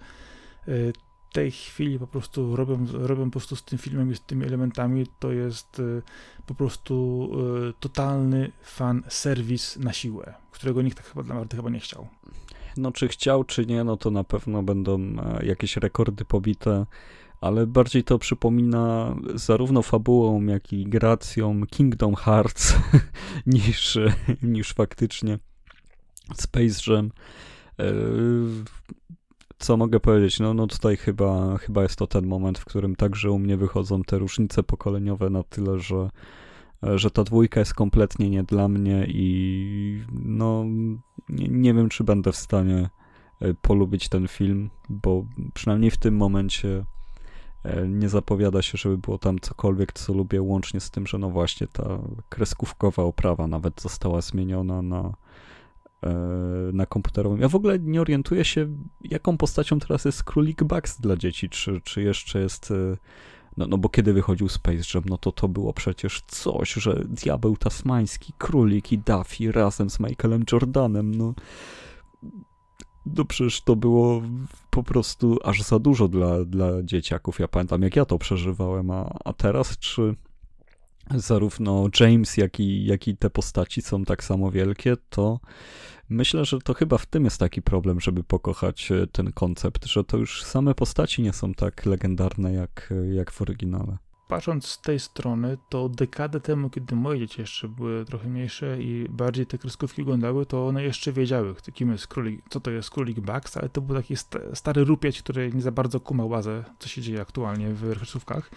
tej 1.31 1.51
chwili 1.51 1.99
po 1.99 2.07
prostu 2.07 2.55
robią, 2.55 2.85
robią 2.93 3.25
po 3.25 3.31
prostu 3.31 3.55
z 3.55 3.63
tym 3.63 3.79
filmem 3.79 4.11
i 4.11 4.15
z 4.15 4.21
tymi 4.21 4.45
elementami, 4.45 5.05
to 5.19 5.31
jest 5.31 5.79
y, 5.79 6.01
po 6.45 6.55
prostu 6.55 7.29
y, 7.69 7.73
totalny 7.79 8.51
fan 8.61 9.03
serwis 9.07 9.77
na 9.77 9.93
siłę, 9.93 10.33
którego 10.51 10.81
nikt 10.81 10.97
tak 10.97 11.05
chyba 11.05 11.23
naprawdę 11.23 11.57
chyba 11.57 11.69
nie 11.69 11.79
chciał. 11.79 12.07
No 12.77 12.91
czy 12.91 13.07
chciał, 13.07 13.43
czy 13.43 13.65
nie, 13.65 13.83
no 13.83 13.97
to 13.97 14.11
na 14.11 14.23
pewno 14.23 14.63
będą 14.63 14.99
e, 14.99 15.45
jakieś 15.45 15.77
rekordy 15.77 16.25
pobite, 16.25 16.85
ale 17.41 17.67
bardziej 17.67 18.03
to 18.03 18.19
przypomina 18.19 19.15
zarówno 19.35 19.81
fabułą, 19.81 20.45
jak 20.45 20.73
i 20.73 20.85
gracją 20.85 21.61
Kingdom 21.67 22.15
Hearts 22.15 22.75
niż, 23.45 23.97
niż 24.43 24.73
faktycznie 24.73 25.39
Space 26.35 26.93
Jam. 26.93 27.11
E, 27.79 27.93
co 29.59 29.77
mogę 29.77 29.99
powiedzieć? 29.99 30.39
No, 30.39 30.53
no 30.53 30.67
tutaj 30.67 30.97
chyba, 30.97 31.57
chyba 31.57 31.83
jest 31.83 31.95
to 31.95 32.07
ten 32.07 32.27
moment, 32.27 32.59
w 32.59 32.65
którym 32.65 32.95
także 32.95 33.31
u 33.31 33.39
mnie 33.39 33.57
wychodzą 33.57 34.03
te 34.03 34.17
różnice 34.17 34.63
pokoleniowe 34.63 35.29
na 35.29 35.43
tyle, 35.43 35.79
że, 35.79 36.09
że 36.83 37.11
ta 37.11 37.23
dwójka 37.23 37.59
jest 37.59 37.73
kompletnie 37.73 38.29
nie 38.29 38.43
dla 38.43 38.67
mnie 38.67 39.05
i 39.07 40.03
no 40.11 40.65
nie, 41.29 41.47
nie 41.47 41.73
wiem, 41.73 41.89
czy 41.89 42.03
będę 42.03 42.31
w 42.31 42.35
stanie 42.35 42.89
e, 43.41 43.53
polubić 43.53 44.09
ten 44.09 44.27
film, 44.27 44.69
bo 44.89 45.25
przynajmniej 45.53 45.91
w 45.91 45.97
tym 45.97 46.15
momencie 46.15 46.85
nie 47.87 48.09
zapowiada 48.09 48.61
się, 48.61 48.77
żeby 48.77 48.97
było 48.97 49.17
tam 49.17 49.39
cokolwiek, 49.39 49.93
co 49.93 50.13
lubię, 50.13 50.41
łącznie 50.41 50.79
z 50.79 50.91
tym, 50.91 51.07
że 51.07 51.17
no 51.17 51.29
właśnie 51.29 51.67
ta 51.67 51.99
kreskówkowa 52.29 53.03
oprawa 53.03 53.47
nawet 53.47 53.81
została 53.81 54.21
zmieniona 54.21 54.81
na 54.81 55.13
E, 56.03 56.09
na 56.73 56.85
komputerowym. 56.85 57.41
Ja 57.41 57.47
w 57.49 57.55
ogóle 57.55 57.79
nie 57.79 58.01
orientuję 58.01 58.45
się, 58.45 58.67
jaką 59.01 59.37
postacią 59.37 59.79
teraz 59.79 60.05
jest 60.05 60.23
Królik 60.23 60.63
Bugs 60.63 61.01
dla 61.01 61.15
dzieci, 61.15 61.49
czy, 61.49 61.81
czy 61.83 62.01
jeszcze 62.01 62.39
jest... 62.39 62.71
E, 62.71 62.97
no, 63.57 63.67
no 63.67 63.77
bo 63.77 63.89
kiedy 63.89 64.13
wychodził 64.13 64.49
Space 64.49 64.83
Jam, 64.93 65.03
no 65.09 65.17
to 65.17 65.31
to 65.31 65.47
było 65.47 65.73
przecież 65.73 66.21
coś, 66.27 66.73
że 66.73 67.03
diabeł 67.05 67.57
tasmański, 67.57 68.33
królik 68.37 68.91
i 68.91 68.97
Daffy 68.97 69.51
razem 69.51 69.89
z 69.89 69.99
Michaelem 69.99 70.43
Jordanem, 70.51 71.15
no... 71.15 71.33
No 73.17 73.25
przecież 73.25 73.61
to 73.61 73.75
było 73.75 74.21
po 74.69 74.83
prostu 74.83 75.37
aż 75.43 75.61
za 75.61 75.79
dużo 75.79 76.07
dla, 76.07 76.45
dla 76.45 76.83
dzieciaków. 76.83 77.39
Ja 77.39 77.47
pamiętam, 77.47 77.81
jak 77.81 77.95
ja 77.95 78.05
to 78.05 78.17
przeżywałem, 78.17 78.91
a, 78.91 79.19
a 79.25 79.33
teraz 79.33 79.77
czy 79.77 80.15
zarówno 81.15 81.87
James, 81.99 82.37
jak 82.37 82.59
i, 82.59 82.85
jak 82.85 83.07
i 83.07 83.17
te 83.17 83.29
postaci 83.29 83.81
są 83.81 84.05
tak 84.05 84.23
samo 84.23 84.51
wielkie, 84.51 84.95
to 85.09 85.39
myślę, 86.09 86.45
że 86.45 86.59
to 86.59 86.73
chyba 86.73 86.97
w 86.97 87.05
tym 87.05 87.25
jest 87.25 87.37
taki 87.37 87.61
problem, 87.61 87.99
żeby 87.99 88.23
pokochać 88.23 88.91
e, 88.91 89.07
ten 89.07 89.31
koncept, 89.31 89.85
że 89.85 90.03
to 90.03 90.17
już 90.17 90.43
same 90.43 90.75
postaci 90.75 91.21
nie 91.21 91.33
są 91.33 91.53
tak 91.53 91.85
legendarne 91.85 92.53
jak, 92.53 92.93
jak 93.13 93.31
w 93.31 93.41
oryginale. 93.41 93.97
Patrząc 94.29 94.65
z 94.65 94.81
tej 94.81 94.99
strony, 94.99 95.57
to 95.69 95.89
dekadę 95.89 96.39
temu, 96.39 96.69
kiedy 96.69 96.95
moje 96.95 97.19
dzieci 97.19 97.41
jeszcze 97.41 97.67
były 97.67 98.05
trochę 98.05 98.29
mniejsze 98.29 98.81
i 98.81 99.07
bardziej 99.09 99.45
te 99.45 99.57
kreskówki 99.57 100.01
oglądały, 100.01 100.45
to 100.45 100.67
one 100.67 100.83
jeszcze 100.83 101.11
wiedziały, 101.11 101.55
kim 101.73 101.91
jest 101.91 102.07
królik, 102.07 102.41
co 102.49 102.59
to 102.59 102.71
jest 102.71 102.89
królik 102.89 103.19
Bugs, 103.19 103.57
ale 103.57 103.69
to 103.69 103.81
był 103.81 103.95
taki 103.95 104.15
stary 104.53 104.83
rupieć, 104.83 105.21
który 105.21 105.53
nie 105.53 105.61
za 105.61 105.71
bardzo 105.71 105.99
kumał 105.99 106.29
łazę, 106.29 106.63
co 106.79 106.89
się 106.89 107.01
dzieje 107.01 107.21
aktualnie 107.21 107.69
w 107.69 107.97
kreskówkach. 107.97 108.51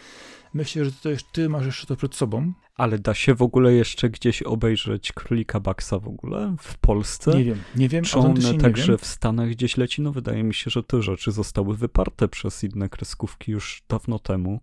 Myślę, 0.55 0.85
że 0.85 0.93
to 0.93 1.11
już 1.11 1.23
ty 1.23 1.49
masz 1.49 1.67
jeszcze 1.67 1.87
to 1.87 1.97
przed 1.97 2.15
sobą. 2.15 2.53
Ale 2.77 2.99
da 2.99 3.15
się 3.15 3.35
w 3.35 3.43
ogóle 3.43 3.73
jeszcze 3.73 4.11
gdzieś 4.11 4.43
obejrzeć 4.43 5.13
Królika 5.13 5.61
Baxa 5.61 5.99
w 5.99 6.09
ogóle 6.09 6.57
w 6.61 6.79
Polsce? 6.79 7.39
Nie 7.39 7.45
wiem, 7.45 7.59
nie 7.77 7.89
wiem. 7.89 8.05
Czy 8.05 8.19
on 8.19 8.35
także 8.61 8.99
w 8.99 9.07
Stanach 9.07 9.49
gdzieś 9.49 9.77
leci? 9.77 10.03
No 10.03 10.13
wydaje 10.13 10.43
mi 10.43 10.55
się, 10.55 10.71
że 10.71 10.83
te 10.83 11.03
rzeczy 11.03 11.33
zostały 11.33 11.77
wyparte 11.77 12.29
przez 12.29 12.65
inne 12.65 12.89
kreskówki 12.89 13.53
już 13.53 13.83
dawno 13.89 14.19
temu. 14.19 14.61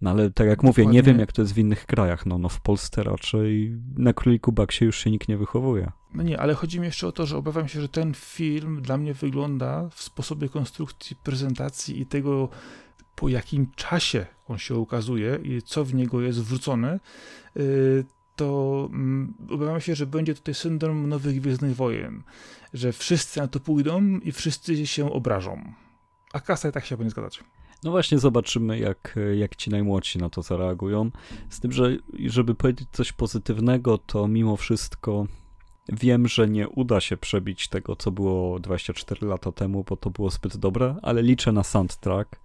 No 0.00 0.10
ale 0.10 0.30
tak 0.30 0.46
jak 0.46 0.56
Dokładnie. 0.56 0.84
mówię, 0.84 0.92
nie 0.92 1.02
wiem 1.02 1.18
jak 1.18 1.32
to 1.32 1.42
jest 1.42 1.54
w 1.54 1.58
innych 1.58 1.86
krajach. 1.86 2.26
No, 2.26 2.38
no 2.38 2.48
w 2.48 2.60
Polsce 2.60 3.02
raczej 3.02 3.76
na 3.96 4.12
Króliku 4.12 4.52
Baxie 4.52 4.86
już 4.86 4.98
się 4.98 5.10
nikt 5.10 5.28
nie 5.28 5.36
wychowuje. 5.36 5.92
No 6.14 6.22
nie, 6.22 6.40
ale 6.40 6.54
chodzi 6.54 6.80
mi 6.80 6.86
jeszcze 6.86 7.06
o 7.06 7.12
to, 7.12 7.26
że 7.26 7.36
obawiam 7.36 7.68
się, 7.68 7.80
że 7.80 7.88
ten 7.88 8.14
film 8.14 8.82
dla 8.82 8.96
mnie 8.96 9.14
wygląda 9.14 9.88
w 9.88 10.02
sposobie 10.02 10.48
konstrukcji 10.48 11.16
prezentacji 11.16 12.00
i 12.00 12.06
tego, 12.06 12.48
po 13.14 13.28
jakim 13.28 13.66
czasie 13.76 14.26
on 14.48 14.58
się 14.58 14.74
ukazuje 14.74 15.38
i 15.42 15.62
co 15.62 15.84
w 15.84 15.94
niego 15.94 16.20
jest 16.20 16.42
wrzucone, 16.42 17.00
y, 17.56 18.04
to 18.36 18.88
mm, 18.92 19.34
obawiam 19.50 19.80
się, 19.80 19.94
że 19.94 20.06
będzie 20.06 20.34
tutaj 20.34 20.54
syndrom 20.54 21.08
nowych 21.08 21.40
Gwiezdnych 21.40 21.76
Wojen, 21.76 22.22
że 22.74 22.92
wszyscy 22.92 23.40
na 23.40 23.48
to 23.48 23.60
pójdą 23.60 24.18
i 24.18 24.32
wszyscy 24.32 24.86
się 24.86 25.12
obrażą. 25.12 25.72
A 26.32 26.40
kasa 26.40 26.68
i 26.68 26.72
tak 26.72 26.84
się 26.84 26.96
będzie 26.96 27.10
zgadzać. 27.10 27.44
No 27.84 27.90
właśnie 27.90 28.18
zobaczymy, 28.18 28.78
jak, 28.78 29.18
jak 29.38 29.56
ci 29.56 29.70
najmłodsi 29.70 30.18
na 30.18 30.30
to 30.30 30.42
zareagują. 30.42 31.10
Z 31.48 31.60
tym, 31.60 31.72
że 31.72 31.96
żeby 32.26 32.54
powiedzieć 32.54 32.88
coś 32.92 33.12
pozytywnego, 33.12 33.98
to 33.98 34.28
mimo 34.28 34.56
wszystko 34.56 35.26
wiem, 35.88 36.28
że 36.28 36.48
nie 36.48 36.68
uda 36.68 37.00
się 37.00 37.16
przebić 37.16 37.68
tego, 37.68 37.96
co 37.96 38.10
było 38.10 38.58
24 38.58 39.26
lata 39.26 39.52
temu, 39.52 39.84
bo 39.88 39.96
to 39.96 40.10
było 40.10 40.30
zbyt 40.30 40.56
dobre, 40.56 40.96
ale 41.02 41.22
liczę 41.22 41.52
na 41.52 41.64
soundtrack 41.64 42.40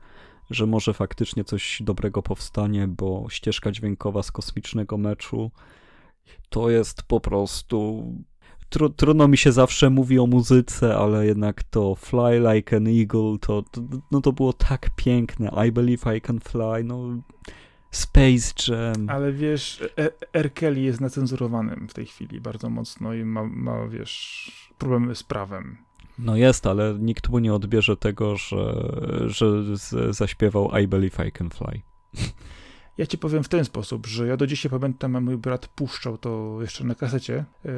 że 0.50 0.66
może 0.66 0.94
faktycznie 0.94 1.44
coś 1.44 1.82
dobrego 1.82 2.24
powstanie, 2.24 2.88
bo 2.88 3.26
ścieżka 3.30 3.72
dźwiękowa 3.72 4.24
z 4.24 4.32
kosmicznego 4.32 4.98
meczu 4.98 5.52
to 6.50 6.70
jest 6.70 7.04
po 7.04 7.20
prostu. 7.20 8.06
Tru, 8.74 8.90
trudno 8.90 9.28
mi 9.28 9.38
się 9.38 9.52
zawsze 9.52 9.90
mówi 9.90 10.20
o 10.20 10.28
muzyce, 10.28 10.96
ale 10.96 11.26
jednak 11.26 11.64
to 11.64 11.96
Fly 11.96 12.40
Like 12.40 12.78
an 12.78 12.88
Eagle 12.88 13.38
to, 13.42 13.64
to, 13.72 13.82
no 14.12 14.22
to 14.22 14.32
było 14.32 14.54
tak 14.54 14.90
piękne. 14.96 15.52
I 15.68 15.72
Believe 15.72 16.18
I 16.18 16.22
Can 16.22 16.40
Fly, 16.40 16.84
no. 16.84 17.00
Space 17.92 18.54
Jam. 18.68 19.10
Ale 19.10 19.34
wiesz, 19.34 19.82
e, 19.98 20.12
R. 20.34 20.54
Kelly 20.54 20.82
jest 20.82 21.02
nacenzurowanym 21.02 21.88
w 21.90 21.94
tej 21.94 22.06
chwili 22.06 22.42
bardzo 22.42 22.70
mocno 22.70 23.14
i 23.14 23.26
ma, 23.26 23.44
ma 23.44 23.88
wiesz, 23.88 24.52
problemy 24.78 25.16
z 25.16 25.24
prawem. 25.24 25.78
No 26.20 26.36
jest, 26.36 26.68
ale 26.68 26.96
nikt 27.00 27.30
mu 27.30 27.40
nie 27.40 27.54
odbierze 27.54 27.98
tego, 27.98 28.38
że, 28.38 28.76
że 29.28 29.48
zaśpiewał 30.14 30.72
I 30.84 30.88
Believe 30.88 31.28
I 31.28 31.32
Can 31.32 31.50
Fly. 31.50 31.82
Ja 32.98 33.06
ci 33.06 33.18
powiem 33.18 33.44
w 33.44 33.50
ten 33.50 33.66
sposób, 33.66 34.08
że 34.08 34.28
ja 34.28 34.38
do 34.38 34.48
dzisiaj 34.48 34.70
pamiętam, 34.72 35.16
a 35.16 35.22
mój 35.22 35.38
brat 35.38 35.68
puszczał 35.68 36.18
to 36.18 36.58
jeszcze 36.62 36.84
na 36.84 36.96
kasecie. 36.96 37.46
Yy, 37.66 37.72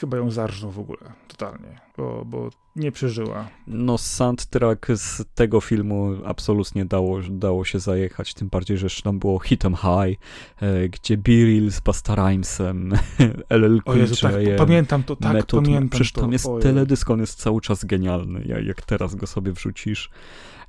chyba 0.00 0.16
ją 0.16 0.30
zarżnął 0.30 0.70
w 0.70 0.78
ogóle, 0.78 1.12
totalnie, 1.28 1.80
bo, 1.96 2.24
bo 2.24 2.50
nie 2.76 2.92
przeżyła. 2.92 3.48
No 3.66 3.98
soundtrack 3.98 4.86
z 4.94 5.24
tego 5.34 5.60
filmu 5.60 6.10
absolutnie 6.24 6.84
dało, 6.84 7.20
dało 7.30 7.64
się 7.64 7.78
zajechać, 7.78 8.34
tym 8.34 8.48
bardziej, 8.48 8.78
że 8.78 8.88
tam 9.04 9.18
było 9.18 9.38
Hit 9.38 9.64
'em 9.64 9.76
High, 9.76 10.20
yy, 10.62 10.88
gdzie 10.88 11.16
Biril 11.16 11.70
z 11.70 11.80
Basta 11.80 12.14
Rhymesem, 12.14 12.92
LL 13.50 13.82
Cool 13.84 13.98
Jezu, 13.98 14.16
tak, 14.16 14.34
pamiętam 14.56 15.02
to, 15.02 15.16
tak, 15.16 15.32
Method, 15.32 15.64
pamiętam 15.64 15.88
Przecież 15.88 16.12
to. 16.12 16.20
tam 16.20 16.32
jest 16.32 16.46
teledysk, 16.62 17.10
on 17.10 17.20
jest 17.20 17.38
cały 17.38 17.60
czas 17.60 17.84
genialny, 17.84 18.62
jak 18.66 18.82
teraz 18.82 19.14
go 19.14 19.26
sobie 19.26 19.52
wrzucisz. 19.52 20.10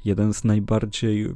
Jeden 0.05 0.33
z 0.33 0.43
najbardziej 0.43 1.33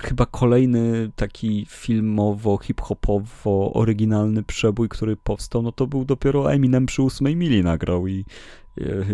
chyba 0.00 0.26
kolejny 0.26 1.10
taki 1.16 1.66
filmowo, 1.70 2.58
hip-hopowo, 2.58 3.72
oryginalny 3.72 4.42
przebój, 4.42 4.88
który 4.88 5.16
powstał, 5.16 5.62
no 5.62 5.72
to 5.72 5.86
był 5.86 6.04
dopiero 6.04 6.52
Eminem 6.52 6.86
przy 6.86 7.02
ósmej 7.02 7.36
mili 7.36 7.62
nagrał 7.62 8.06
i, 8.06 8.24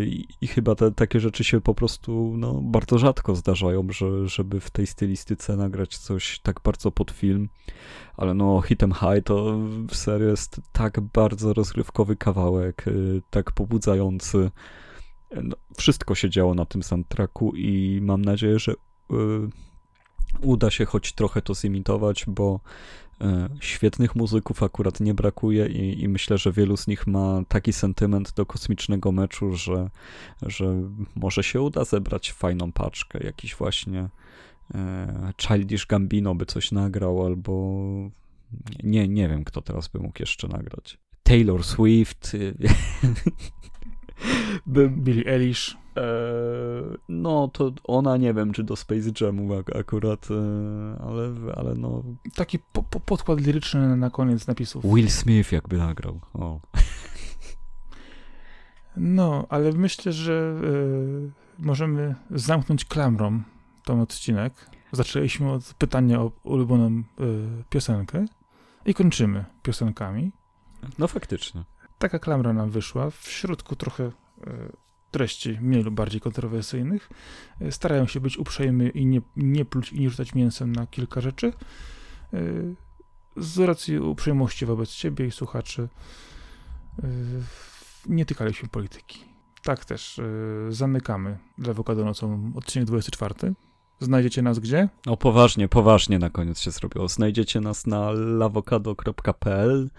i, 0.01 0.27
i 0.41 0.47
chyba 0.47 0.75
te, 0.75 0.93
takie 0.93 1.21
rzeczy 1.21 1.45
się 1.45 1.61
po 1.61 1.75
prostu 1.75 2.35
no, 2.37 2.61
bardzo 2.63 2.99
rzadko 2.99 3.35
zdarzają, 3.35 3.87
że, 3.91 4.29
żeby 4.29 4.61
w 4.61 4.71
tej 4.71 4.87
stylistyce 4.87 5.57
nagrać 5.57 5.99
coś 5.99 6.41
tak 6.41 6.61
bardzo 6.65 6.91
pod 6.91 7.11
film, 7.11 7.49
ale 8.17 8.35
no 8.35 8.61
Hitem 8.61 8.93
High 8.93 9.25
to 9.25 9.59
serio 9.93 10.29
jest 10.29 10.61
tak 10.73 11.01
bardzo 11.01 11.53
rozrywkowy 11.53 12.17
kawałek, 12.17 12.89
y, 12.89 13.23
tak 13.31 13.53
pobudzający. 13.53 14.51
No, 15.43 15.57
wszystko 15.77 16.15
się 16.15 16.31
działo 16.31 16.55
na 16.55 16.65
tym 16.65 16.83
soundtracku 16.83 17.57
i 17.57 18.01
mam 18.03 18.23
nadzieję, 18.25 18.59
że 18.59 18.75
uda 20.41 20.71
się 20.71 20.85
choć 20.85 21.13
trochę 21.13 21.43
to 21.43 21.55
zimitować, 21.55 22.25
bo 22.27 22.61
e, 23.21 23.49
świetnych 23.61 24.15
muzyków 24.15 24.63
akurat 24.63 25.01
nie 25.01 25.15
brakuje 25.15 25.67
i, 25.67 26.03
i, 26.03 26.09
myślę, 26.09 26.39
że 26.39 26.53
wielu 26.53 26.77
z 26.77 26.87
nich 26.87 27.07
ma 27.07 27.43
taki 27.49 27.73
sentyment 27.73 28.33
do 28.33 28.47
kosmicznego 28.47 29.13
meczu, 29.13 29.57
że, 29.57 29.91
że 30.43 30.75
może 31.15 31.43
się 31.43 31.61
uda 31.61 31.85
zebrać 31.85 32.33
fajną 32.33 32.73
paczkę, 32.73 33.25
jakiś 33.25 33.55
właśnie 33.55 34.09
e, 34.75 35.33
Childish 35.37 35.87
Gambino 35.87 36.35
by 36.35 36.47
coś 36.47 36.73
nagrał, 36.73 37.27
albo 37.27 37.83
nie, 38.83 39.09
nie 39.09 39.29
wiem, 39.29 39.45
kto 39.45 39.63
teraz 39.63 39.89
by 39.89 39.99
mógł 39.99 40.23
jeszcze 40.23 40.49
nagrać. 40.49 40.99
Taylor 41.23 41.65
Swift. 41.65 42.37
Billie 45.05 45.27
Eilish. 45.27 45.77
E, 45.99 46.03
no, 47.09 47.49
to 47.49 47.73
ona 47.85 48.17
nie 48.17 48.35
wiem, 48.35 48.53
czy 48.53 48.65
do 48.65 48.77
Space 48.77 49.11
Jamu 49.21 49.49
akurat, 49.79 50.29
e, 50.31 50.35
ale, 51.03 51.35
ale 51.57 51.75
no... 51.75 52.03
Taki 52.35 52.59
po, 52.59 52.83
po 52.83 53.01
podkład 53.01 53.41
liryczny 53.41 53.97
na 53.97 54.11
koniec 54.11 54.47
napisów. 54.47 54.85
Will 54.85 55.11
Smith 55.11 55.53
jakby 55.53 55.79
nagrał. 55.79 56.21
O. 56.35 56.61
No, 58.97 59.47
ale 59.49 59.73
myślę, 59.73 60.13
że 60.13 60.61
y, 60.65 61.31
możemy 61.59 62.15
zamknąć 62.31 62.85
klamrą 62.85 63.43
ten 63.85 64.01
odcinek. 64.01 64.71
Zaczęliśmy 64.93 65.53
od 65.53 65.75
pytania 65.75 66.21
o 66.21 66.33
ulubioną 66.43 66.87
y, 66.91 67.03
piosenkę 67.71 68.25
i 68.87 68.95
kończymy 68.95 69.45
piosenkami. 69.63 70.33
No 70.99 71.09
faktycznie. 71.09 71.65
Taka 71.99 72.19
klamra 72.19 72.53
nam 72.53 72.71
wyszła. 72.71 73.11
W 73.11 73.29
środku 73.29 73.77
trochę 73.77 74.05
y, 74.05 74.13
treści 75.11 75.59
mniej 75.61 75.83
lub 75.83 75.95
bardziej 75.95 76.21
kontrowersyjnych. 76.21 77.11
Y, 77.63 77.73
starają 77.73 78.07
się 78.07 78.21
być 78.21 78.39
uprzejmy 78.39 78.89
i 78.89 79.07
nie, 79.07 79.21
nie 79.37 79.65
pluć 79.65 79.93
i 79.93 80.01
nie 80.01 80.11
rzucać 80.11 80.35
mięsem 80.35 80.73
na 80.73 80.87
kilka 80.87 81.21
rzeczy. 81.21 81.53
Y, 82.35 82.75
z 83.37 83.59
racji 83.59 83.99
uprzejmości 83.99 84.67
wobec 84.67 84.91
ciebie 84.91 85.27
i 85.27 85.31
słuchaczy 85.31 85.89
y, 86.99 87.05
nie 88.07 88.27
tykaliśmy 88.27 88.69
polityki. 88.69 89.25
Tak 89.63 89.85
też 89.85 90.21
zamykamy 90.69 91.39
Lewokado 91.59 92.05
nocą 92.05 92.53
odcinek 92.55 92.87
24. 92.87 93.55
Znajdziecie 94.01 94.43
nas 94.43 94.59
gdzie? 94.59 94.89
O, 95.07 95.17
poważnie, 95.17 95.69
poważnie 95.69 96.19
na 96.19 96.31
koniec 96.31 96.61
się 96.61 96.71
zrobiło. 96.71 97.09
Znajdziecie 97.09 97.61
nas 97.61 97.87
na 97.87 98.11
lawokado.pl, 98.11 99.91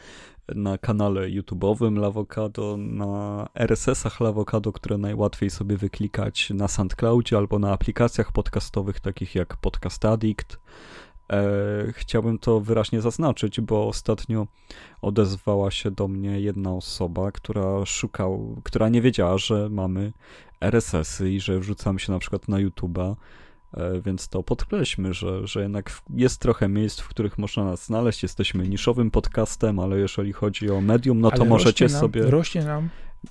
na 0.55 0.77
kanale 0.77 1.21
YouTube'owym 1.29 1.97
Lawokado, 1.97 2.77
na 2.77 3.47
RSS-ach 3.55 4.19
Lawokado, 4.19 4.71
które 4.71 4.97
najłatwiej 4.97 5.49
sobie 5.49 5.77
wyklikać 5.77 6.49
na 6.49 6.67
SoundCloudzie 6.67 7.37
albo 7.37 7.59
na 7.59 7.71
aplikacjach 7.71 8.31
podcastowych 8.31 8.99
takich 8.99 9.35
jak 9.35 9.57
Podcast 9.57 10.05
Addict. 10.05 10.59
E, 11.31 11.93
chciałbym 11.93 12.39
to 12.39 12.59
wyraźnie 12.59 13.01
zaznaczyć, 13.01 13.61
bo 13.61 13.87
ostatnio 13.87 14.47
odezwała 15.01 15.71
się 15.71 15.91
do 15.91 16.07
mnie 16.07 16.41
jedna 16.41 16.73
osoba, 16.73 17.31
która 17.31 17.85
szukał, 17.85 18.61
która 18.63 18.89
nie 18.89 19.01
wiedziała, 19.01 19.37
że 19.37 19.69
mamy 19.69 20.13
RSS-y 20.61 21.31
i 21.31 21.39
że 21.39 21.59
wrzucamy 21.59 21.99
się 21.99 22.11
na 22.11 22.19
przykład 22.19 22.47
na 22.47 22.57
YouTube'a. 22.57 23.15
E, 23.73 24.01
więc 24.01 24.27
to 24.27 24.43
podkreślmy, 24.43 25.13
że, 25.13 25.47
że 25.47 25.61
jednak 25.61 26.01
jest 26.09 26.41
trochę 26.41 26.69
miejsc, 26.69 26.99
w 26.99 27.07
których 27.07 27.37
można 27.37 27.63
nas 27.63 27.85
znaleźć. 27.85 28.23
Jesteśmy 28.23 28.67
niszowym 28.67 29.11
podcastem, 29.11 29.79
ale 29.79 29.99
jeżeli 29.99 30.33
chodzi 30.33 30.69
o 30.69 30.81
medium, 30.81 31.21
no 31.21 31.31
to 31.31 31.35
Ale 31.35 31.49
możecie 31.49 31.85
rośnie 31.85 31.93
nam, 31.93 32.01
sobie. 32.01 32.21
Rośnie 32.21 32.63
nam, 32.63 32.89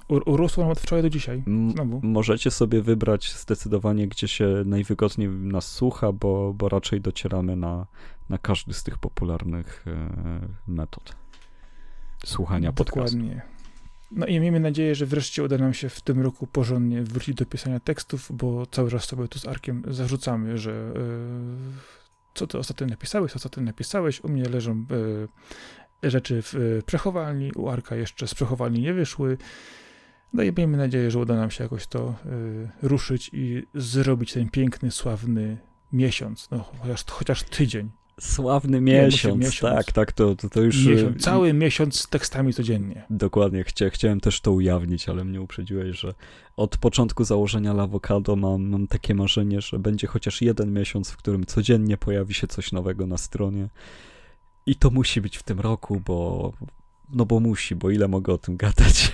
urosło 0.09 0.65
nam 0.65 0.73
od 0.73 0.81
wczoraj 0.81 1.03
do 1.03 1.11
dzisiaj. 1.11 1.43
Znowu. 1.73 2.01
Możecie 2.03 2.51
sobie 2.51 2.83
wybrać 2.83 3.33
zdecydowanie, 3.33 4.09
gdzie 4.09 4.29
się 4.29 4.63
najwygodniej 4.67 5.29
nas 5.29 5.73
słucha, 5.73 6.13
bo, 6.13 6.55
bo 6.55 6.69
raczej 6.69 7.01
docieramy 7.01 7.57
na, 7.57 7.87
na 8.29 8.39
każdy 8.39 8.75
z 8.75 8.83
tych 8.83 8.99
popularnych 8.99 9.85
e, 9.87 10.41
metod 10.67 11.17
słuchania 12.25 12.73
podcastu. 12.73 13.17
Dokładnie. 13.17 13.58
No 14.11 14.27
i 14.27 14.41
miejmy 14.41 14.61
nadzieję, 14.61 14.95
że 14.95 15.07
wreszcie 15.07 15.43
uda 15.43 15.59
nam 15.59 15.75
się 15.75 15.89
w 15.89 16.01
tym 16.01 16.21
roku 16.21 16.47
porządnie 16.47 17.03
wrócić 17.03 17.35
do 17.35 17.47
pisania 17.47 17.81
tekstów, 17.81 18.29
bo 18.33 18.67
cały 18.67 18.91
czas 18.91 19.05
sobie 19.05 19.29
tu 19.29 19.39
z 19.39 19.47
Arkiem 19.47 19.83
zarzucamy, 19.89 20.59
że 20.59 20.73
e, 20.73 20.93
co 22.35 22.47
ty 22.47 22.59
ostatnio 22.59 22.87
napisałeś, 22.87 23.33
co 23.33 23.37
ostatnio 23.37 23.63
napisałeś, 23.63 24.25
u 24.25 24.29
mnie 24.29 24.45
leżą 24.45 24.85
e, 26.03 26.11
rzeczy 26.11 26.43
w 26.43 26.55
e, 26.55 26.83
przechowalni, 26.83 27.53
u 27.53 27.69
Arka 27.69 27.97
jeszcze 27.97 28.27
z 28.27 28.35
przechowalni 28.35 28.81
nie 28.81 28.95
wyszły. 28.95 29.39
No 30.33 30.43
i 30.43 30.53
miejmy 30.57 30.77
nadzieję, 30.77 31.11
że 31.11 31.19
uda 31.19 31.35
nam 31.35 31.51
się 31.51 31.65
jakoś 31.65 31.87
to 31.87 32.15
ruszyć 32.83 33.31
i 33.33 33.67
zrobić 33.75 34.33
ten 34.33 34.49
piękny, 34.49 34.91
sławny 34.91 35.59
miesiąc, 35.93 36.51
no 36.51 36.73
chociaż, 36.79 37.05
chociaż 37.05 37.43
tydzień. 37.43 37.91
Sławny 38.21 38.81
miesiąc, 38.81 39.45
miesiąc. 39.45 39.75
tak, 39.75 39.93
tak, 39.93 40.13
to, 40.13 40.37
to, 40.37 40.51
to 40.51 40.61
już... 40.61 40.87
miesiąc. 40.87 41.23
Cały 41.23 41.53
miesiąc 41.53 42.01
z 42.01 42.09
tekstami 42.09 42.53
codziennie. 42.55 43.05
Dokładnie, 43.11 43.65
chcia, 43.65 43.91
chciałem 43.91 44.21
też 44.21 44.41
to 44.41 44.53
ujawnić, 44.53 45.09
ale 45.09 45.25
mnie 45.25 45.41
uprzedziłeś, 45.41 46.01
że 46.01 46.15
od 46.57 46.77
początku 46.77 47.25
założenia 47.25 47.73
Lawokado 47.73 48.37
mam, 48.37 48.69
mam 48.69 48.87
takie 48.87 49.15
marzenie, 49.15 49.61
że 49.61 49.79
będzie 49.79 50.07
chociaż 50.07 50.43
jeden 50.43 50.73
miesiąc, 50.73 51.11
w 51.11 51.17
którym 51.17 51.47
codziennie 51.47 51.97
pojawi 51.97 52.35
się 52.35 52.47
coś 52.47 52.73
nowego 52.73 53.07
na 53.07 53.19
stronie. 53.19 53.69
I 54.67 54.77
to 54.77 54.91
musi 54.91 55.21
być 55.21 55.37
w 55.37 55.43
tym 55.43 55.61
roku, 55.61 56.03
bo... 56.07 56.53
No 57.13 57.27
bo 57.27 57.41
musi, 57.41 57.75
bo 57.75 57.91
ile 57.91 58.09
mogę 58.09 58.33
o 58.33 58.39
tym 58.39 58.57
gadać. 58.57 59.13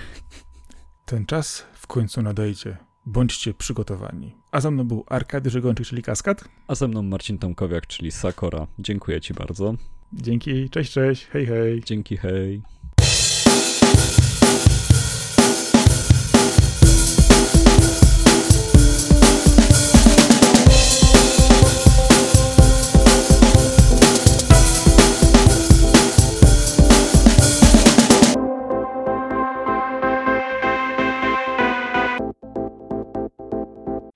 Ten 1.04 1.26
czas 1.26 1.66
w 1.74 1.86
końcu 1.86 2.22
nadejdzie. 2.22 2.76
Bądźcie 3.06 3.54
przygotowani. 3.54 4.34
A 4.54 4.60
za 4.60 4.70
mną 4.70 4.84
był 4.84 5.04
Arkadiusz 5.08 5.60
Gończyk, 5.60 5.86
czyli 5.86 6.02
Kaskad. 6.02 6.44
A 6.66 6.74
ze 6.74 6.88
mną 6.88 7.02
Marcin 7.02 7.38
Tomkowiak, 7.38 7.86
czyli 7.86 8.10
Sakora. 8.10 8.66
Dziękuję 8.78 9.20
ci 9.20 9.34
bardzo. 9.34 9.74
Dzięki, 10.12 10.70
cześć, 10.70 10.92
cześć, 10.92 11.26
hej, 11.26 11.46
hej. 11.46 11.82
Dzięki, 11.86 12.16
hej. 12.16 12.62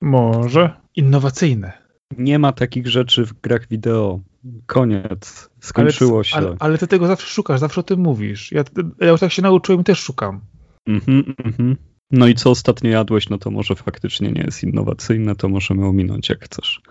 Może 0.09 0.71
innowacyjne. 0.97 1.73
Nie 2.19 2.39
ma 2.39 2.53
takich 2.53 2.87
rzeczy 2.87 3.27
w 3.27 3.41
grach 3.41 3.69
wideo. 3.69 4.21
Koniec. 4.67 5.51
Skończyło 5.61 6.17
ale, 6.17 6.25
się. 6.25 6.37
Ale, 6.37 6.57
ale 6.59 6.79
ty 6.79 6.87
tego 6.87 7.07
zawsze 7.07 7.27
szukasz, 7.27 7.61
zawsze 7.61 7.81
o 7.81 7.85
tym 7.85 8.01
mówisz. 8.01 8.53
Ja, 8.53 8.65
ja 9.01 9.09
już 9.09 9.21
tak 9.21 9.33
się 9.33 9.43
nauczyłem 9.43 9.81
i 9.81 9.85
też 9.85 9.99
szukam. 9.99 10.41
Mhm, 10.87 11.35
mhm. 11.45 11.77
No 12.11 12.27
i 12.27 12.35
co 12.35 12.51
ostatnio 12.51 12.91
jadłeś, 12.91 13.29
no 13.29 13.39
to 13.39 13.51
może 13.51 13.75
faktycznie 13.75 14.33
nie 14.33 14.43
jest 14.43 14.63
innowacyjne, 14.63 15.35
to 15.35 15.49
możemy 15.49 15.87
ominąć 15.87 16.29
jak 16.29 16.45
chcesz. 16.45 16.83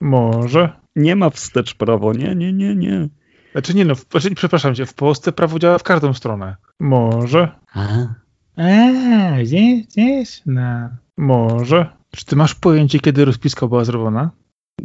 Może. 0.00 0.72
Nie 0.96 1.16
ma 1.16 1.30
wstecz 1.30 1.74
prawo, 1.74 2.12
nie, 2.12 2.34
nie, 2.34 2.52
nie, 2.52 2.74
nie. 2.74 3.08
Znaczy 3.52 3.74
nie 3.74 3.84
no, 3.84 3.94
w, 3.94 4.06
znaczy, 4.10 4.34
przepraszam 4.34 4.74
cię, 4.74 4.86
w 4.86 4.94
Polsce 4.94 5.32
prawo 5.32 5.58
działa 5.58 5.78
w 5.78 5.82
każdą 5.82 6.14
stronę. 6.14 6.56
Może. 6.80 7.48
A, 7.74 8.14
Eee, 8.56 9.44
gdzieś, 9.44 9.86
gdzieś, 9.86 10.42
no. 10.46 10.88
Może. 11.16 11.96
Czy 12.16 12.24
ty 12.24 12.36
masz 12.36 12.54
pojęcie, 12.54 13.00
kiedy 13.00 13.24
rozpiska 13.24 13.66
była 13.66 13.84
zrobiona? 13.84 14.30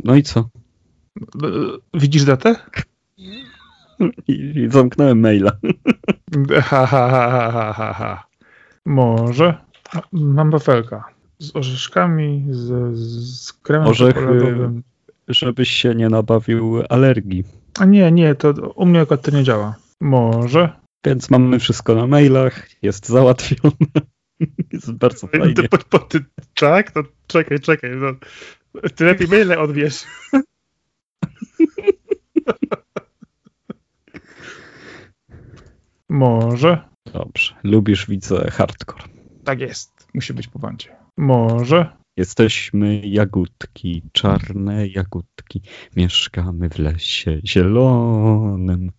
no 0.03 0.15
i 0.15 0.23
co? 0.23 0.39
E, 0.39 1.47
Widzisz 1.93 2.25
datę? 2.25 2.55
I, 4.27 4.31
i 4.55 4.69
zamknąłem 4.71 5.19
maila. 5.19 5.51
Ha, 6.61 6.85
ha, 6.85 7.09
ha, 7.09 7.29
ha, 7.31 7.51
ha, 7.51 7.73
ha, 7.73 7.93
ha. 7.93 8.27
Może. 8.85 9.57
Mam 10.11 10.51
wafelka. 10.51 11.03
Z 11.39 11.55
orzeszkami, 11.55 12.45
z, 12.49 12.95
z 12.97 13.53
kremem 13.53 13.87
Orzechy. 13.87 14.13
czekoladowym. 14.19 14.83
Żebyś 15.27 15.69
się 15.69 15.95
nie 15.95 16.09
nabawił 16.09 16.83
alergii. 16.89 17.43
A 17.79 17.85
nie, 17.85 18.11
nie, 18.11 18.35
to 18.35 18.51
u 18.75 18.85
mnie 18.85 19.01
akurat 19.01 19.21
to 19.21 19.31
nie 19.31 19.43
działa. 19.43 19.75
Może. 20.01 20.69
Więc 21.05 21.29
mamy 21.29 21.59
wszystko 21.59 21.95
na 21.95 22.07
mailach, 22.07 22.69
jest 22.81 23.07
załatwione. 23.07 23.75
Jest 24.73 24.91
bardzo 24.91 25.27
fajnie. 25.27 25.53
Ty, 25.53 25.69
po, 25.69 25.77
po, 25.77 25.99
ty, 25.99 26.25
tak? 26.55 26.91
To 26.91 27.03
czekaj, 27.27 27.59
czekaj. 27.59 27.91
No. 27.95 28.07
Ty 28.95 29.05
lepiej 29.05 29.27
maile 29.27 29.51
odbierz. 29.59 30.03
Może. 36.09 36.89
Dobrze, 37.13 37.55
lubisz, 37.63 38.07
widzę, 38.07 38.51
hardcore. 38.51 39.03
Tak 39.43 39.59
jest. 39.59 40.07
Musi 40.13 40.33
być 40.33 40.47
po 40.47 40.59
bandzie. 40.59 40.95
Może. 41.17 41.99
Jesteśmy 42.17 43.01
jagódki, 43.05 44.01
czarne 44.11 44.87
jagódki. 44.87 45.61
Mieszkamy 45.95 46.69
w 46.69 46.79
lesie 46.79 47.41
zielonym. 47.45 48.91